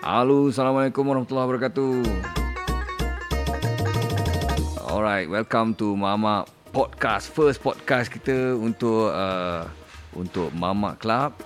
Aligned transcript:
Halo, 0.00 0.48
Assalamualaikum 0.48 1.04
warahmatullahi 1.12 1.44
wabarakatuh. 1.44 1.92
Alright, 4.88 5.28
welcome 5.28 5.76
to 5.76 5.92
Mama 5.92 6.48
Podcast. 6.72 7.28
First 7.28 7.60
podcast 7.60 8.08
kita 8.08 8.56
untuk 8.56 9.12
uh, 9.12 9.68
untuk 10.16 10.56
Mama 10.56 10.96
Club. 10.96 11.36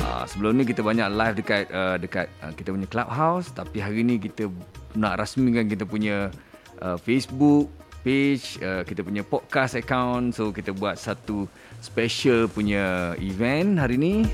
Uh, 0.00 0.24
sebelum 0.24 0.56
ni 0.56 0.64
kita 0.64 0.80
banyak 0.80 1.12
live 1.12 1.36
dekat 1.44 1.68
uh, 1.68 2.00
dekat 2.00 2.32
uh, 2.40 2.56
kita 2.56 2.72
punya 2.72 2.88
clubhouse 2.88 3.52
tapi 3.52 3.84
hari 3.84 4.00
ni 4.00 4.16
kita 4.16 4.48
nak 4.96 5.20
rasmikan 5.20 5.68
kita 5.68 5.84
punya 5.84 6.32
uh, 6.80 6.96
Facebook 6.96 7.68
page, 8.00 8.64
uh, 8.64 8.80
kita 8.88 9.04
punya 9.04 9.20
podcast 9.20 9.76
account. 9.76 10.32
So 10.32 10.56
kita 10.56 10.72
buat 10.72 10.96
satu 10.96 11.44
special 11.84 12.48
punya 12.48 13.12
event 13.20 13.76
hari 13.76 14.00
ni. 14.00 14.24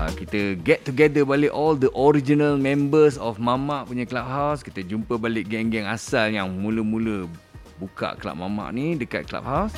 Uh, 0.00 0.08
kita 0.16 0.56
get 0.64 0.80
together 0.88 1.28
balik 1.28 1.52
all 1.52 1.76
the 1.76 1.92
original 1.92 2.56
members 2.56 3.20
of 3.20 3.36
Mama 3.36 3.84
punya 3.84 4.08
clubhouse. 4.08 4.64
Kita 4.64 4.80
jumpa 4.80 5.20
balik 5.20 5.52
geng-geng 5.52 5.84
asal 5.84 6.32
yang 6.32 6.48
mula-mula 6.56 7.28
buka 7.76 8.16
club 8.16 8.40
Mama 8.40 8.72
ni 8.72 8.96
dekat 8.96 9.28
clubhouse. 9.28 9.76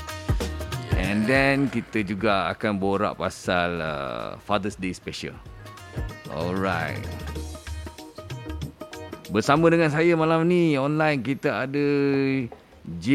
And 0.94 1.26
then 1.26 1.66
kita 1.66 2.06
juga 2.06 2.54
akan 2.54 2.78
borak 2.78 3.18
pasal 3.18 3.82
uh, 3.82 4.38
Father's 4.46 4.78
Day 4.78 4.94
special. 4.94 5.34
Alright. 6.30 7.02
Bersama 9.34 9.74
dengan 9.74 9.90
saya 9.90 10.14
malam 10.14 10.46
ni 10.46 10.78
online 10.78 11.18
kita 11.18 11.66
ada 11.66 11.86
J 13.02 13.08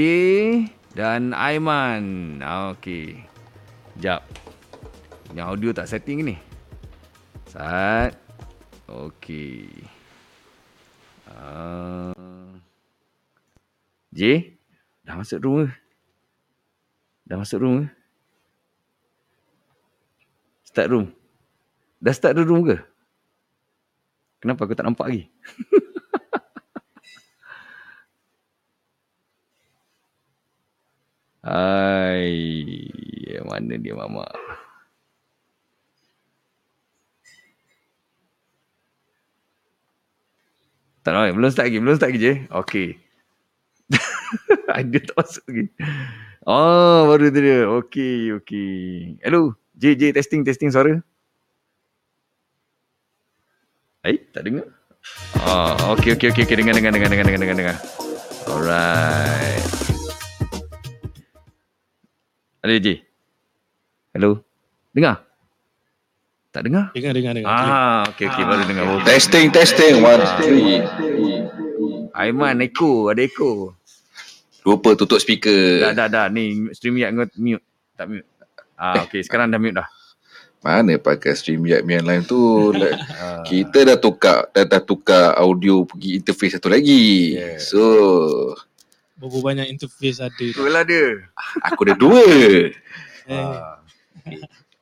dan 0.92 1.32
Aiman. 1.32 2.44
Okey. 2.76 3.24
Jap. 3.96 4.28
Yang 5.32 5.48
audio 5.48 5.70
tak 5.72 5.88
setting 5.88 6.28
ni. 6.28 6.47
Sat. 7.48 8.12
Okey. 8.92 9.72
Uh, 11.28 12.60
J, 14.12 14.52
dah 15.08 15.16
masuk 15.16 15.40
ke? 15.40 15.72
Dah 17.24 17.40
masuk 17.40 17.64
ke? 17.64 17.88
Start 20.68 20.92
room. 20.92 21.16
Dah 22.04 22.12
start 22.12 22.36
the 22.36 22.44
room 22.44 22.68
ke? 22.68 22.78
Kenapa 24.44 24.68
aku 24.68 24.76
tak 24.76 24.84
nampak 24.84 25.08
lagi? 25.08 25.32
Hai, 31.48 32.28
mana 33.48 33.80
dia 33.80 33.96
mama? 33.96 34.28
Tak 41.08 41.16
nak, 41.16 41.40
belum 41.40 41.48
start 41.48 41.72
lagi, 41.72 41.80
belum 41.80 41.96
start 41.96 42.12
lagi 42.12 42.20
je. 42.20 42.34
Okey. 42.52 42.88
Dia 44.92 45.00
tak 45.08 45.16
masuk 45.16 45.44
lagi. 45.48 45.64
Oh, 46.44 47.08
baru 47.08 47.32
tu 47.32 47.40
dia. 47.40 47.64
Okey, 47.64 48.36
okey. 48.44 49.16
Hello, 49.24 49.56
J, 49.72 49.96
J, 49.96 50.12
testing, 50.12 50.44
testing 50.44 50.68
suara. 50.68 51.00
Eh, 54.04 54.20
tak 54.36 54.52
dengar? 54.52 54.68
Oh, 55.48 55.96
okey, 55.96 56.20
okey, 56.20 56.36
okey, 56.36 56.44
okay. 56.44 56.56
dengar, 56.60 56.76
dengar, 56.76 56.92
dengar, 56.92 57.08
dengar, 57.08 57.24
dengar, 57.24 57.40
dengar, 57.40 57.56
dengar. 57.56 57.78
Alright. 58.52 59.64
Hello, 62.60 62.76
J. 62.84 63.00
Hello. 64.12 64.44
Dengar? 64.92 65.27
Tak 66.58 66.66
dengar? 66.66 66.90
Dengar, 66.90 67.14
dengar, 67.14 67.32
dengar. 67.38 67.54
Ah, 67.54 68.02
okey, 68.10 68.26
okey, 68.26 68.44
baru 68.44 68.64
dengar. 68.66 68.84
Oh, 68.88 68.98
Testing, 69.06 69.54
testing. 69.54 70.02
One, 70.02 70.26
three. 70.42 70.82
Aiman, 72.12 72.58
echo, 72.60 73.14
ada 73.14 73.22
echo. 73.22 73.78
Lupa 74.66 74.98
tutup 74.98 75.22
speaker. 75.22 75.80
Dah, 75.80 75.94
dah, 75.94 76.08
dah. 76.10 76.26
Ni 76.28 76.74
StreamYard 76.74 77.14
kau 77.14 77.30
mute. 77.38 77.62
Tak 77.94 78.10
mute. 78.10 78.26
Ah, 78.74 79.06
okey, 79.06 79.22
sekarang 79.22 79.48
dah 79.48 79.62
mute 79.62 79.78
dah. 79.78 79.86
Mana 80.60 80.98
pakai 80.98 81.38
StreamYard 81.38 81.86
yang 81.86 82.02
lain 82.04 82.26
tu. 82.26 82.74
Like, 82.74 82.98
Ah, 83.22 83.46
kita 83.46 83.86
dah 83.86 83.98
tukar 84.02 84.50
dah, 84.50 84.66
dah 84.66 84.82
tukar 84.82 85.38
audio 85.38 85.86
pergi 85.86 86.18
interface 86.18 86.58
satu 86.58 86.68
lagi. 86.68 87.38
Yeah. 87.38 87.62
So, 87.62 87.82
Berapa 89.14 89.38
banyak 89.54 89.70
interface 89.70 90.18
ada. 90.20 90.42
itulah 90.42 90.82
dia. 90.82 91.22
aku 91.62 91.86
ada 91.86 91.94
dua. 91.94 92.26
Eh, 93.28 93.36
Ah. 93.36 93.78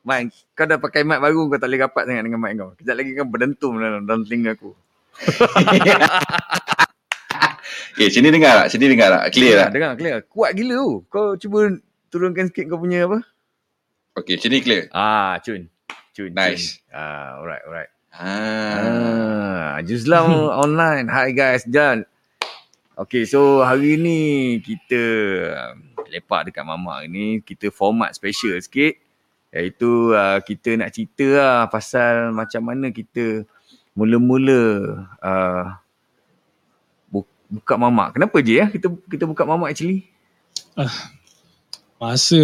Man, 0.06 0.30
kau 0.54 0.70
dah 0.70 0.78
pakai 0.78 1.02
mic 1.02 1.18
baru 1.18 1.50
kau 1.50 1.58
tak 1.58 1.66
boleh 1.66 1.82
rapat 1.82 2.06
sangat 2.06 2.22
dengan 2.30 2.38
mic 2.38 2.54
kau. 2.54 2.70
Kejap 2.78 2.94
lagi 2.94 3.10
kan 3.18 3.26
berdentum 3.26 3.74
dalam, 3.74 4.06
dalam 4.06 4.22
telinga 4.22 4.54
aku. 4.54 4.70
Okay, 7.90 8.06
sini 8.14 8.30
dengar 8.30 8.62
tak? 8.62 8.66
Sini 8.70 8.86
dengar 8.86 9.18
tak? 9.18 9.34
Clear 9.34 9.66
tak? 9.66 9.74
Dengar, 9.74 9.98
clear. 9.98 10.22
Kuat 10.30 10.54
gila 10.54 10.78
tu. 10.78 11.02
Kau 11.10 11.34
cuba 11.34 11.74
turunkan 12.06 12.46
sikit 12.46 12.70
kau 12.70 12.78
punya 12.78 13.10
apa? 13.10 13.18
Okay, 14.14 14.38
sini 14.38 14.62
clear. 14.62 14.86
Ah, 14.94 15.42
cun. 15.42 15.66
Cun. 16.14 16.30
Nice. 16.30 16.78
Cun. 16.86 16.94
Ah, 16.94 17.42
alright, 17.42 17.66
alright. 17.66 17.90
Ah. 18.14 18.78
Ah, 18.78 19.82
Juzlam 19.82 20.30
online. 20.62 21.10
Hi 21.10 21.34
guys, 21.34 21.66
Jan. 21.66 22.06
Okay, 22.94 23.26
so 23.26 23.66
hari 23.66 23.98
ni 23.98 24.18
kita 24.62 25.02
um, 25.50 25.90
lepak 26.14 26.46
dekat 26.46 26.62
Mama 26.62 27.02
ni. 27.10 27.42
Kita 27.42 27.74
format 27.74 28.14
special 28.14 28.54
sikit. 28.62 29.05
Iaitu 29.54 30.12
uh, 30.12 30.38
kita 30.42 30.76
nak 30.76 30.92
cerita 30.92 31.26
lah 31.32 31.56
pasal 31.70 32.34
macam 32.34 32.62
mana 32.66 32.90
kita 32.92 33.46
mula-mula 33.96 34.60
uh, 35.22 35.64
bu- 37.08 37.30
buka 37.48 37.74
Mama. 37.80 38.12
Kenapa 38.12 38.36
je 38.44 38.60
ya 38.60 38.66
kita 38.68 38.92
kita 39.08 39.24
buka 39.24 39.46
Mama 39.48 39.70
actually? 39.70 40.04
masa 41.96 42.40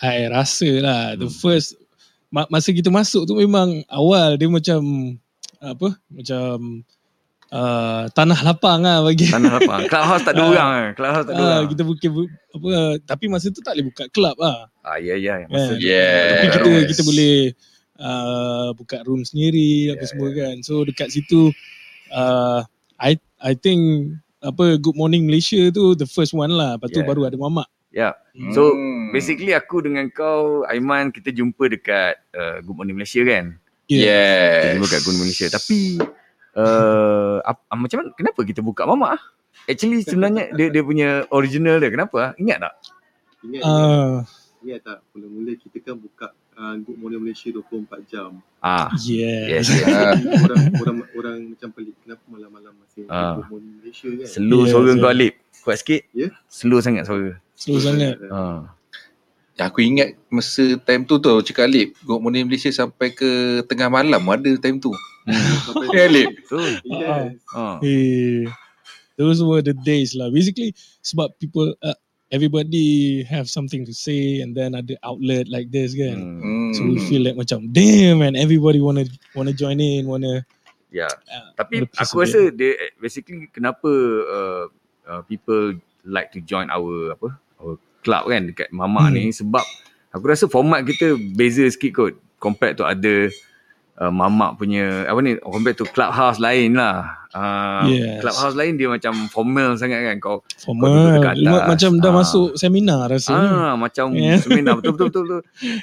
I 0.00 0.24
rasa 0.32 0.70
lah 0.80 1.02
the 1.20 1.28
Hmm. 1.28 1.36
first 1.36 1.76
ma- 2.32 2.48
masa 2.48 2.72
kita 2.72 2.88
masuk 2.88 3.28
tu 3.28 3.36
memang 3.36 3.84
awal 3.92 4.40
dia 4.40 4.48
macam 4.48 4.80
apa 5.60 5.92
macam 6.08 6.80
uh, 7.48 8.08
tanah 8.10 8.38
lapang 8.42 8.80
lah 8.80 9.00
bagi 9.00 9.26
Tanah 9.26 9.52
lapang. 9.56 9.80
Clubhouse 9.90 10.22
tak 10.22 10.34
ada 10.34 10.42
Ah. 10.42 10.48
orang 10.48 10.68
kan. 10.68 10.90
Clubhouse 10.94 11.24
tak 11.24 11.32
ada 11.32 11.38
Ah, 11.38 11.46
orang. 11.52 11.64
kita 11.68 11.82
bukan 11.82 12.10
bu- 12.10 12.32
apa 12.52 12.68
tapi 13.04 13.24
masa 13.26 13.46
tu 13.48 13.60
tak 13.60 13.74
boleh 13.74 13.86
buka 13.86 14.04
club 14.08 14.36
lah 14.36 14.66
Ah, 14.80 14.96
ya, 14.96 15.14
ya. 15.14 15.42
Kan? 15.42 15.48
Masa 15.48 15.72
Yeah. 15.76 16.26
tapi 16.26 16.46
kita 16.52 16.68
Yes. 16.72 16.86
kita 16.90 17.02
boleh 17.02 17.36
uh, 17.96 18.68
buka 18.72 18.96
room 19.02 19.22
sendiri 19.22 19.70
apa 19.90 19.98
Yeah, 19.98 20.08
semua 20.08 20.28
kan 20.32 20.54
so 20.60 20.82
dekat 20.82 21.08
situ 21.10 21.52
uh, 22.10 22.60
I 22.96 23.16
I 23.38 23.52
think 23.54 24.12
apa 24.38 24.76
Good 24.76 24.94
Morning 24.94 25.24
Malaysia 25.24 25.58
tu 25.70 25.92
the 25.92 26.04
first 26.04 26.32
one 26.32 26.50
lah 26.50 26.76
lepas 26.76 26.88
tu 26.88 26.98
Yeah. 26.98 27.06
baru 27.06 27.24
ada 27.24 27.36
mamak 27.36 27.68
Ya. 27.88 28.12
So, 28.50 28.76
Hmm. 28.76 29.08
Basically 29.08 29.50
aku 29.50 29.80
dengan 29.80 30.04
kau 30.10 30.60
Aiman 30.64 31.08
kita 31.08 31.30
jumpa 31.30 31.64
dekat 31.66 32.20
uh, 32.30 32.60
Good 32.60 32.76
Morning 32.76 32.92
Malaysia 32.94 33.22
kan. 33.22 33.56
yeah. 33.86 33.96
Kita 33.96 34.04
Yes. 34.04 34.72
jumpa 34.74 34.86
kat 34.86 35.00
Good 35.00 35.14
Morning 35.14 35.24
Malaysia. 35.24 35.46
Tapi 35.48 35.78
uh, 36.56 37.38
ap, 37.44 37.62
ah, 37.68 37.78
macam 37.78 37.96
mana 38.02 38.10
kenapa 38.16 38.40
kita 38.42 38.60
buka 38.64 38.88
Mama? 38.88 39.16
ah? 39.16 39.22
Actually 39.68 40.04
sebenarnya 40.04 40.52
dia 40.56 40.68
dia 40.72 40.82
punya 40.82 41.08
original 41.32 41.80
dia. 41.80 41.90
Kenapa? 41.92 42.16
ah? 42.18 42.30
Ingat 42.40 42.58
tak? 42.64 42.74
Ingat, 43.46 43.62
Uh, 43.62 44.26
ingat 44.64 44.80
tak 44.82 44.98
mula-mula 45.14 45.52
kita 45.54 45.78
kan 45.78 45.94
buka 45.94 46.34
uh, 46.58 46.74
Good 46.82 46.98
Morning 46.98 47.22
Malaysia 47.22 47.52
24 47.52 48.10
jam. 48.10 48.30
Ah, 48.58 48.90
yeah. 49.06 49.60
yes. 49.60 49.70
yes. 49.70 49.86
Orang 50.42 50.64
orang 50.82 50.96
orang 51.14 51.36
macam 51.54 51.68
pelik 51.70 51.94
kenapa 52.02 52.24
malam-malam 52.26 52.72
masih 52.82 53.06
Ah. 53.06 53.38
Good 53.38 53.48
Morning 53.52 53.74
Malaysia 53.78 54.08
kan. 54.10 54.28
Slow 54.28 54.62
Yes, 54.64 54.70
suara 54.74 54.90
yes. 54.90 54.98
kau 54.98 55.10
Alip. 55.12 55.34
Kuat 55.62 55.76
sikit. 55.82 56.02
Ya. 56.10 56.28
Slow 56.50 56.78
sangat 56.82 57.04
suara. 57.06 57.38
Slow 57.54 57.78
sangat. 57.78 58.16
Ah. 58.28 58.75
Yang 59.56 59.68
aku 59.72 59.80
ingat 59.80 60.08
masa 60.28 60.76
time 60.84 61.08
tu 61.08 61.16
tu 61.16 61.32
cakap 61.40 61.64
Alip, 61.64 61.96
Good 62.04 62.20
Morning 62.20 62.44
Malaysia 62.44 62.68
sampai 62.68 63.16
ke 63.16 63.64
tengah 63.64 63.88
malam 63.88 64.20
ada 64.28 64.50
time 64.60 64.76
tu. 64.76 64.92
Ya 65.96 66.04
Alip. 66.12 66.28
Betul. 66.44 66.70
Yes. 66.84 67.40
Ah. 67.56 67.80
Eh, 67.80 68.44
those 69.16 69.40
were 69.40 69.64
the 69.64 69.72
days 69.72 70.12
lah. 70.12 70.28
Basically, 70.28 70.76
sebab 71.00 71.32
people, 71.40 71.72
uh, 71.80 71.96
everybody 72.28 73.22
have 73.24 73.48
something 73.48 73.88
to 73.88 73.96
say 73.96 74.44
and 74.44 74.52
then 74.52 74.76
ada 74.76 74.92
outlet 75.00 75.48
like 75.48 75.72
this 75.72 75.96
kan. 75.96 76.20
Hmm. 76.20 76.40
Hmm. 76.44 76.70
So 76.76 76.80
we 76.84 77.00
feel 77.08 77.24
like 77.24 77.40
macam 77.40 77.72
damn 77.72 78.20
and 78.20 78.36
everybody 78.36 78.84
wanna 78.84 79.08
wanna 79.32 79.56
join 79.56 79.80
in, 79.80 80.04
wanna 80.04 80.44
Ya. 80.94 81.10
uh, 81.10 81.50
Tapi 81.58 81.82
aku 81.98 82.22
rasa 82.22 82.48
dia 82.54 82.72
basically 83.02 83.50
kenapa 83.50 83.90
uh, 84.28 84.64
uh, 85.04 85.20
people 85.26 85.76
like 86.06 86.30
to 86.30 86.40
join 86.40 86.70
our 86.70 87.12
apa 87.12 87.36
our 87.58 87.74
club 88.06 88.22
kan 88.24 88.46
dekat 88.46 88.70
Mama 88.70 89.02
Hmm. 89.04 89.18
ni 89.18 89.28
sebab 89.30 89.66
aku 90.08 90.24
rasa 90.24 90.46
format 90.46 90.80
kita 90.80 91.12
beza 91.34 91.66
sikit 91.66 91.90
kot 91.92 92.12
compared 92.38 92.72
to 92.72 92.86
other 92.86 93.28
uh, 93.96 94.08
Mama 94.08 94.54
punya 94.54 95.02
apa 95.04 95.18
ni 95.18 95.34
compared 95.36 95.74
to 95.74 95.84
clubhouse 95.84 96.38
lain 96.38 96.72
lah. 96.72 97.26
Uh, 97.30 97.84
Yes. 97.86 98.22
Clubhouse 98.22 98.54
lain 98.54 98.74
dia 98.74 98.88
macam 98.88 99.12
formal 99.26 99.74
sangat 99.74 100.00
kan 100.02 100.16
kau 100.16 100.40
formal. 100.56 101.18
dekat 101.18 101.34
atas. 101.34 101.44
Ma- 101.44 101.66
Macam 101.68 101.90
dah 101.98 102.08
Ah. 102.08 102.16
masuk 102.16 102.48
seminar 102.54 103.00
rasanya. 103.06 103.48
ah 103.66 103.74
macam 103.74 104.06
Yeah. 104.12 104.38
seminar 104.40 104.72
betul 104.74 104.94
betul 104.94 105.08
betul, 105.10 105.22
betul. 105.26 105.40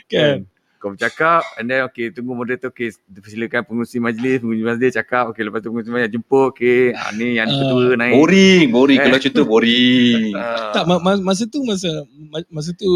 Kan? 0.07 0.37
Kau 0.83 0.91
bercakap 0.91 1.47
and 1.55 1.71
then 1.71 1.87
okay 1.87 2.11
tunggu 2.11 2.35
moderator 2.35 2.67
okay 2.67 2.91
silakan 3.23 3.63
pengurusi 3.63 4.03
majlis 4.03 4.43
pengurusi 4.43 4.67
majlis 4.67 4.91
cakap 4.93 5.31
okay 5.31 5.47
lepas 5.47 5.63
tu 5.63 5.71
pengurusi 5.71 5.87
majlis 5.87 6.11
jemput 6.11 6.51
okay 6.51 6.91
ah, 6.91 7.07
ni 7.15 7.39
yang 7.39 7.47
Ah. 7.47 7.55
ketua 7.55 7.95
naik. 7.95 8.19
Boring, 8.19 8.65
boring. 8.67 8.99
Eh. 8.99 9.05
Kalau 9.07 9.19
cerita 9.23 9.41
boring. 9.47 10.35
Ah. 10.43 10.75
Tak 10.75 10.83
ma- 10.83 10.99
ma- 10.99 11.23
masa 11.23 11.47
tu 11.47 11.63
masa 11.63 11.87
ma- 12.27 12.49
masa 12.51 12.75
tu 12.75 12.91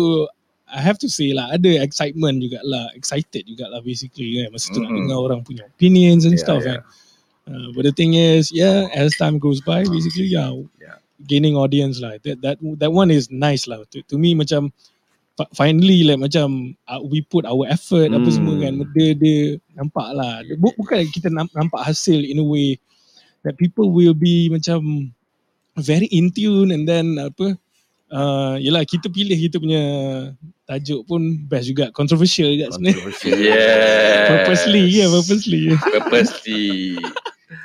I 0.68 0.84
have 0.84 1.00
to 1.00 1.07
say 1.07 1.31
lah 1.31 1.48
ada 1.48 1.80
excitement 1.80 2.44
jugalah 2.44 2.92
excited 2.92 3.48
jugalah 3.48 3.80
basically 3.80 4.44
kan 4.44 4.51
masa 4.51 4.68
tu 4.68 4.84
nak 4.84 4.92
Mm-mm. 4.92 5.07
dengar 5.07 5.19
orang 5.24 5.39
punya 5.48 5.63
opinions 5.63 6.28
and 6.28 6.36
Yeah, 6.36 6.44
stuff 6.44 6.62
yeah. 6.68 6.84
kan 7.48 7.56
uh, 7.56 7.68
but 7.72 7.88
the 7.88 7.95
thing 7.95 8.19
is 8.19 8.51
yeah 8.51 8.84
as 8.92 9.16
time 9.16 9.39
goes 9.39 9.63
by 9.63 9.88
basically 9.88 10.28
yeah, 10.28 10.51
Yeah. 10.75 11.00
gaining 11.24 11.56
audience 11.56 12.04
lah 12.04 12.19
that 12.19 12.44
that 12.44 12.60
that 12.75 12.92
one 12.92 13.07
is 13.07 13.31
nice 13.31 13.63
lah 13.63 13.80
to, 13.95 14.04
to 14.12 14.19
me 14.19 14.36
macam 14.36 14.75
finally 15.54 16.01
like 16.01 16.18
macam 16.18 16.74
uh, 16.84 16.98
we 17.00 17.22
put 17.22 17.44
our 17.44 17.68
effort 17.68 18.10
apa 18.10 18.25
Hmm. 18.25 18.34
semua 18.34 18.56
kan 18.57 18.74
dia 18.92 19.13
dia 19.13 19.39
nampak 19.74 20.07
lah 20.12 20.42
Bu- 20.56 20.74
bukan 20.75 21.06
kita 21.07 21.30
nam- 21.30 21.51
nampak 21.51 21.84
hasil 21.84 22.18
in 22.18 22.38
a 22.38 22.44
way 22.44 22.81
that 23.45 23.54
people 23.54 23.88
will 23.88 24.13
be 24.13 24.50
macam 24.50 25.10
very 25.75 26.10
in 26.10 26.30
tune 26.30 26.69
and 26.69 26.84
then 26.84 27.16
apa 27.16 27.54
uh, 28.10 28.57
yelah 28.57 28.81
kita 28.81 29.07
pilih 29.07 29.38
kita 29.38 29.57
punya 29.57 29.84
tajuk 30.66 31.06
pun 31.06 31.22
best 31.44 31.69
juga 31.69 31.92
controversial 31.92 32.50
juga 32.50 32.74
sebenarnya 32.74 32.98
Controversial. 32.98 33.38
Yeah. 33.38 34.25
purposely 34.28 34.84
ya 34.92 35.06
purposely 35.07 35.63
Purposely. 35.78 36.98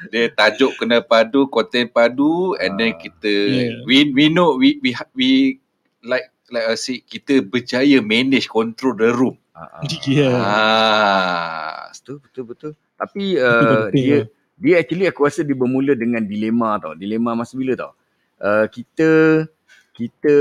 Dia 0.09 0.29
tajuk 0.31 0.77
kena 0.77 1.01
padu, 1.01 1.49
konten 1.49 1.89
padu 1.89 2.55
and 2.57 2.77
then 2.77 2.93
Ah. 2.93 2.99
kita 3.01 3.33
Yeah. 3.33 3.83
we 3.83 4.07
we 4.09 4.29
know 4.29 4.55
we 4.55 4.77
we 4.79 4.93
we 5.17 5.31
like 6.01 6.29
like 6.53 6.67
I 6.69 6.77
say 6.77 7.01
kita 7.01 7.41
berjaya 7.41 7.99
manage 7.99 8.47
control 8.47 8.95
the 8.95 9.09
room. 9.11 9.41
Ah, 9.53 9.81
ah. 9.81 9.83
Yeah. 10.05 10.37
Ah. 10.37 11.89
Betul 11.91 12.17
betul 12.21 12.45
betul. 12.45 12.73
Tapi 12.95 13.37
uh, 13.37 13.89
dia 13.91 14.17
lah. 14.17 14.25
dia 14.57 14.75
actually 14.79 15.07
aku 15.07 15.25
rasa 15.25 15.41
dia 15.41 15.57
bermula 15.57 15.93
dengan 15.93 16.21
dilema 16.21 16.77
tau. 16.77 16.93
Dilema 16.93 17.33
masa 17.33 17.57
bila 17.57 17.73
tau. 17.73 17.93
Uh, 18.37 18.67
kita 18.67 19.11
kita 19.93 20.35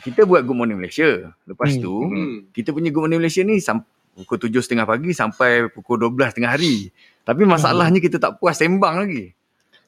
kita 0.00 0.20
buat 0.24 0.40
Good 0.40 0.56
Morning 0.56 0.78
Malaysia. 0.78 1.32
Lepas 1.44 1.74
Hmm. 1.74 1.80
tu 1.80 1.94
Hmm. 2.02 2.36
kita 2.50 2.70
punya 2.70 2.88
Good 2.88 3.02
Morning 3.02 3.20
Malaysia 3.20 3.40
ni 3.40 3.58
sam- 3.58 3.84
pukul 4.14 4.38
7.30 4.38 4.86
pagi 4.86 5.10
sampai 5.10 5.50
pukul 5.68 5.98
12 5.98 6.30
tengah 6.32 6.54
hari. 6.54 6.94
Tapi 7.24 7.42
masalahnya 7.44 7.98
kita 7.98 8.16
tak 8.16 8.38
puas 8.38 8.54
sembang 8.54 9.02
lagi. 9.02 9.34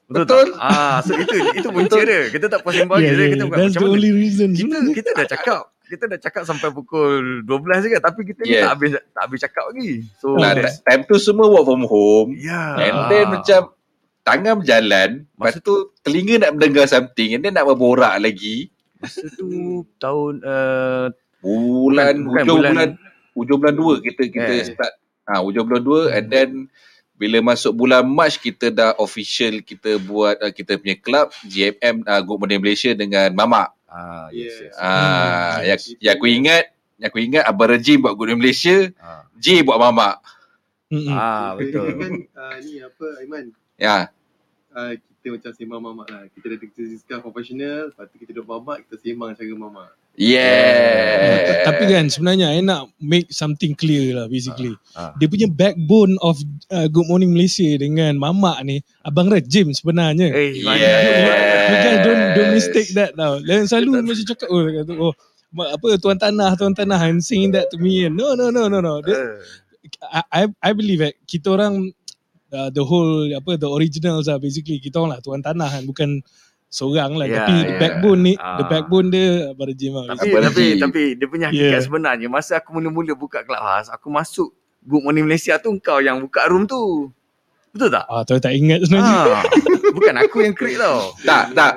Betul, 0.07 0.23
Betul. 0.23 0.45
tak? 0.49 0.63
Ah, 0.63 0.97
so 0.99 1.11
itu 1.13 1.35
itu 1.53 1.67
punca 1.75 1.99
dia. 1.99 2.21
Kita 2.29 2.45
tak 2.47 2.59
puas 2.61 2.73
sembang 2.73 2.97
yeah, 2.97 3.11
lagi. 3.11 3.19
yeah, 3.19 3.29
Kita 3.29 3.43
buat 3.43 3.51
that's 3.53 3.67
macam 3.67 3.75
the 3.75 3.83
mana? 3.83 3.93
only 3.93 4.11
reason 4.13 4.47
Kita 4.51 4.77
kita 4.93 5.09
dah 5.13 5.27
cakap. 5.27 5.61
Kita 5.83 6.03
dah 6.05 6.19
cakap 6.19 6.43
sampai 6.43 6.69
pukul 6.69 7.43
12 7.43 7.85
juga 7.85 7.97
tapi 8.01 8.21
kita 8.23 8.41
ni 8.41 8.49
Yeah. 8.49 8.63
tak 8.63 8.71
habis 8.73 8.89
tak 8.95 9.21
habis 9.21 9.39
cakap 9.41 9.63
lagi. 9.67 9.91
So 10.17 10.27
Nah, 10.33 10.51
that's- 10.53 10.79
time 10.81 11.03
tu 11.03 11.15
semua 11.17 11.47
work 11.47 11.65
from 11.65 11.83
home. 11.83 12.29
Ya. 12.33 12.75
And 12.77 12.95
then 13.07 13.25
macam 13.29 13.61
tangan 14.23 14.53
berjalan, 14.57 15.09
lepas 15.29 15.53
Masa- 15.53 15.61
tu 15.61 15.75
telinga 16.01 16.35
nak 16.37 16.51
mendengar 16.53 16.85
something 16.85 17.29
and 17.29 17.41
then 17.41 17.53
nak 17.53 17.65
berborak 17.65 18.15
lagi. 18.17 18.71
masa 18.97 19.29
tu 19.29 19.47
tahun 19.97 20.41
uh, 20.41 21.05
Bulan 21.37 22.17
Bukan- 22.17 22.25
bukan 22.25 22.41
hujung 22.41 22.57
bulan- 22.57 22.73
bulan, 22.73 22.89
hujung 23.33 23.57
bulan 23.61 23.75
2 23.77 24.01
kita 24.03 24.21
kita 24.25 24.51
Eh. 24.53 24.65
start 24.65 24.93
ah 25.23 25.39
hujung 25.39 25.63
bulan 25.63 25.83
2 25.83 26.09
and 26.11 26.25
then 26.27 26.49
bila 27.17 27.41
masuk 27.43 27.73
bulan 27.75 28.05
Mac 28.05 28.37
kita 28.37 28.69
dah 28.69 28.93
official 28.97 29.59
kita 29.59 29.97
buat 29.99 30.37
uh, 30.37 30.53
kita 30.53 30.77
punya 30.77 30.95
club 30.95 31.27
GMM 31.43 32.05
uh, 32.05 32.21
Good 32.21 32.37
Morning 32.37 32.61
Malaysia 32.61 32.93
dengan 32.93 33.33
Mama. 33.33 33.73
ah 33.87 34.29
yes, 34.29 34.53
yes. 34.61 34.73
Ah 34.77 35.57
Hmm. 35.57 35.65
yang, 35.65 35.79
yang 35.99 36.13
aku 36.15 36.27
ingat 36.27 36.63
yang 36.97 37.09
aku 37.09 37.19
ingat 37.19 37.43
Abang 37.43 37.69
Rajim 37.69 37.97
buat 37.99 38.13
Good 38.13 38.27
Morning 38.27 38.39
Malaysia, 38.39 38.77
Ah, 38.97 39.25
J 39.35 39.61
buat 39.61 39.77
Mama. 39.77 40.17
Mm-mm. 40.87 41.09
ah 41.09 41.51
Kita 41.57 41.83
betul. 41.83 41.87
kan 41.99 42.11
uh, 42.31 42.55
ni 42.61 42.73
apa 42.79 43.05
Aiman 43.19 43.45
Ya. 43.75 44.07
uh, 44.71 44.91
kita 44.95 45.27
macam 45.33 45.51
sembang 45.51 45.81
mamak 45.83 46.07
lah 46.07 46.23
kita 46.31 46.45
dah 46.47 46.57
kita 46.63 46.81
discuss 46.87 47.19
profesional 47.19 47.91
lepas 47.91 48.05
tu 48.07 48.15
kita 48.17 48.31
duduk 48.31 48.47
mamak 48.47 48.77
kita 48.85 48.95
sembang 48.97 49.31
cara 49.33 49.51
mamak 49.51 49.89
Yeah. 50.17 51.61
Tapi 51.61 51.93
kan 51.93 52.09
sebenarnya 52.09 52.49
I 52.49 52.65
nak 52.65 52.89
make 52.97 53.29
something 53.29 53.77
clear 53.77 54.17
lah 54.17 54.25
basically. 54.25 54.73
Ah, 54.97 55.09
ah. 55.09 55.11
Dia 55.21 55.29
punya 55.29 55.45
backbone 55.45 56.17
of 56.25 56.41
uh, 56.73 56.89
Good 56.89 57.05
Morning 57.05 57.37
Malaysia 57.37 57.69
dengan 57.77 58.17
Mamak 58.17 58.65
ni 58.65 58.81
Abang 59.05 59.29
Rajim 59.29 59.69
sebenarnya. 59.77 60.33
Eh, 60.33 60.57
Yeah. 60.65 60.97
You 61.69 61.77
guys 61.85 61.99
don't 62.01 62.23
don't 62.33 62.51
mistake 62.57 62.89
that 62.97 63.13
tau. 63.13 63.37
Dan 63.45 63.69
selalu 63.69 64.01
macam 64.01 64.25
cakap 64.25 64.47
oh 64.49 64.61
kata 64.65 64.93
oh 64.97 65.13
apa 65.53 65.87
tuan 66.01 66.17
tanah 66.17 66.57
tuan 66.57 66.73
tanah 66.73 66.97
and 67.05 67.21
saying 67.21 67.53
that 67.53 67.69
to 67.69 67.77
me. 67.77 68.09
No 68.09 68.33
no 68.33 68.49
no 68.49 68.65
no 68.65 68.81
no. 68.81 69.05
Dia, 69.05 69.37
I 70.01 70.49
I- 70.49 70.57
I 70.65 70.71
believe 70.73 71.05
that 71.05 71.13
kita 71.29 71.53
orang 71.53 71.93
uh, 72.51 72.69
the 72.73 72.81
whole 72.81 73.29
apa 73.37 73.53
the 73.59 73.69
originals 73.69 74.25
lah 74.31 74.41
basically 74.41 74.81
kita 74.81 74.97
orang 74.97 75.13
lah 75.13 75.21
tuan 75.21 75.45
tanah 75.45 75.69
kan 75.69 75.83
bukan 75.85 76.09
seorang 76.67 77.15
lah 77.15 77.25
Yeah, 77.25 77.37
tapi 77.41 77.53
the 77.53 77.63
yeah. 77.65 77.79
backbone 77.79 78.19
ni 78.21 78.33
the 78.35 78.43
Ah. 78.43 78.67
backbone 78.67 79.07
dia 79.07 79.25
Abang 79.49 79.67
Rajim 79.67 79.91
lah. 79.93 80.05
Tapi 80.11 80.27
tapi 80.27 80.43
Haji. 80.43 80.67
tapi 80.77 81.01
dia 81.15 81.27
punya 81.27 81.45
hakikat 81.47 81.71
Yeah. 81.71 81.83
sebenarnya 81.83 82.27
masa 82.27 82.59
aku 82.59 82.69
mula-mula 82.71 83.13
buka 83.13 83.41
Clubhouse, 83.41 83.87
aku 83.87 84.07
masuk 84.07 84.51
Good 84.81 85.01
Morning 85.01 85.25
Malaysia 85.25 85.55
tu 85.57 85.71
kau 85.77 85.99
yang 85.99 86.19
buka 86.19 86.47
room 86.47 86.63
tu. 86.63 87.11
Betul 87.71 87.91
tak? 87.91 88.05
Ah, 88.05 88.23
tak 88.23 88.51
ingat 88.51 88.83
sebenarnya. 88.83 89.15
Ah, 89.37 89.43
bukan 89.91 90.15
aku 90.17 90.37
yang 90.41 90.53
create 90.53 90.79
tau. 90.79 91.11
Tak, 91.27 91.51
tak. 91.51 91.73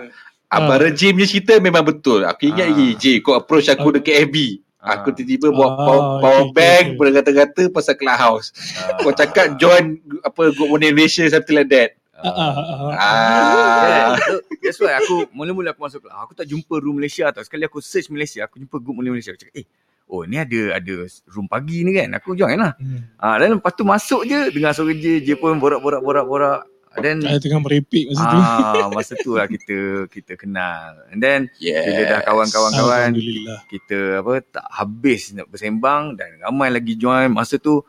Abang 0.46 0.78
Ah. 0.78 0.82
Rajim 0.82 1.14
punya 1.14 1.26
cerita 1.26 1.54
memang 1.58 1.82
betul. 1.82 2.22
Aku 2.22 2.46
ingat 2.46 2.66
Ah. 2.66 2.70
lagi, 2.70 2.88
J, 2.96 3.04
kau 3.20 3.34
approach 3.34 3.66
aku 3.66 3.90
Ah. 3.90 3.94
dekat 3.94 4.26
FB. 4.26 4.36
Ah. 4.76 4.96
Aku 4.96 5.12
tiba-tiba 5.12 5.52
bawa 5.52 5.66
Ah, 5.66 5.74
power, 5.76 6.02
power 6.18 6.42
okay, 6.42 6.54
bank 6.56 6.84
okay. 6.86 6.96
berkata-kata 6.96 7.62
pasal 7.68 7.94
Clubhouse. 7.94 8.48
Kau 8.96 9.12
cakap 9.12 9.54
join 9.54 10.00
apa 10.20 10.42
Good 10.50 10.66
Morning 10.66 10.90
Malaysia 10.90 11.22
something 11.26 11.52
like 11.54 11.68
that. 11.68 11.99
Ah, 12.20 12.52
ah, 12.52 12.52
ah, 12.92 14.12
so 14.20 14.34
that's 14.60 14.78
why 14.80 14.92
aku 14.96 15.28
mula-mula 15.32 15.72
aku 15.72 15.80
masuk 15.84 16.00
Clubhouse, 16.04 16.24
aku 16.28 16.32
tak 16.36 16.46
jumpa 16.48 16.74
room 16.80 17.00
Malaysia 17.00 17.28
tau. 17.32 17.44
Sekali 17.44 17.64
aku 17.64 17.80
search 17.80 18.12
Malaysia, 18.12 18.44
aku 18.44 18.60
jumpa 18.60 18.76
Good 18.76 18.94
Morning 18.94 19.16
Malaysia. 19.16 19.32
Aku 19.32 19.40
cakap, 19.40 19.56
eh, 19.56 19.66
oh 20.06 20.28
ni 20.28 20.36
ada 20.36 20.76
ada 20.76 20.94
room 21.32 21.48
pagi 21.48 21.80
ni 21.82 21.96
kan. 21.96 22.12
Aku 22.20 22.36
join 22.36 22.60
lah. 22.60 22.76
Hmm. 22.76 23.08
Ah, 23.16 23.36
dan 23.40 23.56
lepas 23.56 23.72
tu 23.72 23.84
masuk 23.88 24.28
je 24.28 24.52
dengar 24.52 24.76
suara 24.76 24.92
je, 24.92 25.24
je 25.24 25.34
pun 25.36 25.56
borak-borak-borak-borak. 25.56 26.68
Dan 27.00 27.22
Saya 27.22 27.38
tengah 27.38 27.62
merepek 27.62 28.10
masa 28.10 28.24
tu. 28.26 28.38
ah, 28.42 28.86
masa 28.90 29.12
tu 29.14 29.30
lah 29.38 29.46
kita 29.46 30.10
kita 30.10 30.34
kenal. 30.34 30.98
And 31.14 31.22
then 31.22 31.46
Yeah. 31.62 31.86
bila 31.86 32.02
dah 32.04 32.20
kawan-kawan-kawan 32.26 33.14
Alhamdulillah. 33.14 33.60
kita 33.70 33.98
apa 34.20 34.32
tak 34.42 34.66
habis 34.68 35.30
nak 35.32 35.46
bersembang 35.48 36.18
dan 36.18 36.42
ramai 36.42 36.68
lagi 36.74 36.98
join 36.98 37.30
masa 37.30 37.56
tu 37.56 37.80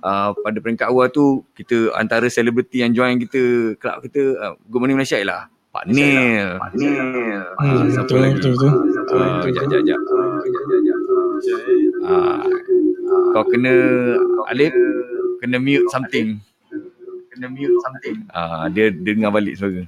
uh, 0.00 0.30
pada 0.34 0.58
peringkat 0.58 0.86
awal 0.86 1.08
tu 1.08 1.42
kita 1.54 1.92
antara 1.94 2.26
selebriti 2.26 2.80
yang 2.80 2.92
join 2.92 3.18
kita 3.18 3.74
club 3.76 4.02
kita 4.02 4.22
uh, 4.36 4.52
Good 4.66 4.80
Morning 4.80 4.98
Malaysia 4.98 5.18
lah. 5.22 5.42
Pak 5.68 5.84
Nil 5.84 6.56
Pak 6.56 6.72
Nil 6.74 7.44
Hmm, 7.60 7.92
siapa 7.92 8.08
betul, 8.08 8.18
lagi. 8.24 8.34
betul, 8.40 8.52
betul. 8.56 8.72
Ah, 9.12 9.44
jap 9.46 9.64
jap 9.68 9.82
jap 9.84 10.00
Ah, 12.08 12.40
kau 13.36 13.44
kena 13.52 13.74
Alif 14.48 14.72
kena 15.40 15.56
mute 15.60 15.84
something. 15.92 16.40
Kena 17.30 17.46
mute 17.52 17.76
something. 17.84 18.16
Ah 18.32 18.66
dia 18.72 18.88
dia 18.88 19.12
dengar 19.12 19.30
balik 19.30 19.60
suara. 19.60 19.84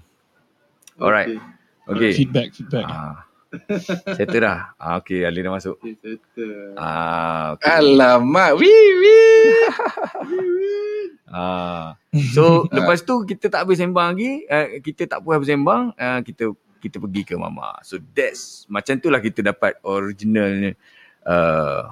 Alright. 1.00 1.40
Okay. 1.88 2.12
Feedback, 2.12 2.52
feedback. 2.52 2.84
ah 2.86 3.24
settle 4.16 4.40
dah 4.40 4.74
ah 4.78 4.98
okay 4.98 5.26
Alif 5.26 5.42
dah 5.42 5.52
masuk 5.52 5.76
Okay, 5.78 5.94
settle. 5.98 6.74
ah 6.78 7.54
okay. 7.54 7.66
Alamak. 7.68 8.50
Wee 8.56 8.90
wee. 8.98 9.54
Ah. 11.30 11.94
So 12.34 12.42
lepas 12.74 13.06
tu 13.06 13.22
kita 13.22 13.46
tak 13.46 13.62
habis 13.62 13.78
sembang 13.78 14.18
lagi, 14.18 14.42
uh, 14.50 14.82
kita 14.82 15.06
tak 15.06 15.22
puas 15.22 15.38
bersembang, 15.38 15.94
uh, 15.94 16.18
kita 16.26 16.50
kita 16.82 16.98
pergi 16.98 17.22
ke 17.22 17.34
mama. 17.38 17.78
So 17.86 18.02
that's 18.02 18.66
macam 18.66 18.98
tu 18.98 19.14
lah 19.14 19.22
kita 19.22 19.38
dapat 19.38 19.78
original 19.86 20.74
uh, 21.22 21.86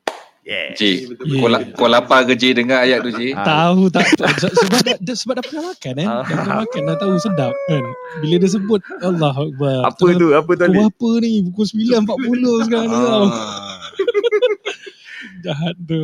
Yeah. 0.45 0.77
J, 0.77 1.09
Yeah. 1.25 1.41
kau, 1.41 1.49
la- 1.49 1.65
kau 1.73 1.89
lapar 1.89 2.23
ke 2.23 2.37
J 2.37 2.53
dengar 2.55 2.85
ayat 2.85 3.01
tu 3.01 3.09
J? 3.11 3.33
Ah. 3.33 3.49
Tahu 3.73 3.89
tak 3.89 4.05
se- 4.07 4.53
sebab 4.61 4.81
dah, 4.83 4.97
dah- 4.99 5.17
sebab 5.17 5.35
dah 5.35 5.43
pernah 5.43 5.65
makan 5.67 5.95
eh. 5.95 6.05
Ah. 6.05 6.21
Dah 6.21 6.37
pernah 6.37 6.57
makan 6.61 6.81
dah 6.85 6.97
tahu 6.99 7.15
sedap 7.17 7.55
kan. 7.65 7.85
Bila 8.21 8.35
dia 8.37 8.51
sebut 8.51 8.81
Allah 9.01 9.33
Akbar. 9.33 9.77
Apa 9.87 10.07
tu? 10.13 10.27
Apa 10.31 10.51
tu 10.53 10.61
Pukul 10.61 10.69
Ali? 10.71 10.79
apa 10.85 11.11
ni? 11.19 11.33
Pukul 11.43 11.65
9.40 11.67 12.61
sekarang 12.63 12.89
tau. 12.91 13.25
Ah. 13.25 13.81
Jahat 15.45 15.75
tu. 15.81 16.01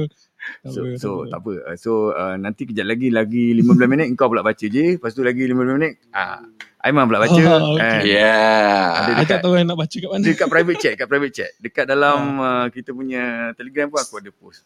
Tak 0.63 0.73
So, 0.73 0.81
apa, 0.83 0.97
so 0.97 1.11
tak 1.21 1.29
tak 1.29 1.39
apa. 1.39 1.53
Uh, 1.63 1.77
So 1.77 1.91
uh, 2.11 2.35
nanti 2.35 2.65
kejap 2.65 2.87
lagi 2.87 3.09
lagi 3.09 3.53
15 3.55 3.77
minit 3.87 4.07
kau 4.17 4.27
pula 4.27 4.41
baca 4.41 4.57
je. 4.63 4.97
Lepas 4.97 5.13
tu 5.13 5.21
lagi 5.21 5.45
15 5.45 5.77
minit 5.77 6.01
ah 6.11 6.41
Aiman 6.81 7.05
pula 7.05 7.21
baca. 7.21 7.37
Ah, 7.37 7.61
okay. 7.71 7.77
kan? 7.79 8.01
Yeah. 8.03 8.85
Ada 8.97 9.11
I 9.11 9.15
dekat- 9.15 9.29
tak 9.31 9.39
tahu 9.45 9.53
yang 9.55 9.67
nak 9.67 9.79
baca 9.79 9.93
kat 9.95 10.09
mana. 10.09 10.25
Dekat 10.25 10.49
private 10.49 10.79
chat, 10.79 10.93
kat 10.97 11.07
private 11.07 11.35
chat. 11.35 11.51
Dekat 11.57 11.85
dalam 11.85 12.19
uh, 12.37 12.67
kita 12.69 12.91
punya 12.91 13.23
Telegram 13.53 13.87
pun 13.87 13.99
aku 13.99 14.15
ada 14.17 14.31
post. 14.31 14.65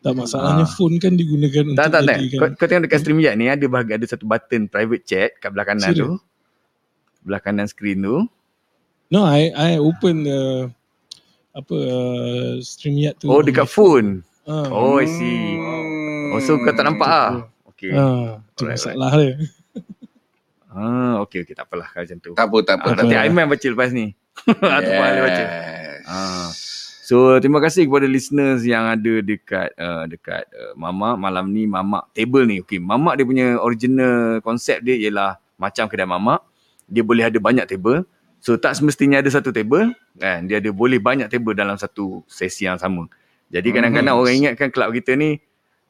Tak 0.00 0.12
masalahnya 0.14 0.64
Ah. 0.64 0.70
phone 0.70 0.96
kan 0.96 1.12
digunakan 1.12 1.64
untuk 1.66 1.76
Tak 1.78 1.88
tak 1.90 2.02
tak. 2.02 2.16
jadikan- 2.18 2.40
Kau, 2.40 2.48
kau 2.54 2.66
tengok 2.66 2.84
dekat 2.84 2.98
stream 2.98 3.18
ni 3.20 3.46
ada 3.46 3.64
bahagian 3.66 3.96
ada 3.96 4.06
satu 4.06 4.24
button 4.24 4.62
private 4.66 5.04
chat 5.04 5.30
kat 5.36 5.48
belah 5.48 5.64
kanan 5.64 5.84
tu. 5.86 5.92
Serius? 5.94 6.20
Belah 7.20 7.40
kanan 7.40 7.64
skrin 7.64 8.00
tu. 8.00 8.24
No, 9.08 9.20
I 9.22 9.48
I 9.50 9.70
open 9.76 10.24
the 10.24 10.68
apa 11.52 11.76
uh, 11.76 12.52
StreamYard 12.58 13.16
tu. 13.16 13.28
Oh 13.28 13.40
dekat 13.40 13.64
phone. 13.64 14.20
Ah. 14.44 14.68
Oh 14.68 14.96
I 14.96 15.06
see. 15.06 15.56
Oh 16.30 16.40
so 16.42 16.56
kau 16.58 16.72
tak 16.72 16.84
nampak 16.84 17.04
ah. 17.06 17.32
Okay. 17.68 17.90
Ah, 17.90 18.40
tu 18.54 18.64
Alright, 18.64 18.76
masalah 18.76 19.12
dia. 19.14 19.32
Ah 20.74 21.22
okay 21.22 21.46
okay 21.46 21.54
tak 21.54 21.70
apalah 21.70 21.86
kalau 21.94 22.02
macam 22.02 22.18
tu. 22.18 22.32
Tak 22.34 22.46
apa, 22.50 22.58
tak 22.66 22.74
apa. 22.82 22.88
Ah, 22.90 22.94
nanti 22.98 23.14
apa. 23.14 23.24
Aiman 23.30 23.46
baca 23.46 23.66
lepas 23.70 23.90
ni. 23.94 24.06
Ataupun 24.76 25.04
Ali 25.06 25.20
baca. 25.22 25.42
Yes. 25.46 26.02
Ah. 26.04 26.48
So 27.04 27.36
terima 27.38 27.60
kasih 27.62 27.86
kepada 27.86 28.08
listeners 28.10 28.64
yang 28.66 28.88
ada 28.88 29.20
dekat 29.22 29.70
uh, 29.76 30.08
dekat 30.08 30.48
uh, 30.50 30.72
Mamak 30.74 31.20
malam 31.20 31.52
ni 31.54 31.68
Mamak 31.70 32.10
table 32.10 32.44
ni. 32.48 32.58
Okey, 32.64 32.82
Mamak 32.82 33.20
dia 33.20 33.24
punya 33.28 33.46
original 33.62 34.40
konsep 34.42 34.82
dia 34.82 34.96
ialah 34.98 35.38
macam 35.60 35.86
kedai 35.86 36.08
Mamak, 36.08 36.42
dia 36.90 37.06
boleh 37.06 37.28
ada 37.30 37.38
banyak 37.38 37.68
table. 37.70 38.02
So 38.42 38.56
tak 38.58 38.74
semestinya 38.76 39.22
ada 39.22 39.30
satu 39.30 39.54
table 39.54 39.94
kan. 40.18 40.48
Dia 40.50 40.58
ada 40.58 40.72
boleh 40.74 40.98
banyak 40.98 41.30
table 41.30 41.54
dalam 41.54 41.78
satu 41.78 42.24
sesi 42.26 42.66
yang 42.66 42.80
sama. 42.80 43.06
Jadi 43.52 43.68
kadang-kadang 43.70 44.16
Mhm. 44.16 44.20
orang 44.24 44.34
ingatkan 44.34 44.68
kelab 44.72 44.90
kita 44.90 45.14
ni 45.14 45.38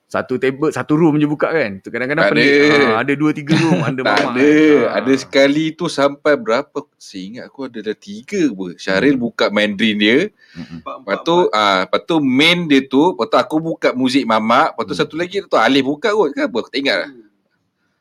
satu 0.05 0.37
table 0.37 0.71
satu 0.71 0.95
room 0.95 1.17
je 1.17 1.27
buka 1.27 1.49
kan. 1.49 1.79
Tu 1.79 1.89
kadang-kadang 1.89 2.23
Tak 2.23 2.33
pelik. 2.33 2.47
ada. 2.47 2.87
Ah, 2.87 2.97
ada 3.01 3.13
dua 3.13 3.31
tiga 3.31 3.55
room 3.59 3.81
ada 3.81 3.99
Tak 3.99 4.15
Mamak. 4.21 4.31
ada. 4.31 4.47
kan. 4.47 4.93
Ada 4.95 5.13
sekali 5.17 5.65
tu 5.71 5.87
sampai 5.87 6.33
berapa? 6.35 6.79
Seingat 6.95 7.45
aku 7.45 7.67
ada 7.67 7.79
dah 7.83 7.95
tiga 7.95 8.47
pun. 8.49 8.73
Syaril 8.75 9.17
buka 9.17 9.49
Mandarin 9.49 9.97
dia. 9.97 10.19
Empat, 10.55 10.95
Lepas 10.99 11.17
tu, 11.21 11.37
ah, 11.51 11.83
lepas 11.83 12.01
tu 12.01 12.17
main 12.19 12.59
dia 12.63 12.81
tu. 12.81 13.11
Lepas 13.11 13.27
tu 13.27 13.37
aku 13.37 13.57
buka 13.59 13.91
muzik 13.93 14.23
mamak. 14.23 14.73
Lepas 14.73 14.85
tu 14.85 14.93
Hmm. 14.93 15.01
satu 15.03 15.15
lagi 15.15 15.43
tu 15.43 15.57
Alif 15.57 15.83
buka 15.83 16.09
kot. 16.09 16.31
Kan 16.31 16.47
apa? 16.47 16.57
Aku 16.57 16.69
tak 16.69 16.79
ingat 16.79 16.97
lah. 17.01 17.11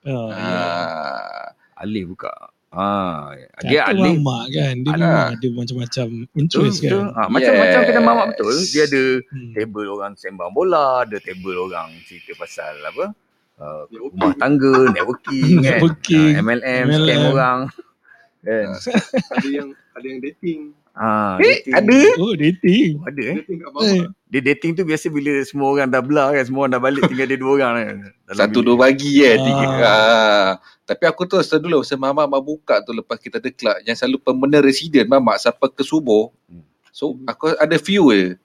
Ah. 0.04 0.30
Ah. 0.30 1.46
Alif 1.80 2.06
buka. 2.10 2.30
Ah, 2.74 3.38
Kata 3.54 3.70
dia 3.70 3.82
Alif 3.86 4.18
mamak 4.18 4.44
kan. 4.50 4.76
Dia 4.76 4.92
Ada. 4.92 4.98
memang 5.00 5.28
ada 5.30 5.48
macam-macam 5.54 6.08
Betul, 6.10 6.40
interest 6.42 6.78
betul. 6.80 6.90
kan. 7.00 7.06
Ha, 7.14 7.22
Macam-macam 7.30 7.80
Yes. 7.80 7.88
kedai 7.88 8.04
mamak 8.04 8.26
betul. 8.34 8.56
Dia 8.68 8.84
ada 8.84 9.04
Hmm. 9.24 9.52
table 9.54 9.88
orang 9.88 10.14
sembang 10.16 10.52
bola, 10.52 10.86
ada 11.02 11.18
table 11.18 11.58
orang 11.60 11.88
cerita 12.04 12.32
pasal 12.34 12.74
apa? 12.84 13.06
Uh, 13.56 13.86
rumah 13.92 14.34
tangga, 14.36 14.90
networking 14.90 15.62
kan. 15.62 15.78
Networking, 15.78 16.30
Ah, 16.32 16.42
MLM, 16.42 16.84
MLM. 16.84 16.98
scam 17.00 17.22
orang. 17.32 17.60
Kan. 18.42 18.68
Ada 19.34 19.48
yang 19.48 19.70
ada 19.94 20.06
yang 20.06 20.20
dating. 20.20 20.62
Ah, 20.92 21.38
Eh, 21.38 21.62
dating. 21.62 21.74
ada? 21.74 21.98
Oh, 22.18 22.34
dating. 22.36 22.92
Ada 23.00 23.22
eh. 23.24 23.36
Dating 23.40 23.58
kat 23.58 23.70
Eh. 23.70 23.72
mamak. 23.72 24.06
Dia 24.28 24.42
dating 24.44 24.72
tu 24.74 24.84
biasa 24.84 25.06
bila 25.08 25.32
semua 25.44 25.68
orang 25.70 25.88
dah 25.88 26.02
belah 26.02 26.30
kan, 26.32 26.44
semua 26.44 26.60
orang 26.62 26.74
dah 26.74 26.82
balik 26.82 27.06
tinggal 27.06 27.26
dia 27.26 27.38
dua 27.38 27.52
orang 27.56 27.74
kan. 27.80 27.98
Dalam 28.26 28.36
Satu 28.36 28.60
bilik. 28.60 28.66
dua 28.68 28.76
bagi 28.80 29.12
kan. 29.16 29.30
Ah. 29.32 29.46
Tiga. 29.46 29.70
Ah. 29.86 30.50
Tapi 30.84 31.04
aku 31.08 31.24
tu 31.24 31.40
start 31.40 31.64
dulu. 31.64 31.80
Masa 31.80 31.96
mamak 31.96 32.28
mak 32.28 32.42
buka 32.44 32.76
tu 32.84 32.92
lepas 32.92 33.16
kita 33.16 33.40
ada 33.40 33.50
club. 33.50 33.78
Yang 33.84 34.04
selalu 34.04 34.18
permanent 34.20 34.64
resident 34.64 35.08
mamak 35.08 35.40
sampai 35.40 35.72
ke 35.72 35.82
subuh. 35.82 36.28
Hmm. 36.46 36.64
So 36.92 37.16
aku 37.24 37.56
ada 37.56 37.76
few 37.80 38.12
je. 38.12 38.36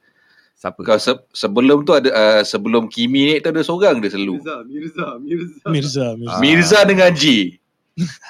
Siapa? 0.54 0.82
Kau 0.82 0.98
se- 0.98 1.26
sebelum 1.30 1.86
tu 1.86 1.94
ada 1.94 2.10
uh, 2.10 2.42
sebelum 2.42 2.90
Kimi 2.90 3.30
ni 3.30 3.34
tu 3.38 3.46
ada 3.46 3.62
seorang 3.62 4.02
dia 4.02 4.10
selalu. 4.10 4.42
Mirza, 4.42 4.56
Mirza, 4.66 5.06
Mirza. 5.18 5.66
Mirza, 5.70 6.06
Mirza. 6.18 6.34
Ah. 6.34 6.40
Mirza 6.42 6.78
dengan 6.82 7.10
J. 7.14 7.24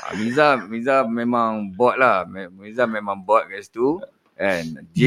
Ah, 0.00 0.12
Miza, 0.17 0.47
Miza 0.65 0.95
memang 1.05 1.69
bot 1.73 1.97
lah. 1.97 2.25
Miza 2.53 2.85
memang 2.85 3.21
bot 3.21 3.45
kat 3.45 3.65
situ. 3.65 4.00
Kan. 4.33 4.65
J, 4.95 5.03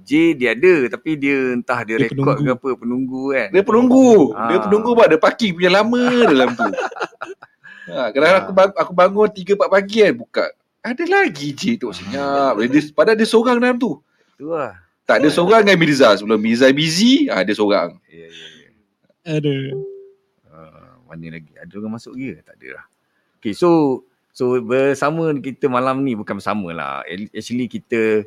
J 0.00 0.10
dia 0.38 0.54
ada 0.54 0.74
tapi 0.88 1.18
dia 1.18 1.52
entah 1.52 1.82
dia, 1.82 1.98
Dia 1.98 2.06
rekod 2.06 2.22
penunggu. 2.22 2.44
ke 2.44 2.52
apa, 2.54 2.68
penunggu 2.76 3.22
kan. 3.32 3.48
Dia 3.50 3.62
penunggu. 3.64 4.08
Ah. 4.32 4.48
Dia 4.48 4.58
penunggu 4.62 4.90
buat 4.94 5.08
dia 5.08 5.20
parking 5.20 5.52
punya 5.56 5.70
lama 5.80 6.00
dalam 6.28 6.48
tu. 6.54 6.64
Ha, 7.90 8.14
kadang 8.14 8.30
Ah. 8.30 8.40
aku 8.42 8.52
bang, 8.54 8.70
aku 8.78 8.92
bangun 8.94 9.28
3 9.28 9.52
4 9.58 9.68
pagi 9.68 9.96
kan 10.00 10.14
buka. 10.14 10.44
Ada 10.80 11.04
lagi 11.04 11.52
J 11.52 11.76
tu 11.76 11.92
senyap. 11.92 12.56
Dia, 12.56 12.80
padahal 12.96 13.18
dia 13.18 13.28
seorang 13.28 13.60
dalam 13.60 13.76
tu. 13.76 14.00
Tu 14.40 14.48
lah. 14.48 14.80
Tak 15.04 15.20
ada 15.20 15.28
seorang 15.28 15.66
dengan 15.66 15.78
Mirza. 15.82 16.14
Sebelum 16.16 16.40
Mirza 16.40 16.70
busy, 16.70 17.28
ah 17.28 17.42
dia 17.42 17.52
seorang. 17.52 17.98
Ya, 18.08 18.30
ya, 18.30 18.46
ya. 18.46 18.68
Ada. 19.36 19.56
Uh, 20.48 20.92
mana 21.10 21.26
lagi? 21.36 21.52
Ada 21.58 21.72
orang 21.76 21.98
masuk 21.98 22.14
ke? 22.16 22.40
Tak 22.40 22.54
ada 22.56 22.68
lah. 22.80 22.84
Okay, 23.42 23.52
so 23.52 24.02
so 24.30 24.56
bersama 24.62 25.34
kita 25.36 25.66
malam 25.66 26.06
ni 26.06 26.14
bukan 26.14 26.38
bersama 26.38 26.70
lah. 26.72 27.02
Actually 27.34 27.66
kita 27.68 28.24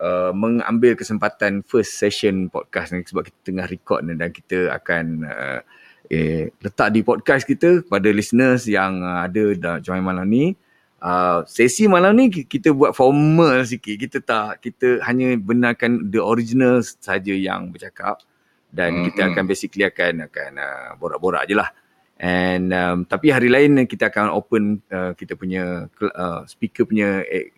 uh, 0.00 0.32
mengambil 0.32 0.96
kesempatan 0.96 1.60
first 1.62 2.00
session 2.00 2.48
podcast 2.48 2.96
ni 2.96 3.04
sebab 3.04 3.28
kita 3.28 3.38
tengah 3.46 3.66
record 3.68 4.02
ni 4.02 4.16
dan 4.16 4.32
kita 4.32 4.72
akan 4.72 5.04
uh, 5.28 5.60
eh, 6.08 6.50
letak 6.62 6.94
di 6.94 7.00
podcast 7.02 7.44
kita 7.44 7.82
kepada 7.86 8.08
listeners 8.10 8.66
yang 8.66 9.00
uh, 9.02 9.26
ada 9.26 9.44
dah 9.54 9.76
join 9.80 10.02
malam 10.02 10.26
ni. 10.26 10.54
Uh, 10.96 11.44
sesi 11.44 11.84
malam 11.86 12.16
ni 12.16 12.32
ki- 12.32 12.48
kita 12.48 12.72
buat 12.72 12.96
formal 12.96 13.62
sikit. 13.68 13.94
Kita 14.00 14.18
tak 14.24 14.64
kita 14.64 15.04
hanya 15.04 15.36
benarkan 15.36 16.08
the 16.08 16.18
original 16.18 16.80
saja 16.82 17.30
yang 17.36 17.68
bercakap 17.70 18.24
dan 18.72 18.90
mm-hmm. 18.90 19.04
kita 19.12 19.20
Mhm. 19.22 19.28
akan 19.30 19.44
basically 19.46 19.84
akan 19.84 20.12
akan 20.26 20.50
uh, 20.56 20.88
borak-borak 20.96 21.44
je 21.46 21.54
lah. 21.54 21.70
And 22.16 22.72
um, 22.72 23.04
tapi 23.04 23.28
hari 23.28 23.52
lain 23.52 23.76
kita 23.84 24.08
akan 24.08 24.32
open 24.32 24.80
uh, 24.88 25.12
kita 25.12 25.36
punya 25.36 25.84
uh, 26.00 26.48
speaker 26.48 26.88
punya 26.88 27.20
eh, 27.28 27.52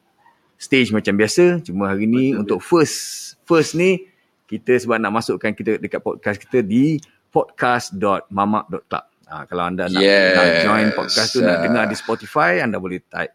stage 0.59 0.90
macam 0.90 1.14
biasa. 1.14 1.62
Cuma 1.62 1.95
hari 1.95 2.11
ni 2.11 2.35
Macam 2.35 2.43
untuk 2.43 2.59
first 2.67 3.38
first 3.47 3.78
ni 3.78 4.02
kita 4.50 4.75
sebab 4.83 4.99
nak 4.99 5.14
masukkan 5.14 5.55
kita 5.55 5.78
dekat 5.78 6.02
podcast 6.02 6.43
kita 6.43 6.59
di 6.67 6.99
podcast.mamak.club. 7.30 9.04
Ha, 9.28 9.44
kalau 9.44 9.68
anda 9.68 9.85
nak, 9.87 10.00
Yes. 10.00 10.32
nak 10.32 10.47
join 10.64 10.87
podcast 10.92 11.28
tu 11.32 11.40
nak 11.40 11.56
Ah. 11.56 11.61
dengar 11.61 11.85
di 11.85 11.94
Spotify 11.94 12.61
anda 12.61 12.76
boleh 12.76 13.00
type 13.04 13.32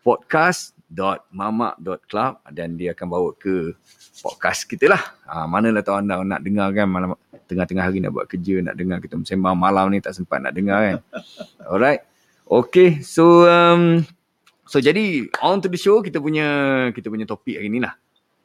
podcast.mamak.club 0.00 2.32
dan 2.48 2.68
dia 2.76 2.92
akan 2.92 3.06
bawa 3.06 3.28
ke 3.34 3.72
podcast 4.20 4.64
kita 4.64 4.88
lah. 4.88 5.00
Ha, 5.26 5.44
manalah 5.44 5.80
tahu 5.80 6.00
anda 6.00 6.20
nak 6.20 6.40
dengar 6.40 6.68
kan 6.70 6.86
malam 6.86 7.16
tengah-tengah 7.44 7.84
hari 7.84 8.00
nak 8.00 8.12
buat 8.12 8.24
kerja, 8.24 8.60
nak 8.62 8.72
dengar 8.72 8.96
kita 9.00 9.20
sembang 9.20 9.52
malam 9.52 9.92
ni 9.92 10.00
tak 10.00 10.12
sempat 10.12 10.40
nak 10.40 10.52
dengar 10.52 10.80
kan. 10.80 10.96
Alright. 11.68 12.00
Okay, 12.44 13.00
so 13.00 13.44
um, 13.44 14.04
so 14.64 14.76
jadi 14.76 15.28
on 15.40 15.60
to 15.60 15.68
the 15.68 15.76
show 15.76 16.00
kita 16.00 16.20
punya 16.20 16.44
kita 16.92 17.08
punya 17.08 17.24
topik 17.24 17.56
hari 17.56 17.68
ni 17.68 17.80
lah. 17.80 17.96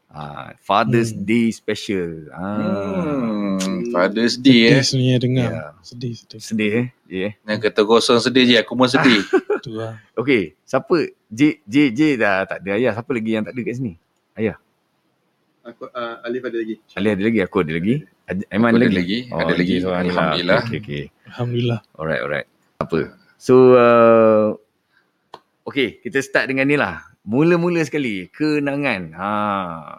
Ha, 0.10 0.58
Father's 0.58 1.14
Hmm. 1.14 1.22
Day 1.22 1.54
special. 1.54 2.34
Ha, 2.34 2.46
Hmm, 2.58 3.94
Father's 3.94 4.42
Day 4.42 4.74
eh. 4.74 4.82
Sedih 4.82 4.86
sebenarnya 4.86 5.18
dengar. 5.22 5.50
Ya. 5.50 5.64
Sedih, 5.86 6.14
sedih. 6.18 6.40
Sedih 6.42 6.72
eh? 6.74 6.88
Yeah. 7.06 7.32
Yang 7.46 7.60
kata 7.70 7.82
kosong 7.86 8.18
sedih 8.18 8.44
je, 8.50 8.56
aku 8.58 8.74
pun 8.74 8.90
sedih. 8.90 9.22
Tu 9.66 9.76
lah. 9.76 10.02
Okay, 10.18 10.58
siapa? 10.66 11.14
J, 11.30 11.62
J, 11.68 11.94
J 11.94 12.00
dah 12.18 12.48
tak 12.48 12.66
ada 12.66 12.80
ayah. 12.80 12.96
Siapa 12.96 13.12
lagi 13.14 13.30
yang 13.38 13.44
tak 13.46 13.54
ada 13.54 13.62
kat 13.62 13.76
sini? 13.78 13.94
Aku 15.70 15.86
uh, 15.86 16.16
Alif 16.26 16.42
ada 16.50 16.58
lagi. 16.58 16.76
Ali 16.98 17.08
ada 17.14 17.24
lagi, 17.24 17.40
aku 17.46 17.58
ada 17.62 17.72
lagi. 17.78 17.96
Aiman 18.50 18.74
ada 18.74 18.86
ada 18.86 18.90
lagi? 18.90 18.98
lagi, 18.98 19.18
ada 19.30 19.54
lagi. 19.54 19.76
Lah. 19.82 20.00
Alhamdulillah. 20.02 20.62
Okay, 20.66 20.80
okay. 20.82 21.04
Alhamdulillah. 21.30 21.80
Alright, 21.94 22.22
alright. 22.26 22.48
Apa? 22.82 23.00
So, 23.38 23.76
uh, 23.78 24.58
okay, 25.68 26.02
kita 26.02 26.24
start 26.26 26.50
dengan 26.50 26.66
ni 26.66 26.78
lah. 26.78 27.06
Mula-mula 27.24 27.84
sekali, 27.84 28.32
kenangan. 28.32 29.12
Ha, 29.14 29.30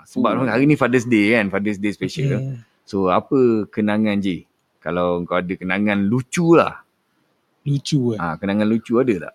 sebab 0.09 0.41
Hmm. 0.41 0.49
hari 0.49 0.65
ni 0.65 0.75
Father's 0.75 1.05
Day 1.05 1.37
kan, 1.37 1.53
Father's 1.53 1.77
Day 1.77 1.93
special. 1.93 2.41
Hmm. 2.41 2.65
So, 2.89 3.13
apa 3.13 3.69
kenangan 3.69 4.19
J? 4.19 4.49
Kalau 4.81 5.23
kau 5.29 5.37
ada 5.39 5.53
kenangan 5.53 6.01
lucu 6.09 6.57
lah. 6.57 6.81
Lucu 7.69 8.17
kan. 8.17 8.19
Ha, 8.19 8.27
kenangan 8.41 8.67
lucu 8.67 8.97
ada 8.97 9.29
tak? 9.29 9.35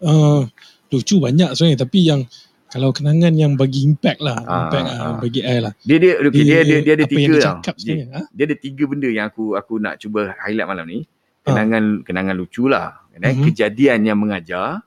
Uh, 0.00 0.44
lucu 0.88 1.20
banyak 1.20 1.52
sebenarnya 1.52 1.78
tapi 1.78 1.98
yang 2.00 2.20
kalau 2.66 2.90
kenangan 2.90 3.32
yang 3.32 3.54
bagi 3.54 3.86
impact 3.86 4.18
lah, 4.20 4.36
Ah, 4.44 4.66
impact 4.66 4.86
ah. 4.90 4.98
ah, 4.98 5.14
bagi 5.22 5.40
I 5.40 5.58
lah. 5.62 5.72
Dia 5.86 5.96
dia 6.02 6.12
okay, 6.18 6.42
dia, 6.42 6.58
dia, 6.66 6.78
dia, 6.82 6.92
ada 6.98 7.04
apa 7.06 7.12
yang 7.14 7.20
tiga 7.22 7.32
dia 7.32 7.44
cakap 7.46 7.74
J. 7.76 7.80
sebenarnya. 7.80 8.06
Ha? 8.10 8.20
dia 8.34 8.44
ada 8.44 8.56
tiga 8.58 8.82
benda 8.84 9.08
yang 9.08 9.26
aku 9.30 9.44
aku 9.54 9.74
nak 9.78 9.94
cuba 10.02 10.20
highlight 10.42 10.68
malam 10.68 10.84
ni. 10.84 10.98
Ah. 11.00 11.06
Kenangan 11.54 11.84
kenangan 12.02 12.34
lucu 12.34 12.66
lah. 12.66 13.06
Then 13.14 13.40
Mhm. 13.40 13.44
kejadian 13.48 13.98
yang 14.04 14.18
mengajar 14.18 14.82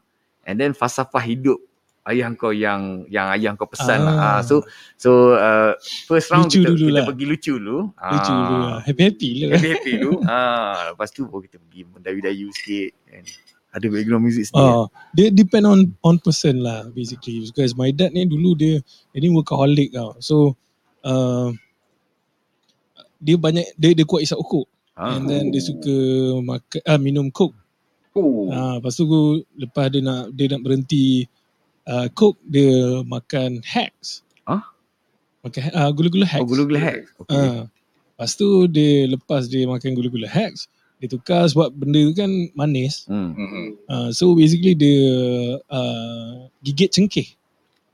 and 0.49 0.57
then 0.57 0.73
falsafah 0.73 1.21
hidup 1.21 1.61
ayah 2.09 2.33
kau 2.33 2.49
yang 2.49 3.05
yang 3.05 3.29
ayah 3.37 3.53
kau 3.53 3.69
pesan 3.69 4.01
lah. 4.01 4.15
Ah. 4.17 4.25
Ah, 4.25 4.39
so 4.41 4.65
so 4.97 5.37
uh, 5.37 5.77
first 6.09 6.33
round 6.33 6.49
Lucu 6.49 6.65
kita, 6.65 6.69
dulu 6.73 6.85
kita 6.89 6.97
lah. 6.97 7.05
pergi 7.05 7.25
lucu 7.29 7.53
dulu. 7.61 7.79
Lucu 7.93 8.33
dulu 8.33 8.55
lah. 8.57 8.79
Happy-happy 8.81 9.29
lah. 9.45 9.49
Happy 9.53 9.69
happy 9.69 9.91
dulu. 10.01 10.11
ah, 10.25 10.73
lepas 10.93 11.07
tu 11.13 11.29
baru 11.29 11.41
kita 11.45 11.57
pergi 11.61 11.81
mendayu-dayu 11.85 12.47
sikit. 12.49 12.91
And 13.13 13.25
ada 13.69 13.85
background 13.85 14.23
music 14.25 14.49
sikit. 14.49 14.65
Oh, 14.65 14.89
dia 15.13 15.29
depend 15.29 15.69
on 15.69 15.93
on 16.01 16.17
person 16.17 16.65
lah 16.65 16.89
basically 16.89 17.45
because 17.45 17.77
my 17.77 17.93
dad 17.93 18.09
ni 18.17 18.25
dulu 18.25 18.57
dia 18.57 18.81
dia 19.13 19.19
ni 19.21 19.29
workaholic 19.29 19.93
tau. 19.93 20.17
So 20.17 20.57
uh, 21.05 21.53
dia 23.21 23.37
banyak 23.37 23.77
dia 23.77 23.93
dia 23.93 24.05
kuat 24.09 24.25
isap 24.25 24.41
ukuk. 24.41 24.65
Ha. 24.97 25.15
And 25.15 25.29
then 25.29 25.53
dia 25.53 25.61
suka 25.61 25.95
makan 26.41 26.81
ah, 26.89 26.97
minum 26.97 27.29
coke. 27.29 27.53
Oh. 28.19 28.51
Ah, 28.51 28.83
lepas 28.83 28.99
tu 28.99 29.07
lepas 29.55 29.87
dia 29.87 30.03
nak 30.03 30.35
dia 30.35 30.51
nak 30.51 30.61
berhenti 30.67 31.23
uh, 31.87 32.11
coke 32.11 32.43
dia 32.43 32.99
makan 33.07 33.63
hacks. 33.63 34.27
Hah? 34.43 34.59
Makan 35.47 35.61
uh, 35.71 35.91
gula-gula 35.95 36.27
hacks. 36.27 36.43
Oh, 36.43 36.49
gula-gula 36.51 36.79
hack. 36.83 37.07
Okay. 37.23 37.39
Ah. 37.39 37.63
Lepas 38.19 38.35
tu 38.35 38.67
dia 38.67 39.07
lepas 39.07 39.47
dia 39.47 39.63
makan 39.63 39.95
gula-gula 39.95 40.27
hacks, 40.27 40.67
dia 40.99 41.07
tukar 41.07 41.47
sebab 41.47 41.71
benda 41.71 42.03
tu 42.03 42.11
kan 42.11 42.27
manis. 42.51 43.07
Hmm. 43.07 43.31
Uh, 43.87 44.11
so 44.11 44.35
basically 44.35 44.75
dia 44.75 44.99
uh, 45.71 46.51
gigit 46.59 46.91
cengkeh. 46.91 47.38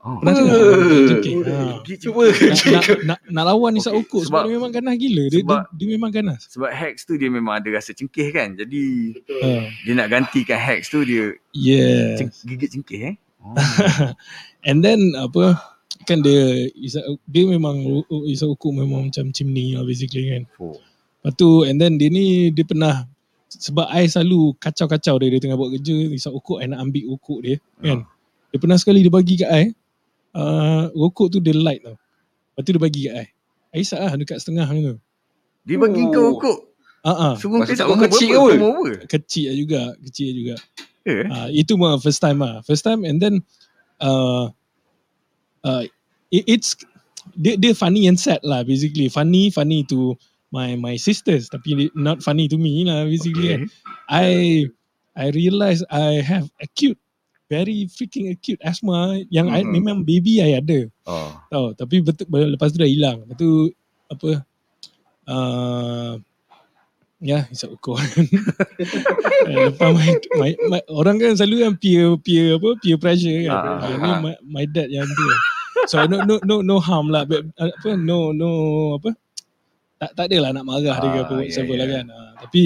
Oh. 0.06 0.22
Pernah 0.22 0.34
tengok? 0.38 0.54
Eh. 0.54 0.70
Gigit 0.86 1.02
cengkeh. 1.10 1.34
Ha. 1.50 1.64
Gigit 1.82 1.98
Cuba. 1.98 2.22
Nak, 2.30 2.62
nak, 2.62 2.84
nak, 3.02 3.18
nak 3.26 3.44
lawan 3.50 3.74
Isap 3.74 3.90
Okay, 3.90 4.06
Ukuk 4.06 4.22
sebab, 4.22 4.30
sebab- 4.30 4.44
dia 4.46 4.54
memang 4.54 4.70
ganas 4.70 4.94
gila. 4.94 5.24
Dia, 5.26 5.30
dia, 5.34 5.42
sebab- 5.42 5.68
dia 5.74 5.86
memang 5.90 6.10
ganas. 6.14 6.40
Sebab 6.46 6.70
hacks 6.70 7.02
tu 7.02 7.18
dia 7.18 7.26
memang 7.26 7.58
ada 7.58 7.68
rasa 7.74 7.90
cengkeh 7.90 8.28
kan. 8.30 8.54
Jadi 8.54 8.82
Uh, 9.26 9.66
dia 9.82 9.92
nak 9.92 10.06
gantikan 10.06 10.56
hacks 10.56 10.88
tu 10.88 11.02
dia 11.02 11.34
yes. 11.50 12.22
ceng- 12.22 12.38
gigit 12.46 12.70
cengkeh 12.70 13.00
eh. 13.02 13.14
Oh. 13.42 13.50
And 14.68 14.78
then 14.78 15.18
apa 15.18 15.58
kan 16.06 16.22
dia 16.22 16.70
Isap, 16.78 17.02
dia 17.26 17.42
memang 17.42 17.82
Isap 18.30 18.54
Ukuk 18.54 18.78
memang 18.78 19.10
macam 19.10 19.34
chimney 19.34 19.74
lah 19.74 19.82
basically 19.82 20.30
kan. 20.30 20.46
oh. 20.62 20.78
Lepas 21.18 21.34
tu 21.34 21.66
and 21.66 21.82
then 21.82 21.98
dia 21.98 22.06
ni 22.06 22.54
dia 22.54 22.62
pernah 22.62 23.10
sebab 23.50 23.90
I 23.90 24.06
selalu 24.06 24.54
kacau-kacau 24.56 25.18
dia 25.18 25.34
dia 25.34 25.42
tengah 25.42 25.58
buat 25.58 25.74
kerja 25.74 26.14
Isap 26.14 26.30
Ukuk 26.30 26.62
I 26.62 26.70
nak 26.70 26.78
ambil 26.78 27.10
ukuk 27.10 27.42
dia 27.42 27.58
kan. 27.82 28.06
Dia 28.54 28.58
pernah 28.62 28.78
sekali 28.78 29.02
dia 29.02 29.10
bagi 29.10 29.34
kat 29.34 29.50
I 29.50 29.64
uh, 30.36 30.92
rokok 30.92 31.32
tu 31.32 31.38
dia 31.40 31.56
light 31.56 31.80
tau. 31.80 31.96
Lepas 31.96 32.62
tu 32.62 32.70
dia 32.76 32.82
bagi 32.82 33.00
kat 33.08 33.14
I. 33.16 33.26
I 33.72 33.78
isap 33.80 33.98
lah 34.04 34.12
dekat 34.16 34.38
setengah 34.40 34.68
tu. 34.68 34.96
Dia 35.66 35.76
bagi 35.80 36.02
Oh. 36.04 36.12
kau 36.12 36.26
ukuk. 36.36 36.58
Ah 37.06 37.10
uh-uh. 37.10 37.34
Suruh 37.38 37.62
Masa 37.62 37.72
kau 37.72 37.80
tak 37.80 37.88
umur 37.88 38.06
kecil 38.10 38.28
ke 38.28 38.40
apa? 38.56 38.92
kecil 39.06 39.50
juga, 39.54 39.82
kecil 40.04 40.28
juga. 40.34 40.54
Eh? 41.06 41.26
Uh, 41.30 41.48
itu 41.54 41.72
mah 41.78 41.96
first 42.02 42.18
time 42.18 42.42
lah. 42.42 42.60
First 42.66 42.82
time 42.82 43.06
and 43.06 43.22
then 43.22 43.46
uh, 44.02 44.50
uh, 45.62 45.82
it, 46.34 46.44
it's 46.50 46.74
dia, 47.38 47.54
dia 47.54 47.72
funny 47.78 48.10
and 48.10 48.18
sad 48.18 48.42
lah 48.42 48.66
basically. 48.66 49.06
Funny, 49.06 49.54
funny 49.54 49.86
to 49.86 50.18
my 50.50 50.74
my 50.78 50.94
sisters 50.98 51.50
tapi 51.50 51.90
not 51.94 52.22
funny 52.22 52.50
to 52.50 52.58
me 52.58 52.82
lah 52.86 53.06
basically. 53.06 53.54
Okay. 53.54 53.70
I 54.10 54.26
I 55.14 55.30
realise 55.30 55.86
I 55.90 56.22
have 56.22 56.50
acute 56.58 56.98
very 57.46 57.86
freaking 57.86 58.28
acute 58.28 58.58
asthma 58.60 59.22
yang 59.30 59.46
I, 59.48 59.62
Mhm. 59.62 59.70
memang 59.72 59.96
baby 60.02 60.42
I 60.42 60.58
ada. 60.58 60.90
Oh. 61.06 61.30
tau 61.46 61.70
tapi 61.72 62.02
betul 62.02 62.26
lepas 62.28 62.70
tu 62.70 62.78
dah 62.78 62.90
hilang. 62.90 63.22
Lepas 63.22 63.36
tu 63.38 63.50
apa 64.06 64.30
uh, 65.26 66.12
ya 67.18 67.46
isap 67.48 67.74
ukur. 67.74 67.98
Eh, 69.46 69.70
lepas 69.70 69.94
my, 69.94 70.10
my, 70.42 70.50
my, 70.68 70.80
orang 70.90 71.22
kan 71.22 71.38
selalu 71.38 71.62
kan 71.62 71.72
peer 71.78 72.18
peer 72.18 72.58
apa 72.58 72.68
peer 72.82 72.98
pressure 72.98 73.46
kan. 73.46 73.54
Ah, 73.54 73.78
uh, 73.78 73.94
ni 73.94 74.10
my, 74.20 74.34
my 74.42 74.64
dad 74.66 74.90
yang 74.90 75.06
tu 75.06 75.26
so 75.86 76.02
no 76.10 76.18
no 76.26 76.42
no 76.42 76.66
no 76.66 76.82
harm 76.82 77.14
lah. 77.14 77.22
But, 77.22 77.46
uh, 77.54 77.70
apa 77.70 77.94
no 77.94 78.34
no 78.34 78.50
apa 78.98 79.14
tak 79.96 80.10
tak 80.12 80.24
adalah 80.28 80.50
nak 80.50 80.66
marah 80.66 80.98
dia 80.98 81.08
ke 81.08 81.18
apa 81.22 81.32
Ah, 81.32 81.38
whatsoever 81.40 81.74
ya, 81.74 81.78
lah 81.78 81.86
ya. 81.86 81.94
kan. 81.94 82.04
Uh, 82.10 82.30
tapi 82.42 82.62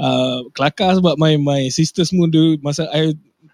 uh, 0.00 0.38
kelakar 0.56 0.90
sebab 0.96 1.14
my 1.20 1.36
my 1.36 1.62
sister 1.68 2.02
semua 2.02 2.26
dia 2.26 2.56
masa 2.64 2.88
I 2.90 3.12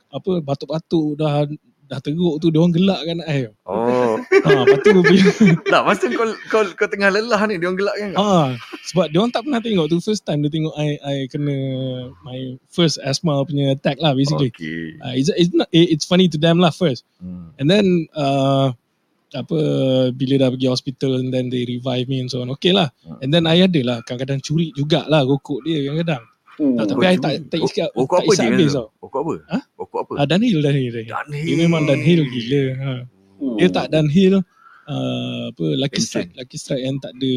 apa 0.09 0.41
batuk-batuk 0.41 1.17
dah 1.17 1.45
dah 1.89 2.05
teruk 2.05 2.37
tu 2.37 2.53
dia 2.53 2.61
orang 2.61 2.77
gelak 2.77 3.01
kan 3.01 3.19
I 3.25 3.49
Oh. 3.65 4.21
ha 4.45 4.49
lepas 4.61 4.81
tu 4.85 4.93
bila 5.01 5.31
tak, 5.73 5.83
masa 5.89 6.05
kau, 6.13 6.29
kau 6.53 6.63
kau 6.77 6.85
tengah 6.85 7.09
lelah 7.09 7.41
ni, 7.49 7.57
dia 7.57 7.65
orang 7.65 7.81
gelak 7.81 7.97
kan? 7.97 8.11
Ah, 8.13 8.49
sebab 8.85 9.09
dia 9.09 9.25
orang 9.25 9.33
tak 9.33 9.49
pernah 9.49 9.61
tengok 9.61 9.89
tu 9.89 9.97
first 9.99 10.29
time 10.29 10.45
dia 10.45 10.53
tengok 10.53 10.77
I 10.77 11.01
I 11.01 11.17
kena 11.29 11.57
my 12.21 12.61
first 12.69 13.01
asthma 13.01 13.41
punya 13.45 13.73
attack 13.73 13.97
lah 14.01 14.13
basically. 14.13 14.53
Okay. 14.53 15.01
Uh, 15.01 15.17
it's 15.17 15.33
it's 15.33 15.53
not 15.53 15.65
it- 15.73 15.89
it's 15.89 16.05
funny 16.05 16.29
to 16.29 16.37
them 16.37 16.61
lah 16.61 16.69
first. 16.69 17.09
Hmm. 17.25 17.57
And 17.57 17.73
then 17.73 18.05
uh, 18.13 18.77
apa 19.33 19.59
bila 20.13 20.35
dah 20.41 20.49
pergi 20.53 20.69
hospital 20.69 21.21
and 21.21 21.33
then 21.33 21.49
they 21.49 21.65
revive 21.65 22.05
me 22.05 22.21
and 22.21 22.29
so 22.29 22.41
on. 22.41 22.53
Okay 22.53 22.73
lah. 22.73 22.93
Hmm. 23.01 23.21
And 23.25 23.33
then 23.33 23.49
I 23.49 23.65
ada 23.65 23.81
lah 23.81 23.97
kadang-kadang 24.05 24.45
curi 24.45 24.77
jugalah 24.77 25.25
rokok 25.25 25.65
dia 25.65 25.89
kadang-kadang. 25.89 26.25
Oh. 26.59 26.75
Tak, 26.75 26.85
tapi 26.91 26.99
curi. 26.99 27.17
tak 27.23 27.33
tak 27.55 27.59
isap 27.63 27.89
Oh, 27.95 28.03
tak 28.11 28.19
apa 28.27 28.33
habis 28.35 28.73
tau. 28.75 28.87
Oh, 28.99 29.07
kau 29.07 29.23
apa? 29.23 29.35
Ha? 29.47 29.59
Oh, 29.79 29.87
kau 29.87 29.99
apa? 30.03 30.13
Ah, 30.19 30.27
Dunhill, 30.27 30.59
Dunhill, 30.59 30.91
Dunhill. 30.91 31.15
Dunhill. 31.15 31.47
Dia 31.47 31.55
memang 31.55 31.83
Dunhill 31.87 32.23
gila. 32.27 32.63
Ha. 32.75 32.93
Oh. 33.39 33.55
Dia 33.55 33.69
tak 33.71 33.87
Dunhill 33.95 34.35
uh, 34.35 35.43
apa 35.55 35.65
Lucky. 35.79 36.03
Strike, 36.03 36.35
Lucky 36.35 36.59
Strike 36.59 36.83
yang 36.83 36.99
tak 36.99 37.15
ada 37.15 37.35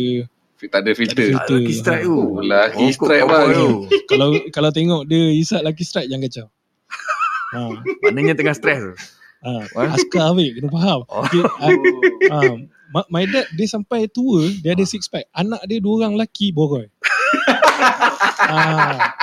tak 0.62 0.86
ada 0.86 0.92
filter. 0.94 1.34
Tak 1.34 1.38
Ah, 1.38 1.46
ada 1.46 1.54
Lucky 1.54 1.74
Strike 1.74 2.06
tu. 2.06 2.18
Oh, 2.18 2.42
Lucky 2.42 2.86
kau- 2.90 2.94
Strike 2.98 3.26
bang. 3.26 3.50
kalau 4.10 4.28
kalau 4.50 4.70
tengok 4.74 5.02
dia 5.06 5.22
isap 5.34 5.62
Lucky 5.62 5.86
Strike 5.86 6.10
jangan 6.10 6.26
kacau. 6.26 6.48
Ha. 7.52 7.68
Maknanya 8.08 8.32
tengah 8.32 8.56
stres 8.56 8.80
tu. 8.80 8.94
Ha. 9.44 9.68
Askar 9.92 10.32
weh 10.34 10.56
kena 10.56 10.72
faham. 10.72 11.04
Oh. 11.12 11.20
Okay, 11.28 11.44
ha. 12.32 12.40
my, 12.96 13.04
my 13.12 13.24
dad 13.28 13.44
dia 13.52 13.68
sampai 13.68 14.08
tua 14.08 14.48
dia 14.64 14.72
ada 14.72 14.88
six 14.88 15.12
pack. 15.12 15.28
Anak 15.36 15.60
dia 15.68 15.84
dua 15.84 16.00
orang 16.00 16.16
lelaki 16.16 16.56
boroi. 16.56 16.88
Ah, 18.42 19.16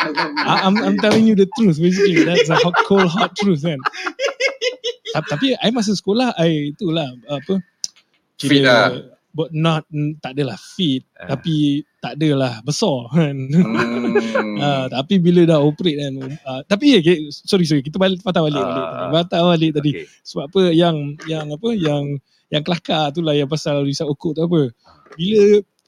I- 0.47 0.63
I'm, 0.65 0.77
I'm 0.79 0.97
telling 0.99 1.27
you 1.27 1.35
the 1.35 1.47
truth 1.55 1.79
basically. 1.79 2.23
That's 2.23 2.49
a 2.49 2.57
hot, 2.57 2.75
cold 2.85 3.09
hot 3.09 3.35
truth 3.35 3.63
kan. 3.63 3.79
Ta- 5.13 5.25
Tapi 5.27 5.57
I 5.59 5.71
masa 5.71 5.93
sekolah 5.93 6.37
I 6.37 6.73
itulah 6.73 7.09
apa 7.27 7.61
Fit 8.39 8.63
lah. 8.63 8.95
but 9.33 9.51
not 9.51 9.83
mm, 9.89 10.21
tak 10.21 10.39
adalah 10.39 10.55
fit 10.55 11.03
Ah. 11.19 11.35
tapi 11.35 11.83
tak 11.99 12.15
adalah 12.15 12.63
besar 12.63 13.11
kan. 13.11 13.37
Hmm. 13.51 13.75
Ah, 14.59 14.87
tapi 14.87 15.19
bila 15.19 15.47
dah 15.47 15.63
operate 15.63 15.99
kan 15.99 16.15
uh, 16.43 16.61
tapi 16.67 16.99
okay, 16.99 17.17
sorry 17.31 17.63
sorry 17.63 17.79
kita 17.81 17.95
balik 17.95 18.19
patah 18.21 18.43
balik 18.43 18.59
balik 18.59 18.75
Ah. 18.79 18.91
tadi. 18.91 19.13
Patah 19.15 19.41
balik 19.45 19.71
tadi. 19.73 19.91
Okay. 19.95 20.07
Sebab 20.25 20.45
apa 20.47 20.63
yang 20.71 20.97
yang 21.27 21.47
apa 21.49 21.69
yang 21.73 22.03
yang 22.49 22.63
kelakar 22.63 23.11
tu 23.11 23.21
lah 23.21 23.35
yang 23.35 23.47
pasal 23.47 23.83
risau 23.83 24.09
okok 24.09 24.33
tu 24.33 24.43
apa. 24.43 24.61
Bila 25.15 25.43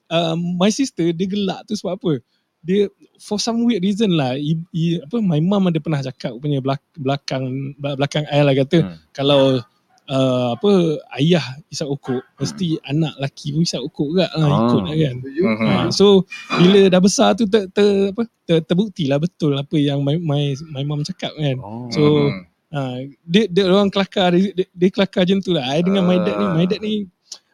um, 0.09 0.38
my 0.56 0.68
sister 0.68 1.11
dia 1.11 1.26
gelak 1.26 1.64
tu 1.64 1.74
sebab 1.74 1.96
apa? 1.96 2.12
Dia 2.61 2.92
for 3.16 3.40
some 3.40 3.64
weird 3.64 3.81
reason 3.81 4.12
lah 4.16 4.37
i, 4.37 4.53
i, 4.73 5.01
apa 5.01 5.16
my 5.20 5.40
mum 5.40 5.68
ada 5.68 5.81
pernah 5.81 6.01
cakap 6.01 6.37
punya 6.37 6.61
belak, 6.61 6.81
belakang 6.96 7.73
belakang 7.77 8.25
ayah 8.29 8.44
lah 8.44 8.55
kata 8.57 8.79
Hmm. 8.81 8.96
kalau 9.12 9.40
uh, 10.09 10.49
apa 10.57 10.70
ayah 11.16 11.44
isap 11.68 11.88
okok 11.88 12.20
mesti 12.37 12.77
anak 12.85 13.16
laki 13.16 13.57
pun 13.57 13.64
isap 13.64 13.81
okok 13.88 14.09
juga 14.12 14.27
lah 14.37 14.49
Ah. 14.49 14.61
ikut 14.68 14.83
lah 14.88 14.96
kan. 14.96 15.16
Mhm. 15.25 15.66
Ha, 15.68 15.75
so 15.88 16.29
bila 16.61 16.81
dah 16.88 17.01
besar 17.01 17.33
tu 17.33 17.49
ter, 17.49 17.64
ter, 17.73 18.12
apa 18.12 18.29
ter, 18.44 18.61
terbukti 18.64 19.09
lah 19.09 19.16
betul 19.16 19.57
apa 19.57 19.77
yang 19.81 20.05
my 20.05 20.20
my, 20.20 20.53
my 20.73 20.85
mum 20.85 21.01
cakap 21.01 21.33
kan. 21.37 21.57
Oh. 21.61 21.88
So. 21.92 22.03
Ha, 22.70 23.03
dia, 23.27 23.51
dia 23.51 23.66
orang 23.66 23.90
kelakar 23.90 24.31
dia, 24.31 24.55
dia, 24.55 24.66
dia 24.70 24.88
kelakar 24.94 25.27
macam 25.27 25.38
tu 25.42 25.51
lah. 25.51 25.66
I 25.75 25.83
dengan 25.83 26.07
my 26.07 26.23
dad 26.23 26.38
ni, 26.38 26.46
my 26.55 26.66
dad 26.70 26.79
ni 26.79 26.94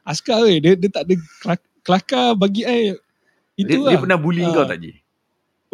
askar 0.04 0.44
weh. 0.44 0.60
Dia, 0.60 0.76
dia 0.76 0.92
tak 0.92 1.08
ada 1.08 1.14
kelak, 1.40 1.60
kelakar 1.80 2.26
bagi 2.36 2.68
I. 2.68 2.92
dia, 3.56 3.64
Itu 3.64 3.76
dia 3.80 3.88
lah. 3.88 4.00
pernah 4.00 4.18
bully 4.18 4.42
Ah. 4.42 4.52
kau 4.52 4.64
tak 4.64 4.78
Ji? 4.78 4.92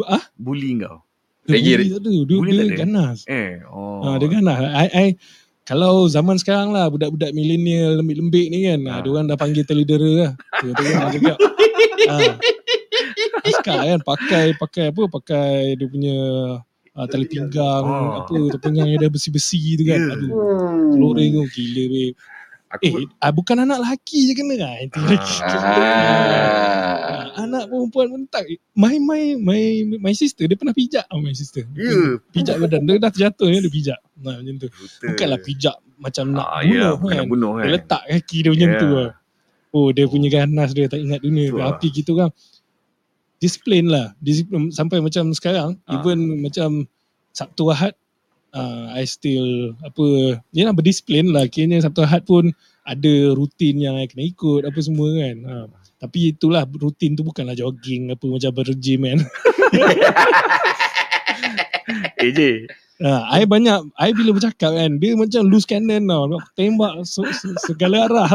Ah? 0.01 0.23
Bully 0.33 0.71
kau? 0.79 0.97
Dia 1.43 1.51
Lagi- 1.53 1.73
bully 1.73 1.87
tak 1.89 1.99
ada. 1.99 2.11
Dia, 2.13 2.23
bully 2.33 2.49
dia 2.49 2.57
tak 2.57 2.65
ada? 2.65 2.79
ganas. 2.79 3.17
Eh. 3.27 3.51
Oh. 3.67 3.99
Ha, 4.01 4.15
dia 4.15 4.27
ganas. 4.29 4.57
I, 4.63 4.87
I, 4.89 5.07
kalau 5.63 5.93
zaman 6.07 6.35
sekarang 6.35 6.71
lah 6.71 6.87
budak-budak 6.87 7.31
milenial 7.31 7.99
lembik-lembik 7.99 8.47
ni 8.47 8.59
kan. 8.65 8.79
Ha. 8.81 8.89
Ha. 8.89 8.99
Dia 8.99 9.09
orang 9.09 9.25
dah 9.25 9.35
panggil 9.35 9.63
telidera 9.63 10.11
lah. 10.13 10.31
Kan 10.53 10.71
cakap. 11.11 11.37
ha. 12.05 12.17
Askar 13.43 13.79
kan 13.85 13.99
pakai 14.01 14.45
pakai 14.55 14.85
apa 14.89 15.01
pakai 15.09 15.47
dia 15.75 15.83
punya 15.85 16.17
uh, 16.89 17.05
tali 17.05 17.27
pinggang 17.27 17.83
Oh. 17.83 18.23
apa 18.23 18.31
tali 18.49 18.61
pinggang 18.61 18.87
yang 18.87 18.99
dah 19.01 19.11
besi-besi 19.11 19.75
tu 19.75 19.83
kan. 19.83 19.99
Ya. 19.99 20.15
Aduh. 20.15 20.31
Flooring 20.93 21.31
tu 21.33 21.43
gila 21.51 21.83
weh. 21.89 22.11
Aku, 22.73 22.89
Eh, 22.89 23.05
ah, 23.19 23.29
bukan 23.29 23.53
anak 23.59 23.77
lelaki 23.79 24.25
je 24.25 24.33
kena 24.33 24.55
kan. 24.57 24.77
Itu 24.81 24.97
Ah. 24.97 25.05
lagi. 25.05 25.33
Ah. 25.39 26.95
Ah, 27.03 27.25
anak 27.39 27.69
perempuan 27.69 28.07
pun 28.09 28.21
tak. 28.25 28.49
My 28.73 28.97
my 28.97 29.37
my 29.37 29.61
my 29.99 30.13
sister 30.13 30.45
dia 30.45 30.53
pernah 30.53 30.73
pijak 30.73 31.05
oh, 31.07 31.17
my 31.17 31.31
sister. 31.31 31.65
Ya. 31.71 32.17
Pijak 32.29 32.57
badan. 32.57 32.83
Dia 32.83 32.97
dah 32.97 33.09
terjatuh 33.09 33.47
dia, 33.47 33.59
dia 33.59 33.69
pijak. 33.69 33.99
Nah, 34.17 34.37
macam 34.37 34.55
tu. 34.57 34.67
Brutal. 34.67 35.07
Bukanlah 35.07 35.39
pijak 35.39 35.75
macam 35.95 36.25
nak 36.31 36.47
ah, 36.47 36.61
bunuh 36.61 36.73
ya, 36.73 36.89
kan. 36.89 37.07
Kena 37.07 37.23
bunuh 37.25 37.51
Dia 37.51 37.61
kan. 37.61 37.69
letak 37.71 38.01
kaki 38.07 38.37
dia 38.39 38.49
macam 38.51 38.69
Ya. 38.69 38.79
tu 38.79 38.87
lah. 38.89 39.11
Oh, 39.73 39.87
dia 39.89 40.05
punya 40.05 40.29
ganas 40.29 40.69
dia 40.71 40.85
tak 40.85 40.99
ingat 40.99 41.19
dunia. 41.19 41.47
Lah. 41.49 41.65
Tapi 41.73 41.87
kita 41.89 42.09
orang 42.11 42.31
disiplin 43.37 43.85
lah. 43.85 44.13
Disiplin 44.17 44.69
sampai 44.69 44.97
macam 44.97 45.29
sekarang. 45.31 45.77
Ah. 45.85 45.97
Even 45.97 46.19
macam 46.39 46.85
Sabtu 47.29 47.69
Ahad 47.69 47.93
uh, 48.53 48.93
I 48.93 49.03
still 49.09 49.73
apa 49.83 50.37
ya 50.55 50.69
lah 50.69 50.73
berdisiplin 50.77 51.33
lah 51.33 51.49
kayaknya 51.49 51.83
Sabtu 51.83 52.05
Ahad 52.05 52.23
pun 52.23 52.53
ada 52.87 53.13
rutin 53.35 53.81
yang 53.81 53.97
I 53.99 54.07
kena 54.07 54.29
ikut 54.29 54.63
apa 54.63 54.79
semua 54.79 55.09
kan 55.13 55.37
ha. 55.43 55.55
tapi 55.99 56.31
itulah 56.31 56.63
rutin 56.67 57.17
tu 57.17 57.25
bukanlah 57.25 57.57
jogging 57.57 58.13
apa 58.13 58.23
macam 58.23 58.51
bergym 58.53 59.03
kan 59.03 59.19
Eh 62.23 62.31
J, 62.31 62.63
Ha, 63.03 63.35
I 63.35 63.43
banyak, 63.43 63.89
I 63.99 64.15
bila 64.15 64.31
bercakap 64.31 64.71
kan, 64.79 64.95
dia 64.95 65.11
macam 65.17 65.43
loose 65.51 65.67
cannon 65.67 66.07
tau. 66.07 66.39
Tembak 66.55 67.03
se, 67.03 67.19
se, 67.35 67.51
segala 67.67 68.07
arah. 68.07 68.31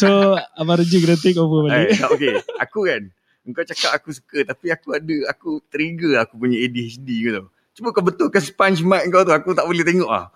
so, 0.00 0.34
Abang 0.58 0.82
Raja 0.82 0.96
kena 0.98 1.14
take 1.20 1.38
over 1.38 1.70
balik. 1.70 1.94
Eh, 1.94 2.02
okay. 2.10 2.34
Aku 2.58 2.90
kan, 2.90 3.06
kau 3.54 3.62
cakap 3.62 3.94
aku 3.94 4.10
suka 4.10 4.42
tapi 4.42 4.72
aku 4.74 4.98
ada, 4.98 5.16
aku 5.30 5.62
trigger 5.70 6.26
aku 6.26 6.42
punya 6.42 6.58
ADHD 6.58 7.06
ke 7.06 7.30
tau. 7.38 7.46
Cuba 7.80 7.96
kau 7.96 8.04
betulkan 8.04 8.44
sponge 8.44 8.84
mic 8.84 9.08
kau 9.08 9.24
tu, 9.24 9.32
aku 9.32 9.56
tak 9.56 9.64
boleh 9.64 9.80
tengok 9.82 10.12
ah. 10.12 10.28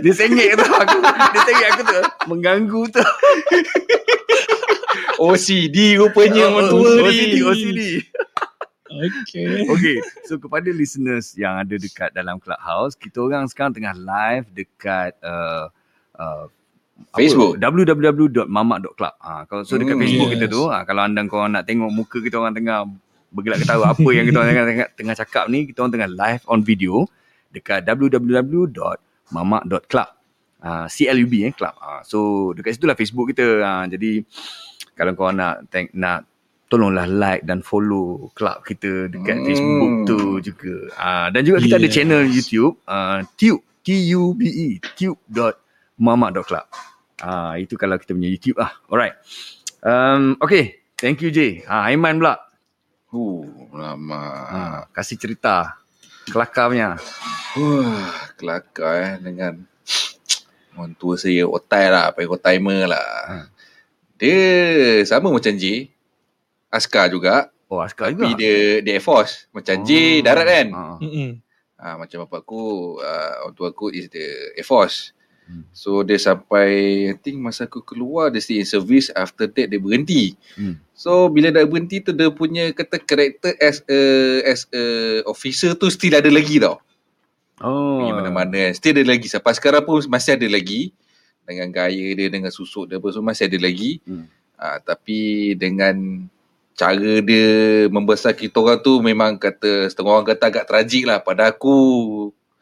Dia 0.00 0.16
sengit 0.16 0.56
tu 0.56 0.64
aku. 0.64 0.98
Dia 1.04 1.40
sengit 1.44 1.66
aku 1.68 1.82
tu. 1.84 2.00
Mengganggu 2.24 2.82
tu. 2.88 3.04
OCD 5.20 6.00
rupanya 6.00 6.48
orang 6.48 6.68
tua 6.72 6.88
Oh, 6.88 6.96
ni. 7.04 7.04
OCD, 7.04 7.34
OCD. 7.44 7.80
Okay. 8.88 9.66
Okay, 9.68 9.96
so 10.24 10.40
kepada 10.40 10.72
listeners 10.72 11.36
yang 11.36 11.60
ada 11.60 11.76
dekat 11.76 12.16
dalam 12.16 12.40
Clubhouse, 12.40 12.96
kita 12.96 13.20
orang 13.20 13.44
sekarang 13.50 13.76
tengah 13.76 13.92
live 13.92 14.46
dekat 14.56 15.12
uh, 15.20 15.68
uh, 16.16 16.48
apa? 17.12 17.16
Facebook. 17.20 17.60
www.mamak.club. 17.60 19.14
Ha, 19.20 19.44
kalau 19.50 19.62
so 19.68 19.76
dekat 19.76 20.00
Hmm, 20.00 20.02
Facebook 20.06 20.30
yes. 20.32 20.34
kita 20.40 20.46
tu, 20.48 20.62
ha, 20.72 20.86
kalau 20.88 21.04
anda 21.04 21.20
korang 21.28 21.52
nak 21.52 21.68
tengok 21.68 21.90
muka 21.92 22.18
kita 22.24 22.40
orang 22.40 22.56
tengah 22.56 22.88
bergelak 23.36 23.60
ketawa 23.60 23.92
apa 23.92 24.08
yang 24.16 24.24
kita 24.24 24.40
orang 24.40 24.56
tengah, 24.56 24.64
tengah, 24.64 24.88
tengah 24.96 25.12
cakap 25.20 25.52
ni, 25.52 25.68
kita 25.68 25.84
orang 25.84 25.92
tengah 25.92 26.08
live 26.08 26.40
on 26.48 26.64
video 26.64 27.04
dekat 27.52 27.84
www.mamak.club. 27.84 30.08
Uh, 30.56 30.88
CLUB 30.88 31.44
eh 31.46 31.52
club. 31.52 31.76
Uh, 31.78 32.00
so 32.02 32.50
dekat 32.56 32.74
situ 32.74 32.88
lah 32.88 32.96
Facebook 32.96 33.28
kita. 33.30 33.44
Uh, 33.60 33.84
jadi 33.92 34.24
kalau 34.96 35.12
kau 35.12 35.28
nak 35.30 35.68
thank, 35.68 35.92
nak 35.92 36.24
tolonglah 36.66 37.06
like 37.06 37.46
dan 37.46 37.62
follow 37.62 38.26
club 38.34 38.58
kita 38.66 39.06
dekat 39.06 39.38
Hmm. 39.38 39.46
Facebook 39.46 39.92
tu 40.08 40.18
juga. 40.42 40.74
Uh, 40.98 41.30
dan 41.30 41.46
juga 41.46 41.62
kita 41.62 41.78
ada 41.78 41.86
Yeah. 41.86 41.94
channel 41.94 42.26
YouTube 42.26 42.74
uh, 42.90 43.22
Tube 43.38 43.62
T 43.86 43.94
U 44.16 44.34
B 44.34 44.50
E 44.50 44.82
tube.mamak.club. 44.98 46.66
Ah 47.22 47.54
uh, 47.54 47.60
itu 47.60 47.78
kalau 47.78 47.94
kita 48.00 48.10
punya 48.16 48.26
YouTube 48.32 48.58
ah. 48.58 48.72
Alright. 48.90 49.14
Um 49.86 50.34
okay, 50.42 50.82
thank 50.98 51.22
you 51.22 51.30
J. 51.30 51.62
Ah 51.70 51.86
Aiman 51.86 52.18
pula. 52.18 52.45
Uh, 53.16 53.72
lama. 53.72 54.24
Ah 54.52 54.78
kasih 54.92 55.16
cerita 55.16 55.80
kelakar 56.28 56.68
punya. 56.68 57.00
Wah, 57.56 58.28
kelakar 58.36 58.92
eh 59.00 59.12
dengan 59.16 59.64
orang 60.76 60.92
tua 61.00 61.16
saya 61.16 61.48
otai 61.48 61.88
lah, 61.88 62.12
panggil 62.12 62.36
otimer 62.36 62.84
lah. 62.92 63.08
Hmm. 63.24 63.46
Dia 64.20 64.40
sama 65.08 65.32
macam 65.32 65.56
J. 65.56 65.88
Askar 66.68 67.08
juga. 67.08 67.48
Oh 67.72 67.80
askar 67.80 68.12
Tapi 68.12 68.36
juga. 68.36 68.36
dia 68.36 68.84
dia 68.84 69.00
Air 69.00 69.04
Force. 69.04 69.48
Macam 69.56 69.80
J 69.80 70.20
darat 70.20 70.44
kan. 70.44 70.66
Ah. 70.76 70.96
Mm-mm. 71.00 71.40
Ha, 71.76 72.00
macam 72.00 72.24
bapak 72.24 72.40
aku, 72.40 72.96
uh, 73.04 73.44
orang 73.44 73.52
tua 73.56 73.68
aku 73.68 73.92
is 73.92 74.08
the 74.12 74.52
Air 74.56 74.64
Force. 74.64 75.15
Hmm. 75.46 75.62
So 75.70 76.02
dia 76.02 76.18
sampai, 76.18 76.68
I 77.10 77.16
think 77.22 77.38
masa 77.38 77.70
aku 77.70 77.78
keluar, 77.86 78.34
dia 78.34 78.42
stay 78.42 78.58
in 78.58 78.66
service, 78.66 79.14
after 79.14 79.46
that 79.46 79.66
dia 79.70 79.78
berhenti. 79.78 80.34
Hmm. 80.58 80.82
So 80.90 81.30
bila 81.30 81.54
dah 81.54 81.62
berhenti 81.62 82.02
tu, 82.02 82.10
dia 82.10 82.28
punya 82.34 82.74
kata 82.74 82.98
karakter 82.98 83.54
as 83.62 83.86
a, 83.86 83.98
as 84.42 84.66
a 84.74 84.82
officer 85.22 85.78
tu 85.78 85.86
still 85.86 86.18
ada 86.18 86.28
lagi 86.28 86.58
tau. 86.58 86.82
Oh. 87.62 88.02
Pergi 88.02 88.12
mana-mana 88.12 88.56
kan. 88.68 88.72
Still 88.74 88.98
ada 88.98 89.04
lagi. 89.06 89.26
Sampai 89.30 89.54
sekarang 89.54 89.86
pun 89.86 90.02
masih 90.10 90.34
ada 90.34 90.48
lagi. 90.50 90.90
Dengan 91.46 91.70
gaya 91.70 92.06
dia, 92.18 92.26
dengan 92.26 92.50
susuk 92.50 92.90
dia, 92.90 92.98
apa 92.98 93.06
semua 93.14 93.30
masih 93.30 93.46
ada 93.46 93.58
lagi. 93.62 94.02
Hmm. 94.02 94.26
Ha, 94.58 94.82
tapi 94.82 95.52
dengan 95.54 96.26
cara 96.76 97.22
dia 97.22 97.86
membesar 97.88 98.34
kita 98.34 98.58
orang 98.58 98.82
tu 98.82 98.98
memang 98.98 99.38
kata, 99.38 99.86
setengah 99.88 100.10
orang 100.10 100.28
kata 100.28 100.44
agak 100.50 100.66
tragik 100.66 101.06
lah. 101.06 101.22
Pada 101.22 101.54
aku, 101.54 101.78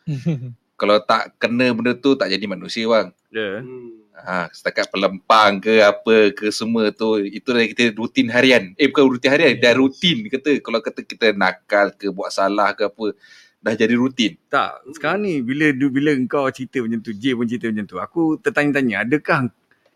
kalau 0.75 0.99
tak 1.03 1.39
kena 1.39 1.71
benda 1.75 1.95
tu 1.95 2.19
tak 2.19 2.31
jadi 2.31 2.45
manusia 2.47 2.87
bang. 2.87 3.09
Yeah. 3.31 3.63
Hmm. 3.63 4.03
Ha, 4.15 4.47
setakat 4.55 4.95
pelempang 4.95 5.59
ke 5.59 5.83
apa 5.83 6.31
ke 6.31 6.55
semua 6.55 6.95
tu 6.95 7.19
itu 7.19 7.51
dah 7.51 7.67
kita 7.67 7.99
rutin 7.99 8.31
harian. 8.31 8.71
Eh 8.79 8.87
bukan 8.87 9.11
rutin 9.11 9.31
harian, 9.35 9.59
dah 9.59 9.75
rutin 9.75 10.31
kata 10.31 10.63
kalau 10.63 10.79
kata 10.79 11.03
kita 11.03 11.35
nakal 11.35 11.91
ke 11.95 12.09
buat 12.15 12.31
salah 12.31 12.73
ke 12.79 12.87
apa 12.87 13.11
dah 13.65 13.73
jadi 13.73 13.97
rutin. 13.97 14.37
Tak, 14.53 14.85
sekarang 14.93 15.25
ni 15.25 15.41
bila 15.41 15.73
bila 15.73 16.13
engkau 16.13 16.45
cerita 16.53 16.85
macam 16.85 17.01
tu, 17.01 17.17
J 17.17 17.33
pun 17.33 17.49
cerita 17.49 17.73
macam 17.73 17.87
tu. 17.89 17.97
Aku 17.97 18.23
tertanya-tanya, 18.37 19.09
adakah 19.09 19.49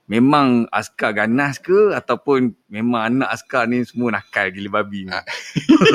memang 0.08 0.64
askar 0.72 1.12
ganas 1.12 1.60
ke 1.60 1.92
ataupun 1.92 2.56
memang 2.72 3.12
anak 3.12 3.28
askar 3.28 3.68
ni 3.68 3.84
semua 3.84 4.16
nakal 4.16 4.48
gila 4.48 4.80
babi 4.80 5.04
ni? 5.04 5.12
Ah. 5.12 5.20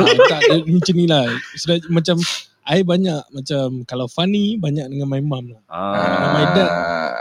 Ah, 0.05 0.15
tak, 0.29 0.41
macam 0.69 0.93
ni 0.93 1.05
lah. 1.09 1.25
Sudah, 1.57 1.81
macam, 1.89 2.21
I 2.63 2.81
banyak 2.81 3.21
macam, 3.29 3.83
kalau 3.83 4.07
funny, 4.07 4.55
banyak 4.55 4.87
dengan 4.87 5.07
my 5.07 5.19
mum 5.19 5.51
lah. 5.51 5.61
Ah. 5.67 6.31
my 6.31 6.45
dad. 6.51 6.71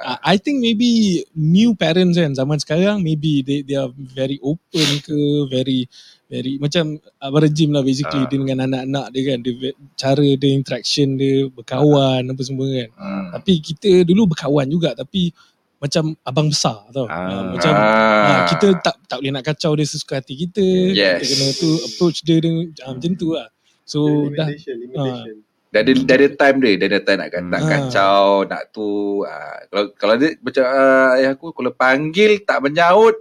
Uh, 0.02 0.18
I 0.22 0.34
think 0.34 0.58
maybe 0.58 1.22
new 1.32 1.78
parents 1.78 2.18
kan 2.18 2.34
zaman 2.34 2.58
sekarang 2.58 3.06
maybe 3.06 3.46
they 3.46 3.62
they 3.62 3.78
are 3.78 3.86
very 3.94 4.42
open 4.42 4.98
ke 4.98 5.14
very 5.46 5.86
very 6.26 6.58
macam 6.58 6.98
Abang 7.22 7.46
Rejim 7.46 7.70
lah 7.70 7.86
basically 7.86 8.18
Ah. 8.18 8.26
dia 8.26 8.34
dengan 8.34 8.66
anak-anak 8.66 9.14
dia 9.14 9.22
kan 9.30 9.38
dia, 9.46 9.70
cara 9.94 10.26
dia 10.34 10.50
interaction 10.50 11.14
dia 11.14 11.46
berkawan 11.46 12.26
apa 12.26 12.42
semua 12.42 12.66
kan 12.66 12.88
Hmm. 12.98 13.26
tapi 13.30 13.62
kita 13.62 14.02
dulu 14.02 14.34
berkawan 14.34 14.66
juga 14.66 14.90
tapi 14.90 15.30
macam 15.78 16.18
abang 16.26 16.50
besar 16.50 16.82
tau 16.90 17.06
Ah. 17.06 17.22
Ah, 17.22 17.42
macam 17.54 17.70
Ah. 17.70 18.26
ah, 18.26 18.40
kita 18.50 18.66
tak 18.82 18.98
tak 19.06 19.16
boleh 19.22 19.32
nak 19.34 19.46
kacau 19.46 19.78
dia 19.78 19.86
sesuka 19.86 20.18
hati 20.18 20.34
kita 20.34 20.66
Yes. 20.90 21.22
kita 21.22 21.24
kena 21.30 21.46
tu 21.54 21.70
approach 21.78 22.26
dia 22.26 22.42
dengan 22.42 22.74
ah, 22.82 22.90
macam 22.90 23.14
tu 23.14 23.38
lah 23.38 23.46
so 23.92 24.00
dah 24.30 24.48
limitation, 24.48 24.74
limitation. 24.78 25.36
dah 25.68 25.80
ada 25.80 25.92
dah 25.94 26.16
ada 26.16 26.28
time 26.30 26.56
dia, 26.58 26.72
dah 26.74 26.86
ada 26.86 27.00
time 27.00 27.18
nak, 27.18 27.28
nak 27.46 27.60
Hmm. 27.60 27.70
kacau, 27.70 28.22
nak 28.44 28.62
tu. 28.70 28.90
Ah, 29.22 29.58
kalau 29.66 29.84
kalau 29.94 30.14
dia 30.16 30.28
macam 30.38 30.64
uh, 30.64 31.10
ayah 31.14 31.30
aku 31.32 31.46
kalau 31.50 31.70
panggil 31.70 32.40
tak 32.40 32.60
menyaut 32.60 33.16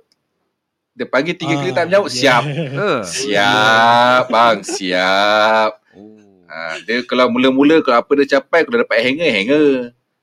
dia 0.92 1.06
panggil 1.06 1.34
tiga 1.34 1.56
kali 1.56 1.72
tak 1.72 1.88
menyaut, 1.88 2.08
siap. 2.10 2.44
Eh. 2.78 3.00
Siap 3.02 4.24
bang, 4.28 4.58
siap. 4.62 5.72
Oh. 5.92 6.20
Ha, 6.46 6.76
dia 6.82 7.00
kalau 7.02 7.28
mula-mula 7.28 7.80
kalau 7.80 7.98
apa 7.98 8.12
dia 8.18 8.38
capai 8.38 8.64
kalau 8.64 8.80
dapat 8.80 9.00
hanger, 9.00 9.32
hanger. 9.32 9.70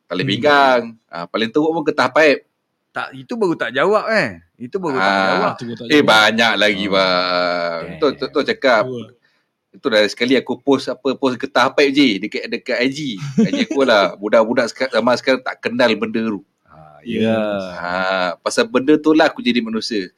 Tali 0.05 0.21
Hmm. 0.21 0.31
pinggang. 0.31 0.81
Ha, 1.07 1.25
paling 1.25 1.49
teruk 1.49 1.69
pun 1.71 1.83
getah 1.83 2.09
pipe. 2.09 2.45
Tak, 2.89 3.13
itu 3.15 3.33
baru 3.33 3.55
tak 3.55 3.71
jawab 3.71 4.05
eh. 4.09 4.41
Itu 4.59 4.77
baru 4.77 4.97
tak 4.97 5.09
Ah. 5.09 5.25
jawab. 5.31 5.53
Tu 5.55 5.65
tak 5.71 5.87
Eh 5.87 5.93
jawab. 5.95 6.05
banyak 6.07 6.53
lagi 6.55 6.85
Hmm. 6.85 6.95
bang. 6.95 7.81
Eh. 7.87 7.97
Tu 7.97 8.07
tu 8.15 8.25
tu 8.29 8.41
cakap. 8.43 8.85
Itu 9.69 9.93
dah 9.93 10.01
sekali 10.09 10.33
aku 10.33 10.57
post 10.57 10.89
apa 10.89 11.13
post 11.13 11.37
getah 11.37 11.69
pipe 11.69 11.93
je 11.93 12.09
dekat 12.17 12.49
dekat 12.49 12.79
IG. 12.89 13.21
IG 13.37 13.69
aku 13.69 13.85
lah. 13.85 14.13
Budak-budak 14.21 14.73
zaman 14.73 15.15
sekarang 15.21 15.45
tak 15.45 15.61
kenal 15.61 15.93
benda 15.93 16.25
tu. 16.25 16.41
Ah, 16.65 16.99
ya. 17.05 17.37
Ha, 17.77 17.93
pasal 18.41 18.65
benda 18.65 18.97
tu 18.97 19.13
lah 19.13 19.29
aku 19.29 19.45
jadi 19.45 19.61
manusia. 19.61 20.09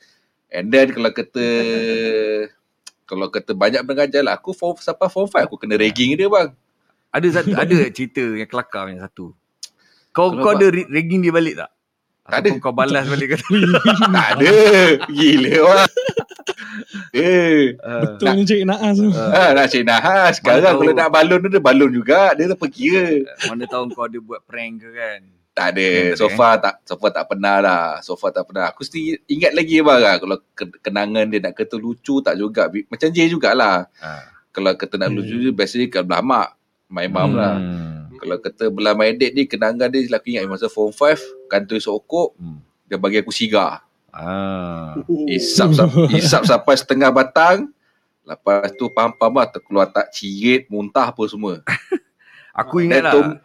And 0.51 0.71
then 0.71 0.95
kalau 0.95 1.11
kata 1.11 1.45
kalau 3.11 3.27
kata 3.27 3.51
banyak 3.59 3.83
mengajar 3.83 4.23
lah 4.23 4.39
aku 4.39 4.55
form 4.55 4.79
sampai 4.79 5.11
form 5.11 5.27
5 5.27 5.51
aku 5.51 5.59
kena 5.59 5.75
ragging 5.75 6.15
dia 6.15 6.31
bang. 6.31 6.55
Ada 7.11 7.43
satu 7.43 7.51
ada 7.59 7.77
cerita 7.97 8.23
yang 8.23 8.47
kelakar 8.47 8.87
yang 8.87 9.03
satu. 9.03 9.35
Kau 10.15 10.31
Kalau 10.35 10.43
kau 10.47 10.55
ada 10.55 10.67
ragging 10.71 11.27
dia 11.27 11.35
balik 11.35 11.59
tak? 11.59 11.71
Tak 12.23 12.31
ada. 12.31 12.39
Ataupun 12.47 12.59
kau 12.63 12.75
balas 12.75 13.05
balik 13.11 13.35
kata. 13.35 13.47
tak 14.15 14.29
ada. 14.39 14.51
Gila 15.11 15.51
bang. 15.59 15.91
Eh. 17.11 17.75
betul 17.77 18.29
ni 18.33 18.43
cik 18.45 18.63
Naas 18.63 18.97
tu 18.97 19.11
Ha, 19.11 19.53
nak 19.53 19.67
cik 19.67 19.83
Nahas. 19.83 20.39
Sekarang 20.39 20.79
kalau 20.79 20.93
nak 20.93 21.11
balon 21.11 21.39
tu 21.43 21.49
dia 21.49 21.59
balon 21.59 21.91
juga. 21.91 22.33
Dia 22.33 22.49
tak 22.49 22.63
kira. 22.69 23.27
Mana 23.47 23.67
tahu 23.67 23.91
kau 23.91 24.05
ada 24.05 24.19
buat 24.19 24.41
prank 24.43 24.81
ke 24.81 24.91
kan? 24.91 25.21
Tak 25.51 25.77
ada. 25.77 25.89
So 26.15 26.31
far 26.31 26.57
tak 26.57 26.79
so 26.85 26.95
far 26.95 27.11
tak 27.11 27.27
pernah 27.27 27.59
lah. 27.59 27.85
So 28.01 28.15
far 28.15 28.31
tak 28.31 28.47
pernah. 28.47 28.71
Aku 28.71 28.81
still 28.81 29.19
ingat 29.27 29.53
lagi 29.53 29.83
bang 29.83 29.99
lah. 29.99 30.15
Kalau 30.17 30.37
ke- 30.55 30.79
kenangan 30.81 31.27
dia 31.27 31.43
nak 31.43 31.55
kata 31.55 31.75
lucu 31.75 32.23
tak 32.23 32.39
juga. 32.39 32.71
Macam 32.87 33.09
J 33.11 33.29
jugalah. 33.29 33.91
Ah. 33.99 34.25
Kalau 34.51 34.71
kata 34.73 34.95
nak 34.97 35.11
Hmm. 35.11 35.19
lucu 35.19 35.37
je 35.41 35.51
biasanya 35.51 35.87
kat 35.89 36.03
belah 36.07 36.23
mak. 36.23 36.49
My 36.87 37.07
mom 37.07 37.35
lah. 37.35 37.55
Hmm. 37.55 38.15
Kalau 38.15 38.37
kata 38.37 38.65
belah 38.69 38.95
my 38.95 39.11
dad 39.11 39.33
ni 39.33 39.45
kenangan 39.45 39.89
dia 39.89 40.07
aku 40.07 40.27
ingat 40.29 40.45
masa 40.45 40.67
form 40.67 40.91
5 40.91 41.19
kantor 41.47 41.79
sokok 41.79 42.35
Hmm. 42.35 42.63
dia 42.85 42.95
bagi 42.95 43.19
aku 43.19 43.31
sigar. 43.31 43.83
Ah. 44.11 44.95
Isap, 45.27 45.75
sap- 45.75 46.11
isap 46.19 46.43
sampai 46.45 46.75
setengah 46.77 47.11
batang. 47.11 47.71
Lepas 48.23 48.71
tu 48.77 48.87
pam-pam 48.91 49.33
lah 49.33 49.49
terkeluar 49.49 49.91
tak 49.91 50.13
cirit, 50.15 50.71
muntah 50.71 51.11
apa 51.11 51.23
semua. 51.27 51.63
Aku 52.55 52.85
ingat 52.85 53.03
lah. 53.03 53.13
tom- 53.15 53.39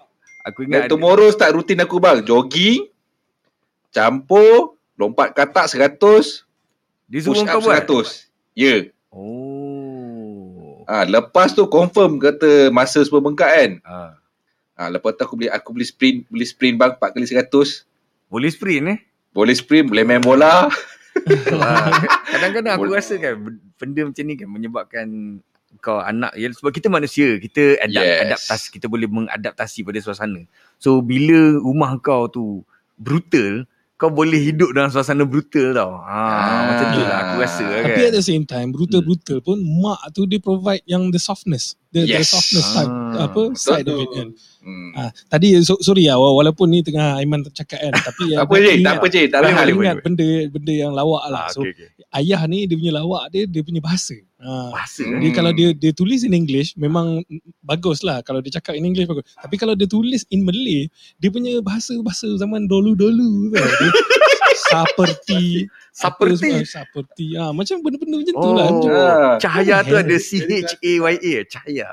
Aku 0.45 0.61
ingat 0.61 0.85
Dan 0.85 0.93
tomorrow 0.93 1.25
start 1.33 1.57
rutin 1.57 1.81
aku 1.81 1.97
bang. 1.97 2.21
Jogging, 2.21 2.85
campur, 3.89 4.77
lompat 4.93 5.33
katak 5.33 5.65
100, 5.65 6.45
dia 7.09 7.19
push 7.23 7.41
up 7.41 7.65
buat. 7.65 7.81
100. 7.81 8.29
Ya. 8.53 8.61
Yeah. 8.61 8.81
Oh. 9.09 10.85
Ha, 10.85 11.01
lepas 11.01 11.49
tu 11.49 11.65
confirm 11.65 12.21
kata 12.21 12.69
masa 12.69 13.01
semua 13.01 13.25
bengkak 13.25 13.49
kan. 13.49 13.71
Ah. 13.81 14.11
Ha, 14.77 14.93
lepas 14.93 15.17
tu 15.17 15.25
aku 15.25 15.33
beli 15.33 15.49
aku 15.49 15.73
beli 15.73 15.87
sprint, 15.87 16.29
beli 16.29 16.45
sprint 16.45 16.77
bang 16.77 16.93
4 16.93 17.09
kali 17.09 17.25
100. 17.25 17.49
Boleh 18.29 18.49
sprint 18.53 18.85
eh? 18.85 18.99
Boleh 19.35 19.51
sprint, 19.51 19.91
boleh 19.91 20.01
main 20.01 20.23
bola. 20.23 20.71
Kadang-kadang 22.25 22.73
aku 22.73 22.87
Boleh. 22.87 22.99
rasa 22.99 23.15
kan 23.17 23.33
benda 23.75 24.01
macam 24.03 24.23
ni 24.23 24.33
kan 24.33 24.47
menyebabkan 24.47 25.07
kau 25.77 25.99
anak 25.99 26.31
ya 26.33 26.47
sebab 26.49 26.71
kita 26.71 26.87
manusia 26.87 27.35
kita 27.35 27.75
adapt, 27.77 27.99
Yes. 28.01 28.19
adaptasi 28.25 28.67
kita 28.69 28.87
boleh 28.87 29.05
mengadaptasi 29.05 29.83
pada 29.83 29.99
suasana 29.99 30.39
so 30.75 30.99
bila 30.99 31.35
rumah 31.57 31.99
kau 31.99 32.25
tu 32.25 32.63
brutal 32.95 33.67
kau 33.93 34.07
boleh 34.07 34.39
hidup 34.41 34.71
dalam 34.71 34.87
suasana 34.87 35.23
brutal 35.23 35.71
tau 35.71 35.99
ha 35.99 36.15
Ah. 36.15 36.59
macam 36.65 36.87
tu 36.89 37.01
lah 37.01 37.17
aku 37.21 37.35
rasa 37.37 37.63
lah 37.65 37.79
Tapi 37.85 38.01
kan 38.01 38.07
at 38.07 38.15
the 38.15 38.23
same 38.23 38.43
time 38.43 38.71
brutal-brutal 38.71 39.39
pun 39.41 39.59
mak 39.59 39.99
tu 40.11 40.23
dia 40.23 40.39
provide 40.39 40.83
yang 40.85 41.07
the 41.09 41.19
softness. 41.19 41.75
The, 41.95 42.03
the 42.03 42.19
Yes. 42.19 42.27
softness 42.27 42.67
type 42.69 42.91
Ah. 42.91 43.25
apa 43.25 43.41
side 43.55 43.87
of 43.87 43.95
it 43.95 44.09
kan. 44.11 44.29
Hmm. 44.59 44.91
Ah, 44.93 45.09
tadi 45.27 45.55
so, 45.61 45.79
sorry 45.79 46.03
lah 46.03 46.17
wa- 46.17 46.35
walaupun 46.35 46.67
ni 46.67 46.81
tengah 46.81 47.15
Aiman 47.15 47.39
tercakap 47.41 47.79
kan 47.79 47.93
tapi 48.03 48.33
Tak 48.33 48.43
apa 48.43 48.55
je, 48.57 48.71
tak 48.77 48.93
apa 48.93 49.05
je, 49.07 49.21
tak 49.25 49.39
lah. 49.39 49.49
boleh, 49.53 49.71
ingat 49.71 49.95
boleh. 49.95 50.03
benda 50.03 50.27
benda 50.49 50.73
yang 50.75 50.91
lawak 50.91 51.23
lah. 51.25 51.41
ah, 51.41 51.49
So 51.49 51.61
okay, 51.61 51.71
okay. 51.71 51.87
ayah 52.13 52.43
ni 52.43 52.65
dia 52.65 52.75
punya 52.75 52.93
lawak 52.95 53.23
dia 53.29 53.45
dia 53.45 53.61
punya 53.61 53.79
bahasa. 53.79 54.17
Ha. 54.35 54.75
bahasa 54.75 55.01
Hmm. 55.01 55.21
Dia 55.21 55.31
kalau 55.31 55.51
dia 55.51 55.71
dia 55.71 55.91
tulis 55.91 56.21
in 56.21 56.33
English 56.33 56.75
memang 56.75 57.23
bagus 57.61 58.01
lah 58.01 58.19
kalau 58.19 58.39
dia 58.39 58.51
cakap 58.53 58.73
in 58.73 58.83
English 58.83 59.05
bagus. 59.05 59.23
Tapi 59.31 59.55
kalau 59.55 59.71
dia 59.73 59.87
tulis 59.87 60.27
in 60.27 60.41
Malay 60.41 60.91
dia 61.15 61.29
punya 61.29 61.61
bahasa-bahasa 61.61 62.27
zaman 62.35 62.65
dulu-dulu 62.65 63.31
tau. 63.51 63.63
Dia 63.63 63.89
seperti 64.65 65.69
apa 65.95 66.25
Seperti? 66.25 66.35
semua, 66.41 66.59
seperti 66.65 67.25
ah 67.35 67.51
macam 67.51 67.79
benda-benda 67.79 68.15
macam 68.17 68.35
tu 68.35 68.41
Oh, 68.41 68.53
lah. 68.53 68.67
Macam, 68.67 68.91
Ah. 68.91 69.35
cahaya 69.37 69.75
tu 69.81 69.93
Oh, 69.93 70.01
ada. 70.01 70.15
C 70.17 70.29
H 70.41 70.73
A 70.75 70.91
Y 70.97 71.15
A 71.15 71.33
cahaya. 71.45 71.84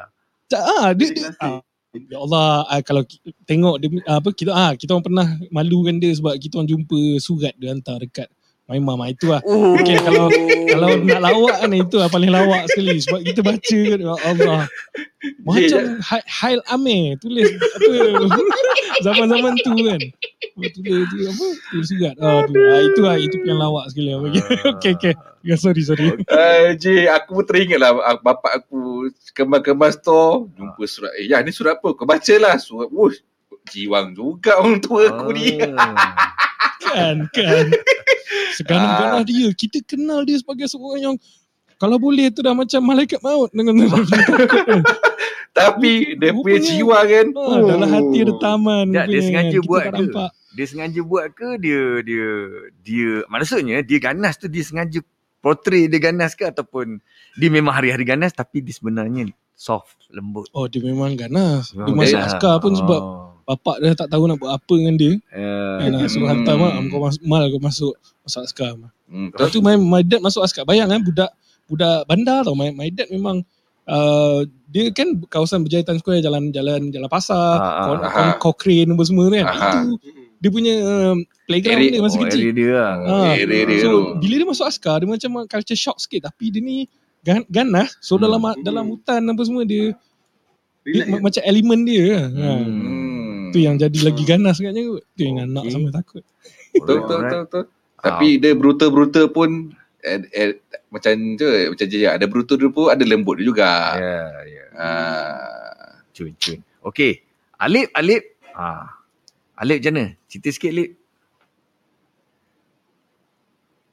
Ah 0.61 0.91
dia, 0.93 1.09
dia 1.13 1.31
Jadi 1.33 1.39
ah, 1.41 1.61
Ya 1.93 2.19
Allah, 2.25 2.65
ah, 2.73 2.81
kalau 2.81 3.05
tengok 3.45 3.77
dia 3.77 3.89
apa 4.09 4.29
kita 4.33 4.53
ah 4.53 4.73
kita 4.73 4.97
orang 4.97 5.05
pernah 5.05 5.29
malukan 5.53 5.93
dia 6.01 6.13
sebab 6.17 6.41
kita 6.41 6.57
orang 6.61 6.69
jumpa 6.73 7.01
surat 7.21 7.53
dia 7.61 7.69
hantar 7.69 8.01
dekat 8.01 8.33
my 8.71 8.79
Ah, 8.79 9.09
itu 9.11 9.27
lah. 9.27 9.43
Oh. 9.43 9.75
Okay, 9.75 9.99
kalau 9.99 10.31
kalau 10.71 10.89
nak 11.03 11.21
lawak 11.21 11.57
kan 11.61 11.75
itu 11.75 11.97
lah 11.99 12.07
paling 12.07 12.31
lawak 12.31 12.71
sekali 12.71 13.03
sebab 13.03 13.21
kita 13.27 13.41
baca 13.43 13.79
kan 13.91 13.99
ya 13.99 14.15
Allah. 14.23 14.61
Macam 15.43 15.83
Hai- 15.99 16.29
Hail 16.31 16.61
Amir 16.71 17.19
tulis 17.19 17.51
apa 17.51 17.93
zaman-zaman 19.07 19.55
tu 19.67 19.73
kan. 19.83 20.01
Tulis 20.55 21.05
tu 21.11 21.19
apa? 21.27 21.47
Tulis 21.75 21.87
surat. 21.91 22.15
Oh, 22.23 22.41
tu. 22.47 22.55
Ah, 22.55 22.81
itu 22.81 23.01
lah 23.03 23.17
itu 23.19 23.37
yang 23.43 23.59
lawak 23.59 23.91
sekali. 23.91 24.15
lah. 24.15 24.21
Okay, 24.79 24.95
okay. 24.95 25.15
Ya, 25.43 25.59
sorry, 25.59 25.83
sorry. 25.83 26.07
Uh, 26.31 26.79
je, 26.79 27.11
aku 27.11 27.43
pun 27.43 27.45
teringat 27.45 27.83
lah 27.83 27.99
ah, 27.99 28.17
bapak 28.23 28.63
aku 28.63 29.11
kemas-kemas 29.35 29.99
tu 29.99 30.47
jumpa 30.55 30.83
surat. 30.87 31.13
Eh, 31.19 31.27
ya 31.27 31.43
ni 31.43 31.51
surat 31.51 31.83
apa? 31.83 31.99
Kau 31.99 32.07
baca 32.07 32.35
lah. 32.39 32.55
Surat, 32.63 32.87
wush, 32.95 33.21
jiwang 33.75 34.15
juga 34.15 34.63
orang 34.63 34.79
tua 34.79 35.11
aku 35.11 35.35
ni. 35.35 35.59
Ah. 35.75 36.15
Kan, 36.83 37.27
kan. 37.35 37.67
Seganang-ganang 38.53 39.21
Ah. 39.21 39.27
dia. 39.27 39.49
Kita 39.51 39.79
kenal 39.83 40.23
dia 40.23 40.37
sebagai 40.37 40.67
seorang 40.67 41.01
yang 41.03 41.17
kalau 41.77 41.97
boleh 41.97 42.31
tu 42.31 42.41
dah 42.41 42.53
macam 42.53 42.79
malaikat 42.81 43.19
maut 43.19 43.51
dengan 43.51 43.75
Tapi 45.53 46.17
dia 46.17 46.33
punya 46.33 46.59
jiwa 46.59 46.99
kan. 47.03 47.27
ah, 47.35 47.59
dalam 47.61 47.85
hati 47.87 48.17
ada 48.23 48.35
taman. 48.39 48.85
Tak, 48.89 49.05
dia 49.05 49.13
rupanya 49.13 49.21
sengaja 49.21 49.43
kan. 49.45 49.53
Kita 49.55 49.69
buat 49.69 49.83
ke? 49.83 49.93
nampak. 49.99 50.31
Dia 50.53 50.67
sengaja 50.67 51.01
buat 51.03 51.27
ke 51.33 51.49
dia 51.59 51.83
dia 52.03 52.29
dia 52.79 53.11
maksudnya 53.27 53.81
dia 53.81 53.99
ganas 53.99 54.37
tu 54.37 54.47
dia 54.47 54.61
sengaja 54.61 55.01
portray 55.39 55.89
dia 55.89 55.97
ganas 55.99 56.33
ke 56.33 56.45
ataupun 56.45 57.01
dia 57.35 57.49
memang 57.49 57.73
hari-hari 57.73 58.05
ganas 58.05 58.31
tapi 58.31 58.61
dia 58.61 58.71
sebenarnya 58.71 59.29
soft 59.53 59.97
lembut. 60.09 60.49
Oh 60.53 60.65
dia 60.67 60.81
memang 60.81 61.13
ganas. 61.15 61.73
Dia 61.73 61.83
Memang 61.83 61.97
masuk 61.99 62.17
ganas. 62.17 62.33
askar 62.33 62.55
pun 62.59 62.73
sebab 62.75 63.01
Oh. 63.01 63.32
Bapak 63.45 63.77
dia 63.79 63.93
tak 63.93 64.09
tahu 64.09 64.25
nak 64.25 64.37
buat 64.37 64.53
apa 64.53 64.73
dengan 64.73 64.95
dia. 64.95 65.13
Eh, 65.29 65.77
Kan, 65.79 65.89
nak 65.93 66.09
suruh 66.09 66.27
hantar 66.27 66.55
Hmm. 66.55 66.63
mak, 66.63 66.89
kau 66.89 67.01
masuk, 67.01 67.23
mal 67.23 67.43
kau 67.47 67.61
masuk 67.61 67.93
masuk 68.21 68.41
askar. 68.43 68.73
Hmm, 69.07 69.29
Lepas 69.29 69.49
tu 69.49 69.59
my, 69.59 69.75
my 69.77 70.01
dad 70.01 70.19
masuk 70.19 70.41
askar. 70.41 70.63
Bayang 70.63 70.89
kan 70.89 71.01
budak 71.01 71.31
budak 71.65 72.05
bandar 72.05 72.43
tau. 72.43 72.53
My, 72.53 72.71
my 72.71 72.89
dad 72.89 73.09
memang 73.09 73.43
uh, 73.85 74.41
dia 74.67 74.89
kan 74.91 75.21
kawasan 75.23 75.63
Berjaya 75.63 75.85
Square 75.93 76.21
jalan 76.21 76.49
jalan 76.49 76.89
jalan 76.89 77.07
pasar, 77.07 77.55
Ah, 77.55 77.63
ah, 77.63 77.85
kon, 77.85 77.99
ah. 77.99 78.11
kon, 78.11 78.29
Cochrane 78.53 78.89
apa 78.89 79.03
semua 79.03 79.27
kan. 79.29 79.45
Aha. 79.45 79.69
Itu 79.69 79.91
dia 80.39 80.51
punya 80.51 80.75
um, 80.81 81.17
playground 81.45 81.79
Area- 81.79 81.93
dia 81.93 82.03
masa 82.03 82.17
oh, 82.17 82.23
kecil. 82.25 82.41
area 82.41 82.53
dia 82.53 82.71
lah. 82.73 82.93
Ah, 83.05 83.33
area 83.33 83.63
dia 83.63 83.79
so 83.79 83.87
tu. 83.87 83.99
bila 84.19 84.35
dia 84.35 84.49
masuk 84.49 84.67
askar 84.67 84.99
dia 84.99 85.07
macam 85.07 85.31
culture 85.45 85.77
shock 85.77 85.99
sikit 85.99 86.27
tapi 86.27 86.51
dia 86.51 86.59
ni 86.59 86.77
gan, 87.21 87.47
ganas. 87.47 87.95
So 87.99 88.15
Hmm. 88.15 88.25
dalam 88.25 88.43
dalam 88.61 88.85
hutan 88.89 89.23
apa 89.23 89.43
semua 89.43 89.63
dia, 89.63 89.95
dia 90.83 91.07
ma- 91.07 91.23
macam 91.23 91.43
elemen 91.43 91.81
dia. 91.85 92.07
Hmm. 92.27 92.35
Ha. 92.35 92.51
Hmm. 93.53 93.55
Tu 93.55 93.61
yang 93.69 93.77
jadi 93.77 93.99
lagi 94.09 94.23
ganas 94.25 94.57
katnya 94.57 94.83
kot. 94.89 95.05
Tu 95.13 95.23
yang 95.29 95.45
anak 95.45 95.63
Okay. 95.69 95.73
sampai 95.77 95.93
takut. 95.93 96.23
Betul, 96.73 96.97
betul, 97.05 97.19
betul, 97.21 97.41
betul. 97.45 97.65
Tapi 98.03 98.29
dia 98.41 98.53
brutal-brutal 98.57 99.25
pun 99.29 99.51
eh, 100.01 100.25
eh, 100.33 100.59
macam 100.89 101.15
tu, 101.37 101.47
macam 101.47 101.87
je 101.87 102.09
ada 102.09 102.27
brutal 102.27 102.57
dia 102.57 102.73
pun 102.73 102.89
ada 102.89 103.05
lembut 103.05 103.37
dia 103.37 103.47
juga. 103.47 103.71
Ya, 104.01 104.21
ya. 104.49 104.65
Ah. 104.75 106.01
Cun, 106.17 106.33
cun. 106.41 106.59
Okey. 106.89 107.21
Alip, 107.61 107.93
Alip. 107.93 108.41
Ah. 108.57 108.99
Alip 109.61 109.85
macam 109.85 109.93
mana? 109.95 110.07
Cerita 110.27 110.49
sikit 110.51 110.73
Alip. 110.73 110.91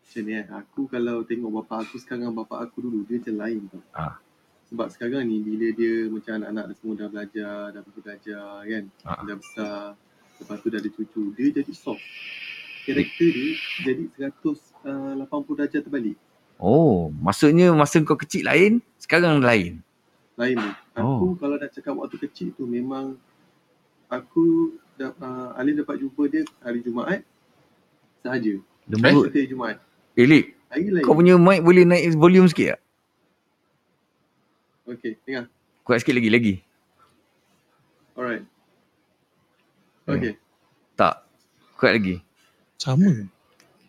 Macam 0.09 0.21
ni 0.25 0.33
eh. 0.33 0.45
Aku 0.49 0.81
kalau 0.89 1.21
tengok 1.21 1.51
bapak 1.61 1.85
aku 1.85 2.01
sekarang 2.01 2.33
bapak 2.33 2.65
aku 2.65 2.81
dulu 2.81 3.05
dia 3.05 3.21
macam 3.21 3.35
lain 3.45 3.61
tau. 3.69 3.83
Ah. 3.93 4.15
Sebab 4.69 4.87
sekarang 4.93 5.25
ni 5.25 5.41
bila 5.41 5.73
dia 5.73 6.05
macam 6.13 6.37
anak-anak 6.37 6.63
dah 6.69 6.75
semua 6.77 6.93
dah 6.93 7.09
belajar, 7.09 7.57
dah 7.73 7.81
pergi 7.81 7.99
belajar 8.05 8.47
kan. 8.69 8.83
Ah. 9.01 9.21
Dah 9.25 9.35
besar. 9.37 9.77
Lepas 10.39 10.57
tu 10.61 10.67
dah 10.69 10.79
ada 10.79 10.89
cucu. 10.93 11.23
Dia 11.33 11.47
jadi 11.51 11.73
soft. 11.73 12.03
Karakter 12.85 13.29
dia 13.33 13.51
jadi 13.81 14.03
180 14.29 15.59
darjah 15.59 15.81
terbalik. 15.81 16.17
Oh, 16.59 17.09
maksudnya 17.17 17.71
masa 17.71 18.03
kau 18.03 18.19
kecil 18.19 18.45
lain, 18.45 18.83
sekarang 18.99 19.41
lain. 19.41 19.79
Lain. 20.35 20.59
Aku 20.95 21.33
Oh. 21.33 21.35
kalau 21.39 21.55
nak 21.55 21.71
cakap 21.71 21.95
waktu 21.95 22.19
kecil 22.19 22.51
tu 22.55 22.67
memang 22.67 23.15
aku 24.11 24.75
da, 24.99 25.15
uh, 25.17 25.55
Alif 25.55 25.79
dapat 25.79 26.03
jumpa 26.03 26.27
dia 26.27 26.43
hari 26.59 26.83
Jumaat 26.83 27.23
sahaja. 28.19 28.59
Lembut. 28.91 29.31
Setiap 29.31 29.47
Jumaat. 29.49 29.77
Eh, 30.19 30.51
Hari 30.69 31.01
kau 31.01 31.17
punya 31.17 31.33
mic 31.33 31.65
boleh 31.65 31.81
naik 31.81 32.13
volume 32.13 32.45
sikit 32.45 32.77
tak? 32.77 32.79
Okay, 34.89 35.13
dengar. 35.21 35.45
Kuat 35.85 36.01
sikit 36.01 36.17
lagi, 36.17 36.29
lagi. 36.29 36.53
Alright. 38.13 38.43
Hmm. 40.05 40.17
Okay. 40.17 40.33
Tak. 40.95 41.15
Kuat 41.77 41.93
lagi. 41.95 42.15
Sama. 42.75 43.09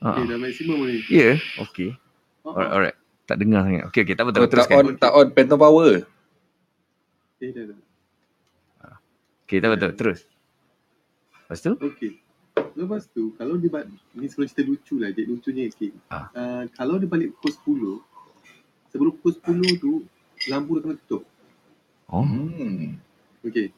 Okay, 0.00 0.22
Ha. 0.24 0.24
dah 0.24 0.38
maksimum 0.40 0.80
ni. 0.88 1.04
Ya, 1.12 1.36
yeah. 1.36 1.36
okey. 1.60 1.92
Oh, 2.40 2.56
Alright, 2.56 2.72
alright. 2.72 2.96
Tak 3.24 3.36
dengar 3.36 3.68
sangat. 3.68 3.84
Okey, 3.92 4.00
okey, 4.02 4.14
tak 4.16 4.24
apa, 4.24 4.30
tak 4.30 4.40
Oh, 4.40 4.42
apa. 4.42 4.48
tak 4.48 4.52
Teruskan. 4.56 4.76
on, 4.78 4.86
tak 4.96 5.12
on 5.12 5.26
phantom 5.30 5.58
power. 5.60 5.92
Okay, 7.36 7.48
dah, 7.52 7.64
dah. 7.68 7.78
Okey, 9.44 9.58
tak 9.58 9.68
apa, 9.68 9.76
tak 9.76 9.86
apa. 9.86 9.94
Terus. 9.94 10.20
Lepas 11.44 11.58
tu? 11.60 11.72
Okay. 11.76 12.12
Lepas 12.72 13.02
tu, 13.10 13.34
kalau 13.34 13.58
dia 13.58 13.68
balik, 13.68 13.92
ni 14.14 14.24
sebelum 14.24 14.46
cerita 14.46 14.62
lucu 14.64 14.94
lah, 14.96 15.10
jadi 15.10 15.26
lucunya 15.26 15.68
sikit. 15.68 15.92
Ah. 16.08 16.30
Uh, 16.32 16.62
kalau 16.72 16.96
dia 16.96 17.08
balik 17.10 17.34
pukul 17.36 18.00
10, 18.00 18.88
sebelum 18.88 19.12
pukul 19.18 19.34
10 19.36 19.76
tu, 19.76 19.92
lampu 20.48 20.79
dah 20.79 20.83
kena 20.88 20.96
tutup. 21.05 21.22
Oh. 22.09 22.24
Hmm. 22.24 22.96
Okay. 23.44 23.74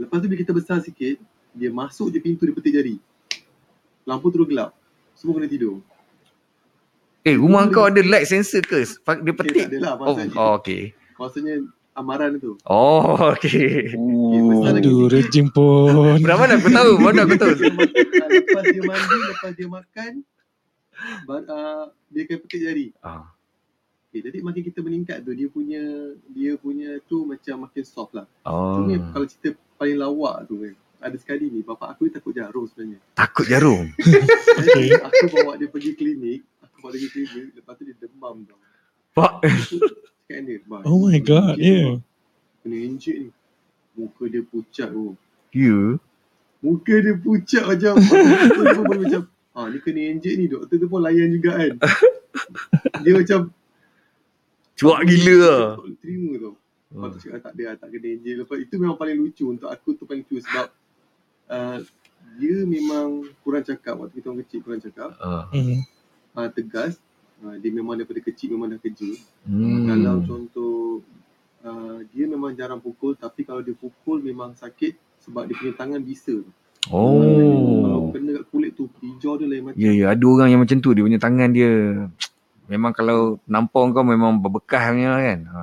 Lepas 0.00 0.24
tu 0.24 0.26
bila 0.30 0.38
kita 0.40 0.52
besar 0.56 0.80
sikit, 0.80 1.20
dia 1.52 1.68
masuk 1.68 2.08
je 2.08 2.18
pintu 2.22 2.48
dia 2.48 2.56
petik 2.56 2.72
jari. 2.72 2.96
Lampu 4.08 4.32
terus 4.32 4.48
gelap. 4.48 4.72
Semua 5.12 5.36
kena 5.36 5.48
tidur. 5.50 5.84
Eh, 7.22 7.38
rumah 7.38 7.70
kau 7.70 7.86
ada 7.86 8.02
light 8.02 8.26
sensor 8.26 8.64
ke? 8.66 8.82
Dia 8.82 9.06
Okay, 9.06 9.30
petik? 9.30 9.62
tak 9.68 9.78
adalah 9.78 9.94
Oh, 10.02 10.16
oh 10.18 10.50
okey. 10.58 10.90
Maksudnya 11.14 11.54
amaran 11.94 12.34
tu. 12.42 12.58
Oh, 12.66 13.14
okey. 13.38 13.94
Ooh. 13.94 14.66
Aduh, 14.66 15.06
rejim 15.06 15.46
pun. 15.54 16.18
Berapa 16.18 16.50
mana 16.50 16.58
aku 16.58 16.70
tahu? 16.72 16.92
Mana 16.98 17.22
aku 17.22 17.36
tahu? 17.38 17.52
Dia 17.54 17.70
ah, 17.70 18.26
lepas 18.26 18.64
dia 18.66 18.82
mandi, 18.82 19.16
lepas 19.30 19.50
dia 19.54 19.68
makan, 19.70 20.12
bar, 21.30 21.40
uh, 21.46 21.84
dia 22.10 22.22
akan 22.26 22.36
petik 22.42 22.58
jari. 22.58 22.86
Ah. 23.06 23.30
Okay, 24.12 24.20
jadi 24.28 24.44
makin 24.44 24.60
kita 24.68 24.84
meningkat 24.84 25.24
tu, 25.24 25.32
dia 25.32 25.48
punya 25.48 25.80
dia 26.36 26.52
punya 26.60 27.00
tu 27.08 27.24
macam 27.24 27.64
makin 27.64 27.80
soft 27.80 28.12
lah. 28.12 28.28
Oh. 28.44 28.84
Cuma 28.84 29.00
kalau 29.08 29.24
cerita 29.24 29.56
paling 29.80 29.96
lawak 29.96 30.44
tu 30.52 30.60
kan, 30.60 30.76
ada 31.00 31.16
sekali 31.16 31.48
ni, 31.48 31.64
bapak 31.64 31.96
aku 31.96 32.04
ni 32.04 32.12
takut 32.12 32.36
jarum 32.36 32.68
sebenarnya. 32.68 33.00
Takut 33.16 33.48
jarum. 33.48 33.88
Jadi 34.68 35.00
aku 35.00 35.24
bawa 35.32 35.56
dia 35.56 35.72
pergi 35.72 35.96
klinik, 35.96 36.44
aku 36.60 36.76
bawa 36.84 36.92
dia 36.92 37.08
pergi 37.08 37.24
klinik, 37.24 37.52
lepas 37.56 37.72
tu 37.72 37.82
dia 37.88 37.96
demam 38.04 38.36
tau. 38.44 38.60
Pak. 39.16 39.32
Cakap 39.48 40.40
dia, 40.44 40.60
"Bang, 40.68 40.84
Oh 40.84 41.08
my 41.08 41.16
god, 41.16 41.56
yeah. 41.56 41.96
bang. 41.96 42.00
Kena 42.60 42.76
injek 42.84 43.16
ni. 43.16 43.28
Muka 43.96 44.28
dia 44.28 44.44
pucat 44.44 44.92
tu. 44.92 45.16
You. 45.56 45.96
Muka 46.60 47.00
dia 47.00 47.16
pucat 47.16 47.64
macam, 47.64 47.96
doktor 47.96 48.64
pun 48.76 48.84
boleh 48.92 49.00
macam, 49.08 49.22
ah 49.56 49.66
ni 49.72 49.80
kena 49.80 50.00
injek 50.04 50.34
ni, 50.36 50.52
doktor 50.52 50.76
tu 50.76 50.84
pun 50.84 51.00
layan 51.00 51.32
juga 51.32 51.56
kan. 51.56 51.72
Dia 53.04 53.12
macam, 53.18 53.52
Cuak 54.82 55.00
gila 55.06 55.34
lah. 55.38 55.62
Terima 56.02 56.32
tau. 56.42 56.54
Lepas 56.92 57.08
tu 57.14 57.18
cakap 57.22 57.40
tak 57.46 57.52
ada 57.54 57.62
lah, 57.62 57.74
tak 57.78 57.88
kena 57.94 58.08
angel. 58.18 58.36
Lepas 58.42 58.58
itu 58.58 58.74
memang 58.82 58.96
paling 58.98 59.16
lucu 59.16 59.44
untuk 59.46 59.70
aku 59.70 59.94
tu 59.94 60.04
paling 60.04 60.26
lucu 60.26 60.42
sebab 60.42 60.66
uh, 61.48 61.78
dia 62.42 62.56
memang 62.66 63.30
kurang 63.46 63.62
cakap 63.62 63.94
waktu 63.96 64.18
kita 64.18 64.26
orang 64.28 64.40
kecil 64.42 64.58
kurang 64.66 64.82
cakap. 64.82 65.14
Ah. 65.22 65.46
Hmm. 65.54 65.86
Uh, 66.34 66.48
tegas. 66.50 66.98
Uh, 67.42 67.56
dia 67.62 67.70
memang 67.70 67.94
daripada 67.94 68.18
kecil 68.18 68.58
memang 68.58 68.74
dah 68.74 68.80
kerja. 68.82 69.10
Hmm. 69.46 69.86
Kalau 69.86 70.16
contoh 70.26 70.76
uh, 71.62 72.02
dia 72.10 72.24
memang 72.26 72.52
jarang 72.58 72.82
pukul 72.82 73.14
tapi 73.14 73.46
kalau 73.46 73.62
dia 73.62 73.78
pukul 73.78 74.18
memang 74.18 74.58
sakit 74.58 74.98
sebab 75.22 75.46
dia 75.46 75.54
punya 75.54 75.74
tangan 75.78 76.02
bisa. 76.02 76.42
Kalau 76.82 78.02
Oh. 78.02 78.10
kena 78.10 78.42
kat 78.42 78.44
kulit 78.50 78.74
tu 78.74 78.90
hijau 78.98 79.38
dia 79.38 79.46
lain 79.46 79.70
macam. 79.70 79.78
Ya, 79.78 79.94
ya. 79.94 80.06
Ada 80.10 80.24
orang 80.26 80.48
yang 80.50 80.60
macam 80.66 80.82
tu. 80.82 80.90
Dia 80.90 81.06
punya 81.06 81.20
tangan 81.22 81.48
dia... 81.54 81.70
Memang 82.72 82.92
kalau 82.96 83.36
nampang 83.44 83.92
kau 83.92 84.00
memang 84.00 84.40
berbekas 84.40 84.96
punya 84.96 85.12
kan. 85.20 85.40
Ha. 85.44 85.62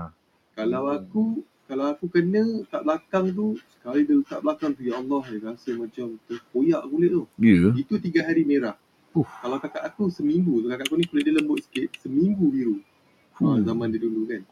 Kalau 0.53 0.93
aku 0.93 1.41
kalau 1.65 1.85
aku 1.89 2.05
kena 2.09 2.65
kat 2.69 2.81
belakang 2.85 3.25
tu 3.33 3.57
sekali 3.73 4.05
dia 4.05 4.17
letak 4.17 4.39
belakang 4.45 4.71
tu 4.77 4.81
ya 4.85 4.97
Allah 5.01 5.21
dia 5.25 5.41
rasa 5.41 5.69
macam 5.73 6.17
terkoyak 6.29 6.81
kulit 6.85 7.09
tu. 7.09 7.23
Ya. 7.41 7.73
Itu 7.73 7.97
tiga 7.97 8.29
hari 8.29 8.45
merah. 8.45 8.77
Uh. 9.17 9.25
Kalau 9.25 9.57
kakak 9.57 9.89
aku 9.89 10.13
seminggu 10.13 10.61
tu 10.61 10.69
kakak 10.69 10.85
aku 10.85 11.01
ni 11.01 11.05
kulit 11.09 11.25
dia 11.25 11.33
lembut 11.33 11.65
sikit 11.65 11.89
seminggu 11.97 12.45
biru. 12.53 12.77
Ha, 13.41 13.57
Hmm. 13.57 13.63
zaman 13.65 13.89
dia 13.89 14.03
dulu 14.03 14.29
kan. 14.29 14.43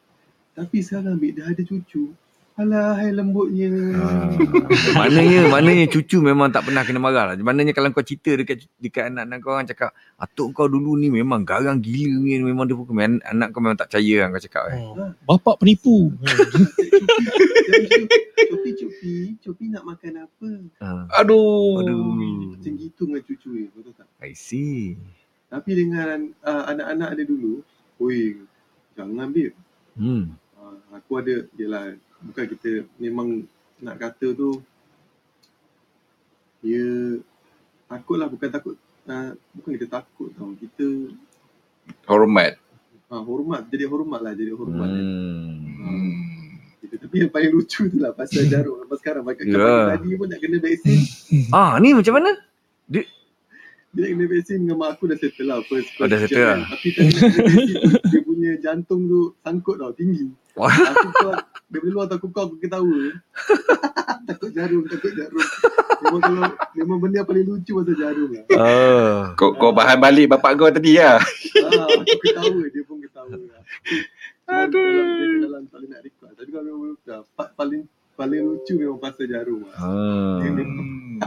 Tapi 0.57 0.81
sekarang 0.81 1.21
ambil 1.21 1.31
dah 1.37 1.45
ada 1.53 1.61
cucu. 1.61 2.09
Alah 2.57 2.97
hai 2.97 3.13
lembutnya. 3.13 3.69
Ha. 3.69 4.33
Maknanya 4.97 5.45
maknanya 5.45 5.85
cucu 5.93 6.17
memang 6.25 6.49
tak 6.49 6.65
pernah 6.65 6.81
kena 6.81 6.97
marah 6.97 7.29
lah. 7.29 7.35
Maknanya 7.37 7.69
kalau 7.69 7.93
kau 7.93 8.01
cerita 8.01 8.33
dekat 8.33 8.65
dekat 8.81 9.13
anak-anak 9.13 9.37
kau 9.45 9.53
orang 9.53 9.69
cakap 9.69 9.93
atuk 10.17 10.57
kau 10.57 10.65
dulu 10.65 10.97
ni 10.97 11.13
memang 11.13 11.45
garang 11.45 11.77
gila 11.77 12.17
ni 12.17 12.41
memang 12.41 12.65
dia 12.65 12.73
pukul 12.73 12.97
anak, 12.97 13.53
kau 13.53 13.61
memang 13.61 13.77
tak 13.77 13.93
percaya 13.93 14.25
kan 14.25 14.33
kau 14.33 14.41
cakap 14.41 14.63
eh. 14.73 14.81
Oh, 14.81 15.13
bapak 15.29 15.61
penipu. 15.61 16.17
Copi, 18.77 19.37
Copi 19.37 19.65
nak 19.69 19.83
makan 19.85 20.25
apa? 20.25 20.49
Ha. 20.81 20.89
Aduh. 21.21 21.85
Aduh. 21.85 22.57
Macam 22.57 22.73
gitu 22.73 23.01
dengan 23.05 23.21
cucu 23.21 23.49
dia, 23.53 23.69
betul 23.69 23.93
tak? 23.93 24.09
I 24.17 24.33
see. 24.33 24.97
Tapi 25.53 25.71
dengan 25.77 26.33
uh, 26.41 26.63
anak-anak 26.73 27.21
dia 27.21 27.25
dulu, 27.29 27.61
oi, 28.01 28.41
jangan 28.97 29.29
ambil. 29.29 29.53
Hmm. 29.93 30.33
Uh, 30.57 30.77
aku 30.93 31.21
ada, 31.21 31.45
yelah, 31.53 31.95
bukan 32.21 32.45
kita 32.49 32.69
memang 32.97 33.45
nak 33.77 33.95
kata 33.97 34.33
tu, 34.33 34.61
dia 36.59 37.17
takut 37.85 38.17
lah, 38.17 38.27
bukan 38.27 38.49
takut, 38.49 38.75
uh, 39.05 39.31
bukan 39.53 39.71
kita 39.77 39.87
takut 39.91 40.29
tau. 40.33 40.51
Kita 40.53 40.85
Hormat. 42.03 42.59
uh, 43.07 43.23
hormat, 43.23 43.63
jadi 43.69 43.87
hormat 43.87 44.19
lah, 44.19 44.33
jadi 44.33 44.51
hormat. 44.51 44.89
Hmm. 44.89 45.63
Hmm. 45.77 46.11
Hmm. 46.81 46.97
Tapi 46.97 47.15
yang 47.21 47.31
paling 47.31 47.51
lucu 47.53 47.87
tu 47.87 47.97
lah 47.97 48.11
pasal 48.11 48.43
jarum. 48.51 48.81
Sampai 48.81 48.97
sekarang, 48.99 49.23
pakai 49.23 49.43
Ya. 49.47 49.55
yeah. 49.55 49.83
tadi 49.95 50.09
pun 50.15 50.27
nak 50.27 50.39
kena 50.41 50.57
vaksin. 50.59 50.99
Ah, 51.55 51.77
ni 51.79 51.93
macam 51.93 52.17
mana? 52.17 52.31
Dia 52.87 53.03
nak 53.93 54.09
kena 54.11 54.25
vaksin 54.27 54.57
dengan 54.61 54.77
mak 54.77 54.89
aku 54.97 55.03
dah 55.07 55.17
settle 55.17 55.47
lah 55.47 55.57
first. 55.63 55.89
Oh, 55.97 56.05
dah 56.05 56.17
first 56.17 56.33
settle 56.33 56.43
lah. 56.43 56.57
kan. 56.57 56.59
Tapi 56.75 56.87
tadi 56.91 57.13
dia 58.11 58.19
punya 58.21 58.51
jantung 58.59 59.07
tu 59.07 59.19
sangkut 59.39 59.79
tau, 59.79 59.91
tinggi. 59.95 60.27
Wah. 60.57 60.73
Aku 60.73 61.09
kau, 61.13 61.33
daripada 61.69 61.91
luar 61.93 62.05
tu 62.09 62.15
aku 62.17 62.27
kau, 62.33 62.43
aku 62.49 62.55
ketawa. 62.57 62.97
takut 64.27 64.49
jarum, 64.49 64.83
takut 64.89 65.13
jarum. 65.13 65.45
Memang 66.01 66.21
kalau, 66.25 66.43
memang 66.73 66.97
benda 66.97 67.17
yang 67.21 67.29
paling 67.29 67.45
lucu 67.45 67.71
pasal 67.77 67.95
jarum 67.95 68.29
lah. 68.33 68.45
Ah. 68.57 69.17
Kau, 69.37 69.53
kau 69.53 69.69
bahan 69.69 70.01
balik 70.01 70.33
bapak 70.33 70.57
kau 70.57 70.73
tadi 70.73 70.97
lah. 70.97 71.21
Ah, 71.61 71.85
aku 71.93 72.17
ketawa, 72.25 72.63
dia 72.73 72.81
pun 72.89 72.97
ketawa 73.05 73.37
lah. 73.37 73.61
Aduh. 74.65 74.81
Dalam, 74.81 75.07
dia 75.13 75.37
dalam 75.45 75.61
tak 75.69 75.77
boleh 75.77 75.89
nak 75.93 76.01
record. 76.01 76.31
Tapi 76.33 76.49
kalau 76.49 76.65
memang 76.65 76.97
part 77.37 77.49
paling 77.53 77.83
paling 78.17 78.41
lucu 78.41 78.73
memang 78.81 78.97
pasal 78.97 79.25
jarum 79.29 79.61
lah. 79.61 79.77
Ah. 79.77 80.41
Hmm. 80.41 81.21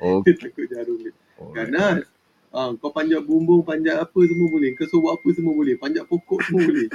Oh. 0.00 0.20
Dia 0.24 0.32
takut 0.40 0.64
jarum 0.72 0.96
dia. 1.04 1.12
Ganas. 1.52 2.08
Ah, 2.50 2.72
kau 2.80 2.90
panjat 2.90 3.22
bumbung, 3.22 3.62
panjat 3.62 4.00
apa 4.00 4.20
semua 4.24 4.48
boleh. 4.48 4.72
Kau 4.74 4.88
suruh 4.88 5.00
buat 5.06 5.12
apa 5.20 5.28
semua 5.36 5.52
boleh. 5.52 5.76
Panjat 5.76 6.08
pokok 6.08 6.40
semua 6.48 6.64
boleh. 6.64 6.88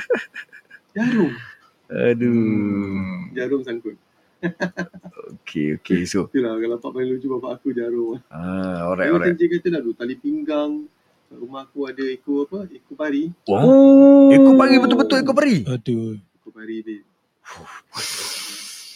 Jarum. 0.95 1.32
Aduh. 1.88 2.34
Hmm. 2.34 3.32
Jarum 3.32 3.62
sangkut. 3.62 3.95
Okay, 5.41 5.74
okay. 5.74 6.06
So, 6.06 6.28
Itulah 6.28 6.54
kalau 6.56 6.78
part 6.78 6.93
paling 6.93 7.10
lucu 7.12 7.26
bapak 7.28 7.58
aku 7.58 7.69
jarum. 7.71 8.21
ah, 8.28 8.86
alright, 8.86 9.10
Dia 9.10 9.15
alright. 9.15 9.34
Cik 9.34 9.50
kata 9.58 9.67
dah 9.71 9.82
dulu, 9.82 9.93
tali 9.93 10.15
pinggang. 10.15 10.86
Rumah 11.28 11.65
aku 11.65 11.89
ada 11.89 12.06
ekor 12.06 12.45
apa? 12.45 12.69
Ekor 12.69 12.93
pari. 12.95 13.34
Oh. 13.48 14.30
Ekor 14.30 14.54
pari 14.54 14.78
betul-betul 14.78 15.17
ekor 15.17 15.34
pari. 15.34 15.65
Aduh. 15.65 16.17
Ekor 16.36 16.52
pari 16.52 16.76
dia. 16.80 17.02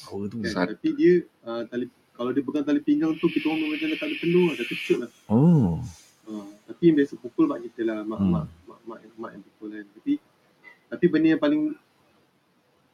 Power 0.03 0.25
tu. 0.27 0.37
Kan? 0.39 0.51
Sat- 0.51 0.69
Tapi 0.71 0.89
dia 0.93 1.13
uh, 1.43 1.65
tali 1.65 1.85
kalau 2.13 2.29
dia 2.29 2.43
pegang 2.43 2.65
tali 2.67 2.79
pinggang 2.79 3.15
tu 3.15 3.25
kita 3.25 3.47
orang 3.47 3.69
macam 3.69 3.87
tak 3.89 4.05
ada 4.05 4.15
lah, 4.27 4.53
dah 4.53 4.67
kecut 4.67 4.97
lah. 4.99 5.09
Oh. 5.25 5.79
Uh, 6.27 6.45
tapi 6.67 6.81
yang 6.83 6.95
biasa 6.99 7.13
pukul 7.17 7.45
mak 7.47 7.63
kita 7.63 7.81
lah, 7.83 8.03
mak, 8.03 8.19
Hmm. 8.19 8.31
mak, 8.31 8.45
mak, 8.67 8.79
mak, 8.85 8.99
mak 9.17 9.31
yang 9.33 9.43
pukul 9.43 9.67
kan. 9.71 9.85
Tapi 9.89 10.13
tapi 10.87 11.05
benda 11.07 11.27
yang 11.29 11.41
paling 11.41 11.61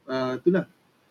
uh, 0.09 0.33
itulah 0.37 0.65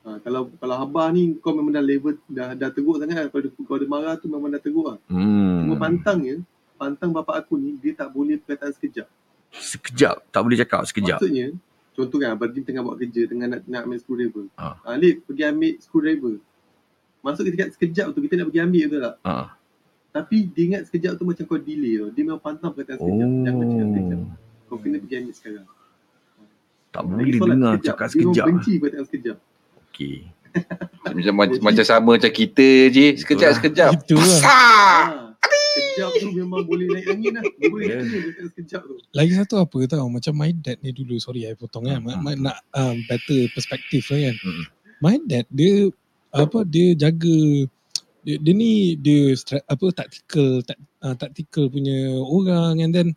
uh, 0.07 0.19
kalau 0.23 0.51
kalau 0.59 0.77
abah 0.83 1.11
ni 1.11 1.35
kau 1.41 1.55
memang 1.55 1.75
dah 1.75 1.85
level 1.85 2.15
dah 2.27 2.55
dah 2.55 2.71
teruk 2.71 3.01
sangat 3.01 3.27
lah. 3.27 3.31
kalau 3.31 3.51
kalau 3.67 3.79
dia 3.81 3.91
marah 3.91 4.15
tu 4.19 4.27
memang 4.31 4.51
dah 4.51 4.63
teruk 4.63 4.87
lah. 4.95 4.99
Hmm. 5.11 5.67
Cuma 5.67 5.75
pantangnya 5.79 6.43
pantang 6.75 7.11
bapak 7.15 7.47
aku 7.47 7.57
ni 7.57 7.79
dia 7.79 7.95
tak 7.95 8.11
boleh 8.11 8.39
perkataan 8.39 8.75
sekejap. 8.75 9.09
Sekejap. 9.55 10.27
Tak 10.31 10.41
boleh 10.43 10.59
cakap 10.59 10.83
sekejap. 10.87 11.19
Maksudnya 11.23 11.55
contoh 11.95 12.19
kan 12.19 12.35
Abang 12.35 12.51
Jim 12.51 12.67
tengah 12.67 12.83
buat 12.83 12.99
kerja 12.99 13.23
tengah 13.31 13.47
nak, 13.47 13.61
nak 13.71 13.81
ambil 13.87 13.99
screwdriver. 14.03 14.45
Ah. 14.59 14.79
Ah. 14.83 14.99
Alip 14.99 15.23
pergi 15.25 15.43
ambil 15.47 15.73
screwdriver. 15.79 16.35
Masuk 17.25 17.43
kita 17.49 17.57
kat 17.57 17.69
sekejap 17.79 18.07
tu 18.13 18.21
kita 18.21 18.35
nak 18.37 18.47
pergi 18.51 18.61
ambil 18.61 18.83
betul 18.91 19.01
tak? 19.01 19.17
Ah. 19.25 19.49
Tapi 20.15 20.37
dia 20.47 20.63
ingat 20.71 20.83
sekejap 20.87 21.19
tu 21.19 21.25
macam 21.27 21.43
kau 21.47 21.59
delay 21.59 21.99
tau. 21.99 22.11
Dia 22.15 22.23
memang 22.23 22.43
pantang 22.43 22.71
perkataan 22.71 22.99
sekejap. 23.03 23.29
Jangan 23.31 23.63
cakap 23.65 23.87
sekejap. 23.91 24.21
Oh. 24.21 24.31
Kau 24.71 24.79
kena 24.83 24.97
pergi 25.03 25.15
ambil 25.23 25.35
sekarang. 25.35 25.67
Tak 26.95 27.03
boleh 27.05 27.27
solat 27.35 27.49
dengar 27.51 27.73
sekejap. 27.73 27.85
cakap 27.85 28.07
Dia 28.07 28.15
sekejap. 28.15 28.47
benci 28.47 28.73
perkataan 28.77 29.05
sekejap. 29.05 29.37
Okay. 29.85 30.17
Macam, 31.05 31.35
macam, 31.35 31.59
macam 31.61 31.85
sama 31.85 32.11
macam 32.15 32.33
kita 32.33 32.69
je. 32.89 33.07
Sekejap-sekejap. 33.19 33.91
Itu 33.93 34.15
lah. 34.15 34.23
Pasar. 34.23 35.03
Ah, 35.37 35.51
sekejap 35.75 36.11
tu 36.17 36.29
memang 36.33 36.63
boleh 36.63 36.87
naik 36.89 37.07
angin 37.09 37.33
lah. 37.35 37.43
Dia 37.43 37.67
boleh 37.69 37.87
Yeah. 37.87 38.01
angin 38.01 38.23
sekejap 38.49 38.81
tu. 38.81 38.95
Lagi 39.11 39.33
satu 39.35 39.55
apa 39.59 39.79
tau 39.85 40.07
Macam 40.07 40.33
my 40.33 40.55
dad 40.55 40.79
ni 40.79 40.91
dulu 40.91 41.19
Sorry 41.19 41.45
I 41.45 41.53
potong 41.53 41.85
kan 41.85 41.99
Hmm. 41.99 42.07
Ma- 42.09 42.23
ma- 42.25 42.39
Nak 42.41 42.57
um, 42.73 42.97
better 43.05 43.51
perspektif 43.51 44.09
lah 44.09 44.25
kan 44.25 44.37
Hmm. 44.41 44.65
My 45.01 45.17
dad 45.21 45.45
dia 45.49 45.91
Apa 46.31 46.63
dia 46.65 46.95
jaga 46.95 47.37
dia, 48.21 48.41
dia 48.41 48.53
ni 48.53 48.73
dia 48.97 49.35
stra- 49.35 49.63
apa 49.65 49.87
tactical 49.93 50.63
tak, 50.63 50.75
uh, 50.99 51.13
tactical 51.13 51.69
punya 51.69 51.95
orang 52.17 52.81
and 52.81 52.91
then 52.91 53.09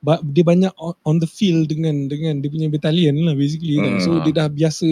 dia 0.00 0.42
banyak 0.42 0.72
on, 0.74 0.94
on 1.02 1.16
the 1.18 1.26
field 1.26 1.66
dengan 1.66 2.06
dengan 2.06 2.38
dia 2.38 2.48
punya 2.48 2.66
battalion 2.66 3.18
lah 3.22 3.34
basically 3.34 3.76
kan. 3.76 3.98
Hmm. 3.98 4.02
So 4.02 4.10
dia 4.22 4.32
dah 4.32 4.48
biasa 4.48 4.86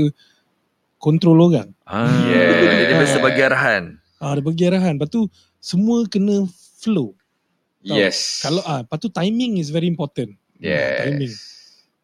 kontrol 0.98 1.38
orang. 1.44 1.70
Ah, 1.84 2.08
Yeah. 2.30 2.90
Dia 2.90 2.96
biasa 2.98 3.16
bagi 3.18 3.40
arahan. 3.40 3.84
Ah 4.18 4.34
dia 4.34 4.42
bagi 4.42 4.64
arahan. 4.64 4.96
Lepas 4.96 5.08
tu 5.08 5.28
semua 5.58 6.06
kena 6.06 6.46
flow. 6.76 7.14
Yes. 7.80 8.42
Kalau 8.42 8.62
ah 8.62 8.82
lepas 8.82 8.98
tu 8.98 9.06
timing 9.06 9.56
is 9.56 9.70
very 9.70 9.86
important. 9.86 10.34
timing. 10.58 11.30
Yes. 11.30 11.54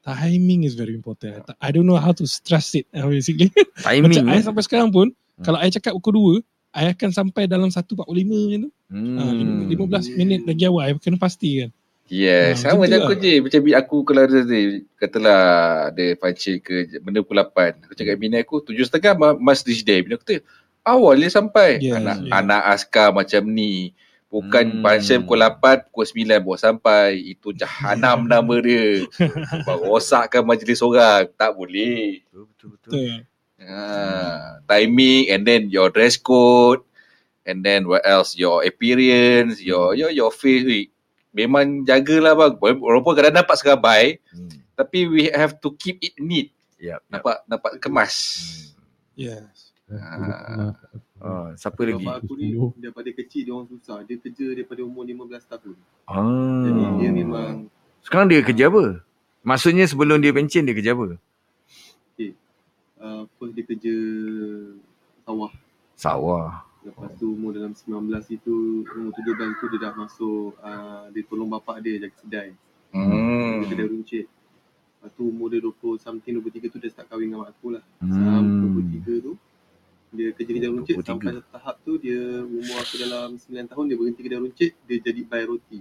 Timing 0.02 0.66
is 0.66 0.74
very 0.74 0.92
important. 0.92 1.46
I 1.58 1.70
don't 1.70 1.86
know 1.86 1.94
how 1.94 2.10
to 2.10 2.26
stress 2.26 2.74
it 2.74 2.86
basically. 3.10 3.50
Timing. 3.78 4.10
Macam 4.14 4.24
I 4.28 4.38
eh? 4.38 4.42
sampai 4.42 4.62
sekarang 4.62 4.90
pun 4.90 5.10
Hmm. 5.32 5.48
kalau 5.48 5.58
I 5.58 5.72
cakap 5.72 5.96
pukul 5.96 6.44
2, 6.44 6.76
I 6.76 6.92
akan 6.92 7.08
sampai 7.08 7.48
dalam 7.48 7.72
1.45 7.72 8.04
macam 8.04 8.68
tu. 8.68 8.70
Hmm. 8.92 9.16
Ah, 9.16 9.32
lim- 9.32 9.64
15 9.64 10.12
minit 10.12 10.44
lagi 10.44 10.68
awal 10.68 10.84
I 10.84 11.00
kena 11.00 11.16
pasti 11.16 11.64
kan. 11.64 11.72
Yes, 12.10 12.66
Ah, 12.66 12.74
sama 12.74 12.84
macam 12.84 12.98
tu 12.98 13.04
aku 13.08 13.14
je. 13.16 13.34
Macam 13.40 13.60
aku 13.72 13.96
kalau 14.04 14.22
ada 14.26 14.38
ni, 14.44 14.84
katalah 15.00 15.42
ada 15.88 16.04
pancik 16.20 16.56
ke 16.66 16.74
benda 17.00 17.24
pukul 17.24 17.40
8. 17.40 17.88
Aku 17.88 17.94
cakap 17.96 18.16
bini 18.20 18.36
aku, 18.42 18.60
tujuh 18.60 18.84
setengah 18.84 19.16
must 19.40 19.64
reach 19.64 19.86
there. 19.86 20.04
Bini 20.04 20.18
aku 20.18 20.26
kata, 20.28 20.44
awal 20.84 21.16
dia 21.16 21.32
sampai. 21.32 21.80
Yes, 21.80 21.96
anak, 21.96 22.16
yes. 22.26 22.32
anak 22.36 22.62
askar 22.68 23.08
macam 23.16 23.42
ni. 23.48 23.96
Bukan 24.28 24.64
Hmm. 24.64 24.82
pancik 24.84 25.24
pukul 25.24 25.40
8, 25.40 25.88
pukul 25.88 26.04
9 26.08 26.40
baru 26.44 26.56
sampai. 26.60 27.08
Itu 27.32 27.52
jahanam 27.52 28.24
nama 28.32 28.54
dia. 28.60 29.08
Rosakkan 29.64 30.44
majlis 30.44 30.84
orang. 30.84 31.32
Tak 31.32 31.56
boleh. 31.56 32.20
Betul, 32.28 32.44
betul, 32.52 32.68
betul. 32.76 32.92
Betul. 32.92 33.16
Ha, 33.62 34.58
timing 34.66 35.30
and 35.30 35.46
then 35.46 35.70
your 35.70 35.86
dress 35.86 36.18
code 36.18 36.82
and 37.46 37.62
then 37.62 37.86
what 37.86 38.02
else 38.02 38.34
your 38.34 38.58
appearance 38.66 39.62
your 39.62 39.94
your 39.94 40.10
your 40.10 40.34
face 40.34 40.66
Weh, 40.66 40.90
memang 41.32 41.82
jagalah 41.82 42.36
bang 42.36 42.52
walaupun 42.78 43.12
kadang 43.16 43.36
dapat 43.40 43.56
serabai 43.58 44.04
Hmm. 44.32 44.48
tapi 44.76 45.08
we 45.08 45.28
have 45.32 45.56
to 45.58 45.72
keep 45.76 45.98
it 46.00 46.14
neat 46.16 46.52
yap. 46.76 47.00
dapat 47.08 47.40
dapat 47.48 47.72
kemas 47.80 48.14
Yes. 49.12 49.72
ha. 49.92 50.72
Ah, 51.22 51.54
siapa 51.54 51.78
lagi? 51.86 52.02
Bapak 52.02 52.26
aku 52.26 52.34
ni 52.34 52.50
daripada 52.82 53.06
kecil 53.14 53.46
dia 53.46 53.54
orang 53.54 53.70
susah. 53.70 54.02
Dia 54.02 54.18
kerja 54.18 54.56
daripada 54.58 54.82
umur 54.82 55.06
15 55.06 55.46
tahun. 55.46 55.76
Ah. 56.10 56.66
Jadi 56.66 56.82
dia 56.98 57.10
memang 57.14 57.70
Sekarang 58.02 58.26
dia 58.26 58.42
kerja 58.42 58.66
apa? 58.66 58.98
Maksudnya 59.46 59.86
sebelum 59.86 60.18
dia 60.18 60.34
pencen 60.34 60.66
dia 60.66 60.74
kerja 60.74 60.98
apa? 60.98 61.14
uh, 63.02 63.22
first 63.38 63.52
dia 63.54 63.64
kerja 63.66 63.94
sawah. 65.26 65.50
Sawah. 65.98 66.48
Lepas 66.82 67.14
tu 67.14 67.30
umur 67.30 67.54
dalam 67.54 67.72
19 67.78 68.10
itu, 68.34 68.82
umur 68.82 69.12
17 69.14 69.60
tu 69.62 69.66
dia 69.70 69.80
dah 69.86 69.94
masuk, 69.94 70.58
uh, 70.58 71.06
dia 71.14 71.22
tolong 71.30 71.46
bapak 71.46 71.78
dia 71.78 72.02
jaga 72.02 72.16
kedai. 72.18 72.50
hmm. 72.90 73.70
Kedai 73.70 73.86
runcit. 73.86 74.26
Lepas 74.26 75.10
tu 75.14 75.22
umur 75.30 75.46
dia 75.50 75.62
20 75.62 76.02
something 76.02 76.34
23 76.42 76.74
tu 76.74 76.78
dia 76.82 76.90
start 76.90 77.06
kahwin 77.06 77.30
dengan 77.30 77.46
mak 77.46 77.54
aku 77.54 77.78
lah. 77.78 77.84
Hmm. 78.02 78.10
Sampai 78.10 78.98
23 78.98 79.26
tu 79.26 79.32
dia 80.12 80.28
kerja-kerja 80.36 80.68
runcit 80.68 80.94
23. 81.00 81.08
sampai 81.08 81.28
satu 81.32 81.48
tahap 81.48 81.76
tu 81.88 81.92
dia 81.96 82.20
umur 82.44 82.76
aku 82.76 82.94
dalam 83.00 83.28
9 83.40 83.70
tahun 83.72 83.84
dia 83.88 83.96
berhenti 83.96 84.20
kerja 84.20 84.38
runcit 84.44 84.70
dia 84.84 84.96
jadi 85.00 85.20
buy 85.24 85.42
roti. 85.48 85.80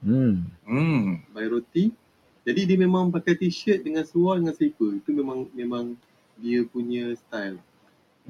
Hmm. 0.00 0.48
Hmm. 0.64 1.20
Buy 1.34 1.46
roti. 1.52 1.92
Jadi 2.40 2.60
dia 2.64 2.78
memang 2.80 3.12
pakai 3.12 3.36
t-shirt 3.36 3.84
dengan 3.84 4.02
seluar 4.08 4.40
dengan 4.40 4.56
slipper. 4.56 4.96
Itu 4.96 5.12
memang 5.12 5.52
memang 5.52 5.92
dia 6.40 6.64
punya 6.64 7.12
style. 7.14 7.60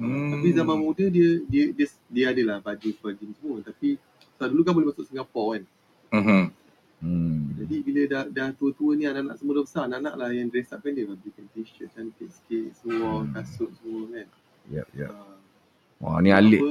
Hmm. 0.01 0.33
Tapi 0.33 0.47
zaman 0.49 0.77
muda 0.77 1.05
dia 1.05 1.29
dia 1.45 1.69
dia, 1.69 1.87
dia 2.09 2.25
adalah 2.27 2.57
baju 2.57 2.89
sebagainya 2.89 3.37
semua 3.37 3.61
tapi 3.61 4.01
sebab 4.33 4.47
dulu 4.49 4.61
kan 4.61 4.73
boleh 4.73 4.87
masuk 4.89 5.05
Singapura 5.05 5.47
kan. 5.53 5.63
Mhm. 6.11 6.43
Hmm. 7.01 7.41
Jadi 7.55 7.75
bila 7.81 8.01
dah 8.05 8.23
dah 8.25 8.49
tua-tua 8.51 8.93
ni 8.93 9.05
anak-anak 9.05 9.37
semua 9.37 9.53
dah 9.53 9.63
besar, 9.63 9.83
anak-anak 9.85 10.13
lah 10.15 10.29
yang 10.31 10.49
dress 10.49 10.69
up 10.69 10.81
kan 10.81 10.91
dia 10.91 11.05
bikin 11.05 11.45
t-shirt 11.51 11.89
cantik 11.91 12.29
sikit, 12.29 12.73
seluar, 12.75 13.21
Hmm. 13.21 13.31
kasut 13.31 13.69
semua 13.77 14.01
kan. 14.11 14.27
Yep, 14.69 14.87
yep. 14.95 15.09
Ah, 15.09 15.37
Wah, 16.01 16.17
ni 16.17 16.29
Alif 16.31 16.61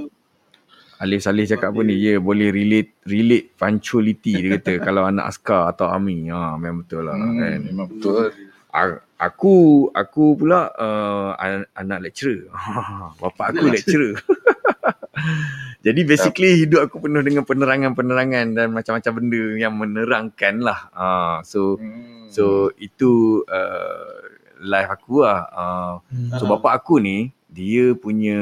Alif 0.99 1.20
Salih 1.22 1.47
cakap 1.47 1.72
apa 1.72 1.81
ni? 1.81 1.97
Ya, 1.97 2.18
boleh 2.18 2.51
relate 2.51 2.93
relate 3.03 3.55
punctuality 3.55 4.37
dia 4.37 4.59
kata 4.59 4.72
kalau 4.87 5.03
anak 5.03 5.31
askar 5.31 5.70
atau 5.70 5.87
army. 5.87 6.28
Ha, 6.28 6.55
memang 6.55 6.83
betul 6.83 7.07
lah 7.07 7.14
Hmm, 7.14 7.39
kan. 7.39 7.59
memang 7.62 7.87
betul. 7.89 8.26
A- 8.68 9.01
Aku 9.21 9.53
aku 9.93 10.33
pula 10.33 10.73
uh, 10.81 11.37
an- 11.37 11.68
anak 11.77 12.09
lecturer. 12.09 12.49
Bapak 13.21 13.53
aku 13.53 13.68
Anak 13.68 13.85
lecturer. 13.85 14.16
Jadi 15.85 16.01
basically 16.05 16.64
hidup 16.64 16.89
aku 16.89 17.05
penuh 17.05 17.21
dengan 17.21 17.45
penerangan-penerangan 17.45 18.53
dan 18.53 18.68
macam-macam 18.73 19.12
benda 19.16 19.43
yang 19.57 19.73
menerangkan 19.77 20.55
lah. 20.61 20.81
Uh, 20.93 21.37
so 21.45 21.77
Hmm. 21.77 22.29
so 22.33 22.45
itu 22.81 23.45
uh, 23.49 24.25
life 24.61 24.89
aku 24.89 25.25
lah. 25.25 25.45
Uh, 25.53 25.93
so 26.37 26.49
Ah. 26.49 26.57
bapak 26.57 26.81
aku 26.81 27.01
ni 27.01 27.33
dia 27.49 27.93
punya 27.97 28.41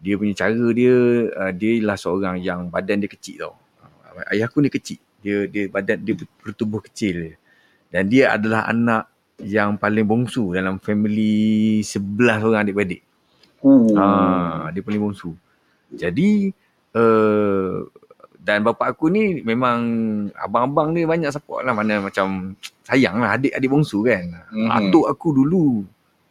dia 0.00 0.14
punya 0.16 0.32
cara 0.36 0.56
dia 0.72 0.96
uh, 1.36 1.52
dia 1.52 1.72
ialah 1.80 1.96
seorang 1.96 2.36
yang 2.40 2.68
badan 2.68 3.00
dia 3.04 3.08
kecil 3.12 3.36
tau. 3.48 3.54
Uh, 3.80 4.24
ayah 4.32 4.48
aku 4.48 4.64
ni 4.64 4.72
kecil. 4.72 5.00
Dia 5.20 5.44
dia 5.48 5.68
badan 5.68 6.00
dia 6.00 6.16
bertubuh 6.40 6.80
kecil. 6.80 7.36
Dan 7.88 8.08
dia 8.08 8.32
adalah 8.32 8.68
anak 8.68 9.08
yang 9.42 9.76
paling 9.76 10.06
bongsu 10.08 10.56
dalam 10.56 10.80
family 10.80 11.80
11 11.84 12.40
orang 12.46 12.60
adik-beradik. 12.64 13.02
Uh. 13.60 13.92
Ah, 13.96 14.68
dia 14.72 14.80
paling 14.80 15.00
bongsu. 15.00 15.36
Jadi 15.92 16.52
uh, 16.96 17.84
dan 18.40 18.62
bapak 18.62 18.94
aku 18.94 19.10
ni 19.10 19.42
memang 19.42 19.78
abang-abang 20.38 20.94
dia 20.94 21.02
banyak 21.02 21.34
support 21.34 21.66
lah 21.66 21.74
mana 21.74 21.98
macam 21.98 22.54
sayang 22.86 23.18
lah 23.18 23.36
adik-adik 23.36 23.68
bongsu 23.68 24.06
kan. 24.06 24.46
Mhm. 24.54 24.70
Atuk 24.70 25.04
aku 25.10 25.34
dulu 25.34 25.82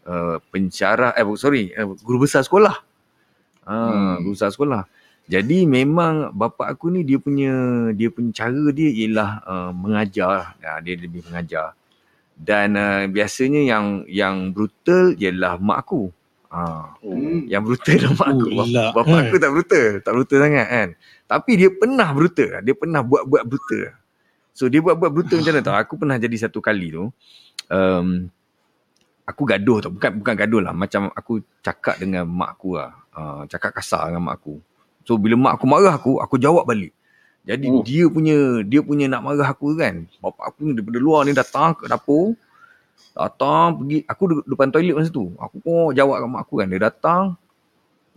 uh, 0.08 0.40
pensyarah 0.50 1.14
eh 1.14 1.26
sorry 1.36 1.76
uh, 1.76 1.92
guru 2.02 2.26
besar 2.26 2.42
sekolah. 2.42 2.74
Ah, 3.66 4.18
Hmm. 4.18 4.24
guru 4.26 4.34
besar 4.34 4.50
sekolah. 4.50 4.88
Jadi 5.26 5.66
memang 5.66 6.30
bapak 6.38 6.78
aku 6.78 6.94
ni 6.94 7.02
dia 7.02 7.18
punya 7.18 7.54
dia 7.98 8.14
punya 8.14 8.30
cara 8.30 8.70
dia 8.70 8.90
ialah 8.94 9.32
uh, 9.42 9.72
mengajar. 9.74 10.54
Ya, 10.62 10.78
dia 10.86 10.96
lebih 11.02 11.26
mengajar. 11.26 11.74
Dan 12.36 12.76
uh, 12.76 13.08
biasanya 13.08 13.64
yang 13.64 13.86
yang 14.12 14.36
brutal 14.52 15.16
ialah 15.16 15.56
mak 15.58 15.88
aku. 15.88 16.12
Ah, 16.52 16.96
Hmm. 17.04 17.48
yang 17.52 17.64
brutal 17.64 17.96
adalah 17.96 18.16
mak 18.16 18.30
aku. 18.32 18.48
Oh. 18.52 18.68
Bapak 18.96 19.16
Eh. 19.16 19.24
aku 19.28 19.36
tak 19.40 19.52
brutal, 19.52 19.88
tak 20.04 20.14
brutal 20.16 20.38
sangat 20.40 20.68
kan. 20.68 20.90
Tapi 21.26 21.52
dia 21.56 21.70
pernah 21.72 22.10
brutal. 22.12 22.50
Dia 22.64 22.76
pernah 22.76 23.02
buat-buat 23.04 23.44
brutal. 23.44 23.84
So 24.56 24.72
dia 24.72 24.80
buat-buat 24.80 25.12
brutal 25.12 25.44
macam 25.44 25.52
mana 25.52 25.64
tau. 25.64 25.76
Aku 25.76 25.94
pernah 26.00 26.16
jadi 26.16 26.36
satu 26.48 26.64
kali 26.64 26.92
tu. 26.96 27.12
Um, 27.68 28.32
aku 29.28 29.42
gaduh 29.44 29.84
tau. 29.84 29.92
Bukan 29.92 30.12
bukan 30.24 30.36
gaduh 30.38 30.62
lah. 30.64 30.72
Macam 30.72 31.12
aku 31.12 31.44
cakap 31.60 32.00
dengan 32.00 32.24
mak 32.24 32.56
aku 32.60 32.80
lah. 32.80 32.92
Uh, 33.12 33.44
cakap 33.52 33.76
kasar 33.76 34.12
dengan 34.12 34.32
mak 34.32 34.40
aku. 34.40 34.60
So 35.04 35.20
bila 35.20 35.36
mak 35.36 35.60
aku 35.60 35.66
marah 35.68 35.96
aku, 35.96 36.24
aku 36.24 36.36
jawab 36.40 36.64
balik. 36.64 36.96
Jadi 37.46 37.68
Oh. 37.70 37.86
dia 37.86 38.10
punya 38.10 38.38
dia 38.66 38.82
punya 38.82 39.06
nak 39.06 39.22
marah 39.22 39.46
aku 39.46 39.78
kan. 39.78 40.10
Bapak 40.18 40.50
aku 40.50 40.60
ni 40.66 40.72
daripada 40.74 40.98
luar 40.98 41.30
ni 41.30 41.32
datang 41.38 41.78
ke 41.78 41.86
dapur. 41.86 42.34
Datang 43.14 43.80
pergi 43.80 44.02
aku 44.10 44.24
duduk 44.28 44.46
depan 44.50 44.68
toilet 44.74 44.96
masa 44.98 45.14
tu. 45.14 45.30
Aku 45.38 45.62
pun 45.62 45.94
jawab 45.94 46.26
kat 46.26 46.28
mak 46.28 46.42
aku 46.50 46.54
kan. 46.60 46.68
Dia 46.74 46.82
datang 46.90 47.38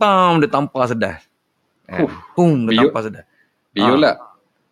pam 0.01 0.41
dia 0.41 0.49
tampar 0.49 0.89
sedas. 0.89 1.21
Eh, 1.85 2.09
pum 2.33 2.65
dia 2.65 2.81
Biuk. 2.81 2.89
tampar 2.89 3.01
sedas. 3.05 3.25
Biol 3.69 4.01
lah. 4.01 4.15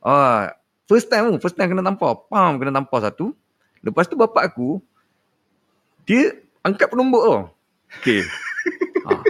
Ah, 0.02 0.58
first 0.90 1.06
time 1.06 1.30
tu, 1.30 1.38
first 1.38 1.54
time 1.54 1.70
kena 1.70 1.86
tampar. 1.86 2.18
Pam 2.26 2.58
kena 2.58 2.74
tampar 2.74 3.06
satu. 3.06 3.38
Lepas 3.86 4.10
tu 4.10 4.18
bapak 4.18 4.52
aku 4.52 4.82
dia 6.04 6.34
angkat 6.66 6.90
penumbuk 6.90 7.22
tau. 7.22 7.40
Okey. 8.02 8.26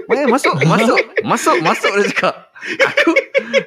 Main 0.08 0.28
masuk, 0.36 0.54
masuk, 0.64 1.00
masuk, 1.24 1.58
masuk 1.64 1.92
dia 2.00 2.06
cakap. 2.12 2.36
Aku 2.58 3.10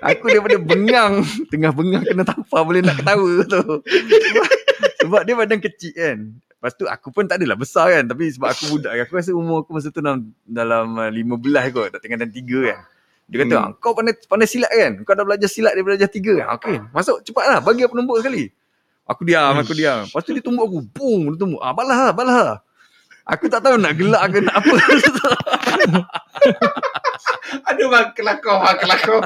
aku 0.03 0.25
daripada 0.33 0.57
bengang, 0.59 1.23
tengah 1.53 1.71
bengang 1.71 2.03
kena 2.03 2.25
tampar 2.27 2.65
boleh 2.67 2.83
nak 2.83 2.99
ketawa 3.01 3.31
tu. 3.47 3.63
Sebab, 3.87 4.49
sebab 5.05 5.21
dia 5.25 5.35
badan 5.37 5.59
kecil 5.61 5.93
kan. 5.95 6.19
Lepas 6.61 6.73
tu 6.77 6.85
aku 6.85 7.09
pun 7.09 7.25
tak 7.25 7.41
adalah 7.41 7.57
besar 7.57 7.89
kan 7.89 8.05
tapi 8.05 8.29
sebab 8.29 8.53
aku 8.53 8.65
budak 8.77 8.93
aku 8.93 9.17
rasa 9.17 9.33
umur 9.33 9.65
aku 9.65 9.73
masa 9.73 9.89
tu 9.89 10.05
dalam 10.05 10.29
dalam 10.45 10.93
uh, 10.93 11.09
15 11.09 11.73
kot 11.73 11.89
tak 11.89 12.01
tengah 12.05 12.21
dan 12.21 12.29
3 12.29 12.69
kan. 12.69 12.79
Dia 13.31 13.37
kata, 13.47 13.57
Hmm. 13.63 13.73
kau 13.79 13.95
pandai 13.95 14.19
pandai 14.27 14.49
silat 14.51 14.69
kan? 14.75 14.93
Kau 15.07 15.15
dah 15.15 15.25
belajar 15.25 15.49
silat 15.49 15.73
dia 15.73 15.87
belajar 15.87 16.11
3 16.11 16.21
kan? 16.21 16.47
Okey, 16.59 16.77
masuk 16.93 17.23
cepatlah 17.25 17.63
bagi 17.63 17.87
aku 17.87 17.95
penumbuk 17.97 18.19
sekali. 18.21 18.51
Aku 19.07 19.23
diam, 19.27 19.55
aku 19.59 19.75
diam. 19.75 20.07
Lepas 20.07 20.23
tu 20.23 20.31
dia 20.35 20.43
tumbuk 20.43 20.67
aku. 20.71 20.81
Boom, 20.95 21.35
dia 21.35 21.39
tumbuk. 21.43 21.59
Ah, 21.63 21.75
balas 21.75 21.99
lah, 21.99 22.13
balas 22.15 22.37
lah. 22.37 22.59
Aku 23.27 23.47
tak 23.51 23.63
tahu 23.63 23.79
nak 23.79 23.95
gelak 23.95 24.23
ke 24.31 24.39
nak 24.43 24.55
apa. 24.59 24.75
Aduh 27.71 27.89
bang, 27.91 28.09
kelakar 28.15 28.57
bang, 28.63 28.77
kelakar. 28.79 29.21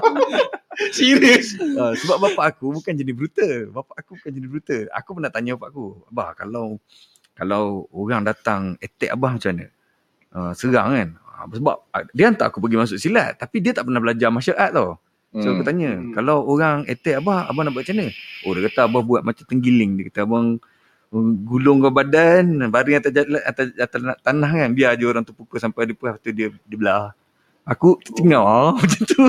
Serius. 0.97 1.55
uh, 1.61 1.95
sebab 1.95 2.17
bapak 2.19 2.57
aku 2.57 2.75
bukan 2.75 2.93
jenis 2.97 3.15
brutal. 3.15 3.71
Bapak 3.71 3.95
aku 4.03 4.11
bukan 4.19 4.31
jenis 4.35 4.51
brutal. 4.51 4.83
Aku 4.91 5.15
pernah 5.15 5.31
tanya 5.31 5.55
bapak 5.55 5.71
aku, 5.71 5.85
Abah 6.11 6.31
kalau 6.35 6.67
kalau 7.35 7.87
orang 7.91 8.23
datang 8.27 8.75
attack 8.79 9.11
abah 9.15 9.39
macam 9.39 9.51
mana? 9.55 9.67
Uh, 10.35 10.53
serang 10.55 10.89
kan? 10.95 11.09
Uh, 11.19 11.47
sebab 11.55 11.77
uh, 11.95 12.05
dia 12.11 12.25
hantar 12.31 12.51
aku 12.51 12.59
pergi 12.59 12.79
masuk 12.79 12.99
silat. 12.99 13.39
Tapi 13.39 13.62
dia 13.62 13.71
tak 13.75 13.87
pernah 13.87 14.03
belajar 14.03 14.29
martial 14.35 14.59
art 14.59 14.73
tau. 14.75 14.99
So 15.35 15.51
aku 15.51 15.67
tanya, 15.67 15.99
Hmm. 15.99 16.15
kalau 16.15 16.47
orang 16.47 16.87
attack 16.87 17.19
abah, 17.19 17.51
abah 17.51 17.67
nak 17.67 17.75
buat 17.75 17.83
macam 17.83 17.99
mana? 17.99 18.07
Oh 18.47 18.55
dia 18.55 18.62
kata 18.71 18.81
abah 18.87 19.03
buat 19.03 19.23
macam 19.27 19.43
tenggiling. 19.51 19.99
Dia 19.99 20.05
kata 20.07 20.21
abang 20.31 20.62
gulung 21.45 21.79
kau 21.79 21.95
badan, 21.95 22.67
baring 22.69 22.99
atas, 22.99 23.12
jalan, 23.15 23.41
atas, 23.43 23.71
atas 23.79 24.01
tanah 24.21 24.51
kan. 24.51 24.71
Biar 24.75 24.99
je 24.99 25.07
orang 25.07 25.23
tu 25.23 25.31
pukul 25.31 25.62
sampai 25.62 25.87
dia 25.87 25.95
lepas 25.95 26.19
tu 26.19 26.35
dia, 26.35 26.51
dia 26.51 26.77
belah. 26.77 27.15
Aku 27.65 27.97
tercengang 28.03 28.45
ah, 28.45 28.75
macam 28.79 29.03
tu. 29.09 29.23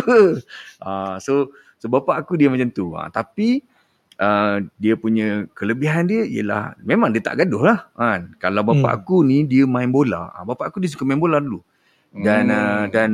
Ah, 0.82 1.16
so 1.24 1.54
so 1.80 1.88
bapak 1.88 2.20
aku 2.20 2.36
dia 2.36 2.52
macam 2.52 2.68
tu. 2.68 2.92
Ah, 2.92 3.08
tapi 3.08 3.64
uh, 4.20 4.60
dia 4.76 5.00
punya 5.00 5.48
kelebihan 5.56 6.04
dia 6.04 6.28
ialah 6.28 6.76
memang 6.84 7.16
dia 7.16 7.24
tak 7.24 7.40
gaduh 7.40 7.64
lah. 7.64 7.88
Kan? 7.96 8.36
Kalau 8.44 8.60
bapak 8.68 8.92
Hmm. 8.92 9.00
aku 9.00 9.24
ni 9.24 9.48
dia 9.48 9.64
main 9.64 9.88
bola. 9.88 10.36
Ah, 10.36 10.44
bapak 10.44 10.68
aku 10.68 10.84
dia 10.84 10.92
suka 10.92 11.08
main 11.08 11.16
bola 11.16 11.40
dulu. 11.40 11.64
Dan 12.12 12.52
Hmm. 12.52 12.60
uh, 12.60 12.86
dan 12.92 13.10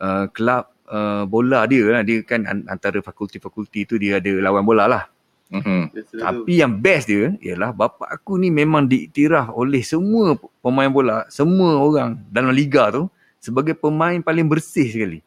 uh, 0.00 0.24
kelab 0.32 0.72
uh, 0.88 1.28
bola 1.28 1.68
dia 1.68 1.84
lah. 1.92 2.00
Dia 2.00 2.24
kan 2.24 2.48
an- 2.48 2.64
antara 2.64 3.04
fakulti-fakulti 3.04 3.84
tu 3.84 4.00
dia 4.00 4.24
ada 4.24 4.32
lawan 4.40 4.64
bola 4.64 4.88
lah. 4.88 5.04
Mhm. 5.52 5.92
Tu. 5.92 6.16
Tapi 6.16 6.52
yang 6.56 6.72
best 6.80 7.12
dia 7.12 7.36
ialah 7.44 7.76
bapak 7.76 8.08
aku 8.08 8.40
ni 8.40 8.48
memang 8.48 8.88
diiktiraf 8.88 9.52
oleh 9.52 9.84
semua 9.84 10.32
pemain 10.64 10.88
bola, 10.88 11.28
semua 11.28 11.76
orang 11.76 12.16
dalam 12.32 12.56
liga 12.56 12.88
tu 12.88 13.12
sebagai 13.36 13.76
pemain 13.76 14.16
paling 14.24 14.48
bersih 14.48 14.88
sekali. 14.88 15.20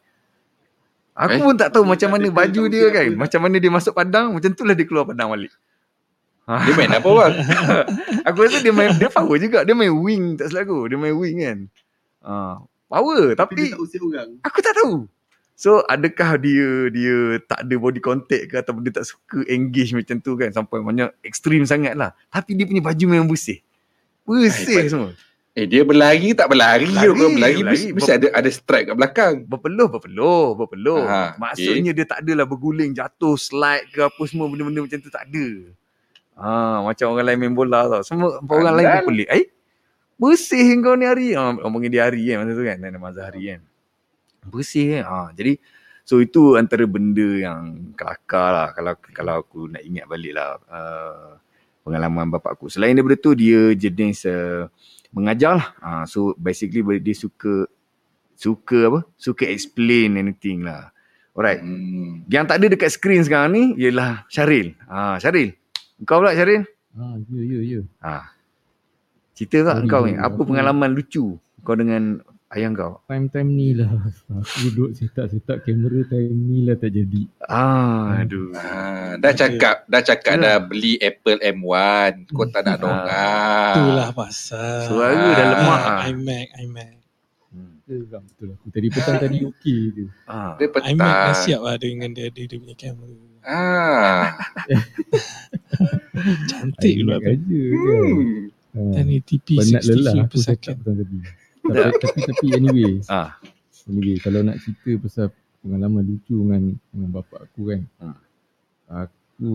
Aku 1.16 1.38
Eh? 1.38 1.40
pun 1.40 1.54
tak 1.56 1.72
tahu 1.72 1.86
macam 1.86 2.12
mana 2.12 2.26
baju 2.28 2.62
dia 2.68 2.90
dia 2.90 2.92
kan. 2.92 3.08
Macam 3.14 3.40
mana 3.40 3.56
dia 3.56 3.70
masuk 3.70 3.94
padang, 3.94 4.34
macam 4.36 4.50
tu 4.52 4.66
lah 4.66 4.74
dia 4.74 4.84
keluar 4.84 5.06
padang 5.06 5.30
balik. 5.30 5.54
Dia 6.46 6.72
main 6.78 6.92
apa 6.94 7.10
bang? 7.10 7.34
Aku 8.30 8.38
rasa 8.46 8.62
dia 8.62 8.70
main 8.70 8.94
dia 8.94 9.10
power 9.10 9.34
juga. 9.34 9.66
Dia 9.66 9.74
main 9.74 9.90
wing 9.90 10.38
tak 10.38 10.50
silap 10.50 10.70
aku. 10.70 10.86
Dia 10.86 10.94
main 10.94 11.14
wing 11.14 11.42
kan. 11.42 11.58
Ha, 12.22 12.62
power 12.86 13.34
Tapi 13.34 13.38
tapi 13.38 13.52
dia 13.58 13.74
tak 13.74 13.82
usir 13.82 13.98
orang. 13.98 14.30
Aku 14.46 14.58
tak 14.62 14.74
tahu. 14.78 15.10
So 15.56 15.80
adakah 15.88 16.36
dia 16.36 16.92
dia 16.92 17.40
tak 17.48 17.64
ada 17.64 17.74
body 17.80 18.00
contact 18.04 18.52
ke 18.52 18.60
ataupun 18.60 18.84
dia 18.84 18.92
tak 18.92 19.08
suka 19.08 19.40
engage 19.48 19.96
macam 19.96 20.20
tu 20.20 20.36
kan 20.36 20.52
sampai 20.52 20.84
banyak 20.84 21.08
ekstrim 21.24 21.64
sangat 21.64 21.96
lah. 21.96 22.12
Tapi 22.28 22.52
dia 22.52 22.68
punya 22.68 22.84
baju 22.84 23.04
memang 23.08 23.24
bersih. 23.24 23.64
Bersih 24.28 24.84
Hebat. 24.84 24.92
semua. 24.92 25.10
Eh 25.56 25.64
dia 25.64 25.80
berlari 25.88 26.36
tak 26.36 26.52
berlari. 26.52 26.84
Lari, 26.84 27.08
Berlari, 27.08 27.16
berlari, 27.16 27.54
berlari. 27.64 27.72
mesti, 27.72 27.88
mesti 27.96 28.12
ada 28.12 28.26
ada 28.36 28.50
strike 28.52 28.92
kat 28.92 28.96
belakang. 29.00 29.34
Berpeluh, 29.48 29.88
berpeluh, 29.88 30.52
berpeluh. 30.52 31.00
Ah, 31.08 31.32
Maksudnya 31.40 31.96
dia 31.96 32.04
tak 32.04 32.20
adalah 32.20 32.44
berguling, 32.44 32.92
jatuh, 32.92 33.40
slide 33.40 33.88
ke 33.88 34.04
apa 34.04 34.22
semua 34.28 34.52
benda-benda 34.52 34.84
macam 34.84 35.00
tu 35.00 35.08
tak 35.08 35.24
ada. 35.24 35.46
Ha, 36.36 36.84
macam 36.84 37.16
orang 37.16 37.32
lain 37.32 37.38
main 37.40 37.54
bola 37.56 37.88
tau. 37.88 38.02
Semua 38.04 38.36
orang 38.44 38.76
lain 38.76 38.86
pun 39.00 39.04
pelik. 39.08 39.28
Eh, 39.32 39.48
bersih 40.20 40.68
kau 40.84 40.92
ni 40.92 41.08
hari. 41.08 41.32
Ha, 41.32 41.56
omongin 41.64 41.88
dia 41.88 42.04
hari 42.04 42.28
kan 42.28 42.44
masa 42.44 42.52
tu 42.52 42.60
kan. 42.68 42.76
Nama 42.76 43.00
Mazhari 43.00 43.42
kan. 43.56 43.60
Bersih 44.48 45.00
kan. 45.00 45.04
Ha, 45.06 45.16
jadi 45.34 45.58
so 46.06 46.22
itu 46.22 46.54
antara 46.54 46.86
benda 46.86 47.26
yang 47.36 47.92
kelakar 47.98 48.48
lah 48.54 48.68
kalau 48.72 48.94
kalau 49.10 49.34
aku 49.42 49.66
nak 49.70 49.82
ingat 49.82 50.06
balik 50.06 50.32
lah. 50.34 50.60
Uh, 50.70 51.30
pengalaman 51.86 52.30
bapak 52.30 52.58
aku. 52.58 52.66
Selain 52.66 52.94
daripada 52.94 53.18
tu 53.18 53.34
dia 53.38 53.74
jenis 53.74 54.26
uh, 54.26 54.66
mengajar 55.14 55.58
lah. 55.58 55.68
Uh, 55.78 56.04
so 56.06 56.34
basically 56.38 56.82
dia 56.98 57.14
suka 57.14 57.70
suka 58.34 58.78
apa? 58.90 59.00
Suka 59.18 59.46
explain 59.46 60.18
anything 60.18 60.66
lah. 60.66 60.90
Alright. 61.36 61.60
Hmm. 61.60 62.24
Yang 62.32 62.44
tak 62.48 62.56
ada 62.56 62.66
dekat 62.72 62.90
screen 62.96 63.22
sekarang 63.22 63.50
ni 63.52 63.64
ialah 63.76 64.24
Syaril. 64.32 64.72
Ha, 64.88 65.20
Syaril. 65.20 65.52
Kau 66.08 66.24
pula 66.24 66.32
Syaril? 66.32 66.64
Ah, 66.96 67.16
ya, 67.28 67.42
ya, 67.44 67.60
ya. 67.60 67.80
Ha. 68.00 68.32
Cerita 69.36 69.68
tak 69.68 69.84
kau 69.92 70.08
ni? 70.08 70.16
Apa 70.16 70.40
pengalaman 70.48 70.96
lucu 70.96 71.36
kau 71.60 71.76
dengan 71.76 72.24
ayah 72.54 72.70
kau? 72.78 72.92
Time-time 73.10 73.50
ni 73.50 73.74
lah. 73.74 73.90
Aku 74.30 74.70
duduk 74.70 74.94
setak-setak 74.94 75.66
kamera 75.66 76.06
time 76.06 76.38
ni 76.46 76.62
lah 76.62 76.78
tak 76.78 76.94
jadi. 76.94 77.22
Ah, 77.42 78.22
aduh. 78.22 78.54
Ah, 78.54 79.18
dah 79.18 79.32
cakap, 79.34 79.82
dah 79.90 80.02
cakap 80.02 80.38
dah 80.38 80.62
beli 80.62 80.94
Apple 81.02 81.42
M1. 81.42 82.30
Kau 82.30 82.46
tak 82.46 82.62
nak 82.62 82.78
dong. 82.78 82.94
Ah. 82.94 83.74
Itulah 83.74 84.08
pasal. 84.14 84.86
Suara 84.86 85.26
dah 85.34 85.46
lemak 85.58 85.82
ah. 85.82 86.00
iMac, 86.06 86.46
iMac. 86.62 86.92
Hmm. 87.50 87.82
Betul 87.82 88.00
lah, 88.14 88.22
betul. 88.22 88.48
Aku 88.54 88.68
tadi 88.70 88.88
petang 88.94 89.16
tadi 89.18 89.38
okey 89.42 89.80
je. 89.90 90.04
Ah. 90.30 90.54
Dia 90.54 90.66
iMac 90.70 90.94
dah 90.94 91.34
petang. 91.34 91.42
siap 91.42 91.60
lah 91.66 91.76
dengan 91.82 92.08
dia, 92.14 92.30
dia, 92.30 92.46
dia 92.46 92.58
punya 92.62 92.76
kamera. 92.78 93.16
Ah. 93.42 94.38
Cantik 96.50 96.94
pula 97.02 97.16
kan. 97.18 97.38
Hmm. 97.42 98.54
Ah, 98.76 99.02
1080p 99.02 99.48
Penat 99.56 99.82
60 99.88 99.96
lelah 99.96 100.12
aku 100.28 100.36
per 100.36 100.44
cakap 100.44 100.46
second. 100.52 100.76
petang 100.84 100.96
tadi. 101.02 101.18
Tapi, 101.72 101.92
tapi, 102.00 102.18
tapi 102.26 102.46
anyway, 102.54 102.92
Ah. 103.12 103.34
anyway, 103.88 104.16
kalau 104.22 104.40
nak 104.42 104.58
cerita 104.62 104.90
pasal 105.02 105.26
pengalaman 105.62 106.02
lucu 106.06 106.36
dengan 106.38 106.62
dengan 106.94 107.10
bapak 107.10 107.50
aku 107.50 107.60
kan. 107.74 107.80
Hmm. 107.98 108.16
Aku 108.86 109.50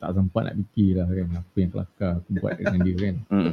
tak 0.00 0.10
sempat 0.16 0.42
nak 0.48 0.56
fikir 0.58 0.98
lah 0.98 1.06
kan 1.06 1.28
apa 1.38 1.56
yang 1.60 1.70
kelakar 1.70 2.12
aku 2.18 2.30
buat 2.40 2.52
dengan 2.56 2.78
dia 2.82 2.94
kan. 2.96 3.16
Hmm. 3.28 3.52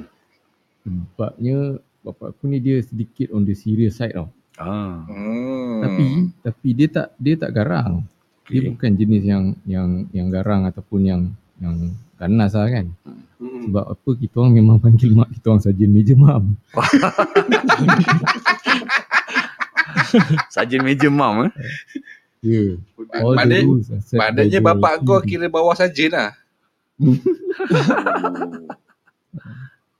Sebabnya 0.85 1.57
bapak 2.01 2.27
aku 2.33 2.43
ni 2.47 2.57
dia 2.63 2.79
sedikit 2.79 3.35
on 3.35 3.43
the 3.43 3.53
serious 3.53 3.99
side 3.99 4.15
tau. 4.15 4.31
Ah. 4.55 5.03
Hmm. 5.05 5.83
Tapi 5.83 6.05
tapi 6.41 6.67
dia 6.73 6.87
tak 6.87 7.07
dia 7.19 7.35
tak 7.35 7.51
garang. 7.51 8.03
Dia 8.49 8.65
Okay. 8.65 8.73
bukan 8.73 8.91
jenis 8.97 9.23
yang 9.29 9.43
yang 9.69 9.89
yang 10.09 10.27
garang 10.33 10.65
ataupun 10.65 11.01
yang 11.05 11.21
yang 11.59 11.91
ganas 12.19 12.53
lah 12.55 12.69
kan. 12.71 12.85
Hmm. 13.39 13.63
Sebab 13.67 13.85
apa 13.95 14.09
kita 14.19 14.35
orang 14.39 14.53
memang 14.59 14.79
panggil 14.79 15.15
mak 15.15 15.29
kita 15.31 15.49
orang 15.55 15.63
saja 15.63 15.85
meja 15.87 16.15
mam. 16.15 16.55
Sarjan 20.53 20.83
meja 20.83 21.09
mam 21.11 21.47
eh. 21.47 21.51
Ya. 22.39 22.55
Yeah. 22.55 22.79
All 23.19 23.35
Maknanya, 23.35 23.67
maknanya 24.15 24.59
the 24.59 24.63
bapak 24.63 25.03
kau 25.03 25.19
kira 25.19 25.51
bawah 25.51 25.75
saja 25.75 26.07
lah. 26.07 26.31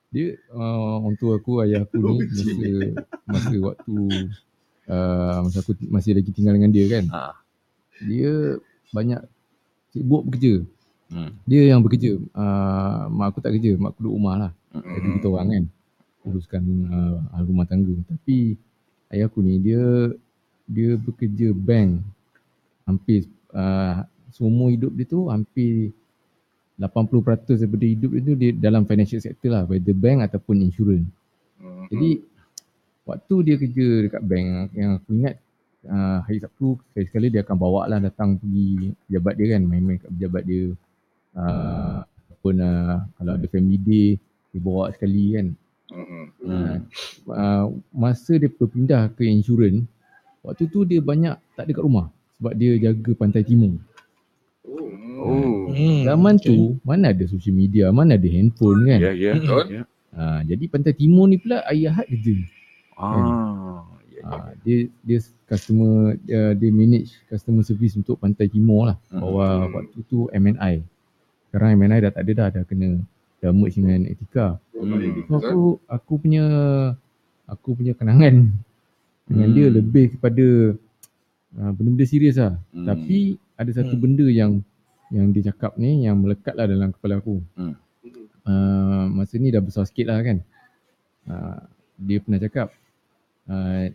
Dia 0.09 0.41
uh, 0.49 1.05
orang 1.05 1.21
tua 1.21 1.37
aku, 1.37 1.61
ayah 1.61 1.85
aku 1.85 2.01
ni 2.01 2.25
masa 2.25 2.49
masa 3.29 3.55
waktu 3.61 3.93
uh, 4.89 5.45
masa 5.45 5.61
aku 5.61 5.77
masih 5.85 6.17
lagi 6.17 6.33
tinggal 6.33 6.57
dengan 6.57 6.73
dia 6.73 6.89
kan. 6.89 7.05
Ah. 7.13 7.37
Dia 8.01 8.57
banyak 8.89 9.21
sibuk 9.93 10.25
bekerja. 10.25 10.65
Hmm. 11.09 11.31
Dia 11.49 11.73
yang 11.73 11.81
bekerja. 11.81 12.21
Uh, 12.33 13.09
mak 13.09 13.33
aku 13.33 13.39
tak 13.41 13.57
kerja, 13.57 13.73
mak 13.81 13.97
aku 13.97 14.05
duduk 14.05 14.15
rumah 14.15 14.35
lah. 14.37 14.51
Hmm. 14.73 14.85
Jadi 14.85 15.07
kita 15.17 15.27
orang 15.33 15.47
kan 15.49 15.63
uruskan 16.29 16.63
uh, 16.89 17.15
hal 17.33 17.43
rumah 17.49 17.65
tangga. 17.65 17.95
Tapi 18.05 18.57
ayah 19.13 19.25
aku 19.25 19.41
ni 19.41 19.57
dia 19.57 20.13
dia 20.69 20.93
bekerja 21.01 21.49
bank 21.57 22.05
hampir 22.85 23.25
uh, 23.57 24.05
seumur 24.29 24.69
hidup 24.69 24.93
dia 24.93 25.05
tu 25.09 25.25
hampir 25.33 25.89
80% 26.77 27.57
daripada 27.57 27.85
hidup 27.89 28.11
dia 28.13 28.21
tu 28.21 28.33
dia 28.37 28.51
dalam 28.53 28.85
financial 28.85 29.19
sector 29.19 29.49
lah 29.51 29.63
whether 29.65 29.97
bank 29.97 30.21
ataupun 30.29 30.61
insurance. 30.61 31.09
Hmm. 31.57 31.89
Jadi 31.89 32.21
waktu 33.09 33.35
dia 33.41 33.55
kerja 33.57 33.87
dekat 34.05 34.21
bank 34.21 34.47
yang 34.77 35.01
aku 35.01 35.09
ingat 35.17 35.35
uh, 35.89 36.21
hari 36.21 36.37
Sabtu 36.37 36.77
sekali-sekali 36.93 37.27
dia 37.33 37.41
akan 37.41 37.57
bawa 37.57 37.89
lah 37.89 37.97
datang 37.97 38.37
pergi 38.37 38.93
pejabat 39.09 39.33
dia 39.33 39.47
kan 39.57 39.61
main-main 39.65 39.97
kat 39.97 40.11
pejabat 40.13 40.43
dia 40.45 40.63
uh, 41.33 42.01
ataupun 42.01 42.55
uh, 42.57 42.95
kalau 43.13 43.33
ada 43.35 43.47
family 43.47 43.77
day 43.77 44.07
dia 44.49 44.59
bawa 44.59 44.89
sekali 44.89 45.35
kan 45.35 45.47
Hmm. 45.89 46.29
Hmm. 46.39 46.85
uh, 47.25 47.65
masa 47.89 48.37
dia 48.37 48.45
berpindah 48.45 49.09
ke 49.09 49.25
insurans 49.25 49.89
waktu 50.39 50.69
tu 50.69 50.85
dia 50.85 51.01
banyak 51.01 51.33
tak 51.53 51.65
ada 51.65 51.73
kat 51.73 51.81
rumah 51.81 52.13
sebab 52.37 52.53
dia 52.53 52.77
jaga 52.79 53.11
pantai 53.15 53.41
timur 53.41 53.73
Oh. 55.19 55.67
Hmm, 55.67 56.07
zaman 56.07 56.39
okay. 56.39 56.47
tu 56.47 56.79
mana 56.81 57.11
ada 57.11 57.25
social 57.25 57.51
media 57.51 57.91
mana 57.91 58.15
ada 58.15 58.23
handphone 58.25 58.85
kan 58.85 58.99
Ya, 59.01 59.11
ya. 59.11 59.31
Betul. 59.35 59.63
Ya. 59.67 59.83
uh, 60.13 60.39
jadi 60.45 60.63
pantai 60.65 60.93
timur 60.93 61.25
ni 61.25 61.35
pula 61.35 61.59
ayah 61.67 61.91
had 61.91 62.07
kerja 62.07 62.37
Ah. 62.95 63.83
Ya, 64.07 64.15
ya. 64.15 64.21
uh, 64.23 64.49
dia 64.61 64.77
dia 65.01 65.19
customer 65.43 65.93
dia, 66.21 66.53
dia 66.53 66.69
manage 66.69 67.17
customer 67.25 67.63
service 67.63 67.95
untuk 67.95 68.15
pantai 68.15 68.47
timur 68.47 68.87
lah 68.87 68.97
Hmm. 69.09 69.19
bawah 69.19 69.51
waktu 69.73 69.99
tu 70.05 70.29
MNI 70.29 70.85
sekarang 71.49 71.75
MNI 71.75 71.99
dah 72.05 72.11
tak 72.13 72.23
ada 72.23 72.31
dah 72.31 72.47
dah 72.53 72.63
kena 72.63 73.01
dah 73.39 73.51
merge 73.51 73.77
dengan 73.81 74.05
Etika 74.05 74.61
Hmm. 74.79 74.95
So 75.27 75.35
aku 75.35 75.61
aku 75.91 76.13
punya 76.23 76.45
aku 77.43 77.75
punya 77.75 77.91
kenangan 77.91 78.47
dengan 79.27 79.47
Hmm. 79.51 79.55
dia 79.59 79.67
lebih 79.67 80.15
kepada 80.15 80.47
uh, 81.51 81.71
benda-benda 81.75 82.07
serius 82.07 82.39
lah. 82.39 82.55
Hmm. 82.71 82.87
Tapi 82.87 83.35
ada 83.59 83.71
satu 83.75 83.99
Hmm. 83.99 84.01
benda 84.01 84.25
yang 84.25 84.63
yang 85.11 85.29
dia 85.29 85.51
cakap 85.51 85.75
ni 85.75 86.07
yang 86.07 86.15
melekat 86.15 86.55
lah 86.55 86.63
dalam 86.63 86.95
kepala 86.95 87.19
aku. 87.19 87.43
Hmm. 87.59 87.75
Uh, 88.47 89.03
masa 89.11 89.35
ni 89.35 89.51
dah 89.51 89.59
besar 89.59 89.83
sikit 89.83 90.07
lah 90.07 90.23
kan. 90.23 90.37
Uh, 91.27 91.59
dia 91.99 92.23
pernah 92.23 92.39
cakap 92.39 92.71
uh, 93.45 93.91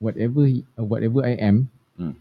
whatever 0.00 0.48
he- 0.48 0.64
uh, 0.74 0.82
whatever 0.82 1.20
I 1.20 1.36
am 1.36 1.68
Hmm. 1.94 2.16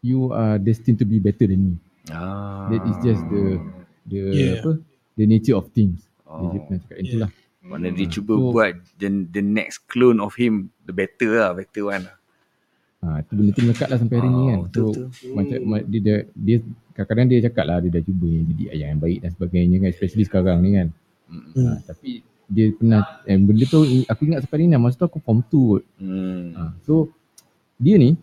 you 0.00 0.30
are 0.30 0.56
destined 0.56 0.96
to 0.96 1.04
be 1.04 1.18
better 1.18 1.44
than 1.44 1.60
me. 1.60 1.74
Ah. 2.08 2.68
That 2.68 2.82
is 2.84 2.96
just 3.00 3.22
the 3.26 3.58
the 4.04 4.20
Yeah. 4.28 4.54
apa 4.60 4.78
the 5.14 5.24
nature 5.24 5.54
of 5.54 5.70
things. 5.70 6.06
Oh. 6.22 6.48
Dia 6.48 6.60
pernah 6.60 6.80
cakap 6.80 6.96
itulah. 6.98 7.30
Mana 7.60 7.90
dia 7.90 8.04
Hmm. 8.04 8.12
cuba 8.12 8.32
So- 8.32 8.42
buat 8.48 8.70
the, 8.94 9.08
the 9.28 9.42
next 9.42 9.86
clone 9.86 10.18
of 10.18 10.32
him 10.32 10.52
the 10.80 10.92
better 10.92 11.30
lah, 11.36 11.50
better 11.52 11.82
one 11.84 12.04
lah. 12.04 12.16
Ha, 12.98 13.22
tu 13.22 13.34
benda 13.34 13.50
tu 13.50 13.60
melekat 13.60 13.86
lah 13.86 13.98
sampai 13.98 14.16
hari 14.16 14.28
ni 14.28 14.34
Ah, 14.36 14.46
kan. 14.48 14.58
betul, 14.64 14.82
So 14.88 15.00
betul. 15.04 15.30
macam 15.32 15.56
ma- 15.64 15.84
dia, 15.84 16.00
dia, 16.00 16.16
dia 16.32 16.56
kadang-kadang 16.92 17.26
dia 17.28 17.38
cakap 17.44 17.64
lah 17.64 17.76
dia 17.78 17.90
dah 17.92 18.02
cuba 18.02 18.26
yang 18.26 18.44
jadi 18.46 18.64
ayah 18.72 18.86
yang 18.88 19.00
baik 19.00 19.18
dan 19.20 19.30
sebagainya 19.32 19.76
kan. 19.78 19.88
Especially 19.88 20.24
sekarang 20.24 20.58
ni 20.60 20.70
kan. 20.72 20.88
Hmm. 21.26 21.50
Ha, 21.56 21.82
tapi 21.84 22.10
dia 22.46 22.66
pernah, 22.70 23.02
eh, 23.24 23.34
benda 23.36 23.64
tu 23.64 23.78
aku 24.04 24.20
ingat 24.24 24.40
sampai 24.40 24.56
hari 24.56 24.64
ni 24.64 24.76
masa 24.76 24.96
tu 24.96 25.06
aku 25.06 25.18
form 25.18 25.42
2 25.42 25.50
kot. 25.72 25.82
Hmm. 25.98 26.44
Ha, 26.52 26.62
so 26.80 27.10
dia 27.76 27.94
ni 27.96 28.14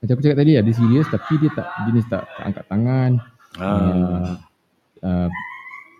macam 0.00 0.12
aku 0.16 0.22
cakap 0.24 0.38
tadi 0.40 0.52
lah, 0.56 0.62
dia 0.64 0.74
serius 0.74 1.06
tapi 1.12 1.32
dia 1.36 1.50
tak 1.52 1.66
jenis 1.84 2.04
tak, 2.08 2.24
tak 2.24 2.44
angkat 2.48 2.64
tangan. 2.72 3.10
Ah. 3.60 4.36
Uh, 5.00 5.28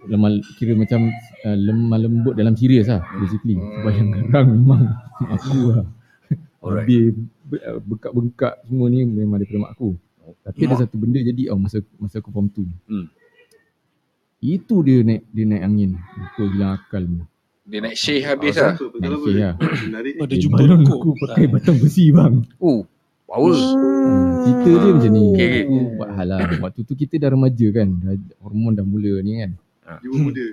lemah 0.08 0.30
kira 0.56 0.72
macam 0.72 1.12
uh, 1.44 1.56
lemah 1.56 1.98
lembut 2.00 2.32
dalam 2.32 2.56
serius 2.56 2.88
lah 2.88 3.04
basically. 3.20 3.60
Sebab 3.60 3.92
yang 3.92 4.08
garang 4.16 4.46
memang 4.56 4.82
aku 5.36 5.58
lah. 5.76 5.84
Alright. 6.64 6.88
Uh, 7.50 7.78
bengkak-bengkak 7.84 8.54
semua 8.64 8.86
ni 8.88 9.04
memang 9.04 9.36
daripada 9.42 9.68
mak 9.68 9.72
aku. 9.76 9.96
Tapi 10.46 10.60
ada 10.64 10.86
satu 10.86 10.96
benda 10.96 11.18
jadi 11.20 11.50
oh, 11.52 11.58
masa 11.58 11.82
masa 11.98 12.22
aku 12.22 12.30
form 12.32 12.48
2. 12.54 12.64
Hmm. 12.88 13.06
Itu 14.40 14.80
dia 14.80 15.04
naik 15.04 15.28
dia 15.28 15.44
naik 15.44 15.62
angin. 15.66 15.90
Aku 16.32 16.48
hilang 16.48 16.80
akal 16.80 17.04
ni. 17.04 17.20
Dia 17.68 17.78
naik 17.84 17.96
share 17.98 18.24
habis 18.24 18.56
Ah, 18.56 18.72
lah. 18.72 18.74
Lah. 18.78 19.54
Oh, 20.20 20.24
dia 20.24 20.38
Dia 20.38 20.38
jumpa 20.40 20.56
balon 20.56 20.80
rokok. 20.86 20.96
aku 20.96 21.10
pakai 21.28 21.44
batang 21.50 21.76
besi 21.76 22.08
bang. 22.08 22.34
Oh, 22.56 22.88
power. 23.30 23.54
Hmm, 23.54 24.42
cerita 24.42 24.70
dia 24.74 24.90
macam 24.90 25.10
ni. 25.14 25.24
Okay, 25.30 25.46
okay. 25.46 25.62
Aku 25.62 25.76
buat 25.94 26.10
hal 26.18 26.26
lah. 26.26 26.38
Waktu 26.58 26.80
tu 26.82 26.94
kita 26.98 27.14
dah 27.22 27.30
remaja 27.30 27.66
kan. 27.70 27.88
Dah, 28.02 28.14
hormon 28.42 28.74
dah 28.74 28.82
mula 28.82 29.22
ni 29.22 29.32
kan. 29.38 29.50
Dia 30.02 30.08
pun 30.10 30.20
muda. 30.26 30.46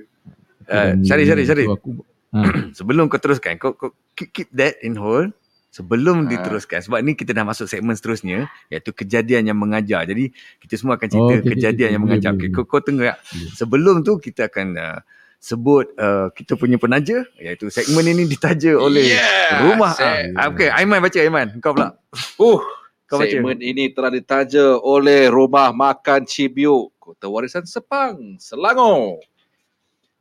Uh. 0.68 0.94
So 1.02 1.74
aku 1.74 1.90
ha, 2.36 2.40
Sebelum 2.78 3.10
kau 3.10 3.18
teruskan, 3.18 3.58
kau, 3.58 3.74
kau 3.74 3.96
keep, 4.14 4.30
keep 4.30 4.50
that 4.54 4.78
in 4.86 4.94
hold. 4.94 5.34
Sebelum 5.74 6.26
Ah. 6.26 6.30
diteruskan. 6.30 6.80
Sebab 6.86 7.00
ni 7.02 7.14
kita 7.14 7.34
dah 7.34 7.46
masuk 7.46 7.66
segmen 7.66 7.94
seterusnya. 7.98 8.50
Iaitu 8.70 8.94
kejadian 8.94 9.50
yang 9.50 9.58
mengajar. 9.58 10.06
Jadi 10.06 10.32
kita 10.62 10.74
semua 10.78 10.98
akan 10.98 11.08
cerita 11.10 11.24
Oh, 11.26 11.34
okay, 11.34 11.42
okay, 11.44 11.52
kejadian 11.58 11.88
okay. 11.90 11.94
yang 11.94 12.04
Boleh, 12.06 12.18
mengajar. 12.18 12.32
Okay, 12.38 12.50
kau, 12.54 12.64
kau 12.66 12.82
tengok 12.82 13.06
ya. 13.06 13.16
Boleh. 13.18 13.52
Sebelum 13.58 13.96
tu 14.06 14.14
kita 14.18 14.50
akan 14.50 14.68
uh, 14.78 15.00
sebut 15.38 15.88
uh, 15.96 16.28
kita 16.34 16.58
punya 16.58 16.76
penaja. 16.82 17.24
Iaitu 17.38 17.70
segmen 17.70 18.06
ini 18.10 18.26
ditaja 18.26 18.76
oleh 18.76 19.16
Yeah, 19.16 19.64
Rumah. 19.70 19.94
Ah, 20.36 20.50
okay, 20.50 20.70
Aiman 20.74 21.00
baca 21.00 21.18
Aiman. 21.18 21.48
Kau 21.62 21.74
pula. 21.78 21.96
Uh, 22.42 22.60
Kau 23.08 23.22
baca. 23.22 23.30
segmen 23.30 23.62
ini 23.64 23.94
telah 23.94 24.12
ditaja 24.12 24.76
oleh 24.84 25.32
Rumah 25.32 25.72
Makan 25.72 26.28
Cibiuk, 26.28 26.92
Kota 27.00 27.32
Warisan 27.32 27.64
Sepang, 27.64 28.36
Selangor. 28.42 29.24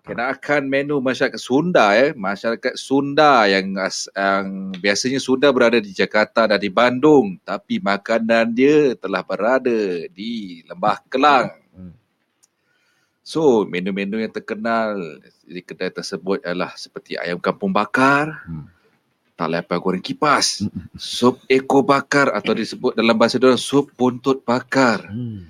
Kenakan 0.06 0.70
menu 0.70 1.02
masyarakat 1.02 1.34
Sunda 1.34 1.90
eh, 1.98 2.14
masyarakat 2.14 2.78
Sunda 2.78 3.42
yang, 3.50 3.74
yang 4.14 4.70
biasanya 4.78 5.18
Sunda 5.18 5.50
berada 5.50 5.82
di 5.82 5.90
Jakarta 5.90 6.46
dan 6.46 6.62
di 6.62 6.70
Bandung, 6.70 7.42
tapi 7.42 7.82
makanan 7.82 8.54
dia 8.54 8.94
telah 8.94 9.26
berada 9.26 10.06
di 10.14 10.62
Lembah 10.62 11.02
Kelang. 11.10 11.50
Hmm. 13.26 13.34
So, 13.34 13.66
menu-menu 13.66 14.22
yang 14.22 14.30
terkenal 14.30 14.94
di 15.42 15.58
kedai 15.58 15.90
tersebut 15.90 16.46
adalah 16.46 16.78
seperti 16.78 17.18
ayam 17.18 17.42
kampung 17.42 17.74
bakar, 17.74 18.46
Hmm. 18.46 18.70
talapai 19.34 19.82
goreng 19.82 20.00
kipas, 20.00 20.62
sup 20.94 21.42
ekor 21.50 21.82
bakar 21.82 22.30
atau 22.30 22.54
disebut 22.54 22.94
dalam 22.94 23.18
bahasa 23.18 23.36
dia 23.42 23.58
sup 23.58 23.90
buntut 23.98 24.46
bakar, 24.46 25.10
Hmm. 25.10 25.42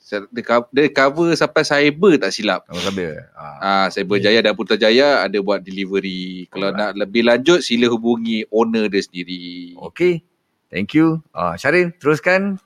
uh, 0.01 0.25
dia, 0.33 0.43
dia 0.73 0.89
cover 0.89 1.29
sampai 1.33 1.61
cyber 1.61 2.17
tak 2.17 2.33
silap. 2.33 2.65
Khabar? 2.69 3.29
Ah. 3.33 3.57
Ah, 3.61 3.87
Cyber 3.89 4.17
Yeah. 4.17 4.33
Jaya 4.33 4.41
dan 4.41 4.57
Putrajaya 4.57 5.09
ada 5.21 5.39
buat 5.41 5.61
delivery. 5.61 6.49
Kalau 6.49 6.73
Alright. 6.73 6.97
nak 6.97 7.05
lebih 7.05 7.23
lanjut 7.25 7.61
sila 7.61 7.89
hubungi 7.89 8.49
owner 8.49 8.89
dia 8.89 9.05
sendiri. 9.05 9.77
Okay. 9.93 10.25
Thank 10.69 10.97
you. 10.97 11.21
Ah, 11.31 11.55
Syaril, 11.55 11.93
teruskan. 11.97 12.57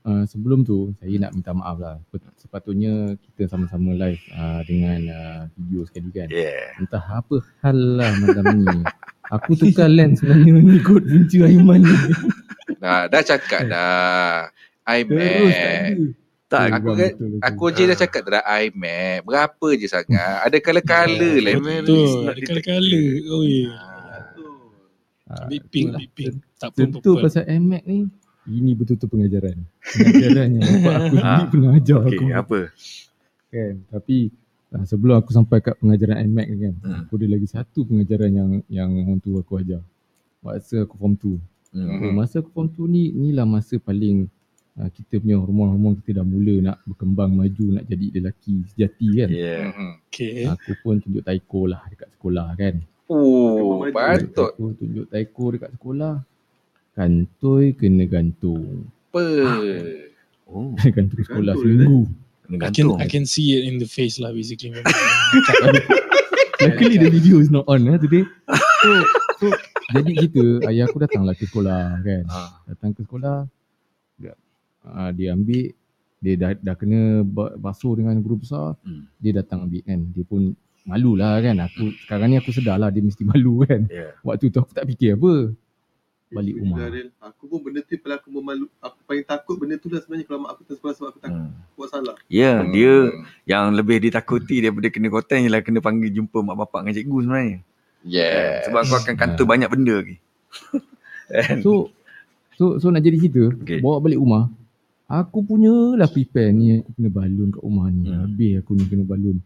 uh, 0.08 0.24
sebelum 0.24 0.64
tu 0.64 0.96
saya 0.96 1.28
nak 1.28 1.32
minta 1.36 1.52
maaf 1.52 1.76
lah. 1.76 1.96
Sepatutnya 2.40 3.20
kita 3.20 3.52
sama-sama 3.52 3.92
live 3.92 4.20
uh, 4.32 4.64
dengan 4.64 5.00
uh, 5.12 5.40
video 5.60 5.84
sekali 5.84 6.08
kan. 6.08 6.28
Yeah. 6.32 6.80
Entah 6.80 7.04
apa 7.04 7.36
hal 7.60 7.76
lah 7.76 8.10
malam 8.16 8.64
ni. 8.64 8.80
Aku 9.32 9.56
tukar 9.56 9.88
lens 9.88 10.20
sebenarnya 10.20 10.60
ni 10.60 10.76
kot 10.80 11.04
punca 11.04 11.40
Aiman 11.44 11.80
ni. 11.84 11.96
Dah, 12.80 13.08
dah 13.08 13.22
cakap 13.22 13.68
dah. 13.68 14.48
Tak 14.83 14.95
iMac. 15.01 15.22
ada. 15.22 16.07
Tak, 16.49 16.66
aku 16.70 16.89
kan- 16.91 16.97
betul, 17.09 17.28
betul. 17.30 17.41
Aku 17.41 17.64
je 17.70 17.83
dah 17.85 17.97
cakap 17.97 18.22
dah 18.28 18.45
iMac. 18.61 19.16
Berapa 19.22 19.66
je 19.72 19.87
sangat? 19.87 20.37
Ada 20.43 20.57
color-color 20.59 21.35
lah. 21.39 21.55
Betul. 21.57 22.18
Ada 22.26 22.41
kala-kala. 22.43 23.03
Ah, 25.24 25.49
pink, 25.49 25.64
itulah. 25.89 25.99
big 25.99 26.11
pink. 26.12 26.35
Tak 26.57 26.68
pun 26.70 26.78
Tentu 26.93 27.11
pasal 27.16 27.49
iMac 27.49 27.83
ni 27.85 28.05
ini 28.45 28.74
betul-betul 28.74 29.09
pengajaran. 29.09 29.57
Pengajaran 29.80 30.49
yang 30.53 30.66
bapak 30.76 30.95
aku 30.99 31.14
sendiri 31.14 31.24
Ah, 31.24 31.45
pernah 31.47 31.70
ajar 31.72 31.99
Okey, 32.01 32.11
aku. 32.12 32.24
apa? 32.35 32.61
kan 33.49 33.74
tapi 33.87 34.16
uh, 34.70 34.80
sebelum 34.83 35.14
aku 35.14 35.30
sampai 35.30 35.61
kat 35.61 35.76
pengajaran 35.76 36.20
iMac 36.22 36.47
ni 36.49 36.57
kan 36.59 36.74
Hmm. 36.80 37.01
aku 37.03 37.12
ada 37.14 37.26
lagi 37.28 37.45
satu 37.47 37.78
pengajaran 37.83 38.30
yang 38.30 38.51
yang 38.66 38.89
orang 38.99 39.20
tua 39.20 39.41
aku 39.41 39.57
ajar 39.57 39.85
masa 40.39 40.83
aku 40.83 40.97
form 40.97 41.14
2 41.14 41.37
Hmm. 41.70 41.89
so, 41.95 42.09
masa 42.11 42.35
aku 42.41 42.49
form 42.51 42.68
2 42.68 42.85
ni 42.87 43.03
inilah 43.11 43.45
masa 43.47 43.76
paling 43.76 44.24
uh, 44.76 44.88
kita 44.88 45.18
punya 45.18 45.36
hormon-hormon 45.36 46.00
kita 46.00 46.20
dah 46.20 46.26
mula 46.26 46.54
nak 46.62 46.76
berkembang 46.86 47.32
maju 47.32 47.64
nak 47.76 47.84
jadi 47.84 48.06
lelaki 48.20 48.64
sejati 48.72 49.08
kan 49.18 49.28
Yeah. 49.28 49.60
Mhm. 49.72 49.90
Okay. 50.08 50.44
aku 50.46 50.72
pun 50.80 51.00
tunjuk 51.00 51.24
taiko 51.24 51.66
lah 51.66 51.82
dekat 51.88 52.08
sekolah 52.16 52.48
kan 52.54 52.74
Oh, 53.12 53.84
patut. 53.92 54.52
aku 54.56 54.72
tunjuk 54.78 55.06
taiko 55.08 55.44
dekat 55.52 55.70
sekolah 55.76 56.14
kantoi 56.92 57.72
kena 57.76 58.04
gantung 58.04 58.88
Apa? 59.12 59.24
Oh, 60.48 60.72
gantung 60.96 61.20
sekolah 61.20 61.52
Gantung, 61.56 61.64
seminggu 61.64 62.00
kena 62.42 62.54
I 62.56 62.68
can, 62.68 62.72
gantung. 62.72 62.98
I 63.00 63.06
can 63.08 63.24
see 63.24 63.56
it 63.56 63.64
in 63.64 63.80
the 63.80 63.88
face 63.88 64.20
lah 64.20 64.28
basically. 64.32 64.76
Luckily 66.60 66.96
the 67.00 67.08
video 67.08 67.40
is 67.40 67.48
not 67.48 67.64
on 67.66 67.88
eh, 67.88 67.96
today. 67.96 68.22
So, 68.84 68.88
so 69.40 69.46
jadi 69.92 70.10
kita 70.26 70.42
ayah 70.68 70.84
aku 70.86 71.00
datanglah 71.00 71.32
ke 71.32 71.48
sekolah 71.48 71.98
kan. 72.04 72.22
Ah. 72.28 72.60
Datang 72.68 72.92
ke 72.92 73.02
sekolah 73.02 73.48
uh, 74.85 75.11
dia 75.11 75.33
ambil 75.33 75.74
dia 76.22 76.35
dah, 76.39 76.51
dah 76.55 76.74
kena 76.78 77.26
ba- 77.26 77.59
basuh 77.59 77.99
dengan 77.99 78.14
guru 78.22 78.39
besar. 78.39 78.78
Hmm. 78.87 79.11
Dia 79.18 79.43
datang 79.43 79.66
ambil 79.66 79.83
kan. 79.83 80.01
Dia 80.14 80.22
pun 80.22 80.55
malu 80.83 81.18
lah 81.18 81.43
kan. 81.43 81.59
Aku 81.59 81.91
sekarang 82.07 82.30
ni 82.30 82.39
aku 82.39 82.55
sedar 82.55 82.78
lah 82.78 82.89
dia 82.89 83.03
mesti 83.03 83.26
malu 83.33 83.66
kan. 83.66 83.91
Yeah. 83.91 84.14
Waktu 84.22 84.55
tu 84.55 84.62
aku 84.62 84.70
tak 84.70 84.87
fikir 84.87 85.18
apa. 85.18 85.51
Balik 86.33 86.64
rumah. 86.64 86.78
Daril, 86.80 87.12
Aku 87.20 87.45
pun 87.45 87.61
benda 87.61 87.85
tu 87.85 87.93
paling 88.01 88.16
aku 88.16 88.28
memalu. 88.33 88.64
Aku 88.80 88.97
paling 89.05 89.20
takut 89.20 89.53
benda 89.59 89.76
tu 89.76 89.93
lah 89.93 90.01
sebenarnya 90.01 90.24
kalau 90.24 90.41
mak 90.47 90.51
aku 90.57 90.62
tak 90.64 90.76
sekolah 90.80 90.95
sebab 90.97 91.09
aku 91.12 91.20
takut 91.20 91.43
Hmm. 91.45 91.53
buat 91.76 91.89
salah. 91.93 92.16
Ya, 92.24 92.41
yeah, 92.41 92.57
Hmm. 92.57 92.70
dia 92.72 92.93
yang 93.45 93.64
lebih 93.76 94.01
ditakuti 94.01 94.64
daripada 94.64 94.89
kena 94.89 95.12
kotan 95.12 95.45
ialah 95.45 95.61
kena 95.61 95.85
panggil 95.85 96.09
jumpa 96.09 96.39
mak 96.41 96.57
bapak 96.57 96.87
dengan 96.87 96.95
cikgu 96.97 97.18
sebenarnya. 97.20 97.59
Yeah. 98.07 98.64
Sebab 98.64 98.80
kau 98.80 98.97
akan 98.97 99.14
kantor 99.18 99.45
banyak 99.45 99.68
benda 99.68 99.95
lagi. 100.01 100.16
Kan? 101.28 101.59
So 101.61 101.93
so 102.57 102.76
so 102.78 102.89
nak 102.89 103.03
jadi 103.03 103.16
cerita, 103.18 103.53
okay. 103.53 103.80
bawa 103.80 104.01
balik 104.01 104.16
rumah. 104.16 104.49
Aku 105.12 105.44
punya 105.44 105.68
lah 105.92 106.08
prepare 106.08 106.56
ni 106.56 106.80
aku 106.80 106.88
kena 106.96 107.10
balon 107.12 107.52
kat 107.52 107.60
rumah 107.60 107.92
ni. 107.92 108.08
Hmm. 108.08 108.24
Habis 108.24 108.52
aku 108.64 108.70
ni 108.72 108.84
kena 108.88 109.04
balon. 109.04 109.36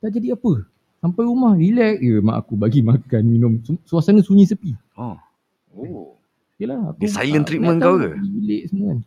Tak 0.00 0.08
jadi 0.16 0.32
apa. 0.32 0.64
Sampai 0.98 1.28
rumah 1.28 1.52
relax 1.52 2.00
je 2.00 2.16
mak 2.18 2.36
aku 2.40 2.54
bagi 2.56 2.80
makan 2.88 3.22
minum. 3.22 3.52
Su- 3.60 3.82
Suasana 3.84 4.24
sunyi 4.24 4.48
sepi. 4.48 4.72
Oh. 4.96 5.20
Oh. 5.76 6.16
Yalah 6.56 6.94
aku 6.94 7.04
Dia 7.04 7.12
silent 7.12 7.44
treatment 7.44 7.76
kau 7.76 8.00
ke? 8.00 8.08
Bilik 8.16 8.62
semua 8.72 8.86
kan. 8.96 8.98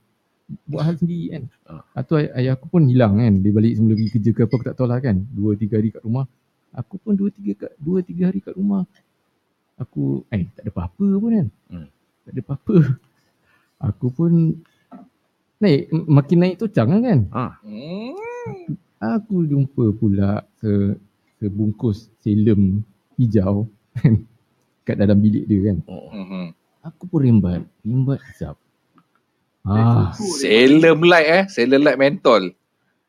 Buat 0.70 0.84
hal 0.86 0.96
sendiri 1.02 1.26
kan. 1.34 1.44
Ah. 1.66 1.82
Atau 1.96 2.22
ay- 2.22 2.30
ayah 2.38 2.54
aku 2.54 2.70
pun 2.70 2.86
hilang 2.86 3.18
kan. 3.18 3.34
Dia 3.42 3.50
balik 3.50 3.74
sebelum 3.74 3.98
pergi 3.98 4.12
kerja 4.14 4.30
ke 4.30 4.42
apa 4.46 4.54
aku 4.54 4.66
tak 4.70 4.76
tahu 4.78 4.86
lah 4.86 5.00
kan. 5.02 5.18
Dua 5.34 5.52
tiga 5.58 5.82
hari 5.82 5.90
kat 5.90 6.06
rumah. 6.06 6.30
Aku 6.70 7.02
pun 7.02 7.18
dua 7.18 7.34
tiga 7.34 7.66
kat 7.66 7.72
dua 7.82 8.06
tiga 8.06 8.30
hari 8.30 8.46
kat 8.46 8.54
rumah. 8.54 8.86
Aku 9.76 10.22
eh 10.30 10.46
tak 10.54 10.70
ada 10.70 10.72
apa-apa 10.72 11.06
pun 11.18 11.32
kan. 11.34 11.48
Hmm. 11.74 11.88
Tak 12.22 12.32
ada 12.32 12.42
apa-apa. 12.46 12.76
Aku 13.82 14.08
pun 14.08 14.32
naik 15.66 15.90
makin 15.92 16.40
naik 16.46 16.56
tu 16.62 16.70
cang 16.70 17.02
kan. 17.02 17.20
Ah. 17.34 17.58
Hmm. 17.66 18.14
Aku 19.02 19.44
jumpa 19.46 19.92
pula 19.98 20.46
se, 20.62 20.96
sebungkus 21.42 22.14
selem 22.22 22.86
hijau 23.18 23.66
kan 23.98 24.24
kat 24.86 24.96
dalam 25.02 25.18
bilik 25.20 25.50
dia 25.50 25.74
kan. 25.74 25.78
Mhm. 25.90 26.46
Aku 26.86 27.10
pun 27.10 27.26
rimbat, 27.26 27.66
rimbat 27.82 28.22
hisap. 28.30 28.56
Ah, 29.66 30.14
Sailor 30.14 30.94
light 31.02 31.26
eh. 31.26 31.44
Sailor 31.50 31.82
light 31.82 31.98
mentol. 31.98 32.54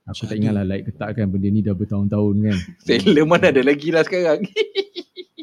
Aku 0.07 0.25
tak 0.25 0.37
ingat 0.37 0.53
lah 0.53 0.65
like 0.65 0.87
ketak 0.87 1.11
kan 1.13 1.27
benda 1.27 1.49
ni 1.49 1.61
dah 1.61 1.73
bertahun-tahun 1.73 2.35
kan. 2.41 2.59
Sailor 2.87 3.25
mana 3.25 3.51
ada 3.51 3.61
lagi 3.61 3.91
lah 3.91 4.03
sekarang. 4.03 4.41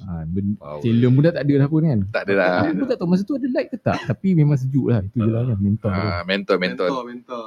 Ah, 0.03 0.27
ben, 0.27 0.59
Wow. 0.59 0.83
selem 0.83 1.09
pun 1.09 1.23
dah 1.23 1.31
tak 1.31 1.43
ada 1.47 1.53
dah 1.63 1.69
pun 1.71 1.81
kan. 1.81 1.99
tak 2.11 2.23
ada 2.27 2.33
lah. 2.35 2.57
Aku 2.61 2.75
pun 2.75 2.85
tak 2.85 2.97
tahu 2.99 3.07
masa 3.07 3.23
tu 3.23 3.33
ada 3.33 3.47
light 3.47 3.71
ke 3.71 3.79
tak 3.79 4.03
tapi 4.03 4.35
memang 4.35 4.59
sejuk 4.59 4.91
lah 4.91 4.99
itu 4.99 5.15
je 5.15 5.25
lah 5.25 5.47
kan 5.47 5.57
mental. 5.57 5.89
kan. 5.89 6.03
Ah, 6.05 6.21
mentol, 6.21 6.57
mentol. 6.59 6.87
Mentor, 6.91 7.03
mentor. 7.07 7.45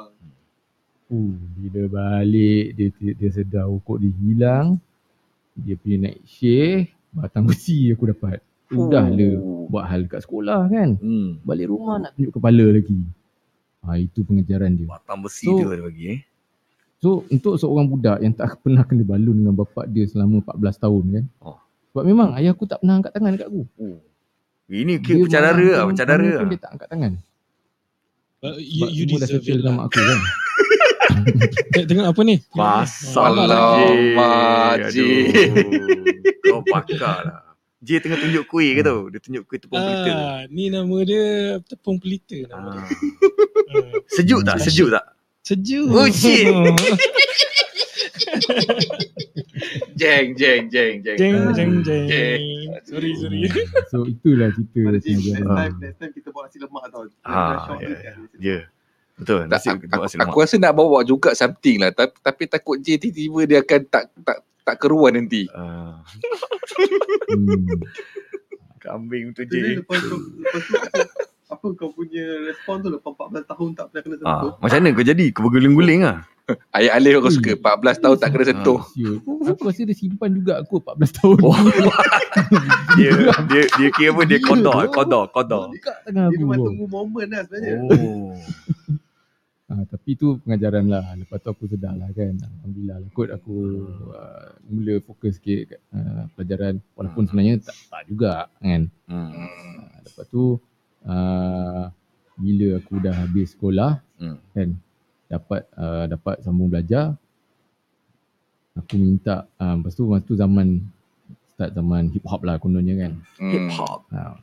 Uh, 1.06 1.36
bila 1.54 1.80
balik 1.86 2.66
dia 2.74 2.88
dia 3.12 3.28
sedar 3.30 3.68
rokok 3.68 4.00
dia 4.00 4.10
hilang. 4.18 4.80
Dia 5.52 5.76
pergi 5.76 5.96
naik 6.00 6.18
share, 6.24 6.76
batang 7.12 7.44
besi 7.44 7.92
aku 7.92 8.08
dapat. 8.08 8.40
Udah 8.68 9.04
le 9.06 9.36
buat 9.68 9.84
hal 9.86 10.08
kat 10.08 10.24
sekolah 10.24 10.66
kan. 10.66 10.96
Hmm. 10.96 11.38
Balik 11.40 11.70
rumah 11.70 12.00
nak 12.00 12.16
tunjuk 12.16 12.34
kepala 12.34 12.66
lagi. 12.72 12.98
Ha, 13.84 14.00
itu 14.00 14.24
pengejaran 14.24 14.74
dia. 14.74 14.88
Batang 14.88 15.20
besi 15.20 15.44
So- 15.44 15.60
tu 15.60 15.68
dia 15.68 15.78
bagi 15.78 16.04
eh. 16.08 16.20
So 16.96 17.28
untuk 17.28 17.60
seorang 17.60 17.86
budak 17.86 18.18
yang 18.24 18.32
tak 18.32 18.56
pernah 18.64 18.82
kena 18.82 19.04
balun 19.04 19.36
dengan 19.44 19.54
bapak 19.54 19.86
dia 19.92 20.08
selama 20.08 20.40
14 20.40 20.82
tahun 20.82 21.04
kan. 21.12 21.24
Oh. 21.44 21.58
Sebab 21.92 22.04
memang 22.04 22.28
ayah 22.36 22.52
aku 22.52 22.64
tak 22.68 22.80
pernah 22.80 23.00
angkat 23.00 23.12
tangan 23.12 23.30
dekat 23.36 23.48
aku. 23.52 23.62
Oh. 23.80 23.98
Ini 24.66 24.98
Dia 24.98 25.04
kira 25.04 25.18
bercadara 25.22 25.54
marah 25.56 25.76
lah, 25.78 25.84
bercadara 25.86 26.24
pun 26.24 26.32
lah. 26.34 26.46
Dia 26.48 26.58
tak 26.58 26.70
angkat 26.74 26.88
tangan. 26.90 27.12
Uh, 28.36 28.56
you, 28.60 28.84
Sebab 28.84 28.90
you 28.92 29.04
semua 29.06 29.16
dah 29.16 29.28
deserve 29.28 29.44
it 29.46 29.54
dengan 29.56 29.74
lah. 29.76 29.86
aku 29.88 30.00
kan. 30.00 30.20
Eh, 31.74 31.82
Tengok 31.82 32.06
apa 32.06 32.20
ni? 32.22 32.38
Masalah 32.54 33.46
J. 33.50 33.82
Aduh. 34.86 35.22
Kau 36.46 36.62
pakar 36.62 37.18
lah. 37.26 37.40
J 37.82 37.98
tengah 37.98 38.18
tunjuk 38.18 38.44
kuih 38.46 38.78
ke 38.78 38.82
tau? 38.86 39.10
Dia 39.10 39.18
tunjuk 39.18 39.42
kuih 39.46 39.58
tepung 39.58 39.78
pelita. 39.78 40.12
Ah, 40.14 40.38
ni 40.46 40.70
nama 40.70 40.96
dia 41.02 41.58
tepung 41.66 41.98
pelita 41.98 42.38
nama 42.46 42.78
dia. 42.78 42.82
Ah. 42.82 42.90
Ah, 43.74 43.92
Sejuk 44.06 44.40
tak? 44.46 44.62
Sejuk 44.62 44.88
tak? 44.94 45.15
Sejuk. 45.46 45.86
Oh, 45.88 46.10
shit. 46.12 46.50
Jeng, 49.96 50.34
jeng, 50.34 50.68
jeng, 50.68 51.00
jeng. 51.00 51.16
jeng 51.16 51.34
jeng 51.54 51.72
jeng. 51.80 52.04
Jeng. 52.06 52.42
Sorry 52.84 53.10
sorry. 53.14 53.46
So 53.88 54.04
itulah 54.04 54.50
cerita 54.52 54.78
next 54.84 55.06
Ah. 55.40 55.56
time, 55.56 55.74
next 55.80 55.98
time 55.98 56.12
kita 56.12 56.28
buat 56.28 56.42
nasi 56.44 56.58
lemak 56.58 56.82
tau. 56.90 57.02
Ah, 57.22 57.70
ya, 57.72 57.78
ni 57.78 57.86
ya. 57.86 57.98
kan. 58.02 58.16
Ya. 58.36 58.58
Betul. 59.16 59.38
Tak, 59.40 59.48
Nasi 59.48 59.66
aku, 59.70 59.80
buat 59.86 60.02
nasi 60.02 60.14
lemak. 60.14 60.26
aku 60.26 60.36
rasa 60.38 60.54
nak 60.58 60.74
bawa 60.74 60.98
juga 61.00 61.30
something 61.32 61.76
lah 61.78 61.90
tapi, 61.90 62.14
tapi 62.20 62.42
takut 62.46 62.76
je 62.78 62.94
tiba-tiba 62.96 63.40
dia 63.46 63.58
akan 63.60 63.80
tak 63.86 64.04
tak 64.20 64.36
tak 64.62 64.76
keruan 64.76 65.14
nanti. 65.14 65.46
Ah, 65.50 66.02
Hmm. 67.26 67.80
kambing 68.78 69.32
tu 69.32 69.42
Jadi 69.42 69.58
J. 69.72 69.80
lepas 69.80 69.98
tu, 69.98 70.16
lepas 70.36 70.62
tu 70.62 70.74
apa, 71.46 71.66
kau 71.78 71.90
punya 71.94 72.24
respon 72.50 72.82
tu 72.82 72.90
lepas 72.90 73.14
14 73.14 73.46
tahun 73.46 73.68
tak 73.78 73.84
pernah 73.90 74.02
kena 74.02 74.16
sentuh. 74.18 74.50
Ah, 74.50 74.58
macam 74.58 74.76
mana 74.82 74.88
kau 74.98 75.06
jadi? 75.06 75.26
Kau 75.30 75.42
berguling-guling 75.46 76.02
ah. 76.02 76.18
Ayat 76.70 77.02
Alif 77.02 77.18
aku 77.18 77.30
Ui. 77.30 77.36
suka 77.42 77.52
14 77.58 78.02
tahun 78.06 78.16
tak 78.22 78.28
kena 78.30 78.44
sentuh. 78.46 78.80
Siut. 78.94 79.18
Aku 79.26 79.66
rasa 79.66 79.82
dia 79.82 79.98
simpan 79.98 80.30
juga 80.30 80.62
aku 80.62 80.78
14 80.78 81.18
tahun. 81.18 81.36
Oh. 81.42 81.54
Dia 82.96 83.10
dia 83.50 83.62
dia 83.76 83.88
kira 83.92 84.14
apa? 84.14 84.22
Dia 84.28 84.38
kodok, 84.40 84.92
kodok, 84.94 85.24
kodok. 85.34 85.64
Buka 85.74 85.92
tangan 86.06 86.30
Dia 86.30 86.36
aku. 86.36 86.42
memang 86.46 86.58
bro. 86.60 86.66
tunggu 86.70 86.86
momen 86.86 87.26
lah 87.32 87.42
sebenarnya. 87.48 87.74
Oh. 87.82 88.30
Ha, 89.66 89.72
tapi 89.90 90.10
tu 90.14 90.26
pengajaran 90.46 90.84
lah. 90.86 91.02
Lepas 91.18 91.38
tu 91.42 91.48
aku 91.50 91.64
sedar 91.66 91.98
lah 91.98 92.08
kan. 92.14 92.38
Alhamdulillah 92.38 92.96
lah 93.02 93.08
kot 93.10 93.28
aku 93.34 93.56
uh, 94.14 94.54
mula 94.70 94.94
fokus 95.02 95.40
sikit 95.42 95.74
kat 95.74 95.80
uh, 95.92 96.30
pelajaran. 96.38 96.78
Walaupun 96.94 97.22
sebenarnya 97.26 97.54
tak, 97.64 97.76
tak 97.90 98.02
juga 98.06 98.32
kan. 98.62 98.82
Hmm. 99.10 99.30
Uh, 99.34 99.96
lepas 100.06 100.26
tu 100.30 100.42
uh, 101.06 101.88
bila 102.36 102.76
aku 102.76 102.98
dah 102.98 103.14
habis 103.16 103.50
sekolah 103.50 104.02
Hmm. 104.16 104.40
kan 104.50 104.72
dapat 105.26 105.68
uh, 105.74 106.04
dapat 106.06 106.40
sambung 106.40 106.66
belajar 106.66 107.12
aku 108.72 108.94
minta 108.94 109.44
uh, 109.56 109.74
lepas 109.74 109.92
tu 109.92 110.04
masa 110.04 110.22
tu 110.22 110.34
zaman 110.34 110.80
start 111.50 111.72
zaman 111.72 112.08
hip 112.08 112.24
hop 112.24 112.40
lah 112.40 112.56
kononnya 112.56 112.94
kan 112.98 113.12
Hip 113.42 113.60
Hmm. 113.62 113.72
hop. 113.72 114.00
ha, 114.08 114.36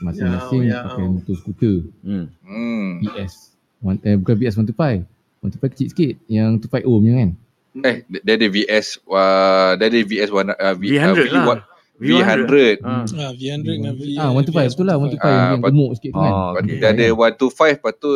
masing-masing 0.00 0.68
Yau, 0.68 0.72
yau. 0.72 0.84
pakai 0.84 1.04
motor 1.06 1.34
skuter 1.34 1.76
Hmm. 2.00 2.26
Hmm. 2.40 2.88
BS 3.02 3.54
One, 3.78 3.98
eh, 4.02 4.16
bukan 4.16 4.34
BS 4.36 4.54
125 4.56 5.06
125 5.38 5.70
kecil 5.70 5.86
sikit 5.88 6.12
yang 6.26 6.56
25 6.56 6.82
ohm 6.84 7.02
je 7.02 7.12
kan 7.14 7.30
Eh, 7.78 7.96
dia 8.10 8.34
ada 8.34 8.48
VS, 8.48 8.98
uh, 9.06 9.78
dia 9.78 9.86
ada 9.86 10.00
VS 10.02 10.30
one, 10.30 10.50
uh, 10.50 10.74
V, 10.74 10.82
V100 10.90 11.14
uh, 11.30 11.30
lah. 11.30 11.62
V100. 11.98 12.78
Ah. 12.80 13.02
Ah, 13.04 13.30
V100 13.32 13.62
dengan 13.62 13.92
V. 13.92 14.02
ah 14.14 14.30
125 14.32 14.70
betul 14.70 14.84
lah 14.84 14.96
125 14.96 15.18
Ah, 15.18 15.34
yang 15.50 15.60
gemuk 15.60 15.90
sikit 15.94 16.10
tu 16.10 16.18
kan 16.18 16.30
Lepas 16.30 16.60
tu 16.60 16.64
okay. 16.64 16.78
Dia 16.78 16.88
ada 16.88 17.06
125 17.10 17.74
Lepas 17.74 17.94
tu 17.94 18.10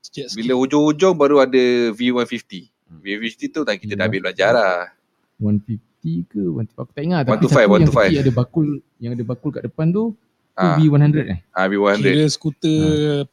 Sikit 0.00 0.24
Bila 0.34 0.52
hujung-hujung 0.56 1.14
Baru 1.14 1.36
ada 1.38 1.62
V150 1.92 2.52
Hmm. 2.88 3.04
V150 3.04 3.42
tu 3.50 3.60
dah 3.62 3.74
kita 3.74 3.92
Hmm. 3.92 4.00
dah 4.00 4.06
habis 4.06 4.20
belajar 4.22 4.50
lah 4.50 4.74
150 5.36 5.78
ke 6.24 6.40
125 6.40 6.72
aku 6.74 6.90
tak 6.90 7.04
ingat 7.04 7.20
tapi 7.22 7.44
125, 7.44 7.44
satu 7.44 7.60
yang 7.60 7.68
125. 7.68 8.00
kecil 8.08 8.18
ada 8.18 8.32
bakul 8.32 8.66
yang 8.98 9.12
ada 9.12 9.24
bakul 9.26 9.50
kat 9.50 9.62
depan 9.62 9.86
tu 9.88 10.04
tu 10.08 10.16
Ah, 10.56 10.74
V100 10.74 11.14
eh 11.22 11.38
ah 11.52 11.66
V100 11.66 12.00
Kira 12.00 12.24
skuter 12.26 12.80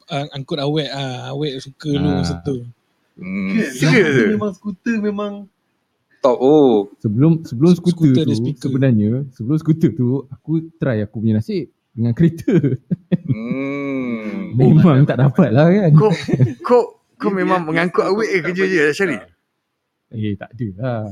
ah, 0.06 0.26
angkut 0.30 0.58
awet 0.58 0.86
ah, 0.88 1.32
awet 1.32 1.56
suka 1.58 1.88
lu 1.88 2.04
Ah. 2.06 2.20
masa 2.20 2.36
tu. 2.38 2.68
hmm. 3.16 3.48
Kan? 3.50 3.66
Serius? 3.72 4.14
Memang 4.30 4.52
skuter 4.52 4.96
memang 5.00 5.32
Top 6.26 6.42
oh 6.42 6.90
Sebelum 6.98 7.46
sebelum 7.46 7.70
skuter, 7.78 8.10
Skuter 8.10 8.24
tu 8.26 8.34
sebenarnya 8.58 9.10
sebelum 9.30 9.56
skuter 9.62 9.94
tu 9.94 10.26
aku 10.26 10.66
try 10.82 11.06
aku 11.06 11.22
punya 11.22 11.38
nasib 11.38 11.70
dengan 11.96 12.12
kereta. 12.12 12.52
hmm. 13.24 14.52
Memang 14.58 15.08
tak 15.08 15.16
dapat 15.16 15.48
lah 15.48 15.70
kan. 15.72 15.92
Kau 15.96 16.12
kau 16.60 16.82
kau 17.16 17.32
memang 17.32 17.64
mengangkut 17.64 18.04
awet 18.04 18.28
ke 18.28 18.52
kerja 18.52 18.64
je 18.68 18.82
Syari? 18.92 19.16
tak. 19.16 19.32
Eh 20.12 20.34
tak 20.36 20.50
ada 20.52 20.68
lah. 20.76 21.02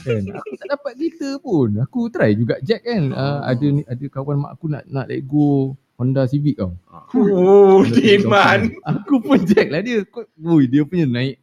kan. 0.00 0.22
Aku 0.40 0.52
tak 0.56 0.68
dapat 0.72 0.92
kereta 0.96 1.28
pun. 1.44 1.68
Aku 1.84 2.00
try 2.08 2.32
juga 2.32 2.56
Jack 2.64 2.88
kan. 2.88 3.12
Uh, 3.12 3.40
ada 3.44 3.66
ni 3.68 3.82
ada 3.84 4.04
kawan 4.08 4.40
mak 4.40 4.56
aku 4.56 4.72
nak 4.72 4.88
nak 4.88 5.06
let 5.12 5.20
go 5.28 5.76
Honda 6.00 6.24
Civic 6.24 6.56
tau. 6.56 6.72
Oh 7.12 7.84
Diman. 7.84 8.72
Aku 8.88 9.20
pun 9.20 9.44
Jack 9.44 9.68
lah 9.68 9.84
dia. 9.84 10.00
Kau, 10.08 10.24
ui, 10.40 10.64
dia 10.64 10.88
punya 10.88 11.04
naik 11.04 11.36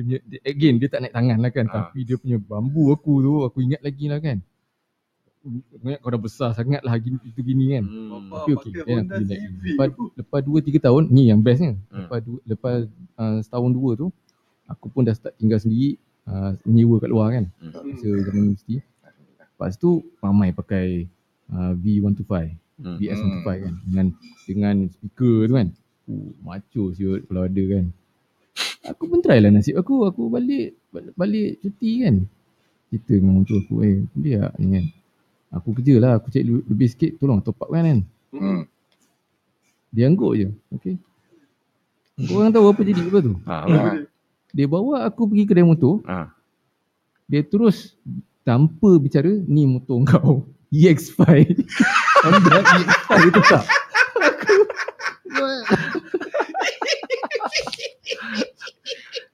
dia 0.00 0.04
punya, 0.06 0.18
dia, 0.24 0.40
again 0.48 0.74
dia 0.80 0.88
tak 0.88 1.00
naik 1.04 1.12
tangan 1.12 1.38
lah 1.44 1.50
kan. 1.52 1.66
Ah. 1.68 1.74
Tapi 1.84 1.98
dia 2.08 2.16
punya 2.16 2.40
bambu 2.40 2.88
aku 2.96 3.12
tu 3.20 3.32
aku 3.44 3.58
ingat 3.60 3.84
lagi 3.84 4.08
lah 4.08 4.18
kan. 4.24 4.40
Aku 5.40 5.46
ingat 5.84 5.98
kau 6.00 6.10
dah 6.10 6.20
besar 6.20 6.50
sangat 6.56 6.80
lah 6.80 6.96
gini, 6.96 7.20
itu 7.20 7.40
gini 7.44 7.64
kan. 7.76 7.84
Hmm. 7.84 8.08
Bapak 8.32 8.40
Okey 8.48 8.52
Honda 8.56 8.80
aku 8.80 9.12
relax. 9.20 9.38
Civic. 9.44 9.72
Lepas 9.76 9.88
lepas 10.16 10.40
2 10.40 10.80
3 10.80 10.86
tahun 10.88 11.02
ni 11.12 11.22
yang 11.28 11.40
bestnya. 11.44 11.76
Hmm. 11.92 12.08
Lepas 12.08 12.20
dua, 12.24 12.38
lepas 12.48 12.76
uh, 13.20 13.38
setahun 13.44 13.70
dua 13.76 13.90
tu 14.00 14.06
aku 14.70 14.86
pun 14.88 15.02
dah 15.04 15.12
start 15.12 15.34
tinggal 15.36 15.58
sendiri 15.60 15.98
uh, 16.30 16.56
menyewa 16.64 16.96
kat 17.02 17.10
luar 17.10 17.28
kan. 17.36 17.44
Hmm. 17.60 17.72
Masa 17.92 18.08
zaman 18.08 18.40
universiti. 18.48 18.80
Lepas 19.36 19.76
tu 19.76 20.00
ramai 20.24 20.56
pakai 20.56 21.04
uh, 21.52 21.76
V125, 21.76 22.56
Hmm. 22.80 22.96
VS125 22.96 23.48
kan 23.60 23.74
dengan 23.84 24.06
dengan 24.48 24.76
speaker 24.88 25.36
tu 25.44 25.54
kan. 25.60 25.68
Uh, 26.08 26.32
macho 26.40 26.96
siut 26.96 27.28
kalau 27.28 27.44
ada 27.44 27.62
kan. 27.68 27.84
Aku 28.88 29.12
pun 29.12 29.20
try 29.20 29.38
lah 29.38 29.52
nasib 29.52 29.76
aku. 29.76 30.08
Aku 30.08 30.32
balik 30.32 30.76
balik, 31.14 31.60
cuti 31.60 32.00
kan. 32.00 32.24
Cerita 32.88 33.12
dengan 33.12 33.38
orang 33.38 33.46
tua 33.46 33.58
aku 33.60 33.74
eh 33.84 34.02
boleh 34.10 34.32
tak 34.40 34.54
ni 34.56 34.66
kan. 34.72 34.84
Aku 35.50 35.68
kerja 35.76 35.94
lah. 36.00 36.12
Aku 36.16 36.26
cek 36.28 36.44
lebih, 36.46 36.88
sikit 36.88 37.10
tolong 37.20 37.44
top 37.44 37.60
up 37.60 37.68
kan 37.68 37.84
kan. 37.84 38.00
hmm. 38.32 38.62
Dia 39.90 40.06
angguk 40.06 40.32
je. 40.38 40.48
Okay. 40.72 40.94
Korang 42.20 42.52
tahu 42.52 42.70
apa 42.70 42.80
jadi 42.80 43.00
lepas 43.00 43.22
tu? 43.24 43.34
Ah, 43.44 43.64
Ah. 43.66 43.94
Dia 44.50 44.66
bawa 44.66 45.02
aku 45.04 45.26
pergi 45.26 45.44
kedai 45.46 45.66
motor. 45.66 46.00
ah. 46.06 46.30
Dia 47.26 47.42
terus 47.42 47.94
tanpa 48.42 48.98
bicara, 48.98 49.30
ni 49.46 49.66
motor 49.66 50.02
kau. 50.06 50.34
EX5. 50.70 51.22
Honda 52.22 52.56
EX5 52.58 53.10
tu 53.30 53.42
tak? 53.44 53.64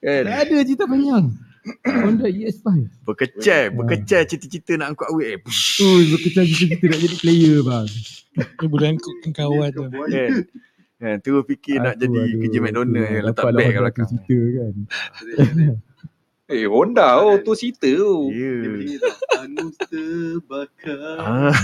Kan? 0.06 0.22
Tak 0.22 0.38
ada 0.46 0.56
cerita 0.62 0.84
panjang. 0.86 1.24
Honda 2.06 2.30
EX5. 2.30 2.66
Berkecai, 3.02 3.74
berkecai 3.74 4.22
cita-cita 4.30 4.78
nak 4.78 4.94
angkut 4.94 5.10
awet. 5.10 5.42
Push. 5.42 5.82
Oh, 5.82 5.98
berkecah 6.14 6.46
kita 6.46 6.84
nak 6.86 6.98
jadi 7.02 7.16
player 7.18 7.58
bang. 7.66 7.86
Dia 8.62 8.66
boleh 8.70 8.88
angkut 8.94 9.14
kawan 9.34 9.68
tu. 9.74 9.82
Kan? 9.90 10.30
Kan, 10.96 11.16
terus 11.20 11.42
fikir 11.44 11.82
nak 11.82 11.98
Aku, 11.98 12.08
jadi 12.08 12.20
aduh, 12.22 12.38
kerja 12.40 12.58
McDonald 12.62 13.04
aku 13.04 13.12
yang 13.12 13.24
letak 13.26 13.42
dapatlah 13.42 13.58
beg 13.58 13.68
kat 13.68 13.82
belakang. 13.82 14.08
Cerita 14.08 14.46
kan. 14.54 14.74
Eh 16.46 16.62
Honda 16.70 17.26
oh 17.26 17.42
tu 17.42 17.58
cerita 17.58 17.90
tu 17.90 18.30
Ya. 18.30 18.54
Tau. 19.02 19.42
Anus 19.42 19.74
terbakar. 19.82 21.18
Ah. 21.18 21.50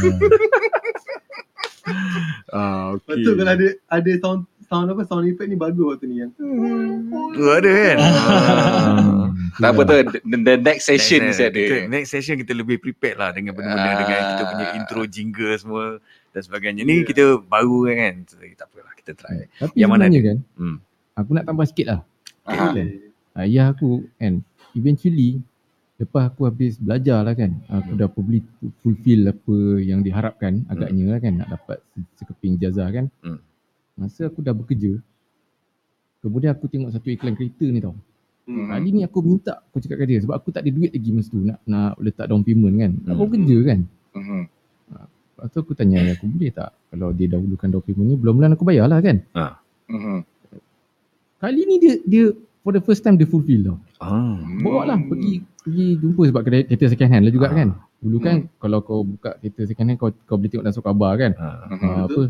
ah, 2.51 2.82
okey. 2.99 3.22
tu 3.22 3.30
kalau 3.38 3.53
ada 3.55 3.68
ada 3.86 4.11
sound 4.18 4.43
sound 4.73 4.89
apa 4.89 5.05
sound 5.05 5.29
effect 5.29 5.45
ni 5.45 5.55
bagus 5.55 5.85
waktu 5.87 6.05
ni 6.07 6.16
yang. 6.18 6.33
Tu 7.31 7.45
ada 7.45 7.70
kan? 7.70 7.97
ah. 8.01 9.29
Tak 9.53 9.68
apa 9.68 9.81
tu 9.85 9.93
the, 10.25 10.39
the 10.41 10.57
next 10.57 10.89
session 10.89 11.29
next, 11.29 11.37
next, 11.37 11.53
ada 11.53 11.62
next 11.87 12.09
session 12.09 12.41
kita 12.41 12.57
lebih 12.57 12.81
prepared 12.81 13.20
lah 13.20 13.31
dengan 13.31 13.53
benda-benda 13.53 13.85
Ah. 13.87 14.01
dengan 14.01 14.20
kita 14.27 14.43
punya 14.49 14.66
intro 14.75 15.03
jingle 15.05 15.53
semua 15.55 15.85
dan 16.33 16.41
sebagainya. 16.41 16.83
Ni 16.83 17.05
kita 17.05 17.37
baru 17.39 17.85
kan. 17.87 18.25
So, 18.25 18.41
tak 18.41 18.66
apalah 18.66 18.97
kita 18.97 19.12
try. 19.12 19.45
Tapi 19.53 19.77
Yang 19.77 19.91
mana 19.93 20.03
sebenarnya 20.03 20.20
kan, 20.25 20.37
Hmm. 20.57 20.77
aku 21.12 21.31
nak 21.31 21.45
tambah 21.45 21.66
sikit 21.68 21.87
lah. 21.87 22.01
Ah. 22.43 22.73
Kan? 22.73 22.89
Ayah 23.35 23.66
aku 23.68 23.91
kan, 24.14 24.41
eventually 24.73 25.45
lepas 25.95 26.27
aku 26.27 26.41
habis 26.43 26.75
belajar 26.77 27.20
lah 27.20 27.37
kan, 27.37 27.53
aku 27.68 27.93
dah 27.93 28.09
probably 28.09 28.41
fulfill 28.81 29.29
apa 29.29 29.57
yang 29.79 30.01
diharapkan 30.01 30.64
agaknya 30.66 31.12
lah 31.12 31.20
kan, 31.20 31.33
nak 31.37 31.49
dapat 31.51 31.79
se- 31.87 32.09
sekeping 32.18 32.57
jazah 32.57 32.89
kan. 32.89 33.07
Hmm. 33.20 33.37
Masa 33.93 34.26
aku 34.26 34.40
dah 34.40 34.53
bekerja, 34.53 34.97
kemudian 36.18 36.51
aku 36.51 36.64
tengok 36.66 36.90
satu 36.90 37.09
iklan 37.09 37.36
kereta 37.36 37.66
ni 37.66 37.78
tau. 37.78 37.93
Hmm. 38.43 38.66
Kali 38.66 38.88
ni 38.90 39.01
aku 39.03 39.22
minta 39.22 39.62
aku 39.62 39.78
cakap 39.78 40.03
kat 40.03 40.07
dia 40.09 40.18
sebab 40.18 40.34
aku 40.34 40.51
tak 40.51 40.66
ada 40.66 40.70
duit 40.70 40.90
lagi 40.90 41.11
masa 41.14 41.30
tu 41.30 41.38
nak 41.38 41.62
nak 41.62 41.95
letak 42.03 42.26
down 42.26 42.43
payment 42.43 42.74
kan. 42.74 42.93
Hmm. 42.97 43.11
Aku 43.12 43.24
kerja 43.28 43.57
kan. 43.62 43.78
Mhm. 44.12 44.43
Lepas 45.32 45.47
tu 45.49 45.59
aku 45.59 45.72
tanya 45.72 45.99
aku 46.11 46.26
boleh 46.26 46.51
tak 46.51 46.70
kalau 46.88 47.09
dia 47.11 47.26
dahulukan 47.28 47.68
down 47.68 47.82
payment 47.82 48.07
ni 48.09 48.16
bulan-bulan 48.16 48.51
aku 48.53 48.64
bayar 48.64 48.90
lah 48.90 48.99
kan. 48.99 49.22
Mhm. 49.86 50.18
Kali 51.38 51.61
ni 51.62 51.76
dia 51.78 51.95
dia 52.03 52.24
for 52.61 52.70
the 52.70 52.80
first 52.80 53.03
time 53.03 53.14
dia 53.14 53.26
fulfill 53.26 53.62
tau. 53.62 53.78
Ah. 53.99 54.40
Bawa 54.59 54.88
lah 54.88 54.99
Hmm. 54.99 55.07
pergi 55.07 55.34
pergi 55.62 55.86
jumpa 55.97 56.22
sebab 56.26 56.43
kedai 56.43 56.62
kereta 56.66 56.84
second 56.88 57.11
hand 57.12 57.22
lah 57.22 57.32
juga 57.32 57.47
Ah. 57.47 57.55
kan. 57.55 57.68
Dulu 58.03 58.18
kan 58.18 58.36
Hmm. 58.43 58.51
kalau 58.59 58.78
kau 58.82 59.07
buka 59.07 59.38
kereta 59.38 59.62
second 59.64 59.86
hand 59.86 59.99
kau 59.99 60.11
kau 60.26 60.34
boleh 60.34 60.51
tengok 60.51 60.64
dalam 60.66 60.74
surat 60.74 60.86
khabar 60.88 61.12
kan. 61.14 61.32
Ah. 61.38 61.70
Mhm. 61.70 61.78
Uh, 61.78 62.03
apa 62.03 62.22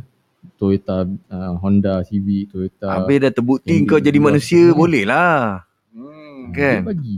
Toyota 0.53 1.03
uh, 1.05 1.53
Honda 1.57 2.03
Civic 2.03 2.51
Toyota 2.51 2.89
Habis 2.93 3.19
dah 3.21 3.31
terbukti 3.31 3.71
yang 3.71 3.87
kau 3.87 3.99
jadi 3.99 4.19
manusia 4.19 4.59
semua. 4.65 4.79
boleh 4.79 5.03
lah. 5.05 5.63
Hmm. 5.91 6.51
Kan? 6.51 6.83
Dia 6.83 6.89
bagi. 6.89 7.17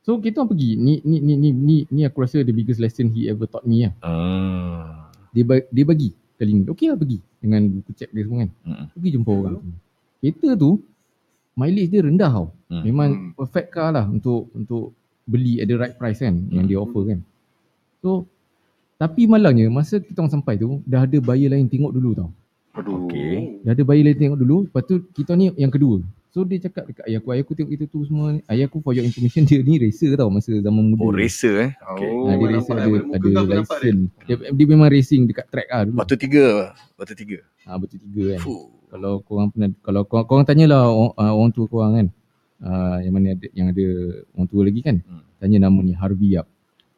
So 0.00 0.16
kita 0.16 0.40
orang 0.40 0.50
pergi. 0.50 0.70
Ni 0.74 0.94
ni 1.02 1.16
ni 1.18 1.34
ni 1.36 1.48
ni, 1.50 1.76
ni 1.86 2.00
aku 2.02 2.22
rasa 2.22 2.40
the 2.40 2.50
biggest 2.50 2.78
lesson 2.78 3.12
he 3.12 3.26
ever 3.26 3.44
taught 3.44 3.62
me 3.62 3.84
lah. 3.84 3.92
Ah. 4.00 5.12
Dia 5.30 5.44
ba- 5.44 5.68
dia 5.68 5.84
bagi 5.84 6.10
kali 6.34 6.52
ni. 6.54 6.62
Okey 6.64 6.88
lah 6.88 6.96
pergi 6.96 7.18
dengan 7.38 7.60
buku 7.70 7.90
cek 7.92 8.10
dia 8.10 8.22
semua 8.22 8.38
kan. 8.40 8.50
Mm-mm. 8.64 8.86
Pergi 8.90 9.08
jumpa 9.12 9.30
orang 9.30 9.54
tu. 9.54 9.72
Kereta 10.18 10.48
tu 10.56 10.70
mileage 11.54 11.90
dia 11.90 12.00
rendah 12.00 12.30
tau. 12.30 12.48
Hmm. 12.66 12.82
Memang 12.82 13.08
Hmm. 13.10 13.30
perfect 13.34 13.68
car 13.70 13.90
lah 13.90 14.04
untuk 14.04 14.48
untuk 14.50 14.96
beli 15.24 15.60
at 15.60 15.68
the 15.68 15.76
right 15.76 15.92
price 15.94 16.18
kan 16.18 16.32
yang 16.48 16.64
Hmm. 16.64 16.70
dia 16.70 16.78
offer 16.78 17.02
kan. 17.06 17.20
So 18.00 18.24
tapi 18.96 19.26
malangnya 19.26 19.68
masa 19.68 19.98
kita 19.98 20.18
orang 20.18 20.32
sampai 20.32 20.56
tu 20.56 20.80
dah 20.82 21.04
ada 21.04 21.18
buyer 21.18 21.46
lain 21.48 21.66
tengok 21.66 21.92
dulu 21.92 22.16
tau. 22.16 22.30
Aduh. 22.76 23.08
Okey. 23.08 23.64
Dah 23.64 23.72
ada 23.72 23.82
buyer 23.86 24.04
lain 24.04 24.16
tengok 24.18 24.38
dulu. 24.38 24.56
Lepas 24.68 24.82
tu 24.84 24.94
kita 25.16 25.32
ni 25.38 25.50
yang 25.56 25.72
kedua. 25.72 26.04
So 26.28 26.44
dia 26.44 26.60
cakap 26.60 26.84
dekat 26.92 27.08
ayah 27.08 27.18
aku, 27.24 27.28
ayah 27.32 27.42
aku 27.42 27.52
tengok 27.56 27.72
kita 27.72 27.84
tu 27.88 27.98
semua. 28.04 28.36
ni. 28.36 28.40
Ayah 28.46 28.68
aku 28.68 28.84
for 28.84 28.92
your 28.92 29.02
information 29.02 29.42
dia 29.48 29.64
ni 29.64 29.80
racer 29.80 30.12
tau 30.14 30.28
masa 30.28 30.52
zaman 30.52 30.92
muda. 30.92 31.02
Oh, 31.02 31.10
racer 31.10 31.54
eh. 31.56 31.70
Oh. 31.82 31.96
Okay. 31.96 32.10
Ha, 32.12 32.30
dia 32.36 32.46
nampak 32.52 32.52
racer 32.52 32.74
lah, 32.76 32.84
ada, 32.84 33.28
ada 33.32 33.54
license. 33.64 34.02
Dia, 34.28 34.34
dia 34.52 34.66
memang 34.68 34.88
racing 34.92 35.22
dekat 35.24 35.46
track 35.48 35.68
lah 35.72 35.82
dulu. 35.88 35.96
Batu 35.98 36.14
tiga. 36.20 36.76
Batu 37.00 37.14
tiga. 37.16 37.38
Ha, 37.64 37.76
betul 37.76 37.98
tiga 38.00 38.24
kan. 38.36 38.40
Fuh. 38.44 38.64
Kalau 38.88 39.20
korang 39.20 39.48
pernah, 39.52 39.68
kalau 39.84 40.02
korang, 40.08 40.26
korang 40.28 40.44
tanyalah 40.48 40.88
orang, 40.88 41.12
uh, 41.20 41.32
orang 41.36 41.50
tua 41.52 41.66
korang 41.68 41.92
kan. 41.92 42.06
Uh, 42.58 42.96
yang 43.04 43.14
mana 43.14 43.26
ada, 43.36 43.46
yang 43.54 43.66
ada 43.70 43.86
orang 44.32 44.48
tua 44.48 44.62
lagi 44.64 44.80
kan. 44.80 44.96
Hmm. 45.04 45.22
Tanya 45.38 45.68
nama 45.68 45.78
ni 45.84 45.92
Harvey 45.92 46.34
Yap. 46.34 46.48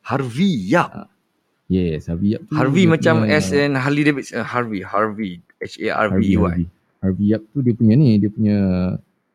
Harvey 0.06 0.70
Yap. 0.70 1.10
Yes, 1.66 2.06
Harvey 2.06 2.38
Yap 2.38 2.46
tu. 2.46 2.54
Harvey 2.54 2.86
macam 2.86 3.26
S 3.26 3.50
and 3.50 3.74
Harley 3.74 4.06
Davidson. 4.06 4.42
Harvey. 4.46 4.82
Harvey. 4.86 5.42
H-A-R-V-E-Y. 5.42 5.49
Harvey, 5.60 6.34
Harvey. 6.36 6.66
Harvey 7.00 7.26
Yap 7.32 7.42
tu 7.52 7.60
dia 7.60 7.72
punya 7.72 7.94
ni, 7.96 8.16
dia 8.16 8.28
punya 8.28 8.56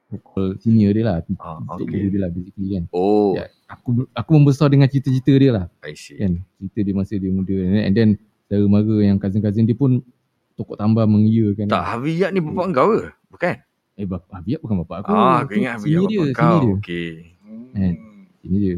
so-called 0.10 0.62
senior 0.62 0.94
dia 0.94 1.04
lah. 1.04 1.18
Ah, 1.38 1.58
Tok 1.62 1.82
okay. 1.82 1.90
guru 1.90 2.08
dia 2.10 2.20
lah 2.22 2.30
basically 2.30 2.68
kan. 2.78 2.84
Oh, 2.94 3.34
Ya. 3.34 3.50
Aku 3.66 4.06
aku 4.14 4.30
membesar 4.38 4.70
dengan 4.70 4.86
cerita-cerita 4.86 5.34
dia 5.34 5.52
lah. 5.52 5.66
I 5.82 5.98
see. 5.98 6.22
Kan. 6.22 6.46
Cerita 6.62 6.80
dia 6.86 6.94
masa 6.94 7.14
dia 7.18 7.32
muda. 7.34 7.58
And 7.58 7.94
then 7.94 8.10
saudara 8.46 8.66
mara 8.70 8.96
yang 9.02 9.18
cousin-cousin 9.18 9.66
dia 9.66 9.74
pun 9.74 10.06
tokok 10.54 10.78
tambah 10.78 11.02
mengia 11.10 11.50
kan. 11.58 11.66
Tak, 11.68 11.84
Harvey 11.84 12.22
Yap 12.22 12.30
ni 12.30 12.40
bapak 12.46 12.66
kau 12.72 12.88
ke? 12.94 13.10
Bukan? 13.34 13.56
Eh 13.96 14.06
bapa 14.06 14.30
Harvey 14.38 14.54
Yap 14.54 14.62
bukan 14.62 14.78
bapak 14.86 14.98
aku. 15.02 15.10
ah, 15.12 15.38
aku 15.42 15.52
ingat 15.58 15.72
Harvey 15.82 15.90
senior 15.90 16.02
Yap 16.02 16.10
dia, 16.10 16.20
bapak 16.22 16.30
senior 16.30 16.38
kau. 16.38 16.62
dia. 16.62 16.74
Okay. 16.78 17.10
Kan? 17.74 17.94
Ini 18.46 18.58
dia. 18.62 18.76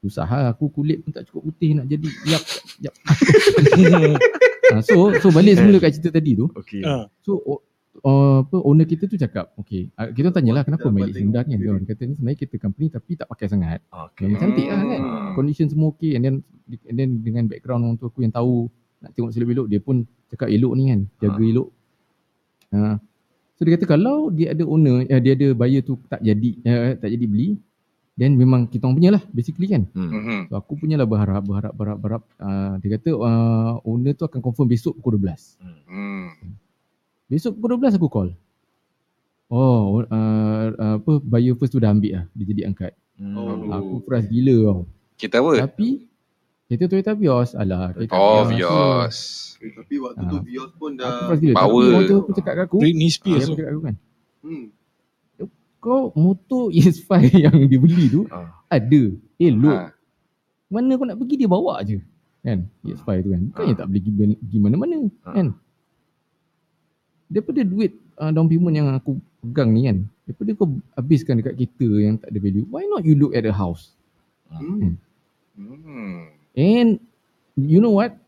Susah 0.00 0.24
lah 0.24 0.48
aku 0.52 0.64
kulit 0.68 1.00
pun 1.00 1.12
tak 1.12 1.28
cukup 1.28 1.48
putih 1.48 1.76
nak 1.76 1.84
jadi 1.84 2.08
yap 2.24 2.42
yap. 2.80 2.94
ha, 4.70 4.80
so 4.86 5.10
so 5.18 5.28
balik 5.34 5.58
semula 5.58 5.78
kat 5.82 5.98
cerita 5.98 6.10
tadi 6.14 6.38
tu. 6.38 6.46
Okay. 6.54 6.82
Ah. 6.86 7.10
So 7.20 7.38
o, 7.42 7.60
uh, 8.06 8.46
apa 8.46 8.56
owner 8.62 8.86
kita 8.86 9.10
tu 9.10 9.18
cakap, 9.18 9.50
okay, 9.58 9.90
uh, 9.98 10.08
kita 10.14 10.30
tanyalah 10.30 10.62
kenapa 10.62 10.86
tengok 10.86 11.10
rendah 11.10 11.42
ni? 11.44 11.54
dia. 11.58 11.74
Kata 11.84 12.02
ni 12.06 12.14
sebenarnya 12.16 12.38
kereta 12.38 12.56
company 12.62 12.86
tapi 12.88 13.10
tak 13.18 13.26
pakai 13.28 13.46
sangat. 13.50 13.80
Okay. 13.90 14.30
Memang 14.30 14.38
cantik 14.40 14.66
lah 14.70 14.82
kan. 14.86 15.02
Condition 15.34 15.66
semua 15.68 15.88
okay 15.92 16.14
and 16.14 16.22
then 16.22 16.34
and 16.86 16.96
then 16.96 17.10
dengan 17.20 17.44
background 17.50 17.82
orang 17.82 17.98
tua 17.98 18.08
aku 18.08 18.22
yang 18.22 18.34
tahu 18.34 18.70
nak 19.00 19.10
tengok 19.16 19.30
selok 19.32 19.50
elok 19.56 19.66
dia 19.72 19.80
pun 19.80 19.96
cakap 20.28 20.48
elok 20.52 20.72
ni 20.76 20.84
kan, 20.92 21.00
jaga 21.18 21.40
Ha. 21.40 21.50
elok. 21.50 21.68
Ha. 22.70 22.94
So 23.56 23.60
dia 23.68 23.72
kata 23.76 23.86
kalau 23.88 24.32
dia 24.32 24.56
ada 24.56 24.64
owner, 24.64 25.04
eh, 25.04 25.20
dia 25.20 25.32
ada 25.36 25.48
buyer 25.52 25.84
tu 25.84 26.00
tak 26.08 26.20
jadi 26.24 26.50
eh, 26.64 26.96
tak 26.96 27.08
jadi 27.12 27.24
beli, 27.28 27.60
then 28.20 28.36
memang 28.36 28.68
kita 28.68 28.84
orang 28.84 28.96
punya 29.00 29.10
lah 29.16 29.22
basically 29.32 29.64
kan. 29.64 29.88
Hmm. 29.96 30.12
Mhm. 30.12 30.38
So 30.52 30.60
aku 30.60 30.76
punya 30.76 31.00
lah 31.00 31.08
berharap, 31.08 31.40
berharap, 31.40 31.72
berharap, 31.72 31.98
berharap. 31.98 32.22
Uh, 32.36 32.76
dia 32.84 33.00
kata 33.00 33.10
uh, 33.16 33.80
owner 33.82 34.12
tu 34.12 34.28
akan 34.28 34.44
confirm 34.44 34.68
besok 34.68 34.92
pukul 35.00 35.16
12. 35.16 35.56
Hmm. 35.88 36.28
Besok 37.26 37.56
pukul 37.56 37.80
12 37.80 37.96
aku 37.96 38.08
call. 38.12 38.30
Oh, 39.50 39.98
uh, 39.98 40.06
uh, 40.06 40.94
apa 41.00 41.12
buyer 41.24 41.56
first 41.56 41.72
tu 41.72 41.80
dah 41.80 41.90
ambil 41.90 42.20
lah. 42.20 42.24
Dia 42.36 42.44
jadi 42.44 42.62
angkat. 42.68 42.92
Hmm. 43.16 43.34
Oh. 43.34 43.56
Aku 43.72 43.94
frust 44.04 44.28
gila 44.28 44.56
tau. 44.68 44.80
Kita 45.16 45.40
apa? 45.40 45.64
Tapi 45.64 46.06
kereta 46.70 46.86
Toyota 46.86 47.12
Vios 47.18 47.50
alah. 47.52 47.90
kereta 47.90 48.14
Oh, 48.14 48.46
Vios. 48.46 49.16
Tapi 49.58 49.94
waktu 49.98 50.22
tu 50.22 50.36
Ah. 50.38 50.42
Vios 50.46 50.70
pun 50.78 50.94
Aku 50.94 51.02
dah 51.02 51.10
frust 51.26 51.40
gila. 51.42 51.54
Power. 51.56 51.82
Tapi 51.82 51.90
orang 51.90 52.04
tu 52.04 52.16
aku 52.20 52.32
cakap 52.36 52.52
kat 52.54 52.64
aku. 52.68 52.78
Britney 52.78 53.08
Spears 53.10 53.42
tu. 53.42 53.56
cakap 53.56 53.64
kat 53.66 53.72
aku 53.74 53.82
kan. 53.82 53.96
hmm. 54.44 54.64
Kau 55.80 56.12
motor 56.12 56.68
ES5 56.76 57.08
yang 57.34 57.56
dia 57.66 57.78
beli 57.80 58.06
tu 58.12 58.28
Ah. 58.28 58.52
ada. 58.68 59.02
Elok. 59.40 59.78
Ha. 59.80 59.90
Mana 60.70 60.94
kau 60.94 61.08
nak 61.08 61.18
pergi 61.18 61.34
dia 61.40 61.48
bawa 61.48 61.80
je. 61.82 61.98
Kan? 62.44 62.68
ES5 62.84 63.08
tu 63.24 63.28
kan. 63.32 63.42
Bukannya 63.50 63.74
tak 63.74 63.86
boleh 63.88 64.00
pergi, 64.04 64.10
pergi 64.36 64.58
mana-mana. 64.60 64.96
Ah. 65.24 65.34
Kan? 65.34 65.46
Daripada 67.30 67.60
duit 67.62 67.94
uh, 68.18 68.30
down 68.30 68.46
payment 68.46 68.74
yang 68.74 68.88
aku 68.92 69.16
pegang 69.40 69.70
ni 69.72 69.88
kan. 69.88 69.98
Daripada 70.26 70.50
kau 70.54 70.68
habiskan 70.92 71.40
dekat 71.40 71.54
kereta 71.56 71.88
yang 71.96 72.14
tak 72.20 72.28
ada 72.28 72.38
value. 72.38 72.66
Why 72.68 72.84
not 72.86 73.02
you 73.02 73.16
look 73.16 73.32
at 73.32 73.46
a 73.46 73.54
house? 73.54 73.94
Hmm. 74.50 74.98
Hmm. 75.54 76.28
And 76.52 76.98
you 77.54 77.78
know 77.78 77.94
what? 77.94 78.18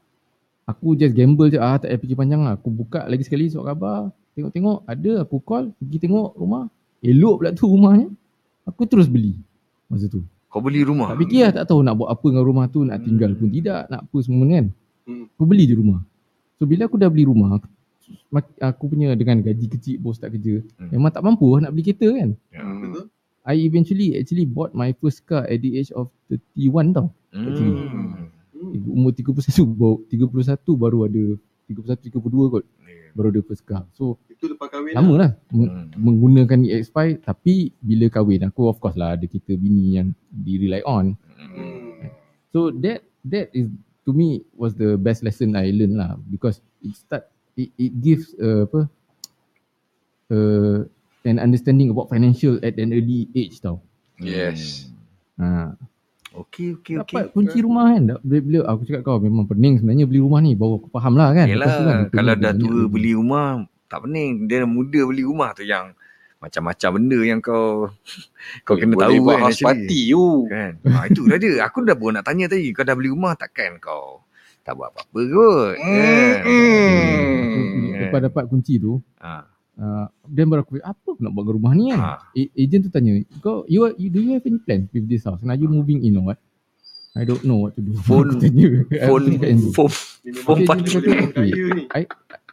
Aku 0.64 0.94
just 0.94 1.12
gamble 1.12 1.50
je. 1.50 1.58
Ah, 1.58 1.76
tak 1.76 1.90
payah 1.90 2.00
fikir 2.00 2.16
panjang 2.16 2.40
lah. 2.40 2.54
Aku 2.54 2.70
buka 2.70 3.02
lagi 3.04 3.26
sekali 3.26 3.50
surat 3.50 3.74
khabar. 3.74 4.14
Tengok-tengok. 4.32 4.86
Ada. 4.86 5.26
Aku 5.26 5.42
call. 5.42 5.74
Pergi 5.82 5.98
tengok 5.98 6.38
rumah. 6.38 6.70
Elok 7.02 7.34
pula 7.42 7.50
tu 7.50 7.66
rumahnya. 7.66 8.08
Aku 8.62 8.86
terus 8.86 9.10
beli. 9.10 9.34
Masa 9.90 10.06
tu. 10.06 10.22
Kau 10.46 10.62
beli 10.62 10.86
rumah? 10.86 11.10
Tak 11.10 11.18
fikir 11.26 11.50
lah. 11.50 11.52
Tak 11.62 11.64
tahu 11.74 11.80
nak 11.82 11.98
buat 11.98 12.08
apa 12.14 12.26
dengan 12.30 12.44
rumah 12.46 12.64
tu. 12.70 12.86
Nak 12.86 13.02
tinggal 13.02 13.34
pun 13.34 13.50
tidak. 13.50 13.90
Nak 13.90 14.00
apa 14.06 14.16
semua 14.22 14.44
kan. 14.46 14.66
Hmm. 15.02 15.24
Aku 15.34 15.44
beli 15.44 15.64
je 15.66 15.74
rumah. 15.74 16.00
So 16.56 16.62
bila 16.64 16.86
aku 16.86 16.96
dah 16.96 17.10
beli 17.10 17.26
rumah. 17.26 17.58
Aku 18.62 18.84
punya 18.86 19.18
dengan 19.18 19.42
gaji 19.42 19.66
kecil 19.66 19.98
bos 19.98 20.22
tak 20.22 20.38
kerja. 20.38 20.62
Hmm. 20.78 20.94
Memang 20.94 21.10
tak 21.10 21.26
mampu 21.26 21.50
lah 21.50 21.66
nak 21.66 21.72
beli 21.74 21.90
kereta 21.90 22.08
kan. 22.14 22.30
Ya. 22.54 22.62
Betul? 22.62 23.04
I 23.42 23.58
eventually 23.66 24.14
actually 24.14 24.46
bought 24.46 24.70
my 24.70 24.94
first 25.02 25.26
car 25.26 25.42
at 25.42 25.58
the 25.58 25.74
age 25.74 25.90
of 25.98 26.06
31 26.30 26.94
tau. 26.94 27.10
Hmm. 27.34 28.30
Hmm. 28.62 28.86
umur 28.86 29.10
31 29.10 29.42
baru 29.74 29.98
31 30.06 30.78
baru 30.78 30.98
ada 31.10 31.22
31 31.66 32.14
32 32.14 32.52
kot 32.54 32.64
baru 33.12 33.32
ada 33.32 33.40
first 33.44 33.64
car. 33.64 33.84
So 33.94 34.18
Itu 34.28 34.52
lepas 34.52 34.68
kahwin 34.72 34.96
lama 34.96 35.14
lah 35.16 35.30
Hmm. 35.52 35.68
hmm. 35.68 35.86
menggunakan 35.96 36.58
EX5 36.66 37.22
tapi 37.22 37.70
bila 37.78 38.08
kahwin 38.08 38.48
aku 38.48 38.68
of 38.68 38.80
course 38.82 38.96
lah 38.96 39.14
ada 39.14 39.26
kita 39.28 39.54
bini 39.54 39.96
yang 40.00 40.16
di 40.28 40.58
rely 40.58 40.82
on. 40.84 41.14
Hmm. 41.38 42.10
So 42.52 42.72
that 42.84 43.04
that 43.28 43.52
is 43.54 43.70
to 44.04 44.10
me 44.10 44.42
was 44.56 44.74
the 44.74 44.98
best 44.98 45.22
lesson 45.22 45.54
I 45.54 45.70
learned 45.70 45.96
lah 45.96 46.18
because 46.28 46.58
it 46.82 46.98
start 46.98 47.30
it, 47.54 47.70
it 47.78 47.92
gives 48.02 48.34
uh, 48.40 48.66
apa 48.66 48.80
uh, 50.32 50.78
an 51.22 51.38
understanding 51.38 51.90
about 51.90 52.10
financial 52.10 52.58
at 52.66 52.74
an 52.80 52.90
early 52.90 53.30
age 53.36 53.62
tau. 53.62 53.78
Yes. 54.18 54.90
Ha, 55.38 55.74
Okay, 56.32 56.80
okay, 56.80 56.96
okay. 56.96 57.12
dapat 57.12 57.28
kunci 57.36 57.60
rumah 57.60 57.92
kan. 57.92 58.02
Bila, 58.24 58.40
bila 58.40 58.58
aku 58.72 58.82
cakap 58.88 59.02
kau 59.04 59.20
memang 59.20 59.44
pening 59.44 59.76
sebenarnya 59.80 60.08
beli 60.08 60.20
rumah 60.24 60.40
ni 60.40 60.56
baru 60.56 60.80
aku 60.80 60.88
faham 60.88 61.14
lah 61.20 61.36
kan. 61.36 61.44
Tu 61.44 61.60
kan, 61.60 62.00
kalau 62.08 62.32
beli 62.32 62.42
dah 62.44 62.52
tua 62.56 62.72
lagi. 62.72 62.88
beli 62.88 63.12
rumah, 63.12 63.46
tak 63.92 63.98
pening. 64.08 64.30
Dia 64.48 64.64
muda 64.64 65.00
beli 65.04 65.22
rumah 65.28 65.52
tu 65.52 65.64
yang 65.68 65.92
macam-macam 66.42 66.90
benda 66.98 67.18
yang 67.22 67.38
kau 67.38 67.86
kau 68.66 68.74
kena 68.74 68.98
Boleh 68.98 69.04
tahu 69.06 69.16
buat 69.22 69.36
kan 69.36 69.42
house 69.46 69.60
actually. 69.60 69.66
party 69.86 70.00
you. 70.10 70.26
Kan? 70.48 70.72
Ha, 70.88 70.98
itu 71.06 71.20
dah 71.28 71.38
dia. 71.38 71.52
Aku 71.68 71.78
dah 71.84 71.94
baru 71.94 72.10
nak 72.16 72.24
tanya 72.24 72.44
tadi. 72.48 72.72
Kau 72.72 72.82
dah 72.82 72.94
beli 72.96 73.08
rumah 73.12 73.32
takkan 73.36 73.76
kau 73.78 74.24
tak 74.64 74.72
buat 74.74 74.90
apa-apa 74.90 75.20
kot. 75.28 75.74
Kan? 75.78 76.40
Hmm. 76.42 78.08
Lepas 78.08 78.20
dapat 78.24 78.44
kunci 78.50 78.80
tu, 78.80 78.98
Ha. 79.22 79.46
Uh, 79.76 80.04
then 80.26 80.48
baru 80.48 80.62
aku 80.62 80.76
fikir, 80.76 80.84
apa 80.84 81.06
aku 81.06 81.20
nak 81.20 81.32
buat 81.32 81.44
dengan 81.44 81.56
rumah 81.56 81.72
ni 81.72 81.84
kan? 81.88 82.00
Ha. 82.00 82.10
A- 82.32 82.52
agent 82.56 82.82
tu 82.84 82.90
tanya, 82.90 83.12
kau 83.38 83.62
you, 83.66 83.82
are- 83.82 83.96
you 83.96 84.08
do 84.08 84.18
you 84.18 84.34
have 84.34 84.44
any 84.44 84.58
plan 84.58 84.88
with 84.90 85.06
this 85.06 85.22
house? 85.22 85.40
And 85.40 85.48
are 85.48 85.56
you 85.56 85.66
moving 85.66 86.02
in 86.02 86.16
or 86.16 86.32
what? 86.32 86.38
I 87.12 87.22
don't 87.22 87.44
know 87.44 87.60
what 87.60 87.76
to 87.76 87.80
do. 87.80 87.92
Phone- 88.08 88.40
tanya. 88.40 88.88
Phone, 89.04 89.36
tu. 89.40 89.70
phone, 89.72 89.92
phone 90.42 90.58
Okay, 90.58 90.66
kata, 90.66 91.08
orang 91.12 91.32
kaya 91.32 91.64
ni. 91.76 91.84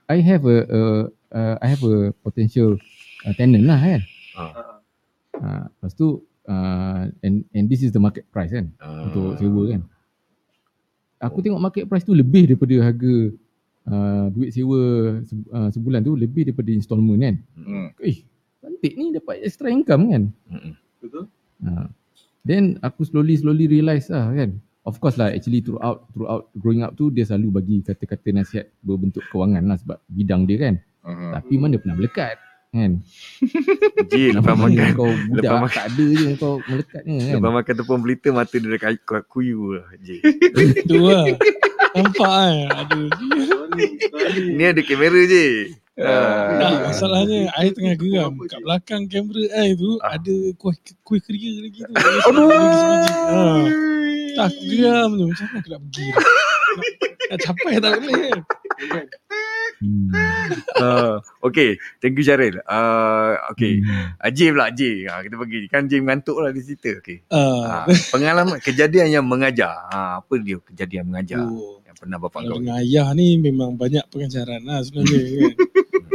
I 0.10 0.18
have 0.20 0.44
a, 0.44 0.58
a 0.66 0.82
uh, 1.30 1.56
I 1.62 1.68
have 1.70 1.82
a 1.82 2.12
potential 2.20 2.76
uh, 3.24 3.34
tenant 3.34 3.64
lah 3.64 3.78
kan. 3.78 4.02
Ha. 4.36 4.44
Uh, 5.40 5.64
lepas 5.70 5.94
tu 5.94 6.08
uh, 6.44 7.08
and 7.22 7.46
and 7.54 7.70
this 7.70 7.80
is 7.80 7.94
the 7.94 8.02
market 8.02 8.26
price 8.28 8.50
kan 8.50 8.74
Ah. 8.82 9.08
untuk 9.08 9.38
sewa 9.38 9.64
kan. 9.70 9.82
Aku 11.20 11.40
tengok 11.40 11.60
market 11.60 11.84
price 11.86 12.04
tu 12.04 12.12
lebih 12.12 12.50
daripada 12.50 12.76
harga 12.82 13.14
uh, 13.90 14.26
duit 14.30 14.50
sewa 14.50 14.80
se- 15.22 15.50
uh, 15.50 15.70
sebulan 15.70 16.02
tu 16.02 16.14
lebih 16.14 16.46
daripada 16.46 16.70
installment 16.70 17.20
kan. 17.20 17.36
Hmm. 17.56 17.88
Eh, 18.00 18.22
cantik 18.60 18.94
ni 18.94 19.12
dapat 19.12 19.42
extra 19.42 19.68
income 19.68 20.04
kan. 20.08 20.24
Mm-mm. 20.48 20.74
Betul? 21.00 21.26
Uh, 21.60 21.88
then 22.42 22.78
aku 22.80 23.04
slowly 23.04 23.36
slowly 23.36 23.66
realise 23.66 24.08
lah 24.08 24.30
kan. 24.30 24.56
Of 24.82 24.98
course 24.98 25.16
lah 25.16 25.30
actually 25.30 25.60
throughout 25.60 26.08
throughout 26.10 26.50
growing 26.56 26.82
up 26.82 26.94
tu 26.94 27.10
dia 27.10 27.22
selalu 27.22 27.48
bagi 27.52 27.76
kata-kata 27.82 28.32
nasihat 28.32 28.66
berbentuk 28.80 29.22
kewangan 29.28 29.62
lah 29.64 29.76
sebab 29.76 30.00
bidang 30.08 30.46
dia 30.46 30.58
kan. 30.62 30.76
Mhm. 31.02 31.30
Tapi 31.36 31.54
mana 31.56 31.76
pernah 31.78 31.96
melekat 31.96 32.38
kan. 32.70 32.92
Ji, 34.14 34.30
lepas 34.30 34.54
makan. 34.54 34.94
kau 34.94 35.10
budak 35.28 35.42
lepas 35.44 35.62
makan- 35.62 35.74
tak 35.74 35.86
ada 35.90 36.06
je 36.08 36.28
kau 36.36 36.56
melekatnya 36.64 37.18
kan. 37.20 37.34
Lepas 37.38 37.52
makan 37.52 37.74
tepung 37.76 38.02
pelita 38.02 38.28
mata 38.30 38.56
dia 38.56 38.70
dah 38.70 38.80
kayu, 38.80 39.00
kuyu 39.26 39.60
lah. 39.74 39.88
Ji. 40.00 40.16
Tu 40.90 40.98
lah. 40.98 41.26
Nampak 41.96 42.30
kan? 42.30 42.56
Aduh. 42.78 43.10
Ni 44.50 44.64
ada 44.64 44.82
kamera 44.82 45.22
je. 45.26 45.74
Ah. 46.00 46.56
Tak, 46.56 46.74
masalahnya 46.88 47.52
I 47.54 47.76
tengah 47.76 47.96
geram. 47.96 48.40
Kat 48.48 48.62
belakang 48.64 49.04
kamera 49.08 49.44
I 49.60 49.76
tu 49.76 50.00
Ah. 50.00 50.16
ada 50.16 50.36
kuih 50.56 50.78
kuih 51.04 51.20
keria 51.20 51.52
lagi 51.60 51.80
tu. 51.84 51.94
Aduh. 52.30 52.48
Ha. 52.50 53.40
Tak 54.38 54.46
aku 54.48 54.62
geram 54.70 55.10
tu. 55.14 55.26
Macam 55.28 55.46
mana 55.46 55.58
aku 55.58 55.70
nak 55.70 55.82
pergi? 55.84 56.08
Nak, 56.10 56.88
nak 57.28 57.40
capai 57.42 57.74
tak 57.78 57.92
boleh 58.00 58.16
kan? 58.22 58.40
Hmm. 59.80 60.12
Uh, 60.76 61.24
okay, 61.40 61.80
thank 62.04 62.12
you 62.16 62.24
Syaril. 62.24 62.60
Uh, 62.68 63.40
okay, 63.48 63.80
Hmm. 63.80 64.12
uh, 64.20 64.28
Jim 64.28 64.52
lah 64.52 64.76
Jim. 64.76 65.08
Ha, 65.08 65.24
kita 65.24 65.40
pergi. 65.40 65.72
Kan 65.72 65.88
Jim 65.88 66.04
ngantuk 66.04 66.36
lah 66.36 66.52
di 66.52 66.60
cerita. 66.60 67.00
Okay. 67.00 67.24
Ah. 67.32 67.88
Ha, 67.88 67.92
pengalaman, 68.12 68.60
kejadian 68.60 69.08
yang 69.08 69.24
mengajar. 69.24 69.88
Ha, 69.88 70.20
apa 70.20 70.34
dia 70.36 70.60
kejadian 70.64 71.08
mengajar 71.08 71.44
Oh. 71.44 71.79
Yang 71.90 71.98
pernah 71.98 72.18
bapak 72.22 72.46
kau? 72.46 72.62
dengan 72.62 72.78
ayah 72.78 73.10
ni 73.18 73.42
memang 73.42 73.74
banyak 73.74 74.06
pengajaran 74.14 74.62
lah 74.62 74.86
sebenarnya 74.86 75.22
kan. 75.42 75.54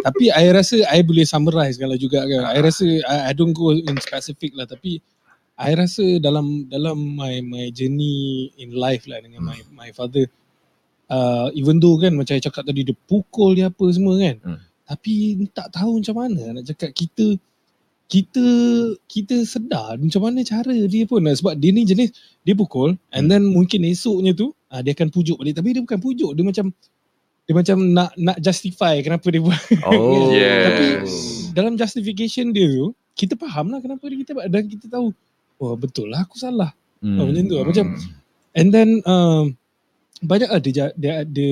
tapi 0.07 0.25
I 0.31 0.47
rasa 0.55 0.77
I 0.87 1.03
boleh 1.03 1.27
summarize 1.27 1.75
kalau 1.75 1.99
juga 1.99 2.23
kan. 2.23 2.55
I 2.55 2.59
rasa 2.63 2.87
I, 3.11 3.17
I 3.29 3.33
don't 3.35 3.51
go 3.51 3.75
in 3.75 3.99
specific 3.99 4.55
lah 4.55 4.71
tapi 4.71 5.03
I 5.59 5.75
rasa 5.75 6.23
dalam 6.23 6.71
dalam 6.71 7.19
my 7.19 7.43
my 7.43 7.75
journey 7.75 8.51
in 8.59 8.75
life 8.75 9.07
lah 9.11 9.19
dengan 9.19 9.43
my 9.43 9.59
my 9.75 9.91
father 9.91 10.31
uh, 11.11 11.51
even 11.59 11.83
though 11.83 11.99
kan 11.99 12.15
macam 12.15 12.39
I 12.39 12.43
cakap 12.43 12.67
tadi 12.67 12.87
dia 12.87 12.97
pukul 13.11 13.59
dia 13.59 13.71
apa 13.71 13.85
semua 13.91 14.19
kan. 14.19 14.37
Hmm. 14.43 14.61
Tapi 14.85 15.47
tak 15.57 15.73
tahu 15.73 16.03
macam 16.03 16.17
mana 16.21 16.61
nak 16.61 16.65
cakap 16.69 16.93
kita 16.93 17.39
kita 18.05 18.45
kita 19.09 19.49
sedar 19.49 19.97
macam 19.97 20.29
mana 20.29 20.45
cara 20.45 20.77
dia 20.77 21.09
pun 21.09 21.25
sebab 21.25 21.57
dia 21.57 21.73
ni 21.73 21.89
jenis 21.89 22.13
dia 22.45 22.53
pukul 22.53 23.01
and 23.17 23.33
then 23.33 23.49
mungkin 23.49 23.81
esoknya 23.89 24.37
tu 24.37 24.53
ah, 24.75 24.81
dia 24.83 24.93
akan 24.99 25.09
pujuk 25.15 25.39
balik 25.39 25.55
tapi 25.55 25.71
dia 25.71 25.81
bukan 25.87 25.99
pujuk 26.03 26.31
dia 26.35 26.43
macam 26.43 26.67
dia 27.45 27.53
macam 27.53 27.77
nak 27.93 28.11
nak 28.17 28.37
justify 28.41 28.99
kenapa 29.05 29.29
dia 29.29 29.45
buat 29.45 29.61
Oh, 29.85 30.33
Yes. 30.41 30.65
Tapi 30.65 30.87
dalam 31.55 31.79
justification 31.79 32.51
dia 32.51 32.67
tu 32.67 32.91
kita 33.15 33.39
faham 33.39 33.71
lah 33.71 33.79
kenapa 33.79 34.03
dia 34.11 34.19
kita 34.19 34.35
buat 34.35 34.47
dan 34.51 34.67
kita 34.67 34.91
tahu 34.91 35.15
oh 35.63 35.75
betul 35.79 36.11
lah 36.11 36.27
aku 36.27 36.35
salah 36.35 36.75
hmm. 36.99 37.17
oh, 37.21 37.25
macam 37.31 37.45
tu 37.47 37.55
lah. 37.55 37.65
macam 37.71 37.87
and 38.59 38.69
then 38.75 38.89
um, 39.07 39.55
banyak 40.25 40.51
ada 40.51 40.69
dia 40.69 40.87
dia 40.99 41.23
ada 41.23 41.49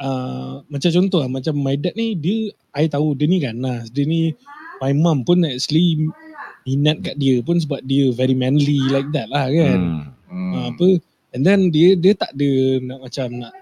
uh, 0.00 0.52
macam 0.72 0.88
contoh 0.88 1.20
lah 1.20 1.28
macam 1.28 1.54
my 1.60 1.76
dad 1.76 1.92
ni 1.98 2.16
dia 2.16 2.54
I 2.72 2.88
tahu 2.88 3.12
dia 3.12 3.28
ni 3.28 3.42
ganas 3.42 3.92
dia 3.92 4.08
ni 4.08 4.32
my 4.80 4.96
mum 4.96 5.26
pun 5.26 5.44
actually 5.44 6.08
minat 6.64 7.04
kat 7.04 7.16
dia 7.20 7.44
pun 7.44 7.60
sebab 7.60 7.84
dia 7.84 8.08
very 8.16 8.32
manly 8.32 8.80
like 8.88 9.08
that 9.12 9.28
lah 9.28 9.52
kan 9.52 9.80
Hmm. 9.80 10.02
Hmm. 10.30 10.52
uh, 10.54 10.66
apa 10.70 10.88
and 11.34 11.42
then 11.46 11.70
dia 11.70 11.94
dia 11.94 12.12
tak 12.14 12.34
ada 12.34 12.50
nak 12.82 12.98
macam 13.06 13.28
nak 13.38 13.54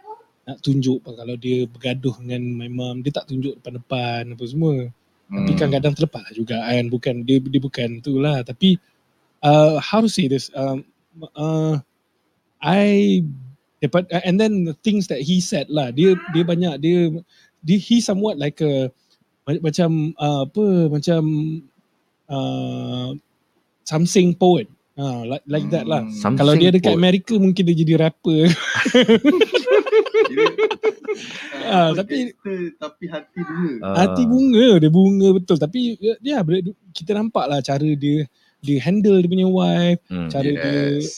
nak 0.49 0.59
tunjuk 0.65 1.05
kalau 1.05 1.37
dia 1.37 1.69
bergaduh 1.69 2.17
dengan 2.25 2.43
my 2.57 2.69
mum 2.73 3.05
dia 3.05 3.13
tak 3.13 3.29
tunjuk 3.29 3.61
depan-depan 3.61 4.33
apa 4.33 4.45
semua. 4.49 4.89
Tapi 5.29 5.51
Hmm. 5.53 5.59
kadang-kadang 5.61 5.93
terlepas 5.93 6.23
lah 6.25 6.33
juga 6.33 6.57
kan. 6.65 6.85
Bukan 6.89 7.15
dia 7.29 7.37
dia 7.37 7.61
bukan 7.61 8.01
tu 8.01 8.17
lah. 8.17 8.41
Tapi 8.41 8.81
uh, 9.45 9.77
how 9.77 10.01
to 10.01 10.09
say 10.09 10.25
this? 10.25 10.49
Um, 10.57 10.89
uh, 11.37 11.77
I 12.65 13.21
dapat 13.85 14.09
uh, 14.11 14.25
and 14.25 14.41
then 14.41 14.65
the 14.65 14.75
things 14.81 15.07
that 15.13 15.21
he 15.21 15.45
said 15.45 15.69
lah. 15.69 15.93
Dia 15.93 16.17
dia 16.33 16.43
banyak 16.49 16.81
dia 16.81 17.13
dia 17.61 17.77
he 17.77 18.01
somewhat 18.01 18.41
like 18.41 18.59
a 18.65 18.89
ma- 19.45 19.61
macam 19.61 20.17
uh, 20.17 20.49
apa 20.49 20.67
macam 20.89 21.23
uh, 22.33 23.13
something 23.85 24.33
poet 24.33 24.69
uh, 24.99 25.23
like 25.25 25.45
like 25.47 25.67
that 25.69 25.85
lah 25.85 26.03
Hmm. 26.05 26.35
kalau 26.35 26.53
dia 26.53 26.69
dekat 26.69 26.91
poet. 26.91 26.99
Amerika 26.99 27.35
mungkin 27.35 27.63
dia 27.63 27.77
jadi 27.77 27.95
rapper 27.97 28.51
Ah, 31.65 31.89
ah, 31.89 31.91
tapi- 31.95 32.33
tapi 32.75 33.05
hati 33.07 33.41
bunga. 33.41 33.73
Ah. 33.83 33.95
Hati 33.97 34.23
bunga 34.25 34.67
dia 34.79 34.91
bunga 34.91 35.29
betul 35.33 35.57
tapi 35.57 35.97
ya 36.21 36.41
bila- 36.41 36.63
kita 36.93 37.13
nampak 37.13 37.45
lah 37.47 37.59
cara 37.61 37.85
dia 37.89 38.25
dia 38.59 38.79
handle 38.83 39.19
dia 39.19 39.31
punya 39.31 39.47
wife 39.47 40.01
Hmm. 40.07 40.29
cara 40.29 40.45
Yes. 40.45 40.59
dia 40.59 40.75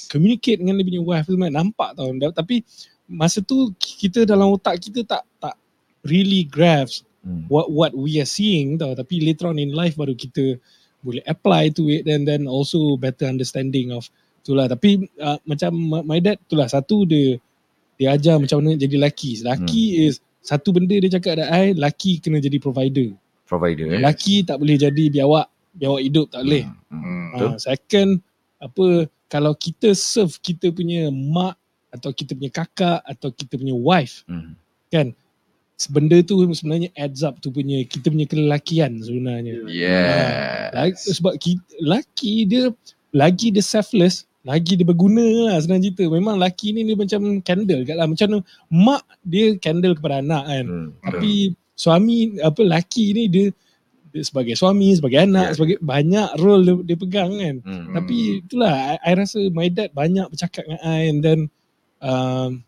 communicate 0.09 0.59
dengan 0.61 0.77
dia 0.77 0.87
punya 0.87 1.03
wife 1.03 1.25
tu 1.25 1.35
semua 1.35 1.49
nampak 1.49 1.91
tau 1.95 2.09
tapi 2.31 2.63
masa 3.07 3.41
tu 3.41 3.73
kita 3.75 4.23
dalam 4.23 4.53
otak 4.53 4.79
kita 4.79 5.03
tak 5.03 5.25
tak 5.39 5.57
really 6.05 6.45
grasp 6.45 7.05
Hmm. 7.21 7.45
what 7.53 7.69
what 7.69 7.93
we 7.93 8.17
are 8.17 8.29
seeing 8.29 8.77
tau 8.77 8.93
tapi 8.93 9.21
later 9.21 9.49
on 9.49 9.57
in 9.57 9.73
life 9.73 9.93
baru 9.93 10.13
kita 10.13 10.57
boleh 11.01 11.25
apply 11.25 11.69
to 11.69 11.89
it 11.89 12.05
and 12.05 12.25
then 12.25 12.45
also 12.45 12.97
better 12.97 13.25
understanding 13.25 13.89
of 13.91 14.05
itulah 14.41 14.65
tapi 14.65 15.05
uh, 15.17 15.37
macam 15.43 15.73
my- 16.03 16.21
dad 16.21 16.37
itulah 16.39 16.65
satu 16.65 17.05
dia 17.05 17.37
dia 17.97 18.13
ajar 18.13 18.37
macam 18.37 18.61
mana 18.61 18.75
jadi 18.75 18.97
lelaki 18.97 19.41
lelaki 19.41 19.85
Hmm. 19.91 20.05
is 20.07 20.15
satu 20.41 20.73
benda 20.73 20.93
dia 20.95 21.11
cakap 21.11 21.37
dah 21.37 21.49
I 21.49 21.73
lelaki 21.73 22.17
kena 22.17 22.39
jadi 22.39 22.57
provider 22.57 23.13
Provider 23.45 23.85
eh. 23.89 24.01
lelaki 24.01 24.41
tak 24.43 24.57
boleh 24.57 24.77
jadi 24.77 25.05
biawak 25.11 25.47
biawak 25.75 26.01
hidup 26.01 26.27
tak 26.29 26.43
boleh 26.43 26.65
Hmm. 26.89 27.29
Hmm. 27.33 27.53
Ha, 27.53 27.57
second 27.57 28.11
apa 28.57 28.87
kalau 29.27 29.53
kita 29.53 29.93
serve 29.93 30.37
kita 30.39 30.69
punya 30.69 31.09
mak 31.09 31.55
atau 31.91 32.11
kita 32.11 32.33
punya 32.33 32.51
kakak 32.51 33.01
atau 33.03 33.29
kita 33.31 33.55
punya 33.55 33.73
wife 33.73 34.25
Hmm. 34.25 34.57
kan 34.89 35.13
benda 35.89 36.21
tu 36.21 36.43
sebenarnya 36.53 36.93
adds 36.99 37.25
up 37.25 37.41
tu 37.41 37.49
punya 37.49 37.81
kita 37.89 38.13
punya 38.13 38.29
kelelakian 38.29 39.01
sebenarnya. 39.01 39.65
Yes. 39.65 40.69
Lagi, 40.77 40.97
sebab 41.17 41.35
kita, 41.41 41.65
laki 41.81 42.45
dia 42.45 42.69
lagi 43.17 43.49
dia 43.49 43.65
selfless, 43.65 44.29
lagi 44.45 44.77
dia 44.77 44.85
berguna 44.85 45.23
lah 45.49 45.57
senang 45.63 45.81
cerita. 45.81 46.05
Memang 46.11 46.37
laki 46.37 46.77
ni 46.77 46.85
dia 46.85 46.97
macam 46.99 47.41
candle 47.41 47.87
kat 47.87 47.97
lah. 47.97 48.05
Macam 48.05 48.27
mana 48.29 48.39
mak 48.69 49.03
dia 49.25 49.57
candle 49.57 49.97
kepada 49.97 50.21
anak 50.21 50.45
kan. 50.45 50.65
Hmm. 50.67 50.89
Tapi 51.01 51.55
suami 51.79 52.37
apa 52.45 52.61
laki 52.61 53.05
ni 53.17 53.25
dia, 53.33 53.47
dia 54.11 54.23
sebagai 54.27 54.59
suami, 54.59 54.93
sebagai 54.93 55.23
anak, 55.23 55.53
Yeah. 55.53 55.55
sebagai 55.57 55.79
banyak 55.81 56.29
role 56.43 56.63
dia, 56.67 56.75
dia 56.93 56.97
pegang 56.99 57.33
kan. 57.39 57.57
Hmm. 57.63 57.95
Tapi 57.95 58.45
itulah 58.45 58.75
I, 58.75 58.97
I 59.01 59.13
rasa 59.17 59.39
my 59.55 59.69
dad 59.71 59.95
banyak 59.95 60.27
bercakap 60.29 60.67
dengan 60.67 60.83
I 60.83 61.01
and 61.09 61.21
then 61.25 61.41
um, 62.05 62.65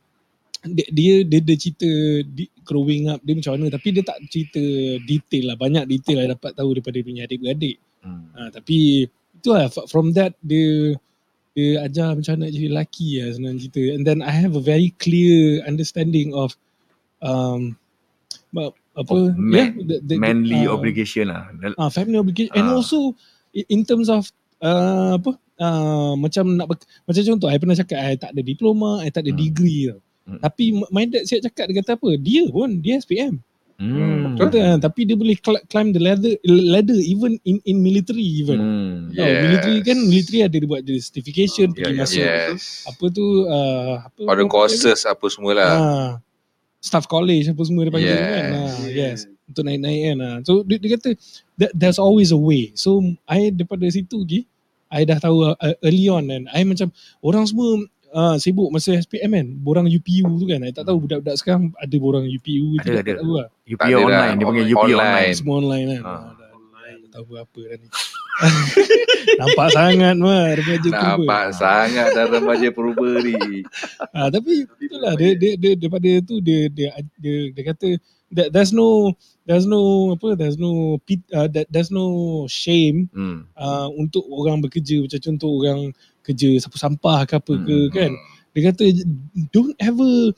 dia, 0.62 0.86
dia 0.94 1.14
dia 1.26 1.40
dia 1.42 1.56
cerita 1.58 1.90
di, 2.22 2.46
growing 2.62 3.10
up 3.10 3.20
dia 3.20 3.34
macam 3.34 3.54
mana 3.54 3.70
tapi 3.70 3.88
dia 3.90 4.02
tak 4.02 4.18
cerita 4.26 4.62
detail 5.02 5.52
lah 5.52 5.56
banyak 5.56 5.84
detail 5.86 6.22
I 6.22 6.32
dapat 6.32 6.54
tahu 6.54 6.74
daripada 6.74 6.96
dia 6.98 7.06
punya 7.06 7.22
adik-beradik. 7.26 7.76
Hmm. 8.02 8.26
Ha, 8.34 8.50
tapi 8.50 9.06
itulah 9.36 9.66
f- 9.66 9.86
from 9.86 10.10
that 10.14 10.34
dia 10.40 10.96
dia 11.52 11.84
ajar 11.84 12.16
macam 12.16 12.32
mana 12.40 12.48
nak 12.48 12.52
jadi 12.52 12.66
lelaki 12.72 13.08
lah 13.20 13.28
senang 13.36 13.56
cerita 13.60 13.82
and 13.92 14.02
then 14.02 14.18
I 14.20 14.32
have 14.32 14.56
a 14.56 14.64
very 14.64 14.90
clear 14.96 15.60
understanding 15.62 16.32
of 16.32 16.56
um, 17.20 17.76
apa 18.52 18.72
Of 18.92 19.08
man- 19.36 19.88
the, 19.88 20.04
the, 20.04 20.16
Manly 20.20 20.68
uh, 20.68 20.76
obligation 20.76 21.32
lah. 21.32 21.48
Ah, 21.80 21.88
family 21.88 22.20
obligation 22.20 22.52
and 22.52 22.68
Ah. 22.68 22.76
also 22.76 23.16
in 23.52 23.88
terms 23.88 24.12
of 24.12 24.28
uh, 24.60 25.16
apa 25.16 25.32
uh, 25.56 26.12
macam 26.12 26.60
nak 26.60 26.68
macam 27.08 27.22
contoh 27.24 27.48
I 27.48 27.56
pernah 27.56 27.72
cakap 27.72 27.96
I 27.96 28.20
tak 28.20 28.36
ada 28.36 28.44
diploma, 28.44 29.00
I 29.00 29.08
tak 29.08 29.24
ada 29.24 29.32
Hmm. 29.32 29.40
degree 29.40 29.88
tau. 29.88 30.00
Hmm. 30.22 30.38
Tapi 30.38 30.64
my 30.88 31.04
dad 31.04 31.24
siap 31.24 31.42
cakap 31.42 31.64
dia 31.66 31.76
kata 31.78 31.92
apa? 31.94 32.10
Dia 32.14 32.46
pun 32.46 32.78
dia 32.78 32.98
SPM. 32.98 33.42
Hmm. 33.74 34.38
Betul 34.38 34.48
kan? 34.54 34.78
Tapi 34.78 35.00
dia 35.02 35.16
boleh 35.16 35.34
cl- 35.34 35.64
climb 35.66 35.90
the 35.90 35.98
ladder 35.98 36.38
ladder 36.46 36.94
even 36.94 37.34
in 37.42 37.58
in 37.64 37.78
military 37.78 38.22
even. 38.22 38.58
Hmm. 38.58 38.96
Tahu, 39.10 39.18
Yes. 39.20 39.42
military 39.42 39.78
kan 39.82 39.98
military 40.00 40.38
ada 40.40 40.54
dia 40.54 40.68
buat 40.68 40.82
dia 40.82 40.94
certification 40.96 41.66
Ah, 41.68 41.74
pergi 41.74 41.82
ya, 41.82 41.90
ya, 41.90 41.98
masuk 41.98 42.22
Yes. 42.22 42.60
apa 42.86 43.04
tu 43.10 43.24
uh, 43.42 43.94
apa 44.00 44.20
Ada 44.22 44.38
apa- 44.38 44.52
courses 44.52 45.00
apa 45.02 45.24
semualah. 45.26 45.66
Ah, 45.68 46.10
staff 46.78 47.06
college 47.06 47.50
apa 47.50 47.62
semua 47.62 47.82
dia 47.82 47.90
panggil 47.90 48.10
Yes. 48.10 48.22
kan. 48.22 48.46
Ah, 48.52 48.76
yes 48.88 49.18
untuk 49.42 49.62
naik-naik 49.66 50.00
kan. 50.06 50.16
Ha. 50.16 50.28
So 50.46 50.62
dia, 50.62 50.76
dia 50.78 50.90
kata 50.94 51.08
that, 51.58 51.70
there's 51.74 51.98
always 51.98 52.30
a 52.30 52.38
way. 52.38 52.70
So 52.72 53.02
I 53.26 53.50
daripada 53.50 53.84
situ 53.90 54.16
lagi 54.16 54.40
I 54.88 55.02
dah 55.02 55.18
tahu 55.18 55.44
uh, 55.50 55.56
early 55.82 56.06
on 56.06 56.24
kan. 56.24 56.46
I 56.48 56.62
macam 56.62 56.88
orang 57.18 57.44
semua 57.44 57.82
uh, 58.12 58.36
sibuk 58.36 58.68
masa 58.68 58.94
SPM 58.94 59.32
kan. 59.32 59.46
Borang 59.58 59.86
UPU 59.86 60.28
tu 60.36 60.44
kan. 60.44 60.60
I 60.60 60.70
tak 60.70 60.84
tahu 60.84 61.02
budak-budak 61.02 61.36
sekarang 61.36 61.72
ada 61.74 61.96
borang 61.96 62.24
UPU 62.24 62.76
Ada, 62.76 62.84
tidak 62.84 63.00
ada. 63.00 63.10
tak 63.10 63.18
tahu 63.18 63.32
lah. 63.34 63.48
Tak 63.48 63.76
ada 63.80 63.90
dah. 63.90 64.00
online. 64.04 64.34
Dia 64.36 64.46
panggil 64.46 64.64
UPI 64.66 64.76
Online. 64.76 64.96
online. 65.00 65.32
Semua 65.34 65.54
online 65.58 65.84
kan. 65.86 66.00
Ah. 66.00 66.08
Ah. 66.08 66.20
dah, 66.32 66.48
dah, 66.48 66.94
dah 66.94 67.10
tahu 67.10 67.26
apa 67.34 67.60
dah 67.62 67.76
ni. 67.76 67.88
Nampak 69.40 69.68
sangat 69.70 70.14
mah 70.18 70.44
remaja 70.52 70.88
purba. 70.88 71.14
Nampak 71.14 71.44
sangat 71.54 72.06
dah 72.12 72.24
remaja 72.28 72.68
purba 72.70 73.08
ni. 73.20 73.34
Ah, 74.12 74.28
tapi 74.28 74.68
itulah 74.76 75.16
dia, 75.16 75.32
dia 75.34 75.52
dia 75.56 75.72
daripada 75.72 76.10
tu 76.22 76.36
dia 76.38 76.68
dia 76.68 76.92
dia, 77.16 77.48
dia 77.48 77.62
kata 77.64 77.88
that 78.32 78.52
there's 78.52 78.72
no 78.72 79.12
there's 79.44 79.64
no 79.64 80.12
apa 80.12 80.36
there's 80.36 80.60
no 80.60 81.00
pit, 81.04 81.20
uh, 81.32 81.48
that, 81.48 81.64
there's 81.72 81.88
no 81.88 82.06
shame 82.44 83.08
Hmm. 83.12 83.48
uh, 83.56 83.88
untuk 83.94 84.20
orang 84.28 84.60
bekerja 84.60 85.00
macam 85.00 85.20
contoh 85.22 85.52
orang 85.64 85.80
kerja 86.22 86.48
sapu 86.62 86.78
sampah 86.78 87.26
ke 87.26 87.34
apa 87.38 87.52
ke 87.58 87.76
Hmm. 87.76 87.92
kan 87.92 88.12
dia 88.52 88.62
kata 88.70 88.84
don't 89.50 89.74
ever 89.82 90.30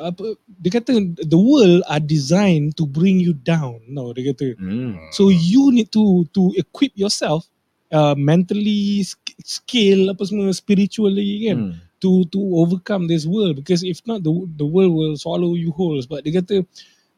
apa 0.00 0.32
dia 0.64 0.70
kata 0.72 0.92
the 1.28 1.36
world 1.36 1.84
are 1.86 2.00
designed 2.00 2.72
to 2.72 2.88
bring 2.88 3.20
you 3.20 3.36
down 3.44 3.78
no 3.86 4.10
dia 4.16 4.32
kata 4.32 4.56
Hmm. 4.56 4.96
so 5.12 5.28
you 5.28 5.68
need 5.70 5.88
to 5.92 6.24
to 6.32 6.50
equip 6.56 6.90
yourself 6.96 7.44
uh, 7.92 8.16
mentally 8.16 9.04
sk- 9.04 9.36
skill 9.44 10.08
apa 10.08 10.22
semua 10.24 10.50
spiritually 10.56 11.46
kan 11.50 11.58
Hmm. 11.68 11.72
to 12.00 12.24
to 12.32 12.40
overcome 12.56 13.04
this 13.04 13.28
world 13.28 13.60
because 13.60 13.84
if 13.84 14.00
not 14.08 14.24
the 14.24 14.32
the 14.56 14.64
world 14.64 14.96
will 14.96 15.20
swallow 15.20 15.52
you 15.52 15.68
whole 15.68 16.00
sebab 16.00 16.24
dia 16.24 16.40
kata 16.40 16.64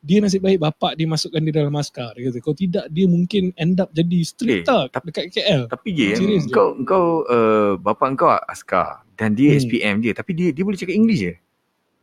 dia 0.03 0.19
nasib 0.19 0.43
baik 0.43 0.59
bapak 0.59 0.93
dia 0.93 1.07
masukkan 1.07 1.39
dia 1.39 1.55
dalam 1.55 1.71
askar 1.73 2.11
dia 2.13 2.27
kata 2.27 2.39
kalau 2.39 2.57
tidak 2.57 2.85
dia 2.89 3.07
mungkin 3.07 3.55
end 3.55 3.79
up 3.79 3.87
jadi 3.89 4.19
street 4.21 4.67
Eh, 4.67 4.87
tapi- 4.91 5.09
dekat 5.09 5.31
KL 5.31 5.63
Tapi 5.67 5.89
je 5.91 6.07
Serius 6.13 6.45
je. 6.45 6.53
kau 6.53 6.75
kau 6.83 7.23
uh, 7.25 7.79
bapak 7.79 8.19
kau 8.19 8.27
askar 8.45 9.07
dan 9.15 9.33
dia 9.33 9.55
Hmm. 9.55 9.63
SPM 9.63 9.97
je 9.99 10.11
tapi 10.11 10.31
dia 10.33 10.49
dia 10.51 10.63
boleh 10.63 10.75
cakap 10.75 10.93
English 10.93 11.23
je. 11.23 11.35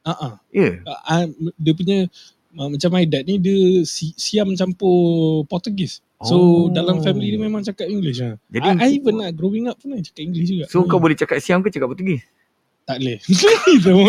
ah 0.02 0.16
uh-uh. 0.16 0.34
Ya. 0.50 0.80
uh, 0.88 1.28
dia 1.54 1.74
punya 1.74 1.98
uh, 2.56 2.68
macam 2.68 2.90
my 2.90 3.04
dad 3.04 3.24
ni 3.24 3.36
dia 3.36 3.60
si, 3.84 4.16
siam 4.16 4.48
campur 4.54 4.96
Portugis 5.46 6.00
so 6.18 6.36
Oh. 6.36 6.64
dalam 6.70 7.00
family 7.00 7.32
dia 7.32 7.40
memang 7.42 7.62
cakap 7.62 7.86
English 7.86 8.20
lah 8.20 8.40
Jadi 8.48 8.64
I, 8.66 8.76
I 8.82 8.90
even 8.94 9.20
growing 9.34 9.68
up 9.68 9.76
pun 9.76 9.96
cakap 9.98 10.20
English 10.22 10.48
juga 10.48 10.66
so 10.66 10.80
Hmm. 10.80 10.88
kau 10.88 10.98
boleh 10.98 11.14
cakap 11.14 11.40
Siam 11.40 11.60
ke 11.60 11.68
cakap 11.68 11.92
Portugis? 11.92 12.24
Tak 12.90 12.98
boleh. 12.98 13.18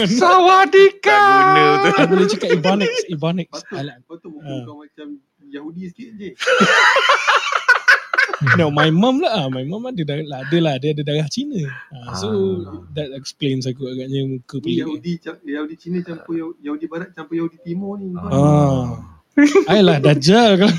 Sawadika. 0.20 1.20
Tak 1.84 1.92
guna 1.92 2.04
boleh 2.08 2.26
cakap 2.26 2.48
Ibanics 2.56 3.00
Ibanics 3.06 3.52
Patut, 3.60 3.76
Alah. 3.76 3.96
patut 4.08 4.30
muka 4.32 4.48
Ah. 4.48 4.60
kau 4.64 4.76
macam 4.80 5.06
Yahudi 5.44 5.82
sikit 5.92 6.08
je. 6.16 6.30
No, 8.56 8.72
my 8.72 8.88
mom 8.88 9.20
lah. 9.20 9.36
ah. 9.36 9.48
My 9.52 9.68
mom 9.68 9.84
ada 9.84 10.00
darah, 10.00 10.24
ada 10.24 10.58
lah. 10.58 10.74
Dia 10.80 10.96
ada 10.96 11.04
darah 11.04 11.28
Cina. 11.28 11.60
Ah, 11.92 12.16
so, 12.16 12.28
Ah. 12.64 12.80
that 12.96 13.12
explains 13.12 13.68
aku 13.68 13.84
agaknya 13.84 14.24
muka 14.24 14.56
pelik. 14.56 14.80
Yahudi 14.80 15.20
Yahudi 15.44 15.76
Cina 15.76 16.00
campur 16.00 16.32
Yahudi, 16.32 16.58
Yahudi 16.64 16.86
Barat 16.88 17.12
campur 17.12 17.36
Yahudi 17.36 17.60
Timur 17.60 18.00
ni. 18.00 18.16
Kau 18.16 18.32
Ah. 18.32 18.84
Ayolah, 19.68 20.00
Dajjal 20.00 20.56
kau. 20.56 20.68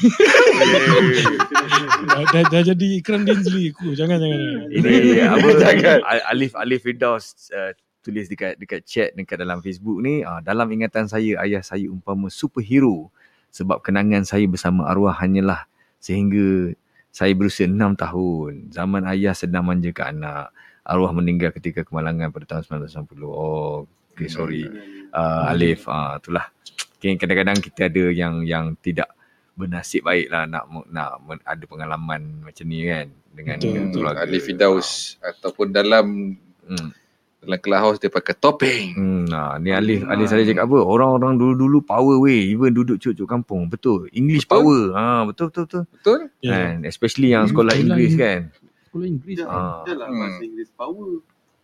dah, 2.04 2.24
dah, 2.28 2.43
dah 2.49 2.62
jadi 2.64 2.88
ikram 2.97 3.24
Dinsley 3.24 3.70
aku. 3.70 3.93
Jangan, 3.93 4.18
jangan. 4.18 4.38
jangan. 4.41 4.66
Ini 4.74 4.93
apa 5.24 5.47
Jangan. 5.56 5.97
Al- 6.02 6.26
Alif 6.28 6.52
Alif 6.54 6.82
Firdaus 6.82 7.26
uh, 7.54 7.72
tulis 8.02 8.26
dekat 8.28 8.58
dekat 8.58 8.82
chat 8.84 9.10
dekat 9.14 9.38
dalam 9.38 9.62
Facebook 9.62 10.02
ni 10.02 10.26
uh, 10.26 10.41
dalam 10.41 10.66
ingatan 10.74 11.06
saya 11.06 11.38
ayah 11.45 11.62
saya 11.62 11.86
umpama 11.88 12.28
superhero 12.34 13.14
sebab 13.54 13.80
kenangan 13.86 14.26
saya 14.26 14.49
bersama 14.49 14.89
arwah 14.89 15.14
hanyalah 15.14 15.70
sehingga 16.02 16.74
saya 17.12 17.36
berusia 17.36 17.68
6 17.68 17.76
tahun. 17.99 18.72
Zaman 18.72 19.04
ayah 19.12 19.36
sedang 19.36 19.68
manjakan 19.68 20.18
anak. 20.24 20.56
Arwah 20.82 21.14
meninggal 21.14 21.54
ketika 21.54 21.86
kemalangan 21.86 22.34
pada 22.34 22.58
tahun 22.58 22.88
1990. 22.88 23.22
Oh, 23.28 23.86
okay, 24.16 24.32
sorry. 24.32 24.66
Uh, 25.14 25.52
Alif, 25.52 25.86
uh, 25.86 26.18
itulah. 26.18 26.49
Okay, 26.97 27.20
kadang-kadang 27.20 27.60
kita 27.60 27.91
ada 27.91 28.04
yang 28.10 28.41
yang 28.47 28.74
tidak 28.80 29.12
bernasib 29.52 30.08
baik 30.08 30.32
lah 30.32 30.47
nak 30.47 30.64
nak 30.89 31.20
ada 31.43 31.64
pengalaman 31.68 32.39
macam 32.41 32.66
ni 32.66 32.88
kan 32.88 33.12
dengan 33.36 33.60
Betul, 33.60 33.68
dengan 33.68 33.84
betul. 33.91 34.24
Alif 34.24 34.43
Fidaus 34.47 34.89
ataupun 35.22 35.76
dalam 35.76 36.39
Hmm. 36.72 36.93
Dalam 37.42 37.58
clubhouse 37.58 37.98
dia 37.98 38.08
pakai 38.08 38.34
topeng. 38.34 38.94
Hmm, 38.94 39.26
nah, 39.26 39.58
ni 39.58 39.70
Alif, 39.70 40.06
Alif 40.06 40.30
saya 40.30 40.46
cakap 40.46 40.64
apa? 40.64 40.78
Orang-orang 40.80 41.36
dulu-dulu 41.36 41.82
power 41.82 42.22
weh, 42.22 42.54
even 42.54 42.70
duduk 42.70 42.96
cuk-cuk 42.96 43.26
kampung. 43.26 43.66
Betul. 43.66 44.06
English 44.12 44.46
Betul. 44.46 44.62
power. 44.62 44.82
Ha, 44.94 45.06
betul 45.26 45.46
betul 45.50 45.64
betul. 45.66 45.84
Betul? 45.89 46.20
Ya. 46.39 46.52
Kan, 46.54 46.74
especially 46.86 47.30
yang 47.30 47.46
sekolah 47.46 47.74
Sekolah 47.74 47.82
Inggeris 47.92 48.14
Ing- 48.14 48.22
kan. 48.22 48.42
Sekolah 48.86 49.06
Inggeris. 49.08 49.38
Dah, 49.38 49.48
Ah. 49.48 49.82
dah 49.84 49.96
lah 49.96 50.08
Hmm. 50.08 50.20
bahasa 50.22 50.42
Inggeris 50.42 50.72
power. 50.72 51.12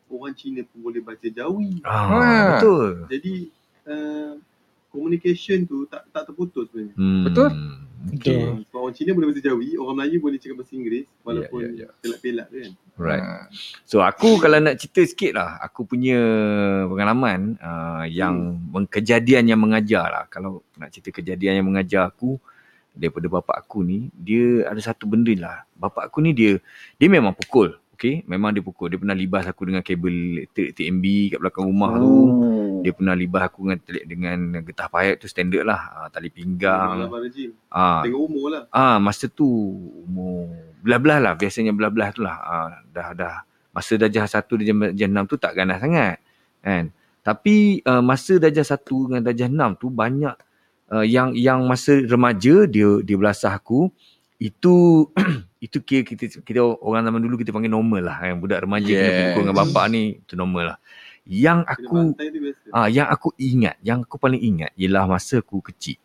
Orang 0.08 0.34
Cina 0.34 0.62
pun 0.64 0.80
boleh 0.82 1.02
baca 1.04 1.28
Jawi. 1.28 1.84
Ah, 1.84 1.94
Ah. 1.94 2.46
betul. 2.56 2.88
Jadi 3.08 3.34
uh, 3.86 4.32
communication 4.88 5.64
tu 5.64 5.86
tak 5.86 6.10
tak 6.10 6.26
terputus 6.26 6.66
sebenarnya. 6.68 6.96
Hmm. 6.96 7.24
Betul? 7.24 7.50
Okay. 8.18 8.64
Orang 8.72 8.94
Cina 8.96 9.12
boleh 9.12 9.34
bahasa 9.34 9.42
Jawi, 9.44 9.76
orang 9.76 9.96
Melayu 10.00 10.18
boleh 10.22 10.38
cakap 10.40 10.64
bahasa 10.64 10.74
Inggeris 10.78 11.06
walaupun 11.26 11.62
ya, 11.76 11.86
ya. 11.86 11.88
pelak-pelak 12.00 12.48
kan. 12.48 12.72
Right. 12.98 13.24
Ah. 13.24 13.46
So 13.86 14.02
aku 14.02 14.42
kalau 14.42 14.58
nak 14.58 14.80
cerita 14.80 15.02
sikit 15.06 15.38
lah, 15.38 15.62
aku 15.62 15.86
punya 15.86 16.18
pengalaman 16.90 17.58
uh, 17.62 18.06
yang 18.10 18.58
hmm. 18.70 18.88
kejadian 18.90 19.50
yang 19.50 19.60
mengajar 19.62 20.08
lah. 20.08 20.26
Kalau 20.30 20.66
nak 20.78 20.90
cerita 20.94 21.14
kejadian 21.14 21.62
yang 21.62 21.68
mengajar 21.68 22.10
aku 22.10 22.40
daripada 22.98 23.30
bapak 23.30 23.66
aku 23.66 23.86
ni, 23.86 24.10
dia 24.18 24.66
ada 24.66 24.82
satu 24.82 25.06
benda 25.06 25.34
lah. 25.38 25.58
Bapak 25.78 26.10
aku 26.10 26.26
ni 26.26 26.34
dia 26.34 26.58
dia 26.98 27.08
memang 27.10 27.38
pukul. 27.38 27.78
Okay, 27.98 28.22
memang 28.30 28.54
dia 28.54 28.62
pukul. 28.62 28.94
Dia 28.94 29.02
pernah 29.02 29.18
libas 29.18 29.42
aku 29.50 29.74
dengan 29.74 29.82
kabel 29.82 30.46
elektrik 30.46 30.78
TMB 30.78 31.34
kat 31.34 31.40
belakang 31.42 31.66
rumah 31.66 31.98
tu. 31.98 32.06
Oh. 32.06 32.78
Dia 32.86 32.94
pernah 32.94 33.18
libas 33.18 33.50
aku 33.50 33.66
dengan 33.74 33.82
dengan 34.06 34.62
getah 34.62 34.86
payat 34.86 35.18
tu 35.18 35.26
standard 35.26 35.66
lah. 35.66 35.82
Uh, 35.98 36.08
tali 36.14 36.30
pinggang. 36.30 37.10
Ah, 37.74 38.06
Tengok 38.06 38.22
umur 38.22 38.46
lah. 38.54 38.64
Ah 38.70 39.02
masa 39.02 39.26
tu 39.26 39.50
umur 40.06 40.46
belah-belah 40.86 41.18
lah 41.18 41.34
biasanya 41.34 41.74
belah-belah 41.74 42.10
tu 42.14 42.22
lah. 42.22 42.38
Ah, 42.38 42.70
dah 42.94 43.18
dah 43.18 43.36
masa 43.74 43.98
darjah 43.98 44.30
1 44.30 44.46
darjah, 44.46 44.76
darjah 44.94 45.10
6 45.10 45.32
tu 45.34 45.36
tak 45.42 45.52
ganas 45.58 45.82
sangat 45.82 46.22
kan. 46.62 46.94
Tapi 47.26 47.82
uh, 47.82 48.06
masa 48.06 48.38
darjah 48.38 48.78
1 48.78 49.10
dengan 49.10 49.22
darjah 49.26 49.50
6 49.50 49.82
tu 49.82 49.90
banyak 49.90 50.38
uh, 50.94 51.06
yang 51.06 51.34
yang 51.34 51.66
masa 51.66 51.98
remaja 52.06 52.70
dia 52.70 53.02
dia 53.02 53.16
belasah 53.18 53.58
aku 53.58 53.90
itu 54.38 55.08
itu 55.66 55.78
kira 55.82 56.06
kita 56.06 56.42
kita 56.46 56.62
orang 56.62 57.10
zaman 57.10 57.22
dulu 57.22 57.42
kita 57.42 57.50
panggil 57.50 57.74
normal 57.74 58.06
lah 58.06 58.22
kan 58.22 58.38
budak 58.38 58.62
remaja 58.62 58.86
yes. 58.86 59.02
kena 59.02 59.22
pukul 59.34 59.42
dengan 59.42 59.58
bapak 59.66 59.86
ni 59.90 60.02
itu 60.22 60.34
normal 60.38 60.64
lah. 60.74 60.78
Yang 61.28 61.60
aku. 61.68 61.98
Ah, 62.72 62.88
yang 62.88 63.08
aku 63.12 63.36
ingat, 63.36 63.76
yang 63.84 64.00
aku 64.08 64.16
paling 64.16 64.40
ingat 64.40 64.72
ialah 64.80 65.12
masa 65.12 65.44
aku 65.44 65.60
kecil. 65.60 66.00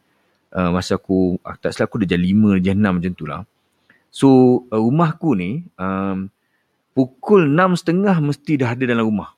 Uh, 0.53 0.68
masa 0.68 0.99
aku, 1.01 1.41
ah, 1.47 1.57
tak 1.57 1.72
salah 1.72 1.89
aku 1.89 2.03
dah 2.05 2.12
jam 2.12 2.20
5, 2.20 2.61
jam 2.61 2.76
6 2.76 2.85
macam 3.01 3.12
tu 3.16 3.24
lah. 3.24 3.41
So, 4.12 4.28
uh, 4.68 4.83
rumah 4.83 5.16
aku 5.16 5.33
ni, 5.33 5.64
um, 5.80 6.28
pukul 6.93 7.49
6.30 7.49 8.20
mesti 8.20 8.53
dah 8.61 8.76
ada 8.76 8.85
dalam 8.85 9.09
rumah. 9.09 9.33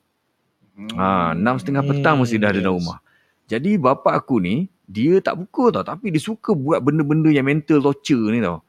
Ha, 0.75 1.31
6.30 1.31 1.87
petang 1.87 2.19
mesti 2.19 2.35
dah 2.35 2.51
ada 2.51 2.59
dalam 2.59 2.75
rumah. 2.83 2.99
Jadi, 3.47 3.79
bapak 3.79 4.11
aku 4.11 4.43
ni, 4.43 4.67
dia 4.83 5.23
tak 5.23 5.39
pukul 5.39 5.71
tau. 5.71 5.87
Tapi 5.87 6.11
dia 6.11 6.19
suka 6.19 6.51
buat 6.51 6.83
benda-benda 6.83 7.31
yang 7.31 7.47
mental 7.47 7.79
torture 7.79 8.27
ni 8.35 8.43
tau. 8.43 8.59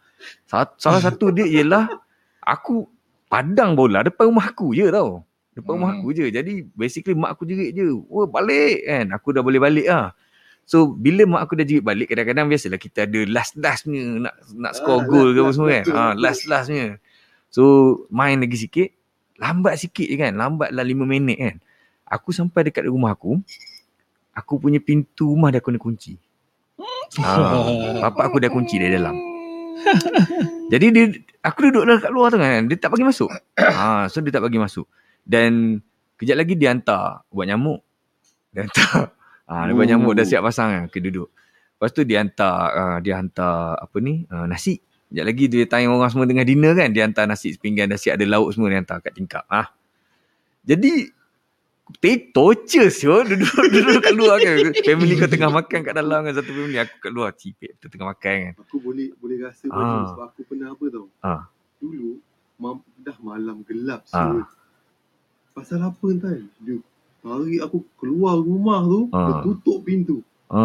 Sa- 0.45 0.75
Salah 0.77 1.01
satu 1.01 1.29
dia 1.29 1.45
ialah, 1.45 1.89
aku 2.39 2.87
padang 3.27 3.73
bola 3.73 4.01
depan 4.01 4.27
rumah 4.27 4.47
aku 4.47 4.73
je 4.73 4.87
tau. 4.89 5.23
Depan 5.53 5.73
rumah 5.75 5.91
Hmm. 5.91 6.01
aku 6.01 6.09
je. 6.12 6.27
Jadi 6.27 6.53
basically 6.71 7.12
mak 7.12 7.33
aku 7.33 7.43
jerit 7.43 7.73
je. 7.73 7.85
Wah 8.07 8.25
balik 8.25 8.82
kan. 8.82 9.07
Aku 9.11 9.31
dah 9.31 9.40
boleh 9.40 9.57
balik 9.57 9.86
lah. 9.86 10.12
So 10.62 10.86
bila 10.86 11.24
mak 11.27 11.43
aku 11.43 11.55
dah 11.55 11.65
jerit 11.65 11.81
balik. 11.81 12.07
Kadang-kadang 12.07 12.47
biasalah 12.47 12.77
kita 12.77 13.05
ada 13.05 13.20
last-last 13.24 13.82
punya. 13.82 14.03
Nak, 14.20 14.35
nak 14.53 14.73
score 14.74 15.01
Ah, 15.01 15.07
goal 15.07 15.28
ke 15.31 15.40
apa 15.40 15.51
semua 15.51 15.69
kan. 15.70 15.82
betul, 15.82 15.93
Ha, 15.93 16.03
betul. 16.05 16.20
last-last 16.20 16.66
punya. 16.69 16.86
So 17.49 17.62
main 18.09 18.36
lagi 18.36 18.59
sikit. 18.59 18.89
Lambat 19.36 19.74
sikit 19.78 20.05
je 20.05 20.16
kan. 20.16 20.32
Lambat 20.32 20.70
lah 20.70 20.82
5 20.82 21.05
minit 21.05 21.36
kan. 21.36 21.57
Aku 22.05 22.31
sampai 22.31 22.65
dekat 22.65 22.85
rumah 22.85 23.12
aku. 23.12 23.40
Aku 24.32 24.57
punya 24.57 24.78
pintu 24.78 25.31
rumah 25.31 25.49
dah 25.49 25.59
kena 25.59 25.77
kunci. 25.77 26.20
Ha, 27.16 27.32
bapak 28.05 28.24
aku 28.28 28.36
dah 28.39 28.49
kunci 28.49 28.77
dari 28.77 28.93
dalam. 28.93 29.16
Jadi 30.73 30.87
dia 30.91 31.05
aku 31.43 31.71
duduk 31.71 31.83
dalam 31.87 32.01
kat 32.03 32.11
luar 32.11 32.29
tu 32.35 32.39
kan. 32.39 32.67
Dia 32.67 32.77
tak 32.79 32.91
bagi 32.95 33.07
masuk. 33.07 33.31
Ha, 33.59 34.07
so 34.11 34.19
dia 34.23 34.33
tak 34.35 34.45
bagi 34.45 34.59
masuk. 34.59 34.87
Dan 35.23 35.81
kejap 36.19 36.37
lagi 36.43 36.55
dia 36.59 36.75
hantar 36.75 37.23
ubat 37.31 37.47
nyamuk. 37.51 37.81
Dia 38.55 38.67
hantar. 38.67 38.95
Ha, 39.47 39.71
ubat 39.71 39.87
nyamuk 39.87 40.19
dah 40.19 40.27
siap 40.27 40.43
pasang 40.43 40.75
kan. 40.75 40.83
Okay, 40.91 40.99
duduk. 40.99 41.31
Lepas 41.79 41.95
tu 41.95 42.03
dia 42.03 42.19
hantar 42.19 42.67
uh, 42.75 42.99
dia 42.99 43.15
hantar 43.15 43.79
apa 43.79 43.97
ni? 44.03 44.27
Uh, 44.27 44.43
nasi. 44.51 44.83
Kejap 45.07 45.23
lagi 45.23 45.45
dia 45.47 45.63
tanya 45.71 45.95
orang 45.95 46.11
semua 46.11 46.27
tengah 46.27 46.43
dinner 46.43 46.75
kan. 46.75 46.91
Dia 46.91 47.07
hantar 47.07 47.31
nasi 47.31 47.55
sepinggan 47.55 47.87
dah 47.87 47.95
siap 47.95 48.19
ada 48.19 48.27
lauk 48.27 48.51
semua 48.51 48.75
dia 48.75 48.83
hantar 48.83 48.99
kat 48.99 49.15
tingkap. 49.15 49.47
Ha. 49.47 49.71
Jadi 50.67 51.15
Take 51.97 52.35
torture 52.35 52.91
siul 52.91 53.23
duduk 53.31 53.47
duduk 53.71 54.03
kat 54.03 54.11
luar 54.13 54.37
kan. 54.39 54.59
Family 54.87 55.15
kau 55.15 55.27
tengah 55.27 55.51
makan 55.53 55.79
kat 55.81 55.95
dalam 55.95 56.19
kan 56.21 56.33
satu 56.33 56.51
family 56.51 56.77
aku 56.77 56.95
kat 56.99 57.13
luar 57.13 57.31
cipik 57.31 57.79
tu 57.79 57.87
tengah 57.87 58.11
makan 58.11 58.35
kan. 58.43 58.53
Aku 58.59 58.77
boleh 58.79 59.15
boleh 59.17 59.39
rasa 59.41 59.65
Ah. 59.69 59.79
ah. 59.79 60.05
sebab 60.11 60.25
aku 60.27 60.41
pernah 60.45 60.69
apa 60.69 60.85
tau. 60.89 61.07
Ah. 61.21 61.47
Dulu 61.79 62.19
mam, 62.57 62.77
dah 62.99 63.15
malam 63.21 63.63
gelap 63.63 64.03
Ah. 64.09 64.35
siul. 64.35 64.43
Pasal 65.53 65.79
apa 65.81 66.05
entah 66.07 66.35
dia 66.59 66.77
tarik 67.21 67.61
aku 67.61 67.79
keluar 67.97 68.35
rumah 68.37 68.83
tu, 68.83 69.01
Ah. 69.09 69.23
dia 69.23 69.35
tutup 69.45 69.79
pintu. 69.83 70.19
Ha. 70.47 70.59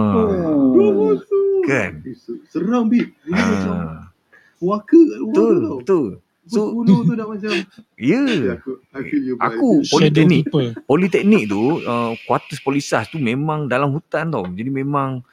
Dia 0.73 0.87
masuk. 0.91 1.61
Kan? 1.63 1.91
Se- 2.11 2.41
Seram 2.47 2.85
bib. 2.85 3.13
Dia 3.21 3.33
macam 3.33 3.73
Ha. 3.75 4.09
puaka 4.57 4.89
kat 4.99 5.19
Betul, 5.23 5.53
tu 5.53 5.61
tau. 5.61 5.77
betul. 5.77 6.09
So- 6.51 6.75
tu 6.83 7.13
dah 7.15 7.23
macam 7.23 7.51
Ya. 7.95 8.21
Ya, 8.27 8.59
aku 8.59 8.71
aku 8.91 9.15
Aku 9.39 9.69
politeknik 9.87 10.43
politeknik 10.83 11.43
tu 11.47 11.79
uh, 11.81 12.11
kuartus 12.27 12.59
polisas 12.59 13.07
tu 13.07 13.17
memang 13.17 13.71
dalam 13.71 13.89
hutan 13.95 14.27
tau. 14.27 14.43
Jadi 14.51 14.67
memang 14.67 15.23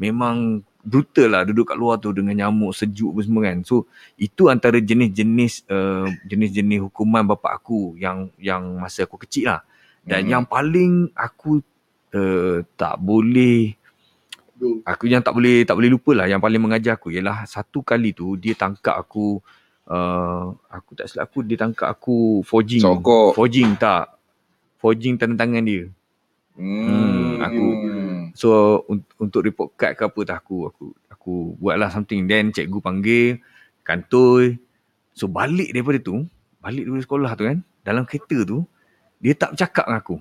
memang 0.00 0.64
brutal 0.82 1.30
lah 1.30 1.42
duduk 1.46 1.70
kat 1.70 1.78
luar 1.78 2.00
tu 2.00 2.10
dengan 2.10 2.34
nyamuk 2.34 2.74
sejuk 2.74 3.14
apa 3.14 3.20
semua 3.22 3.42
kan. 3.46 3.58
So 3.62 3.86
itu 4.18 4.48
antara 4.48 4.80
jenis-jenis 4.82 5.68
uh, 5.70 6.08
jenis-jenis 6.26 6.88
hukuman 6.88 7.22
bapa 7.22 7.54
aku 7.54 7.94
yang 8.00 8.32
yang 8.40 8.80
masa 8.80 9.04
aku 9.04 9.20
kecil 9.22 9.52
lah. 9.52 9.60
Dan 10.02 10.26
Hmm. 10.26 10.30
yang 10.34 10.44
paling 10.48 11.14
aku 11.14 11.62
uh, 12.16 12.66
tak 12.74 12.98
boleh 12.98 13.78
aku 14.86 15.10
yang 15.10 15.22
tak 15.22 15.34
boleh 15.34 15.66
tak 15.66 15.74
boleh 15.74 15.90
lupa 15.90 16.14
lah 16.14 16.26
yang 16.30 16.38
paling 16.38 16.62
mengajar 16.62 16.94
aku 16.94 17.10
ialah 17.10 17.42
satu 17.50 17.82
kali 17.82 18.14
tu 18.14 18.38
dia 18.38 18.54
tangkap 18.54 18.94
aku 18.94 19.42
uh, 19.86 20.52
aku 20.68 20.90
tak 20.92 21.06
silap 21.06 21.26
aku 21.26 21.42
dia 21.42 21.56
tangkap 21.56 21.88
aku 21.88 22.42
forging 22.42 22.82
Sokok. 22.82 23.34
forging 23.34 23.74
tak 23.74 24.14
forging 24.76 25.16
tanda 25.16 25.38
tangan 25.38 25.62
dia 25.62 25.90
Hmm, 26.52 27.40
aku- 27.40 27.76
So 28.32 28.48
un- 28.86 29.08
untuk 29.16 29.40
report 29.40 29.72
card 29.72 29.92
ke 29.92 30.02
apa 30.04 30.20
tak 30.22 30.36
aku 30.38 30.68
aku 30.68 30.84
aku 31.08 31.32
buatlah 31.56 31.88
something 31.88 32.24
then 32.24 32.48
cikgu 32.48 32.78
panggil 32.78 33.40
kantoi. 33.82 34.56
So 35.12 35.28
balik 35.28 35.68
daripada 35.68 35.96
tu, 35.96 36.24
balik 36.58 36.84
daripada 36.84 37.02
sekolah 37.02 37.30
tu 37.34 37.44
kan, 37.44 37.58
dalam 37.80 38.04
kereta 38.04 38.40
tu 38.42 38.64
dia 39.16 39.32
tak 39.32 39.52
bercakap 39.52 39.84
dengan 39.84 40.00
aku. 40.00 40.16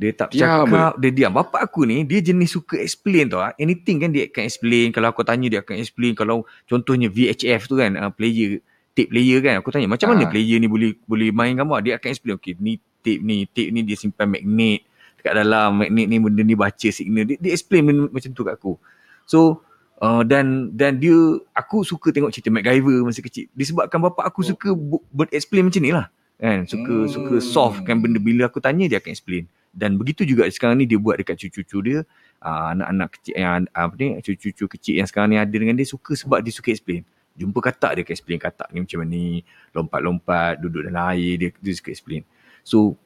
Dia 0.00 0.16
tak 0.16 0.32
Diam 0.32 0.64
bercakap, 0.64 0.92
dia 0.96 1.10
diam. 1.12 1.28
Bapak 1.30 1.60
aku 1.60 1.84
ni 1.84 2.02
dia 2.02 2.24
jenis 2.24 2.48
suka 2.50 2.80
explain 2.80 3.28
tau. 3.28 3.38
ah. 3.38 3.52
Anything 3.54 4.00
kan 4.00 4.08
dia 4.08 4.24
akan 4.26 4.42
explain. 4.42 4.86
Kalau 4.90 5.12
aku 5.12 5.20
tanya 5.20 5.46
dia 5.46 5.60
akan 5.60 5.76
explain. 5.76 6.16
Kalau 6.16 6.40
contohnya 6.64 7.06
VHF 7.06 7.68
tu 7.68 7.76
kan, 7.76 7.92
uh, 7.94 8.08
player 8.08 8.64
tape 8.90 9.12
player 9.12 9.38
kan. 9.38 9.60
Aku 9.60 9.68
tanya 9.68 9.84
macam 9.86 10.08
mana 10.08 10.24
Ah. 10.24 10.32
player 10.32 10.56
ni 10.56 10.66
boleh 10.66 10.96
boleh 11.04 11.28
main 11.30 11.52
gambar. 11.52 11.84
Dia 11.84 11.92
akan 11.94 12.08
explain. 12.08 12.34
Okay, 12.34 12.56
ni 12.56 12.80
tape 12.98 13.20
ni. 13.20 13.44
Tape 13.44 13.68
ni 13.68 13.80
dia 13.82 13.94
simpan 13.94 14.24
magnet 14.26 14.88
dekat 15.14 15.36
dalam 15.36 15.76
magnet 15.76 16.08
ni 16.08 16.16
benda 16.16 16.40
ni 16.40 16.56
baca 16.56 16.88
signal 16.88 17.28
dia, 17.28 17.36
dia 17.36 17.52
explain 17.52 17.84
benda 17.84 18.08
macam 18.08 18.32
tu 18.32 18.40
kat 18.40 18.56
aku 18.56 18.80
so 19.28 19.60
uh, 20.00 20.24
dan 20.24 20.72
dan 20.72 20.96
dia 20.96 21.12
aku 21.52 21.84
suka 21.84 22.08
tengok 22.08 22.32
cerita 22.32 22.48
MacGyver 22.48 23.04
masa 23.04 23.20
kecil 23.20 23.44
disebabkan 23.52 24.00
bapak 24.00 24.24
aku 24.24 24.40
suka 24.40 24.72
bu- 24.72 25.04
ber-explain 25.12 25.68
macam 25.68 25.76
ni 25.78 25.92
lah 25.92 26.08
kan 26.34 26.64
suka 26.64 26.88
Hmm. 26.96 27.04
suka 27.06 27.34
soft 27.36 27.84
kan 27.84 28.00
benda 28.00 28.16
bila 28.16 28.48
aku 28.48 28.58
tanya 28.58 28.88
dia 28.88 28.96
akan 28.96 29.12
explain 29.12 29.44
dan 29.70 29.94
begitu 29.94 30.26
juga 30.26 30.50
sekarang 30.50 30.82
ni 30.82 30.86
dia 30.86 30.98
buat 30.98 31.18
dekat 31.18 31.38
cucu-cucu 31.38 31.78
dia 31.82 31.98
uh, 32.42 32.74
anak-anak 32.74 33.08
kecil 33.18 33.34
yang 33.38 33.66
apa 33.70 33.94
ni 33.94 34.08
cucu-cucu 34.18 34.64
kecil 34.66 34.94
yang 34.98 35.08
sekarang 35.08 35.28
ni 35.30 35.38
ada 35.38 35.54
dengan 35.54 35.78
dia 35.78 35.86
suka 35.86 36.18
sebab 36.18 36.42
dia 36.42 36.50
suka 36.50 36.74
explain 36.74 37.06
jumpa 37.38 37.58
katak 37.62 37.96
dia 37.96 38.02
akan 38.02 38.14
explain 38.14 38.38
katak 38.42 38.68
ni 38.74 38.78
macam 38.82 38.98
ni 39.06 39.24
lompat-lompat 39.72 40.58
duduk 40.58 40.90
dalam 40.90 41.14
air 41.14 41.38
dia, 41.38 41.48
dia 41.54 41.72
suka 41.72 41.94
explain 41.94 42.26
so 42.66 42.98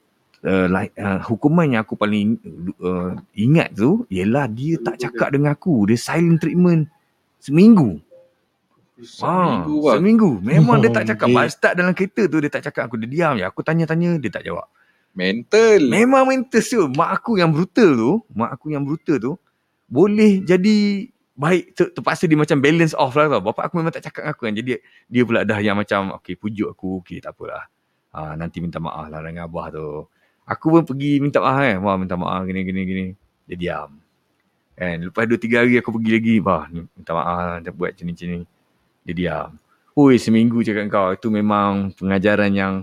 uh, 0.45 0.66
like, 0.69 0.93
uh, 1.01 1.19
hukuman 1.24 1.74
yang 1.74 1.82
aku 1.82 1.97
paling 1.97 2.36
uh, 2.85 3.16
ingat 3.35 3.73
tu 3.73 4.05
ialah 4.12 4.47
dia 4.47 4.77
tak 4.78 5.01
cakap 5.01 5.32
dengan 5.32 5.57
aku. 5.57 5.89
Dia 5.89 5.99
silent 5.99 6.39
treatment 6.39 6.86
seminggu. 7.41 7.99
Seminggu 9.01 9.91
bang. 9.91 9.97
seminggu. 9.99 10.31
Memang 10.45 10.78
dia 10.78 10.93
tak 10.93 11.09
cakap. 11.11 11.27
Okay. 11.32 11.51
Start 11.51 11.74
dalam 11.74 11.93
kereta 11.97 12.23
tu 12.31 12.39
dia 12.39 12.51
tak 12.53 12.62
cakap 12.70 12.86
aku. 12.86 13.01
Dia 13.03 13.09
diam 13.11 13.32
je. 13.41 13.45
Aku 13.49 13.65
tanya-tanya 13.65 14.20
dia 14.20 14.31
tak 14.31 14.45
jawab. 14.47 14.69
Mental. 15.15 15.78
Memang 15.78 16.27
mental 16.27 16.61
tu. 16.61 16.91
Mak 16.91 17.11
aku 17.23 17.39
yang 17.39 17.55
brutal 17.55 17.91
tu. 17.95 18.12
Mak 18.35 18.51
aku 18.59 18.74
yang 18.74 18.82
brutal 18.82 19.16
tu. 19.23 19.32
Boleh 19.86 20.43
jadi 20.43 21.07
baik. 21.39 21.78
Ter, 21.78 21.86
terpaksa 21.95 22.27
dia 22.27 22.35
macam 22.35 22.59
balance 22.59 22.99
off 22.99 23.15
lah 23.15 23.31
tau. 23.31 23.41
Bapak 23.41 23.70
aku 23.70 23.78
memang 23.78 23.95
tak 23.95 24.11
cakap 24.11 24.27
dengan 24.27 24.35
aku 24.35 24.43
kan. 24.51 24.55
Jadi 24.59 24.70
dia 25.07 25.23
pula 25.23 25.47
dah 25.47 25.59
yang 25.62 25.78
macam. 25.78 26.19
Okay 26.19 26.35
pujuk 26.35 26.74
aku. 26.74 26.99
Okay 27.07 27.23
tak 27.23 27.39
apalah. 27.39 27.70
Ah, 28.11 28.35
nanti 28.35 28.59
minta 28.59 28.82
maaf 28.82 29.07
lah 29.07 29.23
dengan 29.23 29.47
abah 29.47 29.70
tu. 29.70 29.86
Aku 30.45 30.74
pun 30.74 30.82
pergi 30.82 31.23
minta 31.23 31.39
maaf 31.39 31.62
kan. 31.62 31.78
Wah 31.78 31.95
minta 31.95 32.19
maaf 32.19 32.43
gini 32.51 32.61
gini 32.66 32.81
gini. 32.82 33.07
Dia 33.47 33.57
diam. 33.57 33.91
Kan. 34.74 34.99
Lepas 34.99 35.31
2-3 35.31 35.62
hari 35.62 35.74
aku 35.78 35.95
pergi 35.95 36.11
lagi. 36.11 36.35
Wah 36.43 36.66
minta 36.74 37.15
maaf 37.15 37.39
lah. 37.39 37.59
Dia 37.62 37.70
buat 37.70 37.95
macam 37.95 38.27
ni. 38.27 38.43
Dia 39.07 39.15
diam. 39.15 39.51
Hui 39.95 40.19
seminggu 40.19 40.59
cakap 40.66 40.91
kau. 40.91 41.09
Itu 41.15 41.31
memang 41.31 41.95
pengajaran 41.95 42.51
yang 42.51 42.82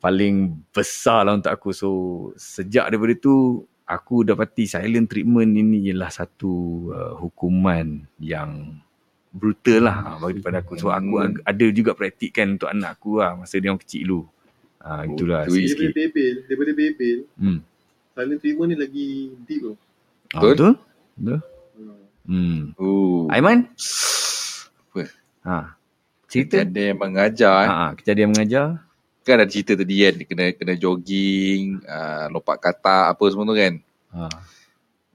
paling 0.00 0.36
besar 0.72 1.22
lah 1.22 1.36
untuk 1.36 1.52
aku. 1.52 1.70
So 1.70 1.88
sejak 2.34 2.88
daripada 2.88 3.14
tu 3.14 3.62
aku 3.84 4.22
dapati 4.22 4.64
silent 4.64 5.06
treatment 5.06 5.52
ini 5.52 5.86
ialah 5.86 6.08
satu 6.08 6.52
uh, 6.88 7.14
hukuman 7.16 8.00
yang 8.16 8.80
brutal 9.30 9.86
lah 9.86 9.96
uh, 10.02 10.16
bagi 10.18 10.40
pada 10.40 10.58
aku. 10.58 10.74
So 10.74 10.88
aku 10.88 11.14
Hmm. 11.14 11.24
ag- 11.30 11.42
ada 11.44 11.66
juga 11.70 11.92
praktikkan 11.92 12.56
untuk 12.56 12.66
anak 12.66 12.96
aku 12.96 13.20
lah 13.20 13.36
masa 13.36 13.58
dia 13.58 13.68
orang 13.68 13.78
kecil 13.78 14.02
dulu. 14.02 14.22
Ah 14.80 15.02
uh, 15.02 15.02
itulah 15.06 15.44
Oh, 15.44 15.46
tu 15.46 15.54
sikit-sikit. 15.54 15.92
Daripada 15.92 16.00
bebel, 16.00 16.34
daripada 16.48 16.72
bebel, 16.72 17.18
Hmm. 17.36 17.58
silent 18.10 18.38
treatment 18.40 18.68
ni 18.68 18.76
lagi 18.76 19.08
deep 19.44 19.60
tau. 19.62 19.74
Ah, 20.30 20.40
Betul? 20.40 20.54
betul? 20.54 20.72
Betul? 21.14 21.38
Hmm. 21.76 21.98
Hmm. 22.24 22.58
Oh. 22.78 23.26
Aiman? 23.28 23.58
Apa? 24.86 25.02
Ha. 25.44 25.58
Cerita? 26.30 26.62
Ada 26.62 26.82
yang 26.94 26.98
mengajar 26.98 27.54
eh. 27.60 27.68
Ha, 27.68 27.86
kejadian 27.98 28.30
mengajar. 28.30 28.66
Kan 29.20 29.40
ada 29.40 29.50
cerita 29.50 29.76
tadi 29.76 30.00
kan. 30.00 30.14
Kena, 30.24 30.44
kena 30.56 30.74
jogging, 30.76 31.84
uh, 31.84 32.26
lompat 32.32 32.56
katak 32.60 33.12
apa 33.12 33.24
semua 33.28 33.48
tu 33.48 33.56
kan. 33.56 33.74
Ha. 34.16 34.28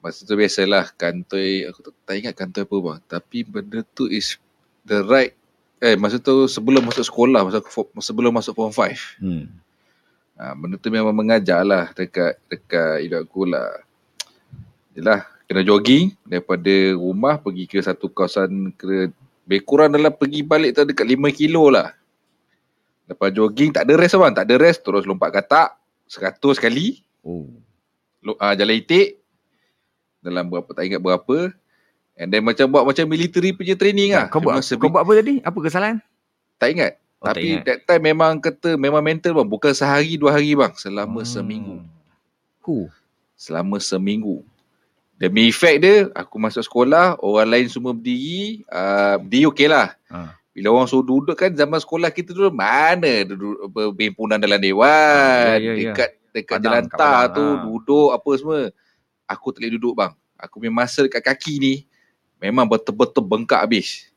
Masa 0.06 0.22
tu 0.22 0.38
biasalah 0.38 0.94
kantoi, 0.94 1.66
aku 1.66 1.90
tak, 1.90 1.94
tak 2.06 2.16
ingat 2.22 2.34
kantoi 2.38 2.64
apa 2.64 2.76
bang. 2.78 3.00
Tapi 3.10 3.38
benda 3.42 3.82
tu 3.98 4.06
is 4.06 4.38
the 4.86 5.02
right, 5.10 5.34
eh 5.82 5.98
masa 5.98 6.22
tu 6.22 6.46
sebelum 6.46 6.86
masuk 6.86 7.10
sekolah, 7.10 7.42
masa 7.42 7.58
aku, 7.58 7.90
sebelum 7.98 8.30
masuk 8.30 8.54
form 8.54 8.70
5. 8.70 9.18
Hmm. 9.18 9.50
Ha, 10.36 10.54
benda 10.54 10.78
tu 10.78 10.94
memang 10.94 11.16
mengajar 11.16 11.66
lah 11.66 11.90
dekat, 11.96 12.38
dekat 12.52 13.02
hidup 13.02 13.26
aku 13.26 13.50
lah. 13.50 13.82
Yelah, 14.94 15.26
kena 15.50 15.66
jogging 15.66 16.14
daripada 16.22 16.94
rumah 16.94 17.42
pergi 17.42 17.66
ke 17.66 17.82
satu 17.82 18.12
kawasan 18.14 18.70
ke 18.78 19.10
lebih 19.46 19.62
kurang 19.62 19.94
dalam 19.94 20.10
pergi 20.10 20.42
balik 20.42 20.74
tu 20.74 20.90
dekat 20.90 21.06
5 21.06 21.30
kilo 21.30 21.70
lah. 21.70 21.94
Lepas 23.06 23.30
jogging 23.30 23.70
tak 23.70 23.86
ada 23.86 23.94
rest 23.96 24.18
abang, 24.18 24.34
tak 24.34 24.46
ada 24.46 24.56
rest 24.58 24.82
terus 24.82 25.06
lompat 25.06 25.30
katak 25.32 25.78
100 26.08 26.38
kali, 26.58 27.02
Oh. 27.22 27.50
uh, 28.26 28.54
jalan 28.54 28.78
itik 28.78 29.18
dalam 30.22 30.46
berapa 30.46 30.70
tak 30.70 30.86
ingat 30.86 30.98
berapa 30.98 31.54
and 32.16 32.30
then 32.30 32.42
macam 32.42 32.66
buat 32.66 32.82
macam 32.82 33.06
military 33.06 33.54
punya 33.54 33.74
training 33.74 34.14
lah. 34.14 34.26
Kau 34.26 34.38
buat, 34.40 34.58
Memang 34.58 34.78
kau 34.78 34.90
buat 34.90 35.02
apa 35.02 35.14
tadi? 35.16 35.34
Apa 35.42 35.58
kesalahan? 35.60 35.98
tak 36.56 36.70
ingat. 36.72 36.94
Oh, 37.20 37.28
tak 37.28 37.36
Tapi 37.36 37.48
ingat. 37.52 37.64
that 37.64 37.80
time 37.84 38.04
memang 38.04 38.34
kata 38.38 38.70
memang 38.76 39.02
mental 39.02 39.34
bang, 39.34 39.50
bukan 39.50 39.72
sehari 39.72 40.16
dua 40.16 40.34
hari 40.34 40.54
bang, 40.54 40.74
selama 40.74 41.22
Hmm. 41.22 41.30
seminggu. 41.30 41.76
Huh. 42.62 42.90
selama 43.36 43.78
seminggu. 43.78 44.42
Demi 45.16 45.48
efek 45.48 45.76
dia, 45.80 45.96
aku 46.12 46.36
masuk 46.36 46.60
sekolah, 46.62 47.20
orang 47.20 47.48
lain 47.48 47.68
semua 47.68 47.92
berdiri, 47.92 48.64
uh, 48.68 49.16
berdiri 49.18 49.46
okey 49.48 49.68
lah. 49.68 49.96
Ha. 50.10 50.36
Bila 50.56 50.72
orang 50.72 50.88
suruh 50.88 51.04
duduk 51.04 51.36
kan 51.36 51.52
zaman 51.52 51.76
sekolah 51.76 52.08
kita 52.10 52.32
dulu 52.32 52.48
mana 52.48 53.28
duduk 53.28 53.60
apa, 53.68 53.82
berhimpunan 53.92 54.40
dalam 54.40 54.56
dewan, 54.56 54.88
Ah, 54.88 55.60
ya, 55.60 55.60
ya, 55.60 55.72
ya. 55.76 55.92
dekat 55.92 56.10
dekat 56.32 56.58
Padang, 56.58 56.64
jalan 56.64 56.84
tar 56.88 57.22
tu 57.30 57.44
ah. 57.44 57.60
duduk 57.60 58.08
apa 58.16 58.30
semua. 58.40 58.60
Aku 59.28 59.52
tak 59.52 59.60
boleh 59.60 59.72
duduk 59.76 59.94
bang. 59.94 60.12
Aku 60.40 60.64
punya 60.64 60.72
masa 60.72 61.04
dekat 61.04 61.20
kaki 61.22 61.54
ni 61.60 61.74
memang 62.40 62.64
betul-betul 62.64 63.20
bengkak 63.20 63.60
habis. 63.60 64.08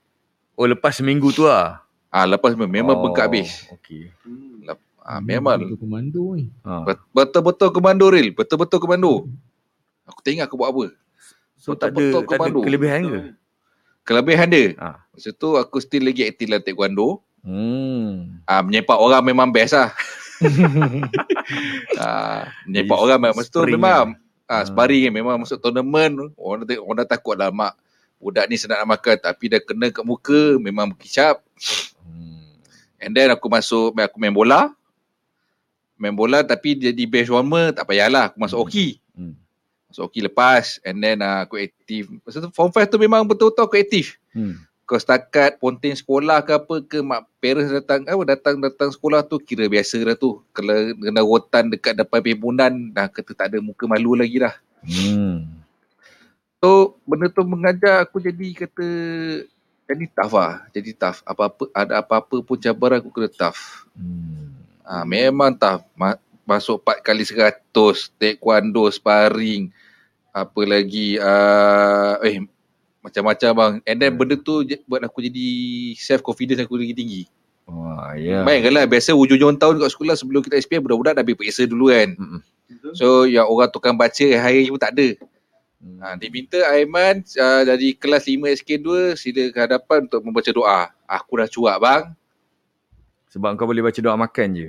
Oh 0.55 0.63
lepas 0.63 0.95
seminggu 0.95 1.35
tu 1.35 1.43
lah. 1.43 1.83
Ah 2.07 2.23
lepas 2.23 2.55
memang 2.55 2.95
oh, 2.95 3.03
bengkak 3.03 3.27
habis. 3.27 3.67
Okay. 3.75 4.15
Hmm. 4.23 4.63
Ah 5.03 5.19
memang 5.19 5.59
komando 5.75 6.39
ni. 6.39 6.55
Ha. 6.63 6.87
bet- 6.87 7.09
betul-betul 7.11 7.75
komando 7.75 8.07
real, 8.07 8.31
betul-betul 8.31 8.79
komando. 8.79 9.27
Aku 10.07 10.23
ingat 10.23 10.47
aku 10.47 10.55
buat 10.55 10.71
apa. 10.71 10.85
So 11.59 11.75
tak 11.75 11.91
ada, 11.91 11.99
Betul-betul 11.99 12.21
tak 12.23 12.31
ada 12.31 12.39
komando. 12.39 12.59
kelebihan 12.63 13.01
ke? 13.03 13.21
Kelebihan 14.09 14.49
dia, 14.49 14.73
Ha. 14.81 15.05
Masa 15.13 15.37
tu 15.37 15.53
aku 15.61 15.77
still 15.85 16.09
lagi 16.09 16.25
aktif 16.25 16.49
dalam 16.49 16.65
taekwondo. 16.65 17.21
Hmm. 17.45 18.41
Ah 18.49 18.65
menyepak 18.65 18.97
orang 18.97 19.21
memang 19.21 19.53
best 19.53 19.77
lah. 19.77 19.93
ah 22.01 22.49
menyepak 22.65 22.99
orang 22.99 23.19
memang 23.21 23.37
masa 23.37 23.51
tu 23.53 23.61
memang 23.69 24.17
lah. 24.49 24.61
ah 24.61 24.63
sparring 24.65 25.11
kan 25.11 25.13
memang 25.13 25.37
masuk 25.45 25.59
tournament 25.61 26.33
orang 26.41 26.65
dah, 26.65 26.79
orang 26.81 26.97
dah 27.05 27.09
takut 27.09 27.37
lah 27.37 27.53
mak 27.53 27.77
budak 28.17 28.49
ni 28.49 28.57
senang 28.57 28.83
nak 28.83 28.99
makan 28.99 29.17
tapi 29.21 29.45
dah 29.53 29.61
kena 29.63 29.93
kat 29.93 30.05
muka 30.09 30.57
memang 30.57 30.91
berkicap. 30.91 31.39
Hmm. 32.03 32.57
And 32.99 33.13
then 33.13 33.29
aku 33.31 33.47
masuk 33.47 33.93
aku 33.93 34.17
main 34.17 34.33
bola. 34.33 34.73
Main 35.99 36.15
bola 36.15 36.43
tapi 36.47 36.79
jadi 36.79 37.03
bench 37.05 37.29
warmer 37.29 37.75
tak 37.77 37.85
payahlah 37.87 38.33
aku 38.33 38.39
masuk 38.41 38.57
Hmm. 38.57 38.65
hoki. 38.67 38.89
Hmm. 39.15 39.35
Masuk 39.89 40.05
hoki 40.05 40.21
lepas 40.21 40.77
and 40.81 41.01
then 41.01 41.19
uh, 41.19 41.43
aku 41.43 41.57
aktif. 41.57 42.07
Masa 42.23 42.39
tu 42.39 42.53
form 42.53 42.69
5 42.69 42.85
tu 42.87 42.97
memang 42.97 43.25
betul-betul 43.25 43.65
aku 43.65 43.77
aktif. 43.77 44.17
Hmm. 44.31 44.61
kau 44.85 44.97
setakat 44.97 45.61
ponting 45.61 45.93
sekolah 45.93 46.41
ke 46.41 46.49
apa 46.49 46.75
ke 46.81 47.05
mak 47.05 47.29
parents 47.45 47.69
datang 47.69 48.09
apa 48.09 48.25
datang 48.25 48.57
datang 48.57 48.89
sekolah 48.89 49.21
tu 49.21 49.37
kira 49.37 49.69
biasa 49.69 50.01
dah 50.01 50.17
tu 50.17 50.41
kalau 50.49 50.73
kena 50.97 51.21
rotan 51.21 51.69
dekat 51.69 51.93
depan 51.93 52.25
perhimpunan 52.25 52.73
dah 52.89 53.05
kata 53.05 53.37
tak 53.37 53.47
ada 53.53 53.61
muka 53.61 53.85
malu 53.85 54.17
lagi 54.17 54.41
dah 54.41 54.57
Hmm. 54.81 55.45
so 56.57 56.97
benda 57.05 57.29
tu 57.29 57.45
mengajar 57.45 58.01
aku 58.01 58.17
jadi 58.17 58.65
kata 58.65 58.89
jadi 59.85 60.05
tough 60.09 60.33
lah 60.33 60.65
jadi 60.73 60.91
tough 60.97 61.21
apa-apa 61.21 61.69
ada 61.77 62.01
apa-apa 62.01 62.41
pun 62.41 62.57
cabaran 62.57 62.97
aku 62.97 63.13
kena 63.13 63.29
tough 63.29 63.85
Hmm. 63.93 64.57
ha, 64.89 65.05
memang 65.05 65.53
tough 65.53 65.85
Ma- 65.93 66.17
masuk 66.49 66.81
4 66.81 67.05
kali 67.05 67.23
100 67.29 68.17
taekwondo 68.17 68.89
sparring 68.89 69.69
apa 70.33 70.61
lagi 70.65 71.21
uh, 71.21 72.17
eh 72.25 72.41
macam-macam 73.05 73.51
bang. 73.53 73.75
And 73.85 73.97
then 74.01 74.13
benda 74.17 74.37
tu 74.41 74.65
buat 74.89 75.05
aku 75.05 75.21
jadi 75.29 75.49
self 76.01 76.25
confidence 76.25 76.65
aku 76.65 76.81
lagi 76.81 76.97
tinggi. 76.97 77.23
Wah, 77.69 78.17
Yeah. 78.17 78.41
ya. 78.43 78.47
Bayangkanlah 78.49 78.89
biasa 78.89 79.13
hujung-hujung 79.13 79.61
tahun 79.61 79.77
kat 79.77 79.93
sekolah 79.93 80.17
sebelum 80.17 80.41
kita 80.41 80.57
SPM 80.57 80.81
budak-budak 80.89 81.21
dah 81.21 81.23
ambil 81.23 81.37
periksa 81.37 81.69
dulu 81.69 81.93
kan. 81.93 82.17
Betul? 82.69 82.93
So 82.97 83.07
yang 83.29 83.45
orang 83.45 83.69
tukang 83.69 83.97
baca 84.01 84.27
hari 84.41 84.73
pun 84.73 84.81
tak 84.81 84.97
ada. 84.97 85.09
Hmm. 85.79 85.99
Ha, 86.03 86.07
diminta 86.19 86.59
Aiman 86.75 87.23
uh, 87.39 87.63
dari 87.63 87.95
kelas 87.95 88.27
5 88.27 88.41
SK2 88.65 88.89
sila 89.15 89.45
ke 89.53 89.59
hadapan 89.63 90.09
untuk 90.09 90.21
membaca 90.25 90.51
doa. 90.51 90.91
Aku 91.07 91.39
dah 91.39 91.47
cuak 91.47 91.77
bang. 91.79 92.03
Sebab 93.29 93.55
kau 93.61 93.69
boleh 93.69 93.85
baca 93.85 94.01
doa 94.01 94.17
makan 94.17 94.49
je. 94.57 94.69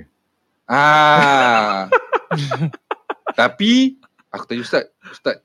Ah. 0.70 1.90
Tapi 3.38 3.98
aku 4.28 4.44
tanya 4.46 4.62
ustaz, 4.62 4.84
ustaz 5.10 5.42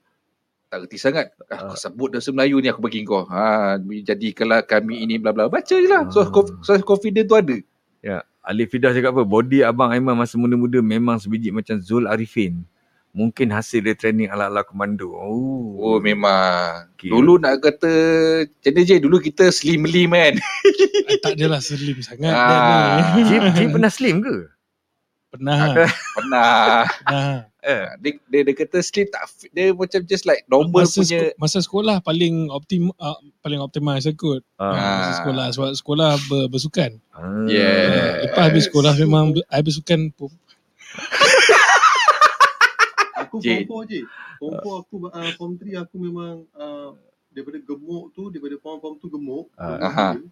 tak 0.66 0.82
reti 0.82 0.98
sangat. 0.98 1.32
Aku 1.48 1.78
sebut 1.78 2.12
bahasa 2.12 2.30
Melayu 2.30 2.60
ni 2.60 2.68
aku 2.68 2.84
bagi 2.84 3.06
kau. 3.06 3.24
Ha 3.26 3.78
jadi 3.80 4.28
kalau 4.34 4.60
kami 4.62 5.02
ini 5.02 5.16
bla 5.18 5.32
bla 5.32 5.48
baca 5.48 5.72
je 5.72 5.88
lah. 5.88 6.10
So, 6.12 6.26
Ah. 6.26 6.30
conf- 6.30 6.58
so 6.62 6.76
confident 6.82 7.26
tu 7.26 7.38
ada. 7.38 7.56
Ya, 8.02 8.22
Ali 8.44 8.70
Fidah 8.70 8.92
cakap 8.92 9.16
apa? 9.16 9.24
Body 9.24 9.64
abang 9.64 9.90
Aiman 9.90 10.14
masa 10.14 10.38
muda-muda 10.38 10.78
memang 10.78 11.18
sebiji 11.18 11.50
macam 11.50 11.80
Zul 11.80 12.06
Arifin. 12.06 12.62
Mungkin 13.16 13.48
hasil 13.48 13.80
dia 13.80 13.96
training 13.96 14.28
ala-ala 14.28 14.62
komando. 14.62 15.16
Oh. 15.16 15.80
Oh 15.80 15.98
memang. 16.04 16.92
Okay. 17.00 17.08
Dulu 17.08 17.40
nak 17.40 17.64
kata 17.64 17.92
macam 18.44 18.84
je 18.84 18.96
dulu 19.00 19.18
kita 19.18 19.48
slim-lim 19.50 20.12
kan. 20.12 20.36
Tak 21.24 21.40
adalah 21.40 21.64
slim 21.64 22.04
sangat 22.04 22.36
Ah. 22.36 23.16
Jim, 23.24 23.42
Jim 23.56 23.70
pernah 23.72 23.88
slim 23.88 24.20
ke? 24.20 24.52
Pernah. 25.36 25.60
Pernah. 26.16 26.88
Pernah. 26.88 27.32
Eh. 27.60 27.86
Dia, 27.98 28.12
dia, 28.26 28.42
dia 28.44 28.56
kata 28.56 28.78
slim 28.80 29.08
tak 29.08 29.26
fit. 29.28 29.52
Dia 29.52 29.72
macam 29.72 30.00
just 30.04 30.24
like 30.24 30.46
normal 30.46 30.86
masa, 30.86 31.02
punya. 31.02 31.20
sko- 31.20 31.36
masa 31.36 31.58
sekolah 31.60 31.96
paling 32.00 32.48
optim 32.50 32.90
uh, 32.96 33.14
paling 33.40 33.60
optimize 33.60 34.08
kot. 34.16 34.40
Ah. 34.56 34.72
Masa 34.72 34.86
Ah. 34.86 35.16
sekolah 35.20 35.46
sebab 35.52 35.70
sekolah 35.74 36.10
ber, 36.26 36.44
bersukan. 36.48 36.92
Ah. 37.10 37.44
Yeah. 37.46 38.26
Lepas 38.26 38.44
habis 38.48 38.64
sekolah 38.66 38.96
memang 38.96 39.36
I 39.50 39.60
bersukan 39.60 40.10
pun. 40.12 40.32
Aku 43.16 43.40
form 43.40 43.88
4 43.88 43.92
je. 43.92 44.02
Form 44.38 44.54
4 44.56 44.82
aku 44.82 44.96
uh, 45.08 45.32
form 45.36 45.54
3 45.56 45.84
aku 45.84 45.96
memang 45.98 46.44
uh, 46.54 46.92
daripada 47.32 47.58
gemuk 47.58 48.12
tu 48.12 48.28
daripada 48.28 48.56
form 48.60 48.78
form 48.80 48.96
tu 48.96 49.08
gemuk. 49.08 49.48
Ah, 49.56 50.14
je. 50.16 50.28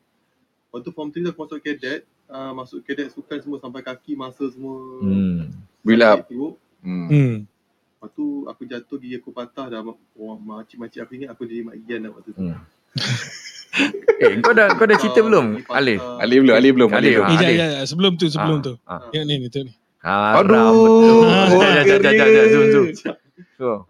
Lepas 0.67 0.79
tu 0.81 0.91
form 0.91 1.09
3 1.09 1.23
tu 1.23 1.29
aku 1.31 1.39
masuk 1.41 1.59
cadet. 1.59 2.03
Uh, 2.33 2.49
masuk 2.57 2.81
cadet 2.81 3.13
sukan 3.13 3.37
semua 3.37 3.61
sampai 3.61 3.85
kaki 3.85 4.17
masa 4.17 4.49
semua. 4.49 4.73
Hmm. 5.05 5.53
Build 5.85 6.01
up. 6.01 6.25
Teruk. 6.25 6.57
Hmm. 6.81 7.05
Hmm. 7.05 7.35
Lepas 7.45 8.09
tu 8.17 8.25
aku 8.49 8.65
jatuh 8.65 8.97
gigi 8.97 9.21
aku 9.21 9.29
patah 9.29 9.69
dah. 9.69 9.85
Orang 10.17 10.41
makcik-makcik 10.41 11.05
aku 11.05 11.11
ingat 11.13 11.29
aku 11.29 11.45
jadi 11.45 11.61
mak 11.61 11.77
Gian 11.85 12.09
dah 12.09 12.11
waktu 12.11 12.29
tu. 12.33 12.41
Hmm. 12.41 12.57
eh, 14.25 14.33
kau 14.41 14.53
dah 14.57 14.73
kau 14.73 14.89
dah 14.89 14.97
cerita 14.97 15.21
Ah, 15.21 15.25
belum? 15.29 15.45
Alif. 15.69 16.01
Ali 16.17 16.35
belum, 16.41 16.55
Ali 16.57 16.69
belum. 16.73 16.89
Ali 16.89 16.97
Ali, 16.97 17.09
belum. 17.13 17.25
ah. 17.25 17.29
Adil. 17.37 17.53
jap, 17.53 17.69
jap. 17.69 17.85
sebelum 17.85 18.11
tu, 18.17 18.25
sebelum 18.33 18.57
Ah, 18.57 18.65
tu. 18.65 18.73
ah. 18.89 19.01
Yang 19.13 19.23
ni, 19.29 19.33
ni, 19.37 19.47
tu 19.49 19.59
ni. 19.61 19.73
Haram 20.01 20.41
Aduh. 20.41 20.73
Oh, 20.73 21.61
Jap, 21.61 21.85
jap, 21.85 21.99
jap, 22.01 22.13
jap, 22.17 22.27
jap, 22.27 22.45
zoom, 22.49 22.65
zoom. 22.73 22.85
So, 23.55 23.85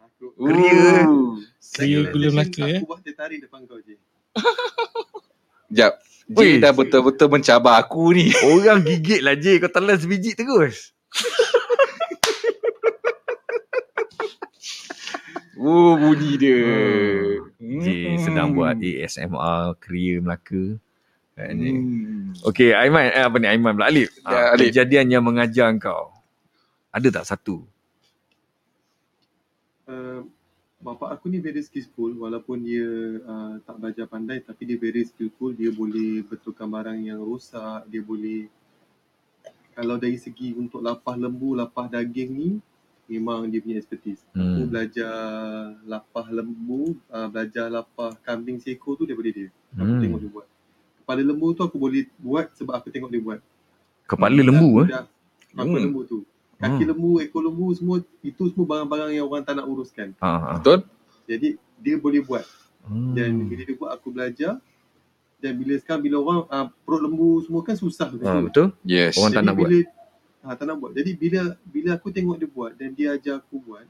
Second 1.58 2.06
gula 2.14 2.28
session 2.30 2.36
Melaka, 2.38 2.64
eh. 2.70 2.80
Aku 2.84 2.88
buat 2.92 3.00
teh 3.02 3.16
tarik 3.16 3.40
depan 3.40 3.64
kau 3.66 3.80
je. 3.80 3.96
Jap. 5.80 5.98
J 6.32 6.64
dah 6.64 6.72
betul-betul 6.72 7.28
mencabar 7.28 7.84
aku 7.84 8.16
ni. 8.16 8.32
orang 8.54 8.84
gigit 8.84 9.20
lah 9.20 9.36
je. 9.36 9.60
Kau 9.60 9.72
telan 9.72 10.00
sebiji 10.00 10.36
terus. 10.36 10.92
Oh, 15.64 15.96
bunyi 15.96 16.36
dia. 16.36 16.60
J 17.56 18.20
sedang 18.20 18.52
buat 18.52 18.76
ASMR 18.76 19.80
Kriya 19.80 20.20
Melaka. 20.20 20.76
Kan. 21.40 21.56
Hmm. 21.56 22.36
Okey, 22.44 22.76
Aiman, 22.76 23.08
eh, 23.10 23.24
apa 23.24 23.38
ni 23.40 23.48
Aiman 23.48 23.74
pula 23.74 23.88
Alif. 23.88 24.12
Ya, 24.22 24.28
Ah, 24.28 24.48
Alif. 24.54 24.76
Kejadian 24.76 25.08
yang 25.08 25.24
mengajar 25.24 25.72
kau. 25.80 26.12
Ada 26.92 27.24
tak 27.24 27.26
satu? 27.32 27.64
Uh, 29.88 30.28
bapak 30.84 31.16
aku 31.16 31.32
ni 31.32 31.40
very 31.40 31.64
skillful 31.64 32.12
walaupun 32.20 32.60
dia 32.60 32.84
uh, 33.24 33.56
tak 33.64 33.80
belajar 33.80 34.06
pandai 34.06 34.44
tapi 34.44 34.68
dia 34.68 34.76
very 34.76 35.08
skillful 35.08 35.56
dia 35.56 35.72
boleh 35.72 36.28
betulkan 36.28 36.68
barang 36.68 37.00
yang 37.00 37.24
rosak 37.24 37.88
dia 37.88 38.04
boleh 38.04 38.52
kalau 39.74 39.96
dari 39.96 40.20
segi 40.20 40.52
untuk 40.54 40.84
lapah 40.84 41.16
lembu 41.16 41.56
lapah 41.56 41.88
daging 41.88 42.30
ni 42.30 42.50
memang 43.08 43.48
dia 43.48 43.64
punya 43.64 43.80
expertise 43.80 44.22
aku 44.32 44.40
Hmm. 44.40 44.68
belajar 44.68 45.16
lapah 45.84 46.28
lembu 46.30 47.00
uh, 47.08 47.28
belajar 47.28 47.72
lapah 47.72 48.20
kambing 48.22 48.60
seekor 48.60 49.00
tu 49.00 49.08
daripada 49.08 49.32
dia 49.32 49.48
aku 49.74 49.88
Hmm. 49.88 50.02
tengok 50.04 50.20
dia 50.20 50.30
buat 50.32 50.48
kepala 51.00 51.22
lembu 51.24 51.48
tu 51.52 51.62
aku 51.64 51.78
boleh 51.80 52.04
buat 52.20 52.52
sebab 52.54 52.74
aku 52.76 52.92
tengok 52.92 53.08
dia 53.10 53.24
buat 53.24 53.40
Kepala 54.04 54.36
lembu 54.36 54.84
Aku 54.84 54.92
eh. 54.92 55.00
Kepala 55.56 55.68
Hmm. 55.72 55.80
lembu 55.80 56.02
tu 56.04 56.20
kaki 56.64 56.80
Hmm. 56.80 56.90
lembu 56.90 57.12
ekor 57.20 57.42
lembu 57.42 57.68
semua 57.72 57.96
itu 58.22 58.44
semua 58.48 58.66
barang-barang 58.66 59.12
yang 59.12 59.28
orang 59.28 59.44
tak 59.44 59.54
nak 59.54 59.66
uruskan 59.66 60.16
Ha, 60.18 60.30
ha. 60.34 60.50
Betul? 60.58 60.88
jadi 61.26 61.48
dia 61.78 61.96
boleh 61.98 62.22
buat 62.22 62.48
Hmm. 62.84 63.12
dan 63.12 63.36
bila 63.44 63.62
dia 63.62 63.76
buat 63.76 63.92
aku 63.92 64.08
belajar 64.10 64.60
dan 65.38 65.52
bila 65.54 65.76
sekarang 65.76 66.02
bila 66.02 66.18
orang 66.18 66.40
uh, 66.46 66.68
perut 66.82 67.02
lembu 67.02 67.40
semua 67.40 67.60
kan 67.62 67.76
susah 67.76 68.08
Ha, 68.08 68.14
betul. 68.14 68.42
betul? 68.42 68.68
Yes. 68.82 69.16
Orang 69.16 69.32
tak 69.32 69.44
nak 69.44 69.56
buat. 69.56 69.68
bila, 69.68 69.80
Ha, 70.40 70.48
tak 70.54 70.66
nak 70.66 70.76
buat. 70.78 70.92
Jadi 70.92 71.12
bila 71.14 71.42
bila 71.64 71.90
aku 71.94 72.08
tengok 72.10 72.36
dia 72.36 72.50
buat 72.50 72.72
dan 72.74 72.92
dia 72.92 73.16
ajar 73.16 73.40
aku 73.40 73.56
buat, 73.58 73.88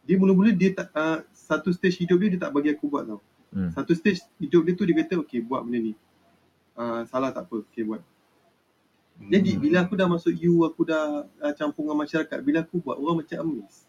dia 0.00 0.14
mula-mula 0.14 0.50
dia 0.50 0.70
tak 0.70 0.86
uh, 0.92 1.18
satu 1.30 1.70
stage 1.70 1.98
hidup 1.98 2.14
dia 2.16 2.30
dia 2.30 2.40
tak 2.40 2.50
bagi 2.50 2.70
aku 2.70 2.86
buat 2.86 3.02
tau. 3.04 3.18
Hmm. 3.50 3.70
Satu 3.70 3.90
stage 3.92 4.22
hidup 4.36 4.62
dia 4.62 4.72
tu 4.72 4.82
dia 4.82 4.94
kata 4.96 5.18
okey 5.20 5.42
buat 5.42 5.62
benda 5.62 5.78
ni. 5.80 5.94
Uh, 6.74 7.02
salah 7.04 7.30
tak 7.30 7.42
apa, 7.44 7.66
okey 7.66 7.82
buat. 7.82 8.02
Jadi 9.22 9.50
Hmm. 9.50 9.60
bila 9.60 9.76
aku 9.80 9.94
dah 9.94 10.06
masuk 10.06 10.32
U, 10.32 10.64
aku 10.64 10.82
dah 10.82 11.04
uh, 11.38 11.52
campur 11.52 11.84
dengan 11.84 12.00
masyarakat, 12.00 12.38
bila 12.40 12.58
aku 12.60 12.80
buat 12.80 12.96
orang 12.96 13.20
macam 13.20 13.36
amazed. 13.38 13.84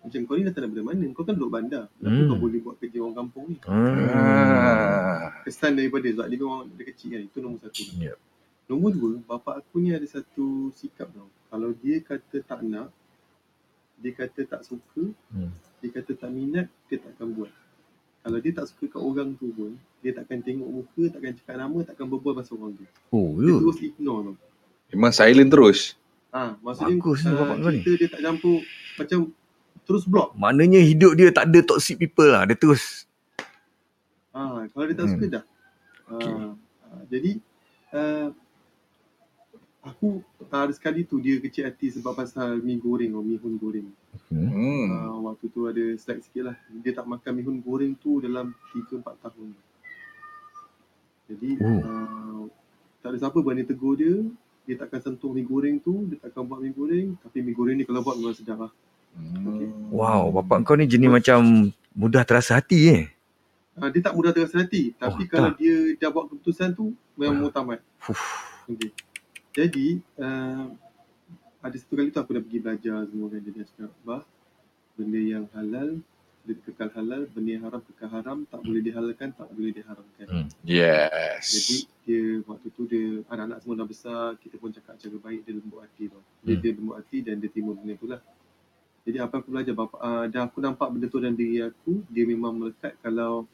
Macam 0.00 0.20
kau 0.22 0.34
ni 0.34 0.42
datang 0.42 0.64
daripada 0.64 0.84
mana? 0.86 1.04
Kau 1.10 1.22
kan 1.22 1.34
duduk 1.34 1.50
bandar. 1.50 1.84
Kenapa 1.92 2.14
Hmm. 2.16 2.28
kau 2.28 2.38
boleh 2.38 2.60
buat 2.60 2.76
kerja 2.76 2.98
orang 2.98 3.16
kampung 3.16 3.44
ni? 3.48 3.56
Hmm. 3.60 4.06
Ah. 4.08 5.28
kesan 5.42 5.74
daripada 5.74 6.06
sebab 6.08 6.26
dia 6.26 6.36
memang 6.36 6.66
dia 6.72 6.84
kecil 6.84 7.08
kan 7.08 7.20
itu 7.22 7.38
nombor 7.38 7.58
satu 7.60 7.82
Yep. 7.96 8.18
nombor 8.66 8.90
dua 8.90 9.10
bapak 9.24 9.54
aku 9.60 9.78
ni 9.78 9.90
ada 9.90 10.02
satu 10.04 10.46
sikap 10.72 11.06
tau 11.08 11.30
kalau 11.46 11.70
dia 11.72 11.98
kata 12.00 12.36
tak 12.40 12.60
nak 12.62 12.90
dia 13.96 14.10
kata 14.12 14.42
tak 14.44 14.62
suka 14.62 15.14
Hmm. 15.28 15.54
dia 15.78 15.90
kata 15.92 16.12
tak 16.14 16.30
minat 16.30 16.66
dia 16.84 16.98
tak 16.98 17.14
akan 17.14 17.28
buat 17.32 17.50
kalau 18.20 18.38
dia 18.38 18.52
tak 18.52 18.66
suka 18.66 18.84
kat 18.88 18.98
orang 19.00 19.34
tu 19.34 19.50
pun 19.50 19.70
dia 20.00 20.10
takkan 20.12 20.40
tengok 20.40 20.66
muka 20.68 21.02
takkan 21.10 21.32
cakap 21.32 21.56
nama 21.56 21.78
takkan 21.84 22.06
berbual 22.06 22.34
pasal 22.34 22.58
orang 22.58 22.74
tu 22.74 22.84
Oh, 23.10 23.38
dia 23.38 23.46
ya. 23.46 23.54
terus 23.56 23.78
ignore 23.80 24.20
tau 24.24 24.36
Memang 24.88 25.10
silent 25.10 25.48
terus. 25.48 25.94
ha, 26.30 26.54
maksudnya 26.60 26.94
Bagus 26.94 27.20
ah, 27.22 27.32
bapak 27.32 27.56
kau 27.58 27.70
ni. 27.70 27.80
dia 27.80 28.06
tak 28.06 28.20
campur 28.20 28.58
macam 28.94 29.18
terus 29.82 30.04
block 30.04 30.34
Maknanya 30.34 30.80
hidup 30.80 31.12
dia 31.14 31.30
tak 31.30 31.48
ada 31.48 31.60
toxic 31.64 31.96
people 31.96 32.28
lah. 32.28 32.44
Dia 32.44 32.54
terus. 32.54 33.04
ha, 34.30 34.68
kalau 34.68 34.84
dia 34.84 34.94
tak 34.94 35.06
Hmm. 35.06 35.12
suka 35.12 35.26
dah 35.30 35.44
ha, 36.06 36.16
ha, 36.84 37.02
jadi 37.06 37.30
uh, 37.90 38.28
aku 39.82 40.20
ada 40.46 40.70
sekali 40.70 41.02
tu 41.02 41.16
dia 41.16 41.38
kecil 41.38 41.64
hati 41.64 41.90
sebab 41.90 42.12
pasal 42.12 42.58
mi 42.58 42.74
goreng 42.76 43.10
atau 43.10 43.22
mihun 43.22 43.54
goreng. 43.56 43.88
Hmm. 44.28 44.48
Hmm. 44.48 44.86
Uh, 44.88 45.18
waktu 45.24 45.46
tu 45.48 45.60
ada 45.64 45.84
slack 45.94 46.20
sikit 46.20 46.42
lah. 46.44 46.56
Dia 46.76 46.90
tak 46.92 47.06
makan 47.06 47.32
mihun 47.34 47.58
goreng 47.58 47.94
tu 47.94 48.18
dalam 48.18 48.50
3-4 48.72 49.02
tahun. 49.20 49.50
Jadi 51.26 51.50
Oh. 51.58 51.80
uh, 51.80 52.40
tak 52.98 53.14
ada 53.14 53.18
siapa 53.18 53.38
berani 53.38 53.62
tegur 53.62 53.94
dia. 53.94 54.26
Dia 54.66 54.74
takkan 54.82 54.98
sentuh 54.98 55.30
mi 55.30 55.46
goreng 55.46 55.78
tu. 55.78 56.10
Dia 56.10 56.18
takkan 56.18 56.42
buat 56.42 56.58
mi 56.58 56.74
goreng. 56.74 57.14
Tapi 57.22 57.38
mi 57.40 57.54
goreng 57.54 57.78
ni 57.78 57.86
kalau 57.86 58.02
buat 58.02 58.18
memang 58.18 58.34
sedap 58.34 58.58
lah. 58.66 58.72
Hmm. 59.16 59.88
Wow, 59.94 60.28
bapak 60.28 60.66
kau 60.68 60.76
ni 60.76 60.84
jenis 60.84 61.08
macam 61.08 61.72
mudah 61.96 62.20
terasa 62.26 62.60
hati 62.60 62.92
eh. 62.92 63.04
Uh, 63.76 63.88
dia 63.88 64.04
tak 64.04 64.12
mudah 64.12 64.34
terasa 64.34 64.60
hati. 64.60 64.92
Tapi 64.92 65.24
Oh, 65.24 65.30
kalau 65.30 65.50
tak. 65.54 65.62
dia 65.62 65.96
dah 65.96 66.10
buat 66.12 66.26
keputusan 66.28 66.76
tu, 66.76 66.92
memang 67.16 67.48
mutamat. 67.48 67.80
Fuh. 68.02 68.20
Okay. 68.68 68.90
Jadi, 69.56 70.04
uh, 70.20 70.68
ada 71.64 71.76
satu 71.80 71.96
kali 71.96 72.12
tu 72.12 72.20
aku 72.20 72.36
dah 72.36 72.42
pergi 72.44 72.60
belajar 72.60 73.08
semua 73.08 73.26
kan. 73.32 73.40
Dia 73.40 73.52
dah 73.56 73.66
cakap, 73.72 73.90
bah, 74.04 74.22
benda 74.96 75.20
yang 75.20 75.44
halal, 75.56 76.00
dia 76.46 76.54
kekal 76.62 76.90
halal, 76.94 77.26
benda 77.34 77.50
yang 77.50 77.64
haram 77.66 77.82
kekal 77.82 78.10
haram, 78.14 78.38
tak 78.46 78.62
boleh 78.62 78.80
dihalalkan, 78.80 79.34
tak 79.34 79.50
boleh 79.50 79.74
diharamkan. 79.74 80.26
Hmm. 80.30 80.46
Yes. 80.62 81.42
Jadi, 81.50 81.76
dia 82.06 82.22
waktu 82.46 82.68
tu 82.70 82.82
dia, 82.86 83.26
anak-anak 83.26 83.58
semua 83.66 83.74
dah 83.82 83.88
besar, 83.90 84.22
kita 84.38 84.54
pun 84.62 84.70
cakap 84.70 84.94
cara 84.94 85.16
baik, 85.18 85.42
dia 85.42 85.52
lembut 85.58 85.82
hati 85.82 86.06
tau. 86.06 86.22
Dia, 86.46 86.54
Hmm. 86.54 86.62
dia 86.62 86.70
lembut 86.78 86.96
hati 87.02 87.18
dan 87.26 87.34
dia 87.42 87.50
terima 87.50 87.74
benda 87.74 87.94
tu 87.98 88.06
lah. 88.06 88.20
Jadi 89.06 89.18
apa 89.18 89.34
aku 89.42 89.48
belajar, 89.50 89.74
bapa, 89.74 89.96
uh, 89.98 90.24
dah 90.30 90.42
aku 90.46 90.58
nampak 90.62 90.88
benda 90.94 91.06
tu 91.10 91.18
dalam 91.18 91.34
diri 91.34 91.62
aku, 91.66 92.06
dia 92.06 92.24
memang 92.26 92.54
melekat 92.54 92.94
kalau 93.02 93.46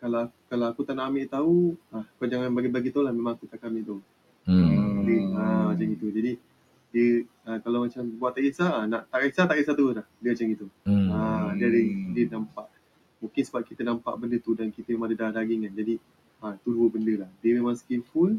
kalau 0.00 0.28
kalau 0.52 0.66
aku 0.68 0.84
tak 0.84 1.00
nak 1.00 1.08
ambil 1.08 1.24
tahu, 1.32 1.56
ah, 1.96 2.04
kau 2.20 2.28
jangan 2.28 2.52
bagi-bagi 2.52 2.92
tahu 2.92 3.08
lah 3.08 3.12
memang 3.16 3.40
aku 3.40 3.48
tak 3.48 3.56
akan 3.56 3.72
ambil 3.72 3.84
tahu. 3.88 4.00
Hmm. 4.44 5.00
Dia, 5.08 5.16
ha, 5.32 5.42
macam 5.72 5.88
itu. 5.88 6.06
Jadi 6.12 6.32
dia 6.94 7.26
ha, 7.42 7.58
kalau 7.58 7.82
macam 7.82 8.06
buat 8.22 8.30
tak 8.38 8.46
kisah, 8.46 8.70
ha, 8.70 8.86
nak 8.86 9.10
tak 9.10 9.26
kisah 9.26 9.44
tak 9.50 9.58
kisah 9.58 9.74
tu 9.74 9.90
dah. 9.90 10.06
Dia 10.22 10.30
macam 10.30 10.46
itu. 10.46 10.66
Hmm. 10.86 11.08
Ha, 11.10 11.18
dia, 11.58 11.66
dia, 11.66 11.82
dia 12.14 12.24
nampak. 12.30 12.70
Mungkin 13.18 13.42
sebab 13.42 13.62
kita 13.66 13.82
nampak 13.82 14.14
benda 14.14 14.38
tu 14.38 14.54
dan 14.54 14.70
kita 14.70 14.94
memang 14.94 15.10
ada 15.10 15.16
darah 15.18 15.42
daging 15.42 15.66
kan. 15.66 15.72
Jadi 15.74 15.94
ha, 16.38 16.54
tu 16.62 16.70
dua 16.70 16.86
benda 16.86 17.26
lah. 17.26 17.30
Dia 17.42 17.58
memang 17.58 17.74
skillful 17.74 18.38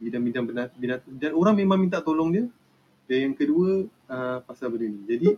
bidang-bidang 0.00 0.44
binat- 0.44 0.76
binatang 0.76 1.12
dan 1.16 1.32
orang 1.32 1.56
memang 1.56 1.80
minta 1.80 2.04
tolong 2.04 2.28
dia. 2.28 2.44
Dan 3.08 3.32
yang 3.32 3.34
kedua 3.34 3.88
uh, 4.12 4.38
pasal 4.44 4.68
benda 4.76 4.84
ni. 4.84 5.00
Jadi 5.08 5.28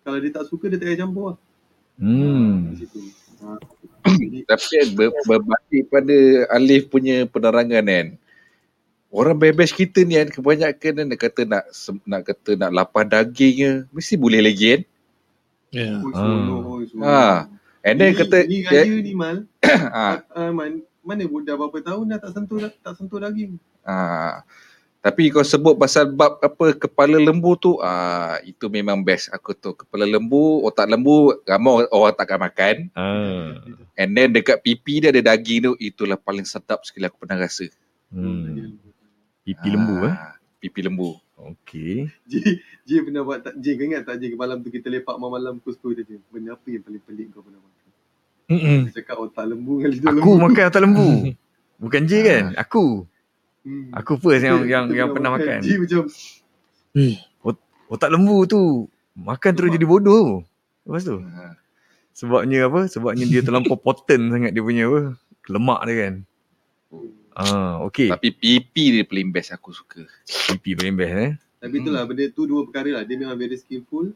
kalau 0.00 0.16
dia 0.16 0.32
tak 0.32 0.48
suka 0.48 0.72
dia 0.72 0.80
tak 0.80 0.88
payah 0.88 1.04
campur 1.04 1.36
lah. 1.36 1.38
Hmm. 2.00 2.72
Di 2.72 2.88
situ. 2.88 3.04
Ha. 3.44 3.60
Jadi 4.16 4.38
Tapi 4.48 4.64
kan 4.64 4.88
ber, 4.96 5.08
berbalik 5.28 5.84
pada 5.92 6.16
Alif 6.56 6.88
punya 6.88 7.28
penerangan 7.28 7.84
kan. 7.84 8.06
Orang 9.08 9.38
bebas 9.38 9.70
kita 9.70 10.02
ni 10.02 10.18
kan 10.18 10.28
kebanyakan 10.28 10.92
kan 10.98 11.06
nak 11.06 11.18
kata 11.18 11.42
nak 11.46 11.64
nak 12.04 12.22
kata 12.26 12.50
nak 12.58 12.70
lapar 12.74 13.06
dagingnya 13.06 13.86
mesti 13.88 14.18
boleh 14.18 14.42
lagi 14.42 14.66
kan. 14.66 14.82
Yeah. 15.70 15.98
oh, 16.02 16.10
oh, 16.10 16.78
seronok. 16.82 17.06
Ha. 17.06 17.46
And 17.86 17.96
then 17.96 18.10
Ni- 18.12 18.18
kata 18.18 18.36
ni 18.44 18.56
raya 18.66 18.96
ni 18.98 19.12
mal. 19.14 19.46
ha, 19.94 20.26
uh, 20.26 20.50
man, 20.50 20.82
mana 21.00 21.22
pun 21.24 21.46
dah 21.46 21.54
berapa 21.54 21.78
tahun 21.80 22.04
dah 22.10 22.18
tak 22.18 22.30
sentuh 22.34 22.58
tak 22.60 22.94
sentuh 22.98 23.18
daging. 23.18 23.56
ha. 23.86 24.42
Tapi 24.98 25.30
kau 25.30 25.46
sebut 25.46 25.78
pasal 25.78 26.10
bab 26.10 26.42
apa 26.42 26.74
kepala 26.74 27.22
lembu 27.22 27.54
tu 27.54 27.78
ah 27.78 28.42
itu 28.42 28.66
memang 28.66 28.98
best 28.98 29.30
aku 29.30 29.54
tu 29.54 29.70
kepala 29.70 30.02
lembu 30.02 30.66
otak 30.66 30.90
lembu 30.90 31.30
ramai 31.46 31.86
orang 31.94 32.10
takkan 32.10 32.42
makan 32.42 32.76
Ah. 32.90 33.54
and 33.94 34.18
then 34.18 34.34
dekat 34.34 34.58
pipi 34.58 34.98
dia 34.98 35.14
ada 35.14 35.22
daging 35.22 35.62
tu 35.62 35.72
itulah 35.78 36.18
paling 36.18 36.42
sedap 36.42 36.82
sekali 36.82 37.06
aku 37.06 37.22
pernah 37.22 37.38
rasa 37.38 37.70
Hmm. 38.06 38.78
Pipi 39.46 39.68
lembu 39.70 40.02
eh. 40.02 40.10
Ah, 40.10 40.34
pipi 40.58 40.80
lembu 40.82 41.14
Okey. 41.36 42.08
J, 42.26 42.32
J 42.82 42.90
pernah 43.06 43.22
buat 43.22 43.44
tak 43.44 43.54
J 43.60 43.76
kau 43.76 43.84
ingat 43.86 44.02
tak 44.08 44.16
J 44.18 44.34
malam 44.34 44.58
tu 44.64 44.72
kita 44.72 44.88
lepak 44.90 45.14
malam-malam 45.14 45.60
pukul 45.62 45.94
10 45.94 46.08
dia 46.08 46.18
benda 46.32 46.56
apa 46.56 46.66
yang 46.66 46.82
paling 46.82 47.02
pelik 47.04 47.28
kau 47.30 47.44
pernah 47.44 47.60
makan 47.60 47.84
Mm-mm. 48.46 48.78
dia 48.88 48.92
cakap 49.04 49.16
otak 49.20 49.44
lembu 49.46 49.78
dengan 49.78 49.90
lidah 49.94 50.10
Aku 50.10 50.16
lembu 50.16 50.32
makan 50.42 50.64
otak 50.66 50.82
lembu. 50.82 51.08
Bukan 51.86 52.02
J 52.08 52.12
kan? 52.24 52.44
Aku. 52.56 52.84
hmm. 53.62 53.92
Aku 53.94 54.12
first 54.16 54.42
yang 54.42 54.64
yang 54.64 54.84
yang 54.90 55.08
pernah 55.12 55.30
makan. 55.36 55.60
J 55.62 55.68
macam 55.78 56.02
Eh, 56.96 57.20
Otak 57.86 58.10
lembu 58.10 58.42
tu 58.50 58.90
makan 59.14 59.52
terus 59.54 59.70
jadi 59.70 59.86
bodoh. 59.86 60.42
Lepas 60.82 61.06
tu. 61.06 61.22
Ha. 61.22 61.54
Sebabnya 62.16 62.66
apa? 62.66 62.90
Sebabnya 62.90 63.24
dia 63.28 63.44
terlampau 63.46 63.78
potent 63.84 64.32
sangat 64.32 64.50
dia 64.50 64.62
punya 64.64 64.90
apa? 64.90 65.00
Lemak 65.46 65.80
dia 65.86 65.94
kan. 66.02 66.14
Ah, 67.36 67.84
okey. 67.84 68.08
Tapi 68.08 68.32
pipi 68.32 68.84
dia 68.90 69.04
paling 69.04 69.28
best 69.28 69.52
aku 69.52 69.68
suka. 69.70 70.08
Pipi 70.24 70.72
paling 70.72 70.96
best 70.96 71.14
eh. 71.14 71.32
tapi 71.56 71.80
itulah 71.80 72.04
benda 72.04 72.24
tu 72.28 72.44
dua 72.44 72.62
perkara 72.62 72.90
lah 72.92 73.02
dia 73.02 73.16
memang 73.16 73.34
very 73.34 73.56
skillful 73.56 74.12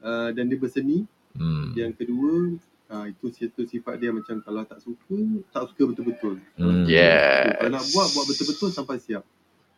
uh, 0.00 0.30
dan 0.30 0.46
dia 0.46 0.56
berseni 0.56 1.04
Hmm. 1.30 1.70
yang 1.72 1.92
kedua 1.92 2.56
uh, 2.88 3.06
itu 3.06 3.30
satu 3.30 3.62
sifat 3.62 3.94
dia 3.96 4.10
macam 4.10 4.40
kalau 4.40 4.64
tak 4.64 4.80
suka 4.80 5.14
tak 5.48 5.68
suka 5.68 5.82
betul-betul 5.86 6.42
Hmm. 6.56 6.82
Yes. 6.84 7.54
kalau 7.54 7.70
nak 7.70 7.84
buat 7.86 8.06
buat 8.10 8.24
betul-betul 8.24 8.70
sampai 8.70 8.98
siap 8.98 9.22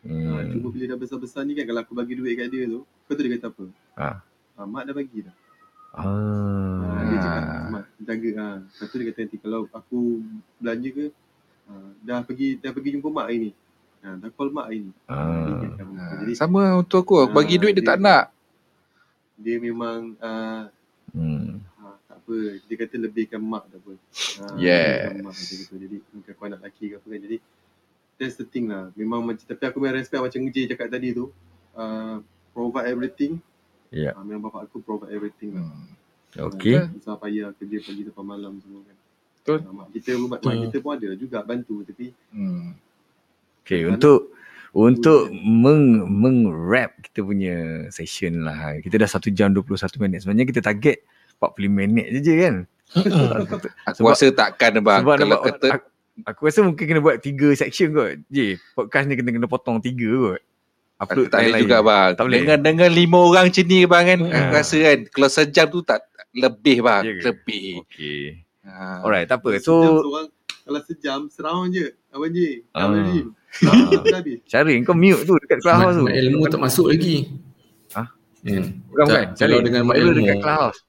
hmm. 0.01 0.17
Hmm. 0.23 0.49
cuma 0.49 0.67
bila 0.69 0.85
dah 0.87 0.97
besar-besar 0.97 1.43
ni 1.43 1.53
kan 1.53 1.65
kalau 1.65 1.81
aku 1.81 1.93
bagi 1.93 2.13
duit 2.13 2.33
kat 2.33 2.47
dia 2.47 2.65
tu 2.65 2.81
kau 2.81 3.11
tahu 3.11 3.21
dia 3.21 3.37
kata 3.37 3.47
apa 3.49 3.65
Ha. 3.93 4.09
Ah, 4.55 4.65
mak 4.65 4.83
dah 4.83 4.95
bagi 4.95 5.19
dah 5.21 5.35
Ah, 5.93 7.03
dia 7.03 7.17
cakap. 7.19 7.45
Mak, 7.69 7.83
jaga 8.01 8.29
ah. 8.35 8.55
Lepas 8.63 8.87
tu 8.87 8.95
dia 8.95 9.05
kata 9.05 9.19
nanti 9.19 9.37
kalau 9.37 9.59
aku 9.69 9.99
belanja 10.57 10.89
ke, 10.89 11.05
ah, 11.65 11.89
dah 11.99 12.19
pergi 12.21 12.57
dah 12.57 12.69
pergi 12.69 12.89
jumpa 12.93 13.09
mak 13.09 13.25
hari 13.25 13.37
ni. 13.39 13.51
Ah, 13.99 14.15
dah 14.15 14.29
call 14.29 14.49
mak 14.49 14.67
hari 14.67 14.79
ni. 14.81 14.91
Ah. 15.05 15.47
Dia. 15.55 15.67
Ha. 15.79 16.03
Jadi 16.19 16.33
Sama 16.33 16.61
untuk 16.75 17.01
aku. 17.01 17.15
Aku 17.21 17.31
bagi 17.31 17.55
Ah, 17.55 17.59
duit 17.59 17.73
dia 17.73 17.79
dia- 17.79 17.89
tak 17.89 17.97
nak. 17.99 18.23
dia 19.35 19.55
memang 19.57 20.15
ah, 20.19 20.67
Hmm. 21.09 21.61
ah, 21.77 21.97
tak 22.03 22.17
apa. 22.17 22.35
Dia 22.63 22.75
kata 22.75 22.95
lebihkan 22.97 23.37
mak 23.39 23.67
tak 23.67 23.79
apa. 23.79 23.91
Ah, 24.39 24.55
Yes. 24.55 25.13
lebihkan 25.13 25.21
Mak 25.21 25.33
macam 25.33 25.55
gitu. 25.59 25.73
Jadi 25.77 25.95
mungkin 26.09 26.31
aku 26.31 26.43
anak 26.43 26.59
lelaki 26.59 26.85
ke 26.85 26.95
apa 26.95 27.07
kan. 27.07 27.19
Jadi 27.21 27.37
that's 28.15 28.35
the 28.35 28.45
thing 28.45 28.65
lah. 28.65 28.89
Memang 28.93 29.21
macam 29.21 29.43
tapi 29.43 29.63
aku 29.63 29.77
memang 29.77 29.95
respect 29.95 30.19
macam 30.19 30.41
J 30.45 30.57
cakap 30.67 30.87
tadi 30.89 31.11
tu. 31.11 31.29
Ah, 31.71 32.17
provide 32.49 32.87
everything. 32.87 33.37
Ya. 33.89 34.11
Ah, 34.11 34.21
memang 34.21 34.47
bapak 34.47 34.65
aku 34.65 34.79
provide 34.79 35.11
everything 35.11 35.53
lah. 35.53 35.65
Hmm. 35.65 36.49
Okey. 36.49 36.81
Susah 36.97 37.13
payah 37.13 37.53
kerja 37.53 37.77
pagi 37.79 38.01
sampai 38.03 38.25
malam 38.25 38.57
semua 38.57 38.81
kan. 38.81 38.97
Betul. 39.43 39.59
Mak 39.67 39.87
kita 39.91 40.11
mak, 40.15 40.39
mak 40.39 40.55
kita 40.63 40.77
pun 40.79 40.91
ada 40.95 41.07
juga 41.13 41.43
bantu 41.43 41.83
tapi 41.83 42.15
Hmm. 42.31 42.79
Okey, 43.63 43.85
untuk 43.85 44.31
untuk 44.71 45.27
meng 45.29 46.07
meng-wrap 46.09 46.95
kita 47.03 47.21
punya 47.21 47.55
session 47.91 48.41
lah. 48.41 48.79
Kita 48.79 48.95
dah 48.95 49.05
1 49.05 49.29
jam 49.29 49.51
21 49.51 49.75
minit. 49.99 50.23
Sebenarnya 50.23 50.47
kita 50.47 50.63
target 50.63 51.03
40 51.37 51.67
minit 51.67 52.07
je 52.09 52.19
je 52.19 52.33
kan. 52.39 52.55
Aku 53.85 53.99
Sebab- 53.99 54.15
rasa 54.15 54.31
takkan 54.31 54.79
bang. 54.79 55.03
Sebab 55.03 55.15
Kalau 55.19 55.27
nampak, 55.35 55.45
kata 55.59 55.67
aku, 55.75 55.87
aku 56.23 56.39
rasa 56.45 56.59
mungkin 56.63 56.83
kena 56.87 57.01
buat 57.03 57.17
3 57.19 57.51
section 57.53 57.91
kot. 57.91 58.23
Je, 58.27 58.55
podcast 58.71 59.05
ni 59.05 59.13
kena 59.13 59.29
kena 59.29 59.45
potong 59.45 59.77
3 59.77 59.91
kot. 59.91 60.41
Upload 60.97 61.27
tak 61.27 61.39
boleh 61.43 61.59
juga 61.59 61.79
bang. 61.83 62.09
Tak 62.15 62.23
boleh. 62.23 62.37
Dengan 62.39 62.59
dengan 62.63 62.89
lima 62.89 63.17
orang 63.19 63.45
macam 63.51 63.65
ni 63.65 63.79
bang 63.83 64.03
kan. 64.07 64.19
Hmm. 64.23 64.31
Aku 64.31 64.53
rasa 64.55 64.75
kan 64.79 64.99
kalau 65.11 65.29
sejam 65.29 65.65
tu 65.67 65.79
tak 65.81 65.99
lebih 66.31 66.77
bang. 66.79 67.01
Ya 67.03 67.11
ke? 67.11 67.21
Lebih. 67.29 67.65
Okey. 67.83 68.21
Ha. 68.63 69.03
Alright, 69.03 69.27
tak 69.27 69.39
apa. 69.39 69.55
Sejam 69.55 69.65
So, 69.65 70.01
seorang 70.01 70.27
kalau 70.63 70.79
sejam 70.87 71.19
seround 71.27 71.67
je. 71.71 71.91
Abang 72.09 72.31
J. 72.31 72.63
Ah. 72.71 72.87
Abang 72.87 73.03
J. 73.03 73.11
Seround 73.51 73.83
je 73.83 73.97
dah 74.01 74.17
habis. 74.17 74.37
Syarif 74.45 74.75
kau 74.81 74.95
mute 74.95 75.21
tu 75.23 75.33
dekat 75.37 75.59
Clubhouse 75.59 75.95
tu. 75.95 76.05
Mak 76.05 76.15
ilmu 76.17 76.43
tak 76.47 76.59
masuk 76.59 76.85
lagi. 76.87 77.15
Hah? 77.91 78.07
Hmm. 78.41 78.67
Bukan 78.87 79.03
bukan. 79.05 79.25
Kalau 79.33 79.57
dengan 79.59 79.81
mak 79.83 79.93
Suara 79.93 80.03
ilmu. 80.05 80.17
dekat 80.17 80.37
Clubhouse. 80.39 80.79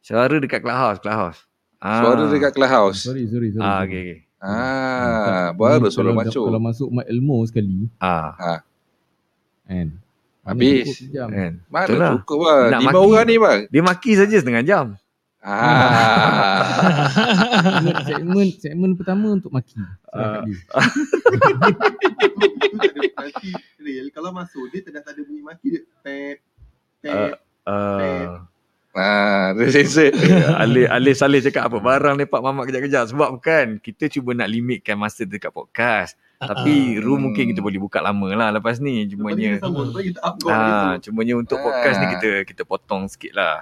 Suara 0.00 0.36
dekat 0.38 0.60
Clubhouse, 0.60 0.98
Clubhouse. 0.98 1.38
Ah. 1.78 2.00
Suara 2.00 2.22
dekat 2.26 2.52
clubhouse. 2.52 2.98
Sorry, 3.04 3.28
sorry, 3.28 3.48
sorry. 3.52 3.62
Ah, 3.62 3.84
okey 3.84 4.00
okey. 4.00 4.18
Ah, 4.38 5.50
Tak, 5.50 5.50
baru 5.54 5.86
kalau, 5.90 6.14
masuk. 6.14 6.42
Kalau 6.46 6.60
masuk 6.60 6.88
mak 6.90 7.06
ilmu 7.06 7.42
sekali, 7.44 7.86
Ah, 7.98 8.34
kan. 8.38 8.58
mana 9.68 9.90
Habis. 10.48 10.86
kan. 11.10 11.52
Mana 11.68 11.86
lah. 11.92 12.12
cukup. 12.16 12.38
Nak 12.66 12.80
Lima 12.80 12.90
maki. 12.90 13.02
orang 13.04 13.24
ni 13.26 13.36
bang. 13.36 13.60
Dia 13.68 13.82
maki 13.84 14.10
saja 14.14 14.32
setengah 14.32 14.62
jam. 14.62 14.86
Ah. 15.38 16.66
segmen, 18.04 18.50
segmen, 18.58 18.90
pertama 18.98 19.38
untuk 19.38 19.54
maki. 19.54 19.78
Ah. 20.10 20.42
Real. 23.78 24.10
Kalau 24.10 24.34
masuk 24.34 24.66
dia 24.74 24.82
tak 24.82 25.06
ada, 25.06 25.20
bunyi 25.22 25.40
maki 25.40 25.78
dia. 25.78 25.82
Pet. 26.02 26.42
Pet. 27.00 27.38
Uh, 27.62 28.42
Ah, 28.98 29.54
dia 29.54 29.70
sensor. 29.78 30.10
Alif 30.58 30.90
Alif 30.90 31.14
Saleh 31.22 31.38
cakap 31.38 31.70
apa 31.70 31.78
barang 31.78 32.18
lepak 32.18 32.40
mamak 32.42 32.66
kejap-kejap 32.66 33.06
sebab 33.06 33.30
kan 33.38 33.78
kita 33.78 34.10
cuba 34.10 34.34
nak 34.34 34.50
limitkan 34.50 34.98
masa 34.98 35.22
dekat 35.22 35.54
podcast. 35.54 36.18
Tapi 36.38 36.98
room 36.98 37.30
mungkin 37.30 37.54
kita 37.54 37.62
boleh 37.62 37.78
buka 37.78 38.02
lama 38.02 38.26
lah 38.34 38.50
lepas 38.50 38.82
ni 38.82 39.06
Lepas 39.06 39.06
ni 39.06 39.12
cumanya 39.14 39.48
kita 39.54 39.62
sambung. 39.62 39.86
Lepas 39.92 40.02
ni 40.02 40.08
kita 40.10 40.20
upload 40.26 40.50
ah 40.50 40.58
gitu. 40.98 41.02
cumanya 41.10 41.34
untuk 41.38 41.58
podcast 41.62 41.96
ni 41.98 42.06
Ah. 42.06 42.10
kita 42.18 42.30
kita 42.42 42.62
potong 42.66 43.02
sikit 43.06 43.32
lah. 43.38 43.56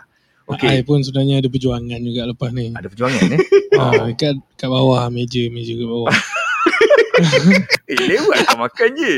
Okay. 0.47 0.78
I 0.78 0.81
Okey. 0.81 0.86
pun 0.86 1.02
sebenarnya 1.02 1.43
ada 1.43 1.48
perjuangan 1.51 2.01
juga 2.06 2.23
lepas 2.31 2.51
ni. 2.55 2.70
Ada 2.70 2.86
perjuangan 2.86 3.23
eh? 3.35 3.40
Ah, 3.77 4.09
kat, 4.16 4.40
kat 4.56 4.68
bawah 4.73 5.05
meja, 5.12 5.43
meja 5.52 5.77
kat 5.77 5.85
bawah. 5.85 6.09
eh 7.93 7.98
lewat 7.98 8.39
kau 8.48 8.59
makan 8.62 8.89
je. 8.97 9.14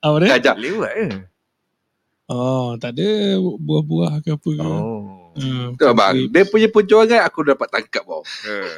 Apa 0.00 0.16
dia? 0.22 0.28
Kajak. 0.38 0.56
Lewat 0.56 0.92
ke? 0.94 1.06
Oh, 2.24 2.72
tak 2.80 2.96
ada 2.96 3.36
buah-buah 3.60 4.24
ke 4.24 4.32
apa 4.32 4.50
ke. 4.56 4.64
Oh. 4.64 5.28
Hmm, 5.34 5.74
Tu 5.74 5.84
bang, 5.84 6.16
dia 6.30 6.42
punya 6.46 6.68
perjuangan 6.70 7.26
aku 7.26 7.44
dapat 7.44 7.68
tangkap 7.68 8.04
bang. 8.06 8.24
Uh. 8.44 8.76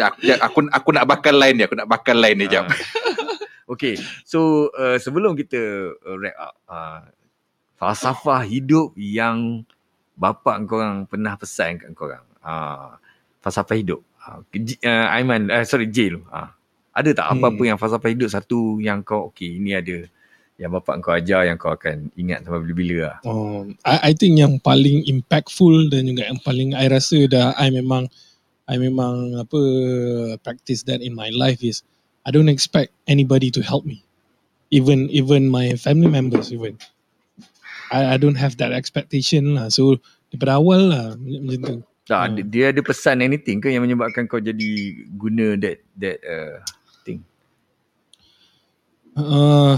Aku, 0.00 0.24
aku, 0.24 0.58
aku 0.72 0.88
nak 0.96 1.04
bakal 1.04 1.36
lain 1.36 1.60
dia, 1.60 1.68
aku 1.68 1.76
nak 1.76 1.84
bakal 1.84 2.16
lain 2.16 2.40
dia 2.40 2.48
jap. 2.48 2.72
Okay, 3.68 4.00
so 4.24 4.72
uh, 4.80 4.96
sebelum 4.96 5.36
kita 5.36 5.60
uh, 5.92 6.16
wrap 6.16 6.36
up, 6.40 6.54
uh, 6.66 7.00
falsafah 7.76 8.42
hidup 8.48 8.96
yang 8.96 9.62
bapa 10.20 10.60
korang 10.68 11.08
pernah 11.08 11.32
pesan 11.40 11.80
kat 11.80 11.96
korang. 11.96 12.24
Uh, 12.44 13.00
falsafah 13.40 13.80
hidup. 13.80 14.04
Uh, 14.20 14.44
uh, 14.84 15.06
Aiman, 15.16 15.48
uh, 15.48 15.64
sorry 15.64 15.88
J. 15.88 16.20
Uh, 16.28 16.52
ada 16.92 17.10
tak 17.16 17.26
apa-apa 17.32 17.62
yang 17.64 17.80
falsafah 17.80 18.12
hidup 18.12 18.28
satu 18.28 18.76
yang 18.84 19.00
kau, 19.00 19.32
okay 19.32 19.56
ini 19.56 19.72
ada 19.72 20.04
yang 20.60 20.76
bapa 20.76 21.00
kau 21.00 21.16
ajar 21.16 21.48
yang 21.48 21.56
kau 21.56 21.72
akan 21.72 22.12
ingat 22.20 22.44
sampai 22.44 22.60
bila-bila 22.68 22.96
lah. 23.08 23.16
Oh, 23.24 23.64
I, 23.88 24.10
I 24.10 24.12
think 24.12 24.36
yang 24.36 24.60
paling 24.60 25.08
impactful 25.08 25.88
dan 25.88 26.04
juga 26.04 26.28
yang 26.28 26.36
paling 26.44 26.76
I 26.76 26.92
rasa 26.92 27.24
dah 27.24 27.56
I 27.56 27.72
memang 27.72 28.12
I 28.68 28.76
memang 28.76 29.40
apa 29.40 29.60
practice 30.44 30.84
that 30.84 31.00
in 31.00 31.16
my 31.16 31.32
life 31.32 31.64
is 31.64 31.80
I 32.28 32.30
don't 32.30 32.52
expect 32.52 32.92
anybody 33.08 33.48
to 33.56 33.64
help 33.64 33.88
me. 33.88 34.04
Even 34.68 35.08
even 35.08 35.48
my 35.48 35.72
family 35.80 36.12
members 36.12 36.52
even. 36.52 36.76
I, 37.90 38.14
I 38.14 38.16
don't 38.16 38.34
have 38.34 38.54
that 38.56 38.70
expectation 38.70 39.52
lah. 39.52 39.68
So 39.68 39.98
daripada 40.28 40.56
awal 40.56 40.80
lah 40.86 41.06
macam 41.18 41.60
tu. 41.60 41.76
Tak, 42.02 42.22
Hmm. 42.24 42.34
dia- 42.36 42.48
dia 42.48 42.64
ada 42.70 42.80
pesan 42.80 43.18
anything 43.20 43.58
ke 43.58 43.68
yang 43.68 43.82
menyebabkan 43.82 44.24
kau 44.24 44.38
jadi 44.38 44.70
guna 45.12 45.54
that 45.56 45.78
that 45.94 46.18
uh, 46.20 46.58
thing? 47.00 47.22
Uh, 49.12 49.74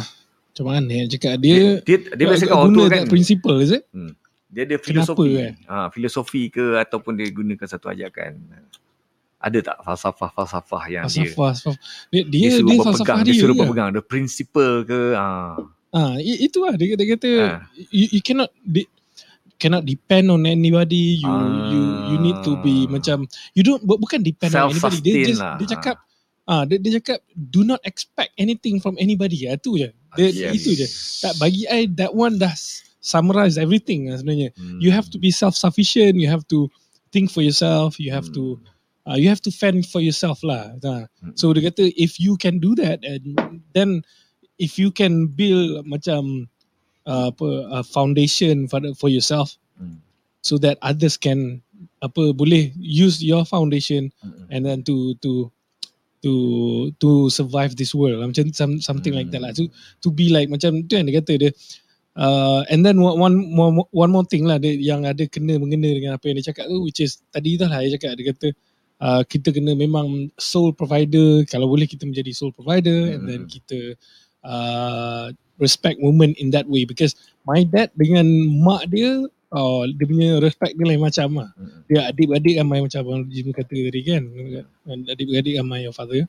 macam 0.48 0.64
mana 0.66 0.80
nak 0.84 1.08
cakap 1.10 1.36
dia 1.38 1.80
Dia, 1.80 1.98
dia, 1.98 1.98
dia 2.14 2.24
biasa 2.26 2.44
kau 2.46 2.60
auto 2.62 2.82
kan? 2.86 3.04
principle 3.06 3.58
is 3.58 3.72
it? 3.72 3.84
Dia 4.48 4.64
ada 4.64 4.76
Kenapa, 4.76 5.12
filosofi. 5.12 5.28
eh? 5.34 5.52
Ha, 5.64 5.88
filosofi 5.88 6.42
ke 6.48 6.76
ataupun 6.78 7.16
dia 7.16 7.28
gunakan 7.28 7.64
satu 7.64 7.88
ajakan. 7.88 8.36
Ada 9.38 9.58
tak 9.62 9.76
falsafah-falsafah 9.82 10.84
yang 10.86 11.04
dia 11.04 11.24
Falsafah, 11.24 11.34
falsafah. 11.50 11.76
Dia, 12.08 12.22
dia, 12.22 12.28
dia, 12.30 12.48
suruh 12.54 12.68
dia 12.70 12.78
berpegang, 12.78 12.84
falsafah 12.94 13.18
dia, 13.18 13.26
dia. 13.26 13.40
suruh 13.40 13.54
je. 13.54 13.60
berpegang. 13.60 13.88
Ada 13.88 14.00
prinsipal 14.02 14.72
ke? 14.84 15.00
Ha. 15.12 15.26
Ah, 15.92 16.16
i- 16.16 16.48
itu 16.48 16.58
lah 16.64 16.72
dia 16.74 16.96
kata, 16.96 17.00
dia 17.00 17.08
kata 17.14 17.30
Ah. 17.36 17.58
you, 17.92 18.08
you 18.16 18.22
cannot 18.24 18.48
de- 18.64 18.88
cannot 19.60 19.84
depend 19.84 20.26
on 20.26 20.42
anybody. 20.42 21.20
You 21.20 21.30
you 21.70 21.80
you 22.10 22.16
need 22.18 22.40
to 22.42 22.56
be 22.58 22.88
macam 22.88 23.28
you 23.52 23.62
don't 23.62 23.84
bu- 23.84 24.00
bukan 24.00 24.24
depend 24.24 24.56
on 24.56 24.72
anybody. 24.72 24.98
Dia 25.04 25.14
just 25.28 25.38
lah. 25.38 25.54
dia 25.60 25.68
cakap 25.70 25.96
ah 26.48 26.64
dia, 26.64 26.80
dia 26.80 26.96
cakap 26.98 27.20
do 27.30 27.62
not 27.62 27.78
expect 27.84 28.32
anything 28.34 28.80
from 28.80 28.96
anybody. 28.96 29.44
Ah 29.46 29.54
tu 29.54 29.76
je. 29.76 29.92
Dia, 30.16 30.28
Yes. 30.32 30.58
Itu 30.58 30.70
je. 30.74 30.86
Tak 31.22 31.36
bagi 31.38 31.68
I 31.68 31.86
that 31.94 32.10
one 32.10 32.40
dah 32.40 32.52
summarize 32.98 33.60
everything 33.60 34.08
lah 34.08 34.18
sebenarnya. 34.18 34.50
Hmm. 34.56 34.80
You 34.80 34.90
have 34.90 35.12
to 35.12 35.20
be 35.20 35.28
self 35.28 35.54
sufficient. 35.54 36.16
You 36.16 36.26
have 36.26 36.48
to 36.50 36.72
think 37.12 37.28
for 37.28 37.44
yourself. 37.44 38.00
You 38.00 38.10
have 38.16 38.32
to 38.32 38.56
uh, 39.04 39.20
you 39.20 39.28
have 39.28 39.44
to 39.44 39.52
fend 39.52 39.84
for 39.86 40.00
yourself 40.00 40.40
lah. 40.40 40.72
Nah. 40.80 41.06
Hmm. 41.20 41.36
So 41.36 41.52
dia 41.52 41.68
kata 41.68 41.92
if 41.94 42.16
you 42.18 42.34
can 42.34 42.58
do 42.58 42.72
that 42.80 43.04
and 43.04 43.36
then 43.76 44.02
if 44.62 44.78
you 44.78 44.94
can 44.94 45.26
build 45.26 45.82
macam 45.84 46.46
uh, 47.04 47.34
apa 47.34 47.48
uh, 47.74 47.82
foundation 47.82 48.70
for 48.70 48.78
the, 48.78 48.94
for 48.94 49.10
yourself 49.10 49.58
Hmm. 49.74 49.98
so 50.44 50.60
that 50.60 50.78
others 50.84 51.18
can 51.18 51.58
apa 51.98 52.30
boleh 52.30 52.70
use 52.78 53.18
your 53.18 53.42
foundation 53.42 54.14
Hmm. 54.22 54.46
and 54.54 54.62
then 54.62 54.78
to 54.86 55.18
to 55.18 55.50
to 56.22 56.32
to 57.02 57.26
survive 57.34 57.74
this 57.74 57.90
world 57.90 58.22
macam 58.22 58.54
some, 58.54 58.78
something 58.78 59.10
like 59.10 59.26
that 59.34 59.42
lah 59.42 59.50
to 59.50 59.66
to 59.98 60.14
be 60.14 60.30
like 60.30 60.46
macam 60.46 60.86
tu 60.86 60.94
yang 60.94 61.10
dia 61.10 61.18
kata 61.18 61.32
dia 61.34 61.50
uh, 62.14 62.62
and 62.70 62.86
then 62.86 63.02
one 63.02 63.18
one 63.18 63.34
more 63.50 63.72
one 63.90 64.12
more 64.14 64.22
thing 64.22 64.46
lah 64.46 64.60
dia, 64.62 64.76
yang 64.78 65.02
ada 65.02 65.26
kena 65.26 65.58
mengena 65.58 65.90
dengan 65.90 66.14
apa 66.14 66.30
yang 66.30 66.38
dia 66.38 66.54
cakap 66.54 66.70
tu 66.70 66.78
which 66.86 67.02
is 67.02 67.18
tadi 67.34 67.58
tu 67.58 67.66
lah 67.66 67.82
dia 67.82 67.98
cakap 67.98 68.14
dia 68.14 68.30
kata 68.30 68.48
uh, 69.02 69.22
kita 69.26 69.50
kena 69.50 69.74
memang 69.74 70.30
sole 70.38 70.70
provider 70.70 71.42
kalau 71.50 71.66
boleh 71.66 71.90
kita 71.90 72.06
menjadi 72.06 72.30
sole 72.30 72.54
provider 72.54 73.18
and 73.18 73.26
then 73.26 73.40
Hmm. 73.42 73.50
kita 73.50 73.98
uh, 73.98 74.21
respect 75.62 76.02
women 76.02 76.34
in 76.38 76.50
that 76.50 76.66
way. 76.66 76.82
Because 76.84 77.14
my 77.46 77.62
dad 77.62 77.94
dengan 77.94 78.26
mak 78.62 78.90
dia 78.90 79.26
uh, 79.52 79.82
dia 79.86 80.04
punya 80.08 80.30
respect 80.40 80.74
dia 80.74 80.86
lain 80.88 81.02
macam 81.02 81.28
lah. 81.38 81.50
Hmm. 81.54 81.80
dia 81.86 82.00
adik-adik 82.08 82.54
ramai 82.58 82.78
macam 82.80 82.98
abang 83.04 83.22
Jim 83.28 83.52
kata 83.52 83.76
tadi 83.76 84.00
kan. 84.02 84.22
Adik-adik 85.06 85.54
ramai 85.60 85.86
your 85.86 85.94
father. 85.94 86.24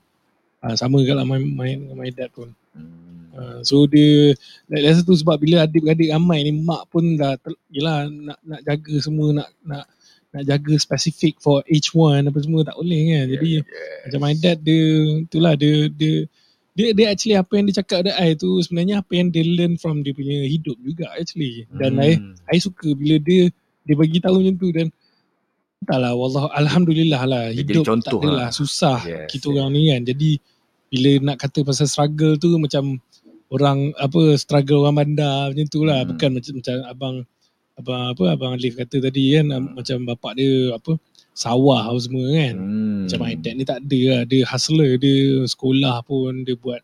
Uh, 0.64 0.72
sama 0.78 1.04
juga 1.04 1.20
lah 1.20 1.28
my, 1.28 1.40
my, 1.40 1.70
my 1.92 2.08
dad 2.08 2.32
pun. 2.32 2.52
Hmm. 2.72 3.30
uh, 3.36 3.58
so 3.62 3.84
dia 3.86 4.34
that's 4.66 5.04
tu 5.04 5.14
sebab 5.14 5.38
bila 5.38 5.66
adik-adik 5.66 6.10
ramai 6.10 6.42
ni 6.42 6.52
mak 6.54 6.88
pun 6.90 7.14
dah 7.14 7.36
ter, 7.38 7.52
yelah 7.70 8.08
nak 8.08 8.38
nak 8.42 8.60
jaga 8.64 8.94
semua 8.98 9.30
nak 9.30 9.48
nak 9.62 9.84
nak 10.34 10.42
jaga 10.50 10.74
spesifik 10.82 11.38
for 11.38 11.62
each 11.70 11.94
one 11.94 12.26
apa 12.26 12.38
semua 12.42 12.66
tak 12.66 12.74
boleh 12.74 13.02
kan. 13.14 13.24
Jadi 13.38 13.50
macam 14.08 14.20
my 14.20 14.34
dad 14.34 14.58
dia 14.62 14.84
itulah 15.22 15.54
dia 15.54 15.86
dia 15.92 16.26
dia 16.74 16.90
dia 16.90 17.06
actually 17.08 17.34
apa 17.34 17.52
yang 17.54 17.64
dia 17.64 17.76
cakap 17.78 18.02
kat 18.02 18.14
I 18.14 18.34
tu 18.34 18.58
sebenarnya 18.58 18.98
apa 18.98 19.12
yang 19.14 19.30
dia 19.30 19.46
learn 19.46 19.78
from 19.78 20.02
dia 20.02 20.10
punya 20.10 20.42
hidup 20.44 20.74
juga 20.80 21.06
actually 21.14 21.70
dan 21.72 21.94
I 21.96 22.18
Hmm. 22.18 22.34
I 22.46 22.58
suka 22.58 22.92
bila 22.92 23.16
dia 23.18 23.48
dia 23.82 23.94
bagi 23.94 24.18
tahu 24.18 24.42
macam 24.42 24.54
tu 24.56 24.68
dan 24.70 24.90
entahlah 25.80 26.12
wallah 26.12 26.50
alhamdulillah 26.52 27.22
lah 27.24 27.44
Dia 27.50 27.62
hidup 27.62 27.84
contoh 27.84 28.18
tak 28.18 28.26
adalah 28.26 28.48
lah. 28.48 28.50
susah 28.50 28.98
Yes, 29.04 29.28
kita 29.30 29.46
orang 29.50 29.70
ni 29.70 29.82
kan 29.88 30.02
jadi 30.02 30.30
bila 30.88 31.10
nak 31.22 31.36
kata 31.38 31.58
pasal 31.62 31.86
struggle 31.86 32.34
tu 32.36 32.54
macam 32.56 32.98
orang 33.50 33.94
apa 33.94 34.34
struggle 34.34 34.82
orang 34.82 34.96
bandar 34.98 35.52
macam 35.52 35.66
tu 35.68 35.80
lah 35.82 36.02
Hmm. 36.02 36.10
bukan 36.10 36.28
macam 36.34 36.52
macam 36.58 36.74
abang 36.84 37.16
abang 37.74 38.02
apa 38.10 38.24
abang 38.30 38.52
Alif 38.54 38.74
kata 38.74 38.98
tadi 38.98 39.34
kan 39.34 39.46
Hmm. 39.46 39.74
macam 39.74 39.96
bapak 40.02 40.32
dia 40.34 40.74
apa 40.74 40.98
sawah 41.34 41.90
apa 41.90 41.98
semua 41.98 42.26
kan 42.30 42.54
Hmm. 42.56 43.10
macam 43.10 43.18
my 43.20 43.34
ni 43.36 43.64
tak 43.66 43.82
ada 43.82 44.00
lah. 44.08 44.22
Dia 44.24 44.42
hustler. 44.46 44.96
Dia 44.96 45.42
sekolah 45.44 46.00
pun. 46.06 46.46
Dia 46.46 46.54
buat 46.54 46.80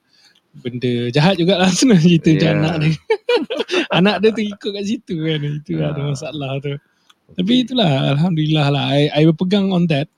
benda 0.50 1.08
jahat 1.14 1.38
jugalah 1.38 1.70
sebenarnya 1.78 2.18
cerita 2.18 2.50
Yeah. 2.50 2.58
anak 2.58 2.74
dia. 2.82 2.92
anak 4.02 4.16
dia 4.20 4.30
tu 4.34 4.42
ikut 4.42 4.70
kat 4.74 4.84
situ 4.84 5.14
kan. 5.22 5.38
Itu 5.40 5.72
lah 5.78 5.88
ada 5.94 6.00
Ah. 6.02 6.06
masalah 6.10 6.50
tu. 6.58 6.74
Tapi 7.30 7.52
itulah 7.62 8.10
Alhamdulillah 8.10 8.66
lah. 8.68 8.84
I, 8.90 9.06
I 9.14 9.22
berpegang 9.24 9.70
on 9.70 9.86
that. 9.86 10.10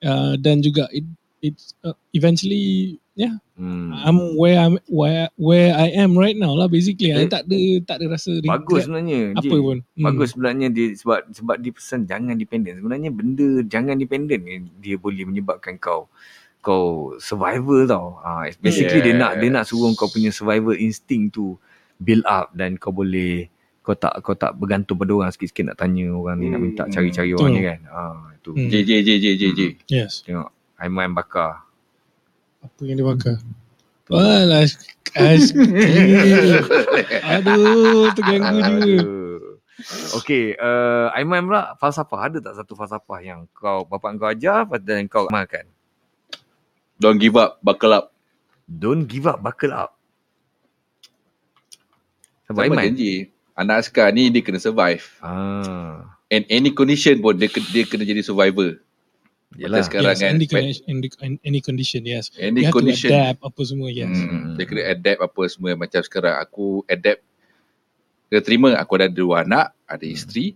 Uh, 0.00 0.36
dan 0.36 0.60
juga 0.60 0.88
it, 0.92 1.04
it 1.40 1.56
uh, 1.80 1.92
eventually 2.12 2.96
yeah 3.16 3.36
Hmm. 3.54 3.94
I'm 3.94 4.34
where 4.34 4.58
I'm 4.58 4.82
where 4.84 5.30
where 5.36 5.70
I 5.70 5.94
am 5.94 6.14
right 6.14 6.34
now 6.34 6.52
lah 6.52 6.66
basically. 6.66 7.14
I 7.14 7.22
Eh, 7.22 7.30
tak 7.30 7.46
ada 7.46 7.58
tak 7.86 7.96
ada 8.02 8.06
rasa 8.10 8.34
Bagus 8.40 8.82
sebenarnya. 8.84 9.30
apa 9.32 9.46
Jay. 9.46 9.62
pun. 9.62 9.78
Hmm. 9.94 10.04
Bagus 10.04 10.28
sebenarnya 10.34 10.66
dia 10.68 10.86
sebab 10.92 11.18
sebab 11.30 11.56
dia 11.58 11.70
pesan 11.70 12.02
jangan 12.02 12.34
dependent. 12.34 12.82
Sebenarnya 12.82 13.08
benda 13.08 13.46
jangan 13.64 13.94
dependent 13.94 14.42
ni 14.42 14.54
dia 14.78 14.98
boleh 14.98 15.22
menyebabkan 15.22 15.78
kau 15.78 16.10
kau 16.58 17.14
survival 17.18 17.84
tau. 17.84 18.18
Ha, 18.20 18.50
basically 18.56 19.00
dia 19.00 19.14
nak 19.14 19.38
dia 19.38 19.48
nak 19.48 19.64
suruh 19.64 19.92
kau 19.92 20.08
punya 20.08 20.28
survival 20.28 20.74
instinct 20.74 21.34
tu 21.34 21.54
build 21.96 22.26
up 22.26 22.50
dan 22.52 22.74
kau 22.74 22.90
boleh 22.90 23.46
kau 23.80 23.92
tak 23.92 24.18
kau 24.18 24.32
tak 24.32 24.56
bergantung 24.56 24.96
pada 24.96 25.12
orang 25.12 25.28
sikit-sikit 25.28 25.70
nak 25.70 25.76
tanya 25.76 26.08
orang 26.08 26.36
ni 26.36 26.48
nak 26.48 26.58
minta 26.58 26.82
Hmm. 26.82 26.90
cari-cari 26.90 27.30
Betul. 27.30 27.38
orang 27.38 27.52
ni 27.52 27.62
kan. 27.62 27.80
Ha 27.86 28.00
itu. 28.34 28.50
Hmm. 28.50 28.66
J 28.66 28.74
J 28.80 28.90
J 28.98 29.08
J 29.14 29.26
J 29.30 29.42
J. 29.46 29.60
Yes. 29.86 30.12
Tengok 30.22 30.48
Aiman 30.74 31.12
bakar. 31.12 31.63
Apa 32.64 32.80
yang 32.88 32.96
dia 32.96 33.06
bakar? 33.06 33.36
Walah, 34.08 34.64
as, 34.64 35.52
Aduh, 37.36 38.10
terganggu 38.16 38.58
juga. 38.64 38.96
Okay, 40.16 40.54
uh, 40.56 41.10
Aiman 41.12 41.50
pula 41.50 41.76
falsafah. 41.76 42.30
Ada 42.30 42.38
tak 42.40 42.54
satu 42.62 42.72
falsafah 42.78 43.20
yang 43.20 43.44
kau 43.52 43.84
bapak 43.84 44.16
kau 44.16 44.30
ajar 44.30 44.64
dan 44.80 45.10
kau 45.10 45.28
amalkan? 45.28 45.66
Don't 47.02 47.18
give 47.20 47.34
up, 47.36 47.58
buckle 47.60 47.92
up. 47.92 48.14
Don't 48.64 49.04
give 49.04 49.26
up, 49.26 49.42
buckle 49.44 49.74
up. 49.74 49.98
Sama 52.48 52.64
Aiman? 52.64 52.92
janji. 52.92 53.28
Anak 53.54 53.86
askar 53.86 54.10
ni 54.10 54.30
dia 54.34 54.42
kena 54.42 54.58
survive. 54.58 55.04
Ah, 55.22 56.18
And 56.32 56.42
any 56.50 56.74
condition 56.74 57.22
pun 57.22 57.38
dia, 57.38 57.46
dia 57.70 57.84
kena 57.86 58.02
jadi 58.02 58.24
survivor. 58.24 58.82
Yelah. 59.56 59.82
sekarang 59.82 60.14
yes, 60.14 60.20
kan, 60.20 60.34
any, 60.34 60.46
any, 61.22 61.38
any 61.44 61.60
condition, 61.60 62.02
yes. 62.02 62.30
Any 62.38 62.64
you 62.64 62.68
have 62.68 62.76
condition. 62.76 63.10
to 63.10 63.16
adapt 63.16 63.40
apa 63.42 63.60
semua, 63.62 63.88
yes. 63.90 64.10
Hmm, 64.10 64.54
dia 64.58 64.64
kena 64.66 64.82
adapt 64.90 65.20
apa 65.22 65.42
semua. 65.50 65.70
Macam 65.78 66.00
sekarang 66.02 66.34
aku 66.38 66.82
adapt. 66.86 67.20
Kena 68.30 68.40
terima 68.42 68.68
aku 68.76 68.92
ada 68.98 69.08
dua 69.10 69.44
anak, 69.46 69.74
ada 69.86 70.04
isteri. 70.04 70.54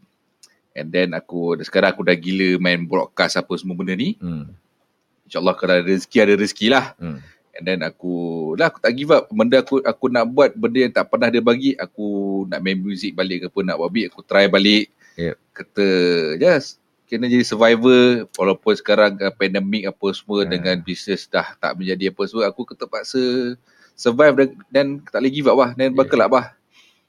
And 0.75 0.95
then 0.95 1.11
aku, 1.15 1.59
sekarang 1.63 1.91
aku 1.91 2.07
dah 2.07 2.15
gila 2.15 2.63
main 2.63 2.87
broadcast 2.87 3.39
apa 3.39 3.53
semua 3.59 3.75
benda 3.75 3.99
ni. 3.99 4.15
Hmm. 4.23 4.51
InsyaAllah 5.27 5.55
kalau 5.59 5.75
ada 5.79 5.85
rezeki, 5.85 6.17
ada 6.23 6.35
rezeki 6.39 6.67
lah. 6.71 6.95
Hmm. 6.97 7.19
And 7.59 7.67
then 7.67 7.83
aku 7.83 8.15
lah 8.55 8.71
aku 8.71 8.79
tak 8.79 8.95
give 8.95 9.11
up 9.11 9.27
benda 9.35 9.59
aku 9.59 9.83
aku 9.83 10.07
nak 10.07 10.31
buat 10.31 10.55
benda 10.55 10.79
yang 10.79 10.95
tak 10.95 11.11
pernah 11.11 11.27
dia 11.27 11.43
bagi 11.43 11.75
aku 11.75 12.47
nak 12.47 12.63
main 12.63 12.79
music 12.79 13.19
balik 13.19 13.43
ke 13.43 13.47
apa 13.51 13.59
nak 13.67 13.77
buat 13.83 13.91
beat 13.91 14.15
aku 14.15 14.23
try 14.23 14.47
balik 14.47 14.95
Yep. 15.19 15.35
kata 15.51 15.89
just 16.39 16.79
kena 17.09 17.25
jadi 17.25 17.41
survivor 17.41 18.29
walaupun 18.37 18.73
sekarang 18.73 19.17
uh, 19.19 19.33
pandemik 19.33 19.89
apa 19.89 20.07
semua 20.13 20.45
Yeah. 20.45 20.53
dengan 20.53 20.77
bisnes 20.79 21.25
dah 21.25 21.57
tak 21.57 21.75
menjadi 21.75 22.13
apa 22.13 22.23
semua 22.25 22.45
aku 22.47 22.69
terpaksa 22.69 23.57
survive 23.93 24.35
dan, 24.37 24.49
dan 24.69 24.87
tak 25.03 25.19
boleh 25.19 25.33
give 25.33 25.49
up 25.49 25.57
lah 25.57 25.71
dan 25.73 25.91
Yeah. 25.91 26.21
up 26.21 26.33
lah 26.33 26.47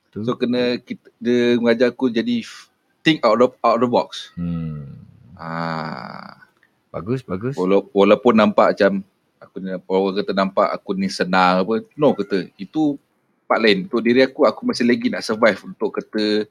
Tu. 0.10 0.26
so 0.26 0.34
kena 0.34 0.80
kita, 0.80 1.06
dia 1.20 1.54
mengajar 1.56 1.92
aku 1.92 2.08
jadi 2.08 2.42
think 3.04 3.22
out 3.22 3.38
of 3.38 3.54
out 3.60 3.78
of 3.78 3.84
the 3.84 3.90
box 3.90 4.32
Hmm. 4.34 5.04
ah 5.36 6.40
Bagus, 6.90 7.22
bagus. 7.22 7.54
Wala- 7.54 7.86
walaupun 7.94 8.34
nampak 8.34 8.74
macam 8.74 9.06
aku 9.38 9.62
ni 9.62 9.70
orang 9.78 10.14
kata 10.18 10.32
nampak 10.34 10.68
aku 10.74 10.98
ni 10.98 11.06
senang 11.06 11.62
apa 11.62 11.86
no 11.94 12.18
kata 12.18 12.50
itu 12.56 12.98
part 13.46 13.62
lain 13.62 13.86
untuk 13.86 14.02
diri 14.02 14.26
aku 14.26 14.42
aku 14.42 14.66
masih 14.66 14.84
lagi 14.84 15.06
nak 15.08 15.22
survive 15.22 15.62
untuk 15.64 15.94
kata 15.94 16.50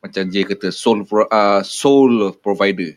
macam 0.00 0.22
J 0.26 0.34
kata 0.44 0.68
soul 0.70 1.04
pro, 1.04 1.24
uh, 1.24 1.60
soul 1.60 2.32
provider 2.34 2.96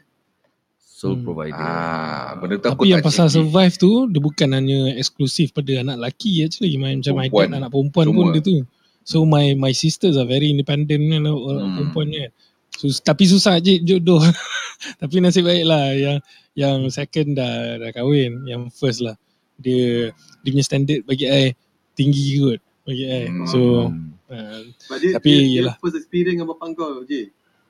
Soul 0.79 1.19
Hmm. 1.19 1.25
provider. 1.25 1.59
ah 1.59 2.31
benda 2.33 2.55
tu 2.55 2.67
aku 2.69 2.79
Tapi 2.79 2.87
yang 2.89 3.03
pasal 3.03 3.27
ciki. 3.27 3.35
survive 3.35 3.75
tu, 3.75 3.91
dia 4.07 4.21
bukan 4.21 4.49
hanya 4.49 4.79
eksklusif 4.95 5.51
pada 5.51 5.73
anak 5.77 5.99
lelaki 5.99 6.39
actually. 6.41 6.71
Main 6.73 7.03
macam 7.03 7.15
my 7.17 7.27
dad 7.27 7.51
anak 7.53 7.69
perempuan 7.69 8.07
pun 8.07 8.23
Semua. 8.23 8.33
dia 8.33 8.41
tu. 8.41 8.55
So 9.03 9.17
my 9.25 9.51
my 9.53 9.73
sisters 9.73 10.15
are 10.15 10.23
very 10.23 10.47
independent 10.47 11.03
kan, 11.03 11.23
orang 11.25 11.35
Hmm. 11.61 11.75
perempuan 11.75 12.07
kan. 12.09 12.31
So, 12.73 12.87
tapi 12.97 13.27
susah 13.27 13.59
je 13.59 13.77
jodoh. 13.79 14.17
tapi 15.01 15.19
nasib 15.19 15.43
baik 15.43 15.61
lah 15.63 15.91
yang 15.91 16.17
yang 16.55 16.87
second 16.87 17.35
dah 17.35 17.51
dah 17.77 17.91
kahwin, 17.91 18.47
yang 18.47 18.71
first 18.71 19.03
lah. 19.03 19.19
Dia 19.55 20.07
dia 20.39 20.49
punya 20.49 20.63
standard 20.63 21.03
bagi 21.03 21.27
I 21.27 21.51
tinggi 21.93 22.39
kot 22.39 22.59
bagi 22.81 23.05
I. 23.05 23.23
Hmm. 23.27 23.43
So 23.43 23.59
Hmm. 23.85 24.15
Uh, 24.33 24.61
But 24.87 24.97
dia, 24.99 25.11
Tapi, 25.13 25.31
dia, 25.47 25.61
dia 25.63 25.73
first 25.77 25.95
experience 25.95 26.35
dengan 26.35 26.47
bapak 26.49 26.67
kau, 26.73 27.05
J. 27.05 27.29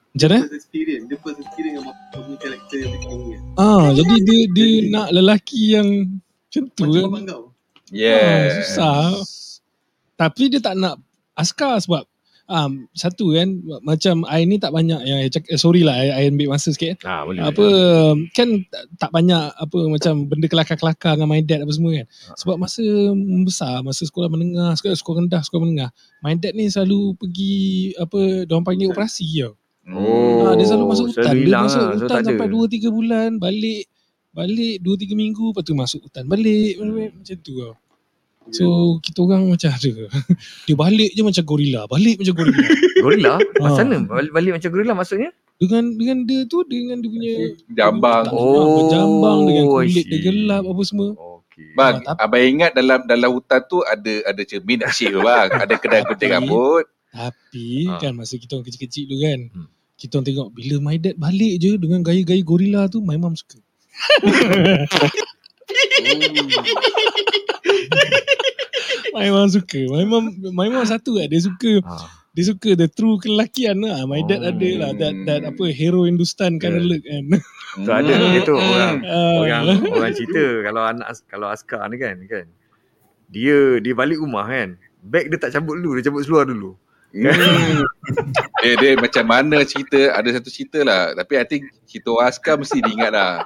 macam 0.10 0.28
mana? 0.30 0.40
First 0.42 0.56
experience. 0.56 1.04
Dia 1.06 1.18
first 1.20 1.40
experience 1.40 1.74
dengan 1.74 1.86
bapak 1.86 2.06
kau 2.10 2.22
punya 2.24 2.38
karakter 2.40 2.78
yang 2.80 2.92
macam 2.92 3.10
ni. 3.20 3.36
Ah, 3.56 3.88
jadi 3.92 4.16
dia 4.20 4.40
dia 4.48 4.68
Jadi- 4.72 4.90
nak 4.90 5.08
lelaki 5.10 5.62
yang 5.72 5.88
macam 6.16 6.64
tu 6.70 6.82
Macam 6.82 6.94
kan. 6.94 7.04
bapak 7.04 7.22
kau. 7.28 7.44
yeah 7.90 8.22
Ah, 8.24 8.46
susah. 8.58 9.04
Tapi 10.14 10.44
dia 10.48 10.60
tak 10.60 10.76
nak 10.76 10.96
askar 11.34 11.76
sebab 11.78 12.06
um, 12.46 12.72
satu 12.92 13.32
kan 13.32 13.48
macam 13.82 14.24
I 14.26 14.44
ni 14.44 14.56
tak 14.56 14.70
banyak 14.70 15.00
yang 15.02 15.20
I 15.20 15.28
cak, 15.28 15.46
eh, 15.46 15.56
sorry 15.56 15.82
lah 15.82 15.94
I, 15.94 16.08
I 16.10 16.24
ambil 16.28 16.50
masa 16.50 16.70
sikit 16.70 17.00
Ah, 17.02 17.24
boleh. 17.24 17.40
apa 17.42 17.66
kan 18.32 18.48
tak- 18.66 18.88
tak 18.98 19.10
banyak 19.10 19.44
apa 19.50 19.78
macam 19.86 20.14
benda 20.26 20.46
kelakar-kelakar 20.46 21.14
dengan 21.14 21.30
my 21.30 21.42
dad 21.42 21.62
apa 21.62 21.72
semua 21.72 21.92
kan 21.94 22.08
Ah. 22.26 22.36
sebab 22.36 22.56
masa 22.58 22.84
besar 23.42 23.76
masa 23.82 24.04
sekolah 24.04 24.28
menengah 24.28 24.74
sekolah, 24.74 24.96
sekolah 24.96 25.18
rendah 25.22 25.42
sekolah 25.42 25.62
menengah 25.62 25.90
my 26.20 26.34
dad 26.34 26.54
ni 26.54 26.68
selalu 26.68 27.16
pergi 27.16 27.56
apa 27.96 28.20
diorang 28.44 28.64
panggil 28.64 28.90
operasi 28.90 29.26
tau 29.40 29.54
Oh, 29.86 30.48
ha, 30.48 30.56
dia 30.56 30.64
selalu 30.64 30.86
masuk 30.90 31.06
hutan 31.10 31.24
selalu 31.26 31.36
dia 31.36 31.44
hilang 31.46 31.64
masuk 31.68 31.82
lah, 31.82 31.92
hutan 31.98 32.22
sampai 32.24 32.48
2 32.48 32.72
3 32.72 32.88
bulan 32.90 33.30
balik 33.36 33.84
balik 34.32 34.76
2 34.80 34.96
3 34.98 35.12
minggu 35.14 35.46
lepas 35.52 35.62
tu 35.62 35.76
masuk 35.76 36.00
hutan 36.02 36.24
balik 36.24 36.80
Hmm. 36.80 37.12
macam 37.14 37.38
tu 37.38 37.54
tau 37.54 37.76
So 38.50 38.66
kita 39.00 39.20
orang 39.20 39.48
macam 39.48 39.70
ada 39.70 39.92
Dia 40.68 40.76
balik 40.76 41.10
je 41.10 41.22
macam 41.22 41.44
gorila 41.44 41.82
Balik 41.86 42.20
macam 42.20 42.34
gorila 42.36 42.64
Gorila? 43.04 43.34
Macam 43.58 43.86
mana? 43.86 43.98
Balik, 44.04 44.32
balik 44.32 44.52
macam 44.54 44.70
gorila 44.70 44.94
maksudnya? 44.94 45.30
Dengan 45.56 45.84
dengan 45.92 46.18
dia 46.24 46.42
tu 46.44 46.60
Dengan 46.62 46.98
dia 46.98 47.10
punya 47.10 47.34
Jambang. 47.72 48.26
tak- 48.26 48.36
Berjambang 48.36 49.40
Dengan 49.44 49.64
Oh, 49.66 49.80
kulit 49.80 50.06
dia 50.06 50.20
gelap 50.22 50.64
Apa 50.66 50.82
semua 50.84 51.10
Okey. 51.14 51.66
Bang, 51.74 51.96
Ah, 52.00 52.14
tapi- 52.14 52.20
abang 52.20 52.44
ingat 52.44 52.72
dalam 52.74 53.00
dalam 53.04 53.30
hutan 53.30 53.62
tu 53.64 53.80
ada 53.82 54.14
ada 54.24 54.42
cermin 54.42 54.78
nak 54.80 54.90
shave 54.92 55.14
bang. 55.16 55.50
Ada 55.54 55.74
kedai 55.76 56.02
gunting 56.04 56.18
Tapi- 56.28 56.38
rambut. 56.44 56.86
Tapi 57.10 57.68
Ah. 57.88 57.98
kan 57.98 58.12
masa 58.12 58.36
kita 58.36 58.54
orang 58.54 58.66
kecil-kecil 58.66 59.06
tu 59.06 59.18
kan 59.18 59.40
Hmm. 59.48 59.68
Kita 59.94 60.12
orang 60.16 60.28
tengok 60.28 60.48
Bila 60.52 60.76
my 60.80 60.98
dad 60.98 61.16
balik 61.16 61.54
je 61.56 61.72
Dengan 61.76 62.02
gaya-gaya 62.02 62.42
gorila 62.42 62.82
tu 62.88 63.00
My 63.00 63.16
mom 63.16 63.34
suka 63.34 63.62
My 69.14 69.30
mom 69.30 69.48
suka 69.48 69.80
My 69.90 70.04
mom 70.04 70.24
My 70.52 70.68
mom 70.68 70.84
satu 70.84 71.18
lah 71.18 71.30
Dia 71.30 71.40
suka 71.40 71.82
Ah. 71.86 72.08
Dia 72.34 72.50
suka 72.50 72.74
the 72.74 72.90
true 72.90 73.22
kelakian 73.22 73.86
lah 73.86 74.06
My 74.06 74.26
dad 74.26 74.42
Oh. 74.42 74.50
ada 74.50 74.70
lah 74.76 74.92
That, 74.98 75.16
that 75.26 75.42
apa 75.46 75.64
Hero 75.70 76.04
Hindustan 76.04 76.58
kind 76.58 76.76
of 76.76 76.84
Yeah. 76.84 76.90
look 76.90 77.04
kan 77.04 77.24
So 77.74 77.90
ada 77.90 78.14
itu 78.34 78.54
orang 78.54 78.96
Ah. 79.10 79.34
orang 79.42 79.64
orang 79.90 80.14
cerita 80.14 80.44
kalau 80.62 80.82
anak 80.86 81.10
kalau 81.26 81.50
askar 81.50 81.82
ni 81.90 81.98
kan 81.98 82.18
kan. 82.26 82.46
Dia 83.30 83.82
dia 83.82 83.94
balik 83.94 84.22
rumah 84.22 84.46
kan. 84.46 84.78
Beg 85.02 85.28
dia 85.28 85.42
tak 85.42 85.52
cabut 85.52 85.82
dulu, 85.82 85.98
dia 85.98 86.06
cabut 86.06 86.22
seluar 86.22 86.46
dulu. 86.46 86.78
Hmm. 87.14 87.82
dia, 88.62 88.74
dia 88.74 88.98
macam 88.98 89.22
mana 89.30 89.62
cerita 89.62 90.18
Ada 90.18 90.42
satu 90.42 90.50
cerita 90.50 90.82
lah 90.82 91.14
Tapi 91.14 91.38
I 91.38 91.46
think 91.46 91.70
Cerita 91.86 92.10
orang 92.10 92.26
askar 92.26 92.58
mesti 92.58 92.82
dia 92.82 92.90
ingat 92.90 93.14
lah 93.14 93.46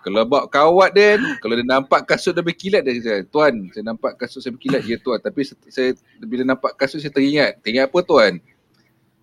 Kalau 0.00 0.24
bawa 0.24 0.48
kawat 0.48 0.90
dia 0.96 1.20
Kalau 1.44 1.54
dia 1.56 1.66
nampak 1.66 2.08
kasut 2.08 2.32
dia 2.32 2.44
berkilat 2.44 2.82
Dia 2.84 2.96
kata 3.00 3.28
Tuan 3.28 3.68
saya 3.72 3.84
nampak 3.84 4.16
kasut 4.16 4.40
saya 4.40 4.52
berkilat 4.56 4.82
Ya 4.88 4.96
tuan 4.96 5.20
Tapi 5.20 5.44
saya 5.68 5.92
Bila 6.24 6.42
nampak 6.44 6.76
kasut 6.76 7.04
saya 7.04 7.12
teringat 7.12 7.60
Teringat 7.60 7.92
apa 7.92 7.98
tuan 8.00 8.40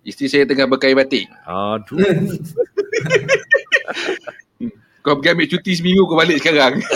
Isteri 0.08 0.28
saya 0.30 0.44
tengah 0.45 0.70
berkain 0.70 0.95
batik 0.95 1.26
Aduh. 1.44 1.98
Kau 5.04 5.16
pergi 5.20 5.32
ambil 5.34 5.48
cuti 5.48 5.72
seminggu 5.76 6.04
Kau 6.06 6.18
balik 6.20 6.40
sekarang 6.40 6.80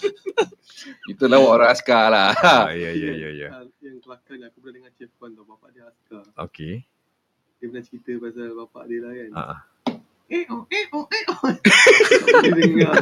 Uh, 0.00 1.12
Itulah 1.12 1.42
orang 1.42 1.68
askar 1.72 2.08
lah 2.08 2.32
ah, 2.40 2.72
ya 2.72 2.90
ya 2.94 3.12
ya 3.12 3.28
ya. 3.36 3.48
Hal 3.52 3.66
Yang 3.84 4.00
kelakar 4.04 4.34
ni 4.38 4.44
aku 4.48 4.58
pernah 4.64 4.74
dengar 4.80 4.92
Chef 4.96 5.12
Wan 5.20 5.30
tau. 5.36 5.44
Bapak 5.44 5.68
dia 5.76 5.84
askar. 5.84 6.24
Okey. 6.40 6.74
Dia 7.60 7.66
pernah 7.68 7.84
cerita 7.84 8.10
pasal 8.16 8.56
bapak 8.56 8.82
dia 8.88 8.98
lah 9.04 9.12
kan. 9.12 9.30
Ah. 9.36 9.44
Eh 9.44 9.60
dia 10.30 10.46
dengar. 12.62 12.94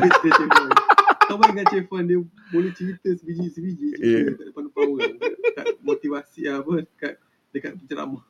Kau 1.28 1.36
bayangkan 1.36 1.66
Chef 1.68 1.86
Wan 1.92 2.08
dia 2.08 2.18
boleh 2.48 2.72
cerita 2.72 3.08
sebiji-sebiji 3.12 3.86
cerita 4.00 4.08
Yeah. 4.08 4.32
kat 4.32 4.46
depan-depan 4.48 4.84
orang. 4.88 5.14
Kat 5.52 5.66
motivasi 5.84 6.48
apa, 6.48 6.72
kat 6.96 7.14
dekat 7.52 7.76
penceramah. 7.76 8.24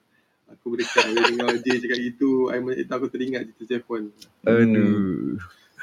Aku 0.50 0.74
berdekat 0.74 1.06
dia 1.14 1.22
dengar 1.30 1.54
dia 1.62 1.74
cakap 1.78 1.98
gitu. 2.02 2.50
I, 2.50 2.58
itu 2.58 2.90
aku 2.90 3.06
teringat 3.06 3.46
cerita 3.54 3.62
Chef 3.70 3.86
Wan. 3.86 4.10
Aduh. 4.42 5.38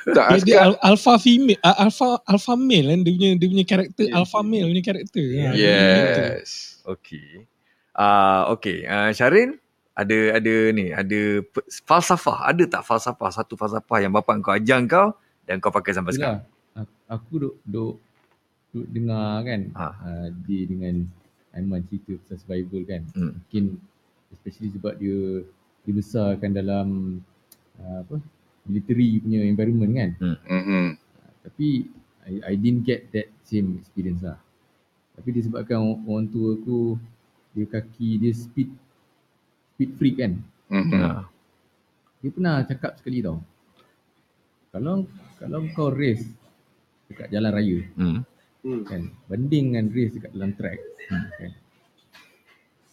Tak 0.05 0.45
dia, 0.45 0.69
dia 0.69 0.77
alpha 0.85 1.17
female 1.17 1.57
uh, 1.65 1.81
alpha 1.81 2.21
alpha 2.29 2.53
male 2.53 2.93
kan 2.93 3.01
dia 3.01 3.09
punya 3.15 3.29
dia 3.41 3.47
punya 3.49 3.65
karakter 3.65 4.05
Yeah. 4.05 4.17
alpha 4.21 4.39
male 4.45 4.69
punya 4.69 4.83
karakter 4.85 5.25
Ha, 5.25 5.49
Yes 5.57 6.77
Okey. 6.85 7.47
Ah 7.95 8.53
okey. 8.53 8.85
Ah 8.85 9.09
Syarin 9.15 9.57
ada 9.95 10.17
ada 10.35 10.53
ni, 10.75 10.91
ada 10.91 11.39
falsafah. 11.87 12.51
Ada 12.51 12.67
tak 12.67 12.83
falsafah 12.83 13.31
satu 13.31 13.55
falsafah 13.55 14.03
yang 14.03 14.11
bapa 14.11 14.35
kau 14.43 14.51
ajar 14.51 14.83
kau 14.85 15.15
dan 15.47 15.63
kau 15.63 15.71
pakai 15.71 15.95
sampai 15.95 16.11
sekarang? 16.11 16.43
Aku- 17.07 17.39
duk, 17.39 17.55
duk, 17.63 18.01
duk 18.75 18.87
dengar 18.91 19.45
kan 19.45 19.61
Ha. 19.77 19.87
uh, 20.03 20.27
dia 20.43 20.65
dengan 20.67 21.05
Aiman 21.55 21.87
cerita 21.87 22.19
pasal 22.19 22.37
survival 22.43 22.81
kan. 22.83 23.01
Hmm. 23.15 23.39
Mungkin 23.39 23.63
especially 24.35 24.75
sebab 24.75 24.99
dia 24.99 25.47
dibesarkan 25.87 26.51
dalam 26.51 26.87
uh, 27.79 28.03
apa 28.03 28.19
military 28.67 29.23
punya 29.23 29.45
environment 29.45 29.91
kan. 29.95 30.09
mm-hmm. 30.19 30.85
Tapi 31.45 31.87
I, 32.25 32.33
I 32.41 32.53
didn't 32.57 32.83
get 32.83 33.13
that 33.13 33.29
same 33.45 33.77
experience 33.79 34.25
lah. 34.25 34.41
Tapi 35.15 35.29
disebabkan 35.31 35.77
orang, 35.79 36.01
orang 36.03 36.27
tua 36.33 36.57
aku 36.57 36.99
dia 37.55 37.65
kaki 37.69 38.19
dia 38.19 38.33
speed 38.35 38.73
speed 39.75 39.91
freak 39.95 40.15
kan. 40.17 40.39
Mm-hmm. 40.67 40.97
Ah. 40.97 41.27
Dia 42.17 42.31
pernah 42.31 42.63
cakap 42.63 42.95
sekali 42.95 43.19
tau. 43.19 43.43
Kalau 44.71 45.03
kalau 45.35 45.59
kau 45.71 45.87
race 45.87 46.25
dekat 47.05 47.29
jalan 47.29 47.51
raya 47.51 47.77
Hmm. 47.93 48.17
Hmm. 48.59 48.81
kan 48.81 49.01
banding 49.27 49.71
dengan 49.71 49.87
race 49.87 50.15
dekat 50.15 50.31
dalam 50.31 50.51
track 50.51 50.79
hmm. 51.05 51.25
kan. 51.37 51.51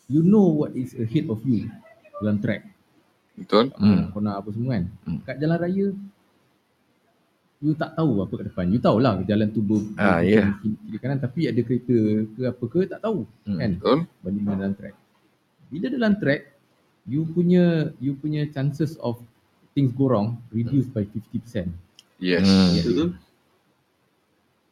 You 0.07 0.21
know 0.21 0.53
what 0.53 0.75
is 0.75 0.93
ahead 0.93 1.27
of 1.27 1.41
you 1.43 1.71
dalam 2.19 2.39
track. 2.39 2.67
Betul 3.33 3.73
Hmm. 3.75 4.13
Kau 4.13 4.21
nak 4.21 4.43
apa 4.43 4.53
semua 4.53 4.77
kan. 4.77 4.85
Hmm. 5.03 5.19
Kat 5.25 5.37
jalan 5.39 5.57
raya 5.57 5.87
you 7.59 7.73
tak 7.73 7.95
tahu 7.95 8.21
apa 8.21 8.33
kat 8.37 8.47
depan. 8.53 8.67
You 8.69 8.79
tahulah 8.79 9.23
jalan 9.25 9.49
tu 9.49 9.63
ber, 9.63 9.81
Ah, 9.97 10.19
ber- 10.19 10.27
ya. 10.29 10.45
kiri, 10.59 10.77
kiri 10.77 10.99
kanan 10.99 11.19
tapi 11.19 11.41
ada 11.47 11.61
kereta 11.63 11.97
ke 12.29 12.41
apa 12.45 12.65
ke 12.69 12.81
tak 12.85 13.01
tahu 13.01 13.23
Hmm. 13.49 13.57
kan 13.57 13.71
Betul 13.75 13.99
banding 14.21 14.45
dengan 14.45 14.59
dalam 14.61 14.75
track. 14.77 14.95
Bila 15.67 15.87
dalam 15.89 16.13
track 16.21 16.41
you 17.07 17.27
punya 17.27 17.91
you 17.99 18.15
punya 18.15 18.47
chances 18.51 18.95
of 19.03 19.19
things 19.75 19.91
go 19.95 20.07
wrong 20.11 20.39
reduce 20.55 20.87
by 20.91 21.03
50%. 21.07 21.71
Yes 22.23 22.47
Hmm. 22.47 22.79
Betul? 22.79 23.09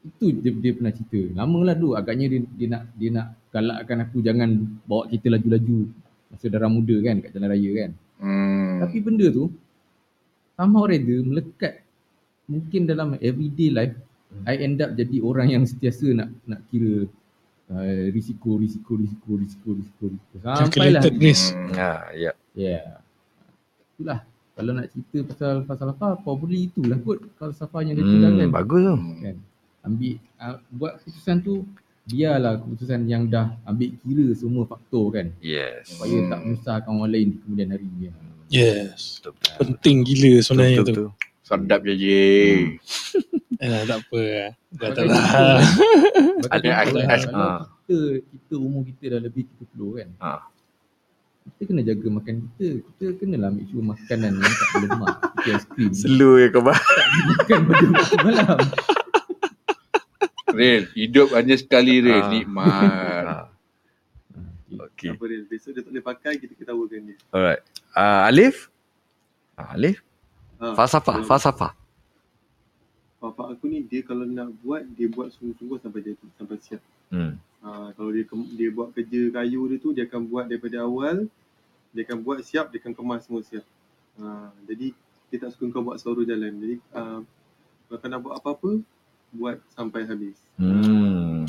Itu 0.01 0.27
dia, 0.33 0.51
dia 0.55 0.73
pernah 0.73 0.93
cerita. 0.97 1.21
Lama 1.37 1.59
lah 1.61 1.77
dulu 1.77 1.93
agaknya 1.93 2.33
dia, 2.33 2.41
dia 2.57 2.69
nak 2.73 2.83
dia 2.97 3.11
nak 3.13 3.27
galakkan 3.53 3.99
aku 4.07 4.25
jangan 4.25 4.49
bawa 4.89 5.11
kereta 5.11 5.29
laju-laju 5.37 5.79
masa 6.31 6.47
darah 6.47 6.71
muda 6.71 6.97
kan 7.03 7.19
kat 7.21 7.31
jalan 7.35 7.51
raya 7.51 7.71
kan. 7.75 7.91
hmm. 8.23 8.75
Tapi 8.87 8.97
benda 9.03 9.27
tu 9.29 9.45
somehow 10.55 10.85
rather 10.87 11.19
melekat 11.27 11.83
mungkin 12.47 12.83
dalam 12.87 13.19
everyday 13.19 13.71
life 13.71 13.95
I 14.47 14.55
end 14.63 14.79
up 14.79 14.95
jadi 14.95 15.19
orang 15.23 15.49
yang 15.51 15.65
sentiasa 15.67 16.15
nak 16.15 16.31
nak 16.47 16.63
kira 16.71 17.11
uh, 17.71 17.83
risiko 18.11 18.57
risiko 18.57 18.93
risiko 18.95 19.31
risiko 19.35 19.69
risiko 19.73 20.05
risiko 20.07 20.35
sampailah 20.37 21.01
calculated 21.01 21.15
risk 21.17 21.55
Hmm. 21.55 21.75
Ah, 21.75 22.11
ya. 22.13 22.33
Yeah. 22.53 22.99
Itulah. 23.95 24.21
Kalau 24.51 24.73
nak 24.73 24.91
cerita 24.91 25.25
pasal 25.25 25.65
falsafah, 25.65 26.21
probably 26.21 26.69
itulah 26.69 26.99
kot 26.99 27.23
falsafah 27.35 27.81
yang 27.81 27.95
dia 27.95 28.03
Hmm, 28.03 28.13
tinggalkan. 28.13 28.49
bagus 28.51 28.81
tu. 28.83 28.95
Kan? 29.19 29.37
Ambil, 29.81 30.15
uh, 30.37 30.57
buat 30.69 30.93
keputusan 31.01 31.37
tu, 31.41 31.55
biarlah 32.05 32.61
keputusan 32.61 33.01
yang 33.07 33.25
dah 33.25 33.57
ambil 33.65 33.89
kira 33.97 34.27
semua 34.35 34.65
faktor 34.65 35.05
kan. 35.11 35.27
Yes. 35.41 35.89
Supaya 35.91 36.13
Hmm. 36.19 36.29
tak 36.29 36.39
menyusahkan 36.43 36.91
orang 36.91 37.09
lain 37.09 37.27
di 37.27 37.37
kemudian 37.39 37.69
hari. 37.71 37.89
Kan? 37.89 38.15
yes 38.51 39.01
Betul 39.17 39.33
betul. 39.33 39.55
penting 39.63 39.97
gila 40.03 40.33
sebenarnya 40.43 40.77
Betul, 40.77 40.85
tu 40.85 40.93
betul. 41.07 41.11
Sedap 41.51 41.81
je 41.83 41.95
je 41.99 42.23
eh, 43.63 43.83
tak 43.85 43.99
apa 44.07 44.21
dah 44.71 44.91
tak 44.95 45.05
lah 45.11 45.59
Ada- 46.55 46.87
kalau 46.87 47.03
ah. 47.35 47.61
kita, 47.85 47.97
kita 48.23 48.55
umur 48.55 48.87
kita 48.87 49.19
dah 49.19 49.21
lebih 49.21 49.45
30 49.75 49.99
kan. 49.99 50.09
Ah. 50.23 50.41
Kita 51.41 51.75
kena 51.75 51.83
jaga 51.83 52.07
makan 52.07 52.35
kita. 52.47 52.69
Kita 52.87 53.05
kenalah 53.19 53.51
ambil 53.51 53.65
sure 53.67 53.83
makanan 53.83 54.33
yang 54.39 54.55
tak 54.55 54.69
berlemak. 54.79 55.15
Seperti 55.21 55.49
aiskrim. 55.51 55.91
Slow 55.93 56.33
ya 56.39 56.47
kau 56.55 56.63
bah. 56.63 56.79
Makan 56.79 57.59
pada 57.67 57.85
waktu 57.91 58.17
malam. 58.23 58.59
Real 60.51 60.85
Hidup 60.95 61.29
hanya 61.35 61.55
sekali 61.55 61.95
Real 62.03 62.23
Ah. 62.23 62.31
Nikmat 62.31 62.67
Ah, 63.27 63.45
Okey. 64.87 65.11
Apa 65.13 65.25
dia? 65.27 65.43
Besok 65.51 65.71
dia 65.75 65.83
tak 65.83 65.91
boleh 65.91 66.05
pakai, 66.07 66.33
kita 66.39 66.53
ketawakan 66.55 67.01
dia. 67.11 67.17
Alright. 67.35 67.63
Ah 67.91 68.31
Alif? 68.31 68.71
Ah, 69.59 69.75
Alif? 69.75 70.01
Ha, 70.61 70.77
Falsafah, 70.77 71.15
kalau 71.17 71.29
falsafah. 71.29 71.73
Bapak 73.21 73.47
aku 73.57 73.65
ni, 73.69 73.85
dia 73.85 74.01
kalau 74.05 74.25
nak 74.29 74.53
buat, 74.61 74.85
dia 74.97 75.09
buat 75.09 75.33
sungguh-sungguh 75.33 75.81
sampai 75.81 76.01
jadi, 76.05 76.21
sampai 76.37 76.57
siap. 76.61 76.83
Hmm. 77.13 77.37
Ha, 77.65 77.93
kalau 77.97 78.11
dia 78.13 78.25
dia 78.57 78.69
buat 78.73 78.93
kerja 78.93 79.21
kayu 79.41 79.61
dia 79.73 79.77
tu, 79.81 79.91
dia 79.97 80.05
akan 80.05 80.21
buat 80.29 80.45
daripada 80.49 80.85
awal, 80.85 81.29
dia 81.93 82.03
akan 82.05 82.19
buat 82.21 82.41
siap, 82.45 82.73
dia 82.73 82.81
akan 82.81 82.93
kemas 82.93 83.25
semua 83.25 83.41
siap. 83.45 83.65
Ha, 84.21 84.53
jadi, 84.69 84.93
dia 85.33 85.37
tak 85.41 85.57
suka 85.57 85.69
kau 85.73 85.85
buat 85.85 85.97
seluruh 85.97 86.25
jalan. 86.29 86.53
Jadi, 86.61 86.77
uh, 86.93 87.21
kalau 87.89 87.99
kau 88.01 88.09
nak 88.09 88.21
buat 88.21 88.35
apa-apa, 88.37 88.71
buat 89.31 89.57
sampai 89.79 90.03
habis. 90.05 90.37
Hmm. 90.59 91.47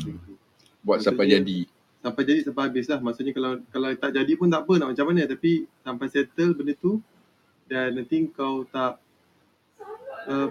Buat 0.86 1.02
sampai 1.02 1.26
Maksudnya- 1.26 1.42
jadi 1.42 1.58
sampai 2.02 2.22
jadi 2.26 2.40
sampai 2.46 2.62
habis 2.70 2.86
lah. 2.90 2.98
Maksudnya 3.02 3.32
kalau 3.34 3.52
kalau 3.70 3.88
tak 3.98 4.10
jadi 4.14 4.32
pun 4.38 4.46
tak 4.50 4.62
apa 4.66 4.72
nak 4.78 4.88
macam 4.94 5.06
mana. 5.10 5.22
Tapi 5.26 5.66
sampai 5.82 6.06
settle 6.10 6.54
benda 6.54 6.74
tu 6.78 7.02
dan 7.66 7.94
nanti 7.94 8.26
kau 8.30 8.62
tak 8.70 9.01
uh, 10.28 10.48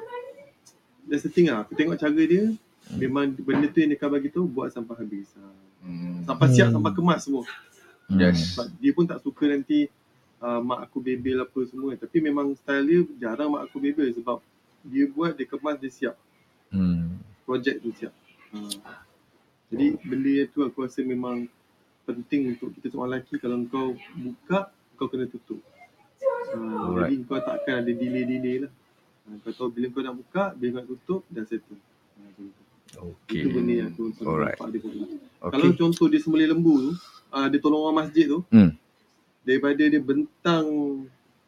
that's 1.07 1.23
the 1.23 1.31
thing 1.31 1.47
lah. 1.51 1.63
Aku 1.63 1.75
tengok 1.75 1.99
cara 1.99 2.13
dia 2.13 2.51
memang 2.97 3.31
benda 3.37 3.67
tu 3.71 3.79
yang 3.79 3.95
dia 3.95 3.99
akan 3.99 4.09
bagi 4.11 4.29
tu 4.31 4.43
buat 4.47 4.71
sampai 4.73 4.95
habis. 4.99 5.31
Ha. 5.37 5.43
Hmm. 5.81 6.21
Sampai 6.27 6.47
siap 6.51 6.67
Hmm. 6.69 6.75
sampai 6.79 6.91
kemas 6.93 7.19
semua. 7.25 7.43
Yes. 8.11 8.55
Sebab 8.55 8.65
dia 8.77 8.91
pun 8.91 9.05
tak 9.07 9.23
suka 9.23 9.47
nanti 9.47 9.87
uh, 10.43 10.59
mak 10.59 10.89
aku 10.89 10.99
bebel 10.99 11.41
apa 11.41 11.59
semua. 11.67 11.95
Tapi 11.95 12.17
memang 12.19 12.51
style 12.59 12.83
dia 12.83 12.99
jarang 13.29 13.55
mak 13.55 13.69
aku 13.69 13.79
bebel 13.79 14.11
sebab 14.11 14.43
dia 14.81 15.05
buat, 15.05 15.37
dia 15.37 15.45
kemas, 15.45 15.77
dia 15.77 15.91
siap. 15.93 16.15
Hmm. 16.73 17.21
Projek 17.45 17.79
tu 17.79 17.93
siap. 17.93 18.13
Uh, 18.51 18.67
jadi 19.71 19.95
benda 20.03 20.31
yang 20.43 20.49
tu 20.51 20.65
aku 20.67 20.83
rasa 20.83 20.99
memang 21.05 21.47
penting 22.03 22.57
untuk 22.57 22.75
kita 22.75 22.91
seorang 22.91 23.21
lelaki 23.21 23.39
kalau 23.39 23.61
kau 23.69 23.95
buka, 24.17 24.73
kau 24.99 25.07
kena 25.07 25.29
tutup. 25.31 25.61
Uh, 26.51 26.91
Alright. 26.91 27.13
jadi 27.13 27.23
kau 27.23 27.39
takkan 27.39 27.75
ada 27.85 27.91
delay-delay 27.93 28.67
lah. 28.67 28.71
Uh, 29.23 29.37
kau 29.39 29.51
tahu 29.51 29.69
bila 29.71 29.85
kau 29.87 30.01
nak 30.01 30.15
buka, 30.15 30.43
bila 30.53 30.69
kau 30.71 30.79
nak 30.79 30.89
tutup, 30.89 31.21
dah 31.27 31.43
settle. 31.43 31.77
Tu. 32.31 32.45
Okay. 32.91 33.39
Itu 33.39 33.49
benda 33.51 33.73
yang 33.77 33.89
aku 33.89 34.03
Alright. 34.21 34.55
nampak 34.55 34.67
dia. 34.69 34.81
Okay. 34.81 35.49
Kalau 35.49 35.67
contoh 35.75 36.05
dia 36.05 36.19
sembelih 36.19 36.47
lembu 36.49 36.73
tu, 36.79 36.91
uh, 37.29 37.47
dia 37.47 37.57
tolong 37.57 37.81
orang 37.81 37.97
masjid 38.01 38.25
tu, 38.27 38.43
Hmm. 38.47 38.75
daripada 39.41 39.79
dia 39.79 39.97
bentang 39.97 40.65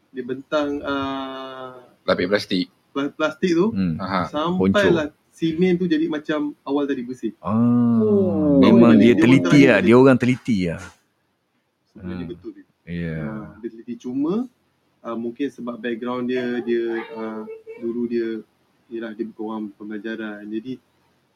dia 0.10 0.24
bentang 0.24 0.78
uh, 0.80 1.74
Lapik 2.04 2.28
plastik. 2.28 2.70
pla- 2.90 3.10
plastik 3.10 3.52
tu 3.52 3.70
Hmm. 3.70 3.98
Aha. 3.98 4.30
sampailah 4.30 5.10
simen 5.30 5.74
tu 5.76 5.86
jadi 5.86 6.06
macam 6.08 6.54
awal 6.62 6.86
tadi 6.86 7.02
bersih. 7.02 7.34
Ah, 7.40 7.98
Oh. 8.00 8.58
memang 8.60 8.94
Dia 8.96 9.12
dia 9.12 9.20
teliti 9.20 9.60
lah. 9.64 9.76
tadi. 9.76 9.86
Dia 9.86 9.96
orang 9.96 10.18
teliti 10.18 10.58
lah. 10.66 10.82
Sebenarnya 11.88 12.18
Hmm. 12.20 12.32
betul 12.32 12.50
dia. 12.52 12.66
Ya. 12.86 13.18
Uh, 13.20 13.46
dia 13.60 13.70
teliti 13.70 13.94
cuma 13.98 14.34
uh, 15.00 15.18
mungkin 15.18 15.48
sebab 15.50 15.76
background 15.76 16.28
dia 16.28 16.46
dia 16.62 16.84
uh, 17.12 17.42
dulu 17.78 18.06
dia 18.06 18.28
yalah 18.88 19.12
dia 19.12 19.26
bukan 19.26 19.44
orang 19.44 19.64
pembelajaran. 19.74 20.44
Jadi 20.46 20.74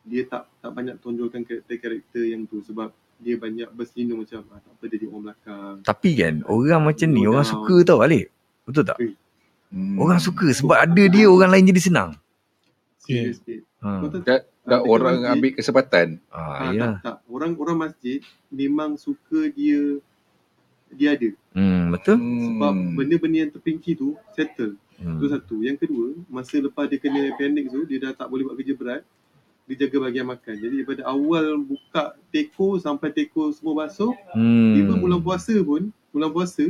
dia 0.04 0.22
tak 0.24 0.48
tak 0.60 0.72
banyak 0.72 0.96
tonjolkan 0.98 1.42
karakter-karakter 1.44 2.24
yang 2.26 2.44
tu 2.44 2.62
sebab 2.62 2.90
dia 3.18 3.34
banyak 3.34 3.66
berselindung 3.74 4.22
macam 4.22 4.46
ah, 4.48 4.62
tak 4.62 4.72
apa 4.72 4.84
dia 4.84 4.94
jadi 4.94 5.06
orang 5.08 5.24
belakang. 5.26 5.76
Tapi 5.82 6.10
kan 6.14 6.34
orang 6.46 6.82
macam 6.84 7.08
ni 7.08 7.22
orang 7.24 7.42
down. 7.42 7.54
suka 7.56 7.76
tau 7.84 8.00
Alif. 8.00 8.26
Betul 8.64 8.84
tak? 8.84 8.98
Hmm. 9.68 9.96
Orang 9.98 10.20
suka 10.20 10.48
sebab 10.50 10.78
ada 10.78 11.04
dia 11.08 11.26
orang 11.26 11.50
lain 11.50 11.68
jadi 11.68 11.82
senang. 11.82 12.10
Serius 13.00 13.40
yeah. 13.44 13.64
Ha. 13.78 14.02
Dan, 14.02 14.22
dan 14.26 14.42
dekat 14.44 14.82
orang 14.84 15.16
masjid- 15.16 15.32
ambil 15.34 15.52
kesempatan. 15.54 16.08
Ah, 16.28 16.40
Ah, 16.40 16.70
ya. 16.72 16.82
tak, 16.82 16.94
tak. 17.04 17.18
Orang 17.26 17.52
orang 17.56 17.78
masjid 17.80 18.20
memang 18.50 18.96
suka 18.96 19.48
dia 19.50 20.02
dia 20.88 21.14
ada. 21.14 21.30
Hmm, 21.52 21.92
betul? 21.92 22.16
Sebab 22.16 22.74
benda-benda 22.96 23.38
yang 23.38 23.52
terpinci 23.52 23.92
tu 23.94 24.16
settle. 24.32 24.80
Hmm. 24.98 25.22
Tu 25.22 25.26
satu. 25.30 25.56
Yang 25.62 25.78
kedua, 25.86 26.08
masa 26.26 26.58
lepas 26.58 26.90
dia 26.90 26.98
kena 26.98 27.30
appendix 27.30 27.70
tu, 27.70 27.86
dia 27.86 27.98
dah 28.02 28.14
tak 28.18 28.28
boleh 28.28 28.50
buat 28.50 28.58
kerja 28.58 28.74
berat. 28.74 29.04
Dia 29.68 29.86
jaga 29.86 29.96
bahagian 30.00 30.26
makan. 30.26 30.56
Jadi 30.58 30.74
daripada 30.80 31.02
awal 31.06 31.60
buka 31.60 32.16
teko 32.32 32.80
sampai 32.80 33.12
teko 33.12 33.52
semua 33.52 33.86
basuh, 33.86 34.16
Hmm. 34.32 34.74
even 34.74 34.98
bulan 34.98 35.20
puasa 35.20 35.54
pun, 35.60 35.92
bulan 36.10 36.32
puasa, 36.32 36.66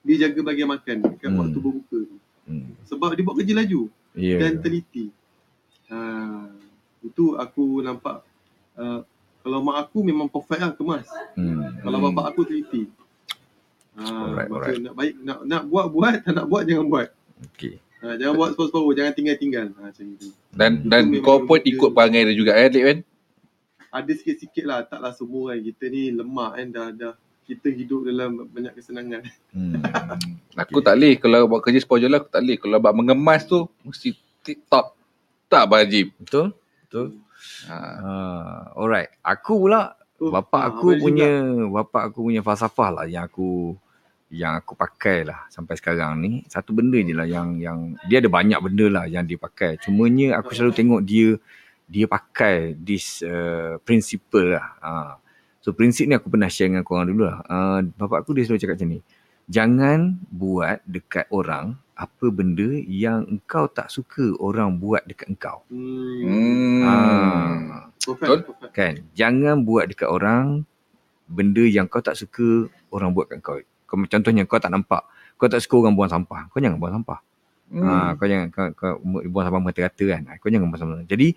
dia 0.00 0.16
jaga 0.26 0.40
bahagian 0.42 0.68
makan 0.68 0.96
dekat 1.04 1.30
Hmm. 1.30 1.38
waktu 1.40 1.58
berbuka 1.58 1.98
tu. 2.04 2.16
Hmm. 2.44 2.74
Sebab 2.84 3.14
dia 3.14 3.22
buat 3.22 3.36
kerja 3.38 3.54
laju 3.54 3.82
Ya. 4.12 4.36
dan 4.42 4.58
teliti. 4.58 5.14
Ha, 5.88 5.98
itu 7.00 7.34
aku 7.34 7.80
nampak 7.80 8.22
uh, 8.74 9.00
kalau 9.40 9.58
mak 9.62 9.88
aku 9.88 10.02
memang 10.02 10.26
perfect 10.26 10.60
lah 10.60 10.72
kemas. 10.74 11.06
Hmm. 11.32 11.80
Kalau 11.80 11.96
Hmm. 11.96 12.06
bapak 12.10 12.34
aku 12.34 12.40
teliti. 12.44 12.90
Ha, 14.00 14.04
Alright, 14.08 14.48
maksud 14.48 14.64
alright. 14.64 14.80
nak 14.80 14.94
baik 14.96 15.12
nak 15.20 15.38
nak 15.44 15.62
buat 15.68 15.86
buat, 15.92 16.14
tak 16.24 16.32
nak 16.32 16.46
buat 16.48 16.62
jangan 16.64 16.86
buat. 16.88 17.08
Okey. 17.52 17.74
Ha, 18.00 18.16
jangan 18.16 18.34
buat 18.34 18.48
separuh-separuh, 18.56 18.92
jangan 18.96 19.12
tinggal-tinggal. 19.12 19.66
Ha, 19.76 19.80
macam 19.92 20.04
itu. 20.08 20.28
Dan 20.50 20.70
Itu 20.80 20.88
dan 20.88 21.02
kau 21.20 21.44
pun 21.44 21.60
ikut 21.60 21.90
perangai 21.92 22.24
dia 22.24 22.34
juga 22.34 22.56
eh, 22.56 22.68
Lik 22.68 22.82
kan? 22.82 22.98
Ada 23.90 24.12
sikit-sikit 24.14 24.64
lah, 24.64 24.78
taklah 24.88 25.12
semua 25.12 25.52
kan. 25.52 25.60
Kita 25.60 25.84
ni 25.86 26.02
lemah 26.10 26.56
kan 26.56 26.66
dah 26.70 26.86
dah 26.90 27.12
kita 27.44 27.66
hidup 27.68 28.06
dalam 28.06 28.46
banyak 28.46 28.72
kesenangan. 28.72 29.26
Hmm. 29.50 29.82
Aku 30.62 30.78
tak 30.80 30.96
boleh 30.96 31.18
kalau 31.18 31.44
buat 31.44 31.60
kerja 31.60 31.82
separuh 31.82 32.06
jalan 32.06 32.22
aku 32.22 32.30
tak 32.30 32.42
boleh. 32.46 32.56
Kalau 32.62 32.76
buat 32.78 32.94
mengemas 32.94 33.42
tu 33.44 33.66
mesti 33.82 34.14
tip 34.40 34.62
top. 34.70 34.94
Tak 35.50 35.66
wajib. 35.66 36.14
Betul? 36.22 36.54
Betul? 36.86 37.06
Ha. 37.66 37.74
Ah, 37.74 38.60
alright. 38.72 39.10
Aku 39.20 39.66
pula 39.66 39.98
Oh, 40.20 40.28
bapak 40.28 40.60
ha, 40.60 40.68
aku 40.68 40.92
Abang 40.92 41.00
punya 41.00 41.30
juga. 41.32 41.80
bapak 41.80 42.02
aku 42.12 42.18
punya 42.28 42.44
falsafah 42.44 42.88
lah 42.92 43.04
yang 43.08 43.24
aku 43.24 43.72
yang 44.30 44.54
aku 44.62 44.78
pakai 44.78 45.26
lah 45.26 45.50
sampai 45.50 45.74
sekarang 45.74 46.22
ni 46.22 46.46
satu 46.46 46.70
benda 46.70 47.02
je 47.02 47.10
lah 47.10 47.26
yang 47.26 47.58
yang 47.58 47.98
dia 48.06 48.22
ada 48.22 48.30
banyak 48.30 48.58
benda 48.62 48.86
lah 48.86 49.04
yang 49.10 49.26
dia 49.26 49.34
pakai 49.34 49.74
cumanya 49.82 50.38
aku 50.38 50.54
selalu 50.54 50.72
tengok 50.78 51.00
dia 51.02 51.34
dia 51.90 52.06
pakai 52.06 52.78
this 52.78 53.26
uh, 53.26 53.82
principle 53.82 54.54
lah 54.54 54.66
uh, 54.78 55.12
so 55.58 55.74
prinsip 55.74 56.06
ni 56.06 56.14
aku 56.14 56.30
pernah 56.30 56.46
share 56.46 56.70
dengan 56.70 56.86
korang 56.86 57.10
dulu 57.10 57.26
lah 57.26 57.42
uh, 57.42 57.82
bapak 57.98 58.22
aku 58.22 58.38
dia 58.38 58.46
selalu 58.46 58.62
cakap 58.62 58.74
macam 58.78 58.90
ni 58.94 59.00
jangan 59.50 59.98
buat 60.30 60.78
dekat 60.86 61.26
orang 61.34 61.74
apa 61.98 62.26
benda 62.30 62.70
yang 62.86 63.26
engkau 63.26 63.66
tak 63.66 63.90
suka 63.90 64.30
orang 64.38 64.78
buat 64.78 65.02
dekat 65.10 65.26
engkau 65.26 65.66
Hmm. 65.66 66.86
Hmm. 66.86 67.90
Perfect, 68.00 68.22
Betul? 68.22 68.38
perfect. 68.46 68.72
kan 68.72 68.94
jangan 69.12 69.66
buat 69.66 69.90
dekat 69.90 70.06
orang 70.06 70.62
benda 71.30 71.62
yang 71.62 71.86
kau 71.86 72.02
tak 72.02 72.18
suka 72.18 72.66
orang 72.90 73.14
buat 73.14 73.30
kat 73.30 73.38
kau 73.42 73.58
kau 73.90 73.98
contohnya 73.98 74.46
kau 74.46 74.62
tak 74.62 74.70
nampak. 74.70 75.02
Kau 75.34 75.50
tak 75.50 75.58
suka 75.58 75.82
orang 75.82 75.98
buang 75.98 76.06
sampah. 76.06 76.46
Kau 76.54 76.62
jangan 76.62 76.78
buang 76.78 77.02
sampah. 77.02 77.18
Hmm. 77.70 77.86
ha, 77.86 77.94
kau 78.14 78.26
jangan 78.30 78.46
kau, 78.54 78.70
kau 78.78 78.92
buang 79.02 79.44
sampah 79.50 79.60
merata-rata 79.60 80.04
kan. 80.06 80.22
Ha, 80.30 80.32
kau 80.38 80.46
jangan 80.46 80.70
buang 80.70 80.80
sampah 80.80 81.06
jadi 81.10 81.34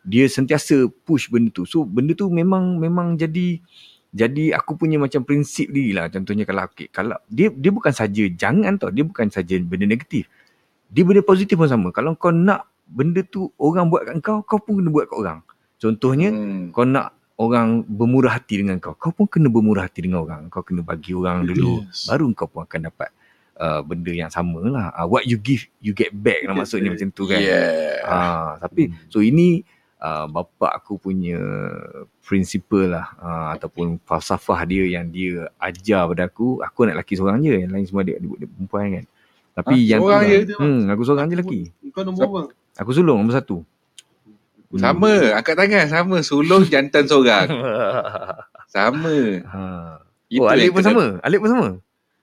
dia 0.00 0.24
sentiasa 0.32 0.88
push 1.04 1.28
benda 1.28 1.52
tu. 1.52 1.68
So 1.68 1.84
benda 1.84 2.16
tu 2.16 2.32
memang 2.32 2.80
memang 2.80 3.20
jadi 3.20 3.60
jadi 4.10 4.56
aku 4.58 4.74
punya 4.74 4.96
macam 4.98 5.22
prinsip 5.22 5.70
diri 5.70 5.94
lah. 5.94 6.08
Contohnya 6.10 6.42
kalau 6.48 6.66
okay, 6.66 6.88
kalau 6.90 7.20
dia 7.28 7.52
dia 7.52 7.70
bukan 7.70 7.92
saja 7.92 8.24
jangan 8.32 8.80
tau. 8.80 8.90
Dia 8.90 9.04
bukan 9.04 9.28
saja 9.28 9.60
benda 9.60 9.84
negatif. 9.84 10.26
Dia 10.90 11.04
benda 11.06 11.22
positif 11.22 11.54
pun 11.54 11.68
sama. 11.68 11.92
Kalau 11.92 12.16
kau 12.16 12.32
nak 12.32 12.66
benda 12.90 13.22
tu 13.22 13.52
orang 13.60 13.86
buat 13.86 14.08
kat 14.08 14.18
kau 14.24 14.42
kau 14.42 14.58
pun 14.58 14.82
kena 14.82 14.90
buat 14.90 15.06
kat 15.06 15.16
orang. 15.16 15.38
Contohnya 15.78 16.28
Hmm. 16.34 16.74
kau 16.74 16.82
nak 16.82 17.14
orang 17.40 17.80
bermurah 17.82 18.36
hati 18.36 18.60
dengan 18.60 18.76
kau 18.76 18.92
kau 18.92 19.10
pun 19.10 19.24
kena 19.24 19.48
bermurah 19.48 19.88
hati 19.88 20.04
dengan 20.04 20.20
orang 20.20 20.46
kau 20.46 20.60
kena 20.60 20.84
bagi 20.84 21.16
orang 21.16 21.42
dulu 21.42 21.80
Yes. 21.88 22.04
baru 22.04 22.28
kau 22.32 22.44
pun 22.44 22.62
akan 22.62 22.80
dapat 22.86 23.08
uh, 23.56 23.80
benda 23.80 24.12
yang 24.12 24.28
sama 24.28 24.60
lah 24.62 24.92
uh, 24.92 25.08
what 25.08 25.24
you 25.24 25.40
give 25.40 25.64
you 25.78 25.90
get 25.90 26.12
back 26.12 26.44
lah 26.44 26.52
maksudnya 26.52 26.88
back. 26.88 27.00
macam 27.00 27.08
tu 27.10 27.24
kan 27.24 27.40
Yeah. 27.40 28.04
Ah, 28.04 28.50
tapi 28.58 28.88
Hmm. 28.88 28.96
so 29.08 29.20
ini 29.20 29.64
uh, 29.96 30.28
bapa 30.28 30.68
aku 30.74 30.96
punya 30.96 31.40
prinsipal 32.20 32.92
lah 32.92 33.06
uh, 33.16 33.48
ataupun 33.52 33.96
falsafah 34.00 34.60
dia 34.62 34.84
yang 34.90 35.06
dia 35.06 35.48
ajar 35.58 36.06
pada 36.06 36.26
aku. 36.26 36.60
Aku 36.60 36.78
anak 36.82 37.00
lelaki 37.00 37.14
seorang 37.14 37.40
je, 37.40 37.52
yang 37.58 37.70
lain 37.70 37.84
semua 37.84 38.00
dia 38.00 38.16
adik 38.16 38.28
perempuan 38.48 38.86
kan. 38.92 39.04
Tapi 39.52 39.74
Ah, 39.74 39.88
yang 39.88 40.00
seorang 40.00 40.20
tu 40.20 40.28
je? 40.28 40.36
lah, 40.36 40.60
hmm, 40.60 40.80
aku 40.88 41.02
seorang 41.02 41.26
je 41.26 41.34
lelaki. 41.34 41.60
Kau 41.90 42.02
nombor 42.02 42.20
berapa? 42.22 42.40
Aku 42.78 42.90
sulung 42.92 43.18
nombor 43.18 43.34
satu. 43.34 43.56
Hmm. 44.70 44.78
Sama, 44.78 45.10
angkat 45.34 45.54
tangan 45.54 45.86
sama. 45.86 46.16
Sulung 46.22 46.62
jantan 46.64 47.04
seorang. 47.04 47.46
Sama. 48.70 49.42
ha. 49.44 49.98
Itu 50.26 50.40
Oh, 50.40 50.48
yang 50.48 50.70
pun 50.70 50.78
kena- 50.78 50.88
sama. 50.88 51.04
Alik 51.20 51.38
pun 51.38 51.50
sama. 51.50 51.68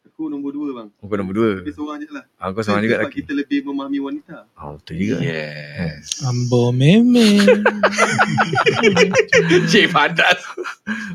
Aku 0.08 0.28
nombor 0.28 0.50
dua 0.50 0.68
bang. 0.74 0.88
Kau 0.98 1.14
nombor 1.14 1.34
dua. 1.36 1.50
Tapi 1.60 1.70
seorang 1.70 2.00
je 2.00 2.08
lah. 2.10 2.24
Ah, 2.40 2.50
kau 2.50 2.64
seorang 2.64 2.82
juga 2.82 3.04
lelaki. 3.04 3.22
kita 3.22 3.32
lebih 3.36 3.62
memahami 3.62 4.00
wanita. 4.00 4.48
Oh, 4.56 4.74
betul 4.74 4.96
juga. 4.98 5.16
Yes. 5.20 6.24
Ambo 6.24 6.72
meme. 6.72 7.38
Cik 9.70 9.92
padas. 9.92 10.40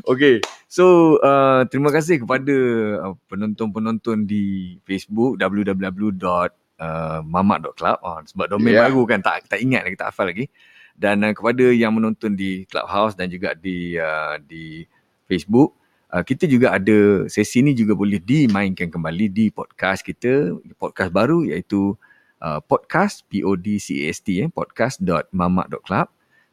Okay, 0.05 0.39
so 0.67 1.15
uh, 1.19 1.63
terima 1.65 1.89
kasih 1.89 2.21
kepada 2.21 2.53
uh, 3.01 3.13
penonton-penonton 3.25 4.23
di 4.23 4.75
Facebook 4.83 5.35
www.mamak.club 5.35 7.97
uh, 7.99 8.19
sebab 8.23 8.45
domain 8.47 8.71
Yeah. 8.71 8.87
baru 8.87 9.01
kan 9.03 9.19
tak 9.19 9.43
tak 9.47 9.59
ingat 9.59 9.83
lagi 9.83 9.95
tak 9.95 10.09
hafal 10.09 10.25
lagi 10.25 10.47
dan 10.93 11.25
uh, 11.25 11.33
kepada 11.33 11.73
yang 11.73 11.97
menonton 11.97 12.37
di 12.37 12.69
Clubhouse 12.69 13.17
dan 13.17 13.29
juga 13.29 13.53
di 13.57 13.97
uh, 13.97 14.37
di 14.41 14.85
Facebook 15.25 15.73
uh, 16.13 16.21
kita 16.21 16.45
juga 16.45 16.77
ada 16.77 17.25
sesi 17.27 17.61
ni 17.65 17.73
juga 17.73 17.97
boleh 17.97 18.21
dimainkan 18.21 18.93
kembali 18.93 19.25
di 19.33 19.49
podcast 19.49 20.05
kita 20.05 20.53
podcast 20.77 21.09
baru 21.09 21.41
iaitu 21.45 21.97
uh, 22.43 22.59
podcast 22.65 23.23
P 23.31 23.41
O 23.41 23.55
D 23.57 23.79
C 23.79 24.05
A 24.05 24.09
S 24.13 24.21
T 24.21 24.41
eh 24.43 24.49
podcast.mamak.club 24.51 26.07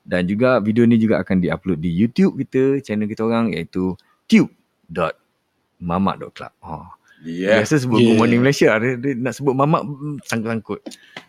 dan 0.06 0.24
juga 0.24 0.60
video 0.64 0.86
ni 0.88 0.96
juga 0.96 1.20
akan 1.20 1.44
diupload 1.44 1.78
di 1.78 1.92
YouTube 1.92 2.40
kita, 2.40 2.80
channel 2.80 3.06
kita 3.06 3.22
orang 3.22 3.52
iaitu 3.52 3.94
tube.mamak.club. 4.26 6.52
Oh. 6.64 6.88
Yeah. 7.20 7.60
Biasa 7.60 7.84
sebut 7.84 8.00
Yeah. 8.00 8.08
Good 8.12 8.18
Morning 8.18 8.40
Malaysia, 8.40 8.70
dia, 8.80 8.96
dia 8.96 9.12
nak 9.12 9.36
sebut 9.36 9.52
mamak 9.52 9.84
sangkut-sangkut. 10.24 10.80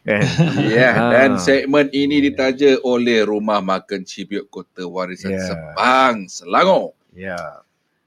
Kan? 0.02 0.24
Yeah. 0.72 0.94
Ah. 0.96 1.12
Dan 1.12 1.30
segmen 1.36 1.92
ini 1.92 2.24
ditaja 2.24 2.80
oleh 2.82 3.28
Rumah 3.28 3.60
Makan 3.60 4.08
Cibiuk 4.08 4.48
Kota 4.48 4.88
Warisan 4.88 5.36
Yeah. 5.36 5.46
Sepang, 5.46 6.16
Selangor. 6.32 6.96
Ya. 7.12 7.38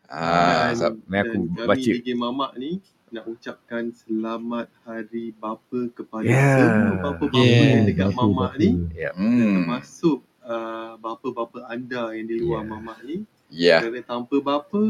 Ah, 0.08 0.72
dan, 0.72 1.02
aku 1.10 1.40
dan 1.52 1.66
baca. 1.66 1.90
kami 1.90 2.14
Mamak 2.14 2.52
ni 2.56 2.70
nak 3.10 3.24
ucapkan 3.26 3.94
selamat 3.94 4.66
hari 4.82 5.30
bapa 5.36 5.80
kepada 5.92 6.26
Yeah. 6.26 6.56
semua 6.58 6.94
bapa-bapa 6.98 7.36
Yeah. 7.38 7.68
yang 7.68 7.84
dekat 7.86 8.06
Bapa, 8.10 8.20
Mamak 8.22 8.50
bapa. 8.50 8.62
ni 8.62 8.70
hmm. 9.14 9.54
termasuk 9.54 10.18
uh, 10.42 10.92
bapa-bapa 10.98 11.58
anda 11.68 12.10
yang 12.10 12.26
di 12.26 12.36
luar 12.40 12.62
Yeah. 12.64 12.70
Mamak 12.72 12.98
ni 13.04 13.16
Ya. 13.54 13.78
kerana 13.84 14.00
tanpa 14.02 14.36
bapa 14.40 14.82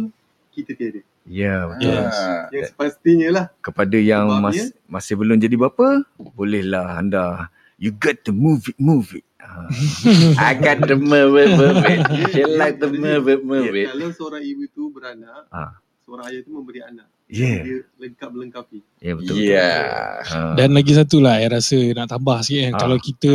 kita 0.54 0.72
tiada 0.72 1.00
Ya, 1.24 1.64
betul. 1.72 1.88
Yes. 1.88 2.12
Ah. 2.14 2.44
yang 2.52 2.64
sepastinya 2.68 3.28
lah 3.32 3.46
Kepada 3.58 3.96
yang 3.96 4.28
mas, 4.38 4.76
masih 4.84 5.16
belum 5.16 5.40
jadi 5.40 5.56
bapa, 5.56 6.04
bolehlah 6.36 7.00
anda 7.00 7.48
you 7.80 7.90
got 8.04 8.20
to 8.22 8.30
move 8.30 8.68
it, 8.68 8.76
move 8.76 9.16
it. 9.16 9.24
Ha. 9.40 9.68
I 10.40 10.52
got 10.52 10.84
the 10.84 10.96
move 10.96 11.36
it, 11.36 11.52
move 11.52 11.80
it. 11.84 12.00
She 12.32 12.44
like 12.44 12.76
the 12.76 12.88
move 12.88 13.28
it, 13.28 13.40
move 13.40 13.72
it. 13.72 13.88
kalau 13.88 14.08
seorang 14.10 14.40
ibu 14.40 14.64
tu 14.70 14.88
beranak 14.88 15.48
Ah. 15.48 15.76
seorang 16.00 16.28
ayah 16.28 16.40
tu 16.44 16.52
memberi 16.52 16.80
anak 16.80 17.08
Yeah. 17.24 17.64
dia 17.64 17.78
lengkap 17.98 18.28
melengkapi 18.28 18.84
Ya, 19.00 19.12
betul. 19.16 19.34
Ya. 19.40 19.72
betul. 20.20 20.28
Ha. 20.28 20.52
Dan 20.60 20.68
lagi 20.76 20.92
satu 20.92 21.16
lah 21.20 21.40
saya 21.40 21.48
rasa 21.56 21.78
nak 21.96 22.06
tambah 22.08 22.38
sikit 22.44 22.60
kan. 22.68 22.72
Ah. 22.76 22.80
Kalau 22.84 22.98
kita, 23.00 23.32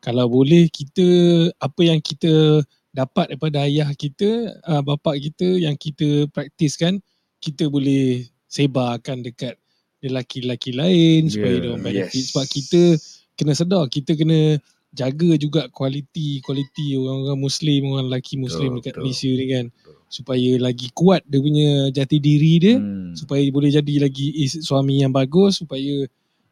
kalau 0.00 0.26
boleh 0.28 0.68
kita, 0.68 1.08
apa 1.56 1.80
yang 1.80 2.00
kita 2.00 2.60
dapat 2.92 3.32
daripada 3.32 3.64
ayah 3.64 3.88
kita, 3.92 4.28
uh, 4.60 4.80
bapa 4.80 5.16
kita 5.16 5.56
yang 5.56 5.72
kita 5.72 6.28
praktiskan, 6.28 7.00
kita 7.40 7.66
boleh 7.66 8.22
sebarkan 8.46 9.24
dekat 9.24 9.56
lelaki-lelaki 10.00 10.72
lain 10.72 11.28
supaya 11.28 11.56
Yeah, 11.56 11.62
dia 11.62 11.76
benefit. 11.76 12.14
yes. 12.16 12.32
Sebab 12.32 12.44
kita 12.46 12.82
kena 13.36 13.52
sedar, 13.52 13.84
kita 13.88 14.12
kena 14.16 14.56
jaga 14.90 15.30
juga 15.36 15.68
kualiti 15.70 16.40
kualiti 16.40 16.96
orang-orang 16.96 17.38
muslim, 17.38 17.80
orang 17.90 18.06
lelaki 18.08 18.34
muslim 18.36 18.74
Betul, 18.74 18.78
dekat 18.80 18.92
betul. 18.96 19.02
Malaysia 19.04 19.30
ni 19.30 19.46
kan. 19.46 19.66
Betul. 19.70 19.94
Supaya 20.10 20.50
lagi 20.58 20.88
kuat 20.90 21.22
dia 21.24 21.38
punya 21.38 21.68
jati 21.94 22.16
diri 22.18 22.52
dia 22.58 22.76
Hmm. 22.76 23.14
supaya 23.14 23.42
boleh 23.48 23.70
jadi 23.70 23.94
lagi 24.02 24.26
suami 24.48 25.04
yang 25.06 25.14
bagus 25.14 25.62
supaya 25.62 26.04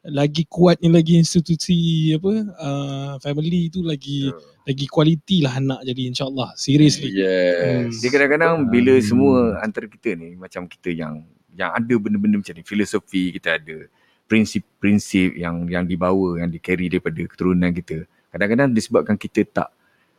lagi 0.09 0.49
kuatnya 0.49 0.89
lagi 0.89 1.21
institusi 1.21 2.11
apa 2.17 2.33
uh, 2.57 3.13
family 3.21 3.69
tu 3.69 3.85
lagi 3.85 4.33
Betul. 4.33 4.65
lagi 4.65 4.87
kualiti 4.89 5.37
lah 5.45 5.61
anak 5.61 5.81
jadi 5.85 6.03
insyaallah 6.13 6.57
seriously 6.57 7.13
Yes. 7.13 8.01
Dia 8.01 8.09
kadang-kadang 8.09 8.69
bila 8.69 8.97
Hmm. 8.97 9.05
semua 9.05 9.37
antara 9.61 9.85
kita 9.85 10.17
ni 10.17 10.35
macam 10.35 10.65
kita 10.65 10.89
yang 10.91 11.23
yang 11.55 11.71
ada 11.75 11.95
benda-benda 11.99 12.41
macam 12.41 12.55
ni 12.57 12.65
filosofi 12.65 13.35
kita 13.35 13.59
ada 13.61 13.87
prinsip-prinsip 14.29 15.35
yang 15.41 15.65
yang 15.67 15.85
dibawa 15.89 16.39
yang 16.39 16.53
di 16.53 16.61
carry 16.61 16.93
daripada 16.93 17.19
keturunan 17.25 17.73
kita. 17.73 18.05
Kadang-kadang 18.29 18.77
disebabkan 18.77 19.17
kita 19.17 19.41
tak 19.49 19.69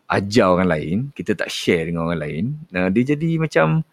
ajar 0.10 0.50
orang 0.50 0.70
lain, 0.70 0.98
kita 1.14 1.38
tak 1.38 1.54
share 1.54 1.86
dengan 1.86 2.10
orang 2.10 2.18
lain, 2.18 2.44
nah, 2.74 2.90
dia 2.90 3.14
jadi 3.14 3.38
macam 3.38 3.86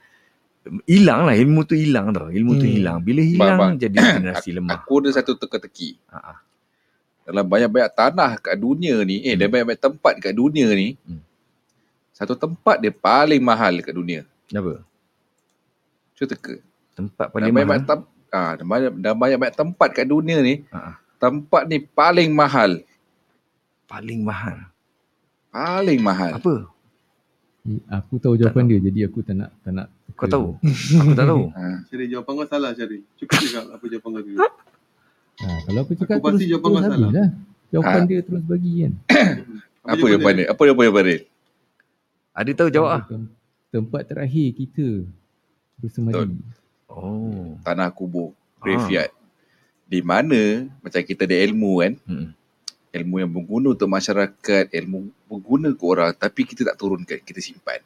hilang 0.84 1.26
lah 1.26 1.34
ilmu 1.34 1.62
tu 1.62 1.74
hilang 1.74 2.10
tau. 2.10 2.28
Ilmu 2.28 2.52
tu 2.56 2.66
Hmm. 2.66 2.74
hilang. 2.74 2.98
Bila 3.00 3.20
hilang 3.20 3.56
bang. 3.56 3.72
jadi 3.78 3.96
generasi 4.18 4.50
lemah. 4.52 4.82
Aku 4.82 4.98
ada 4.98 5.10
satu 5.10 5.34
teka-teki. 5.34 5.96
Ha, 6.10 6.18
ha. 6.18 6.34
Dalam 7.22 7.42
banyak-banyak 7.42 7.90
tanah 7.92 8.30
kat 8.38 8.54
dunia 8.54 9.02
ni, 9.02 9.18
eh, 9.20 9.34
Hmm. 9.34 9.40
dan 9.40 9.46
banyak-banyak 9.48 9.82
tempat 9.82 10.14
kat 10.18 10.32
dunia 10.32 10.66
ni, 10.70 10.94
Hmm. 11.00 11.22
satu 12.10 12.34
tempat 12.34 12.78
dia 12.78 12.90
paling 12.90 13.40
mahal 13.40 13.78
kat 13.80 13.90
dunia. 13.90 14.22
Apa? 14.48 14.82
Cuba 16.14 16.26
teka. 16.30 16.54
Tempat 16.94 17.26
paling 17.28 17.50
banyak-banyak 17.50 17.82
mahal. 17.82 17.98
tem- 17.98 18.10
ah, 18.32 18.52
dan 18.54 18.66
banyak 18.66 18.92
dan 18.96 19.14
banyak-banyak 19.14 19.54
tempat 19.54 19.88
kat 19.92 20.06
dunia 20.06 20.38
ni, 20.40 20.64
Ha, 20.68 20.78
ha. 20.78 20.92
tempat 21.16 21.62
ni 21.66 21.82
paling 21.82 22.30
mahal. 22.30 22.80
Paling 23.86 24.20
mahal. 24.20 24.58
Paling 25.48 26.00
mahal. 26.00 26.32
Apa? 26.36 26.54
Aku 27.88 28.16
tahu 28.16 28.34
jawapan 28.34 28.64
dia 28.66 28.78
jadi 28.80 29.00
aku 29.04 29.20
tak 29.20 29.34
nak 29.34 29.50
tak 29.60 29.72
nak. 29.72 29.86
Kau 30.12 30.26
tahu? 30.26 30.46
Aku 30.96 31.12
tak 31.12 31.26
tahu. 31.26 31.42
Ha. 31.56 31.82
Syaril 31.86 32.08
jawapan 32.10 32.32
kau 32.34 32.46
salah 32.46 32.70
Syaril 32.72 33.02
cukup 33.14 33.36
cakap 33.38 33.64
apa 33.68 33.84
jawapan 33.86 34.10
kau 34.10 34.22
dulu 34.22 34.38
Ha, 35.36 35.46
kalau 35.62 35.80
aku 35.82 35.92
cakap 35.94 36.14
Aku 36.14 36.24
pasti 36.24 36.36
terus, 36.38 36.48
jawapan 36.48 36.68
terus 36.68 36.80
kau 36.80 36.90
salah. 36.90 37.10
lah. 37.10 37.28
Jawapan 37.68 37.98
Ha. 37.98 38.06
dia 38.06 38.20
terus 38.20 38.42
bagi 38.42 38.72
kan. 38.78 38.92
Apa 39.86 40.04
jawapan 40.04 40.32
dia? 40.34 40.46
Apa 40.48 40.62
jawapan 40.64 41.04
dia? 41.04 41.18
Ada 42.32 42.50
tahu 42.52 42.68
jawab 42.70 42.90
ah? 42.92 43.02
Tem- 43.04 43.32
Tempat 43.68 44.02
terakhir 44.04 44.48
kita 44.54 44.86
bersemadi. 45.76 46.32
Oh. 46.86 47.58
Tanah 47.60 47.90
kubur, 47.90 48.32
graveyard. 48.56 49.12
Di 49.84 50.00
mana 50.00 50.40
macam 50.80 50.98
kita 51.00 51.22
ada 51.22 51.36
ilmu 51.36 51.72
kan, 51.78 51.92
Hmm. 52.02 52.32
Ilmu 52.96 53.16
yang 53.20 53.30
berguna 53.30 53.76
untuk 53.76 53.88
masyarakat, 53.92 54.64
ilmu 54.72 55.12
berguna 55.28 55.68
ke 55.76 55.84
orang 55.84 56.12
tapi 56.16 56.48
kita 56.48 56.64
tak 56.64 56.76
turunkan, 56.80 57.20
kita 57.20 57.40
simpan. 57.44 57.84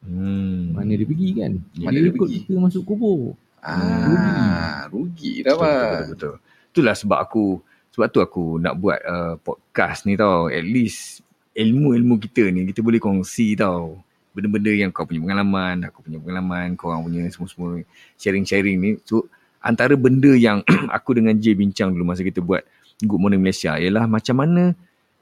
Hmm. 0.00 0.72
Mana 0.72 0.96
dia 0.96 1.04
pergi 1.04 1.28
kan? 1.36 1.52
Mana 1.80 1.96
dia 2.00 2.08
dia 2.08 2.12
ikut 2.16 2.28
pergi? 2.28 2.40
kita 2.48 2.60
masuk 2.60 2.82
kubur. 2.84 3.36
Ah, 3.60 4.88
rugi 4.88 5.44
dah 5.44 5.52
betul, 5.52 5.68
betul, 5.68 5.84
betul, 5.84 6.08
betul. 6.08 6.34
Itulah 6.72 6.94
sebab 6.96 7.18
aku 7.20 7.44
sebab 7.92 8.06
tu 8.08 8.20
aku 8.24 8.44
nak 8.56 8.74
buat 8.80 9.00
uh, 9.04 9.34
podcast 9.36 10.08
ni 10.08 10.16
tau. 10.16 10.48
At 10.48 10.64
least 10.64 11.20
ilmu-ilmu 11.52 12.16
kita 12.16 12.48
ni 12.48 12.64
kita 12.72 12.80
boleh 12.80 12.96
kongsi 12.96 13.58
tau. 13.60 14.00
Benda-benda 14.30 14.70
yang 14.70 14.94
kau 14.94 15.04
punya 15.04 15.20
pengalaman, 15.20 15.84
aku 15.84 16.06
punya 16.06 16.16
pengalaman, 16.22 16.78
kau 16.78 16.88
orang 16.88 17.02
punya 17.04 17.22
semua-semua 17.28 17.82
sharing-sharing 18.16 18.76
ni. 18.80 18.90
So 19.04 19.28
antara 19.60 19.92
benda 19.98 20.32
yang 20.32 20.64
aku 20.96 21.20
dengan 21.20 21.36
Jay 21.36 21.52
bincang 21.52 21.92
dulu 21.92 22.08
masa 22.08 22.24
kita 22.24 22.40
buat 22.40 22.64
Good 23.04 23.20
Morning 23.20 23.40
Malaysia 23.40 23.76
ialah 23.76 24.04
macam 24.04 24.36
mana 24.40 24.76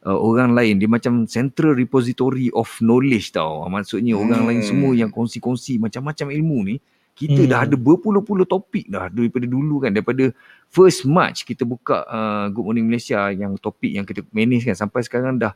uh, 0.07 0.19
orang 0.19 0.55
lain 0.55 0.79
dia 0.79 0.91
macam 0.91 1.27
central 1.27 1.75
repository 1.75 2.51
of 2.55 2.69
knowledge 2.83 3.35
tau. 3.35 3.67
Maksudnya 3.67 4.15
hmm. 4.15 4.23
orang 4.25 4.43
lain 4.47 4.61
Hmm. 4.63 4.69
semua 4.69 4.93
yang 4.95 5.11
kongsi-kongsi 5.11 5.79
macam-macam 5.83 6.33
ilmu 6.35 6.59
ni 6.69 6.77
kita 7.19 7.43
Hmm. 7.43 7.51
dah 7.51 7.61
ada 7.67 7.75
berpuluh-puluh 7.75 8.47
topik 8.47 8.87
dah 8.87 9.11
daripada 9.11 9.43
dulu 9.43 9.83
kan 9.83 9.91
daripada 9.91 10.31
first 10.71 11.03
March 11.03 11.43
kita 11.43 11.67
buka 11.67 12.07
uh, 12.07 12.47
Good 12.55 12.63
Morning 12.63 12.87
Malaysia 12.87 13.27
yang 13.35 13.59
topik 13.59 13.91
yang 13.91 14.07
kita 14.07 14.23
manage 14.31 14.63
kan 14.71 14.79
sampai 14.79 15.03
sekarang 15.03 15.35
dah 15.39 15.51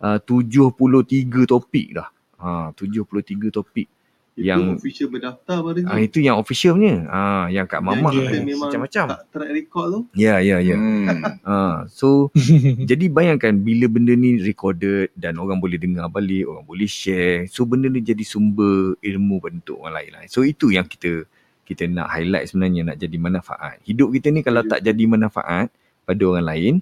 uh, 0.00 0.16
73 0.16 1.44
topik 1.44 1.92
dah. 1.92 2.08
Ha 2.40 2.72
73 2.74 3.52
topik. 3.52 3.86
Itu 4.32 4.48
yang- 4.48 4.80
official 4.80 5.12
berdaftar 5.12 5.60
pada 5.60 5.78
Ah 5.92 6.00
itu 6.00 6.18
yang 6.24 6.40
official 6.40 6.80
punya. 6.80 7.04
Ah 7.12 7.52
yang 7.52 7.68
kat 7.68 7.84
Yang 7.84 8.00
kita 8.00 8.36
ni 8.40 8.56
memang 8.56 8.68
macam-macam. 8.72 9.04
tak 9.12 9.20
track 9.28 9.50
record 9.52 9.86
tu 9.92 10.00
Ya 10.16 10.40
ya 10.40 10.56
ya. 10.56 10.72
Hmm. 10.72 11.06
Ah 11.44 11.84
so 11.92 12.32
jadi 12.90 13.12
bayangkan 13.12 13.52
bila 13.60 13.92
benda 13.92 14.16
ni 14.16 14.40
recorded 14.40 15.12
dan 15.12 15.36
orang 15.36 15.60
boleh 15.60 15.76
dengar 15.76 16.08
balik, 16.08 16.48
orang 16.48 16.64
boleh 16.64 16.88
share. 16.88 17.44
So 17.52 17.68
benda 17.68 17.92
ni 17.92 18.00
jadi 18.00 18.24
sumber 18.24 18.96
ilmu 19.04 19.36
bentuk 19.36 19.76
orang 19.76 20.00
lain 20.00 20.10
lah. 20.16 20.22
So 20.32 20.48
itu 20.48 20.72
yang 20.72 20.88
kita 20.88 21.28
kita 21.62 21.84
nak 21.86 22.08
highlight 22.08 22.48
sebenarnya 22.48 22.88
nak 22.88 22.96
jadi 22.96 23.16
manfaat. 23.20 23.84
Hidup 23.84 24.16
kita 24.16 24.32
ni 24.32 24.40
kalau 24.40 24.64
tak 24.64 24.80
jadi 24.80 25.04
manfaat 25.04 25.68
pada 26.02 26.22
orang 26.26 26.44
lain, 26.44 26.74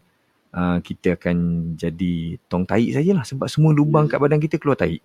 uh, 0.55 0.79
kita 0.81 1.19
akan 1.19 1.37
jadi 1.75 2.39
tong 2.47 2.65
tahi 2.65 2.95
sajalah 2.95 3.27
sebab 3.27 3.47
semua 3.47 3.75
lubang 3.75 4.07
kat 4.07 4.19
badan 4.19 4.39
kita 4.39 4.57
keluar 4.57 4.79
tahi. 4.79 4.99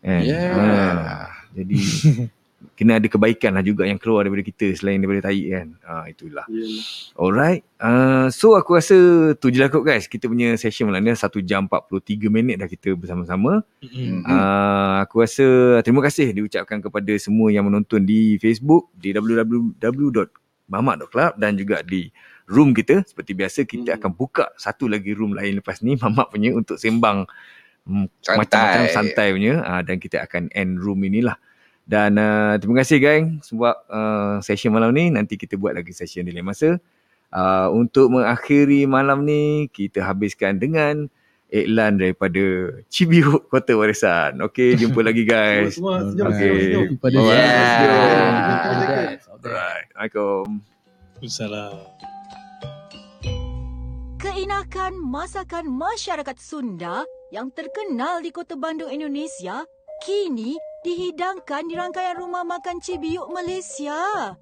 Kan? 0.00 0.22
Yeah. 0.24 0.56
Ah, 0.56 1.28
jadi 1.56 1.76
kena 2.76 3.00
ada 3.00 3.08
kebaikan 3.08 3.56
lah 3.56 3.64
juga 3.64 3.88
yang 3.88 3.96
keluar 3.96 4.20
daripada 4.20 4.44
kita 4.44 4.76
selain 4.76 5.00
daripada 5.00 5.32
tahi 5.32 5.48
kan. 5.48 5.68
Ah 5.80 6.04
itulah. 6.08 6.44
Yalah. 6.44 6.84
Alright. 7.16 7.64
Uh, 7.80 8.28
so 8.28 8.52
aku 8.52 8.76
rasa 8.76 8.96
tu 9.40 9.48
je 9.48 9.64
lah 9.64 9.72
kot 9.72 9.80
guys. 9.80 10.04
Kita 10.04 10.28
punya 10.28 10.52
session 10.60 10.92
malam 10.92 11.00
ni 11.00 11.16
1 11.16 11.24
jam 11.48 11.64
43 11.64 12.28
minit 12.28 12.60
dah 12.60 12.68
kita 12.68 12.92
bersama-sama. 12.92 13.64
Mm-mm. 13.80 14.24
Hmm. 14.24 14.28
Uh, 14.28 14.94
aku 15.04 15.24
rasa 15.24 15.80
terima 15.80 16.04
kasih 16.04 16.36
diucapkan 16.36 16.84
kepada 16.84 17.16
semua 17.16 17.48
yang 17.48 17.64
menonton 17.64 18.04
di 18.04 18.36
Facebook 18.36 18.92
di 18.92 19.16
www.mamak.club 19.16 21.32
dan 21.40 21.56
juga 21.56 21.80
di 21.80 22.12
room 22.44 22.76
kita. 22.76 23.00
Seperti 23.08 23.32
biasa 23.40 23.64
kita 23.64 23.96
Hmm. 23.96 24.04
akan 24.04 24.10
buka 24.12 24.52
satu 24.60 24.84
lagi 24.84 25.16
room 25.16 25.32
lain 25.32 25.64
lepas 25.64 25.80
ni 25.80 25.96
Mamak 26.00 26.28
punya 26.28 26.52
untuk 26.52 26.76
sembang 26.76 27.24
Santai. 27.86 28.36
macam-macam 28.38 28.82
santai 28.92 29.28
punya 29.34 29.54
uh, 29.64 29.82
dan 29.82 29.96
kita 29.98 30.22
akan 30.22 30.52
end 30.52 30.78
room 30.78 31.02
inilah. 31.02 31.36
Dan 31.90 32.20
uh, 32.22 32.54
terima 32.60 32.86
kasih 32.86 32.98
gang 33.02 33.22
sebab 33.42 33.74
uh, 33.90 34.38
session 34.44 34.70
malam 34.70 34.94
ni 34.94 35.10
nanti 35.10 35.34
kita 35.34 35.58
buat 35.58 35.74
lagi 35.74 35.90
session 35.90 36.22
di 36.22 36.30
lain 36.30 36.46
masa. 36.46 36.78
Uh, 37.30 37.70
untuk 37.70 38.10
mengakhiri 38.10 38.86
malam 38.90 39.22
ni 39.26 39.70
kita 39.70 40.02
habiskan 40.02 40.58
dengan 40.58 41.06
iklan 41.50 41.98
daripada 41.98 42.78
Cibiuk 42.86 43.50
Kota 43.50 43.74
Warisan. 43.74 44.38
Okey, 44.38 44.78
jumpa 44.78 45.02
lagi 45.02 45.26
guys. 45.26 45.78
Semua 45.78 46.06
senyum, 46.06 46.26
Okay. 46.30 46.38
senyum, 46.38 46.58
senyum. 46.62 46.86
Pada 47.02 47.16
Alright. 47.18 47.34
Yeah. 47.34 47.90
Alright. 49.34 49.86
Assalamualaikum. 49.90 50.44
Salam. 51.26 51.74
Keenakan 54.20 54.92
masakan 55.00 55.64
masyarakat 55.68 56.36
Sunda 56.38 57.02
yang 57.30 57.54
terkenal 57.54 58.18
di 58.20 58.34
Kota 58.34 58.58
Bandung, 58.58 58.90
Indonesia, 58.90 59.62
kini 60.02 60.58
dihidangkan 60.82 61.70
di 61.70 61.78
rangkaian 61.78 62.18
rumah 62.18 62.42
makan 62.42 62.82
Cibiuk 62.82 63.30
Malaysia. 63.30 64.34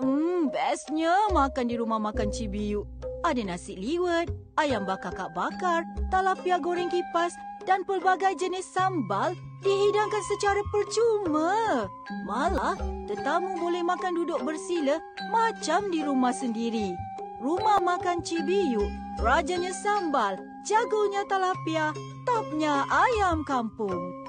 Hmm, 0.00 0.48
bestnya 0.48 1.28
makan 1.36 1.68
di 1.68 1.76
rumah 1.76 2.00
makan 2.00 2.32
Cibiuk. 2.32 2.88
Ada 3.20 3.44
nasi 3.44 3.76
liwet, 3.76 4.32
ayam 4.56 4.88
bakar 4.88 5.12
kak 5.12 5.36
bakar, 5.36 5.84
talapia 6.08 6.56
goreng 6.56 6.88
kipas 6.88 7.36
dan 7.68 7.84
pelbagai 7.84 8.32
jenis 8.40 8.64
sambal 8.72 9.36
dihidangkan 9.60 10.24
secara 10.24 10.64
percuma. 10.72 11.84
Malah, 12.24 12.80
tetamu 13.04 13.60
boleh 13.60 13.84
makan 13.84 14.16
duduk 14.16 14.40
bersila 14.40 14.96
macam 15.28 15.92
di 15.92 16.00
rumah 16.00 16.32
sendiri. 16.32 16.96
Rumah 17.44 17.84
makan 17.84 18.24
Cibiu, 18.24 18.88
rajanya 19.20 19.72
sambal, 19.76 20.40
jagonya 20.64 21.28
talapia, 21.28 21.92
topnya 22.30 22.86
ayam 22.86 23.42
kampung. 23.42 24.19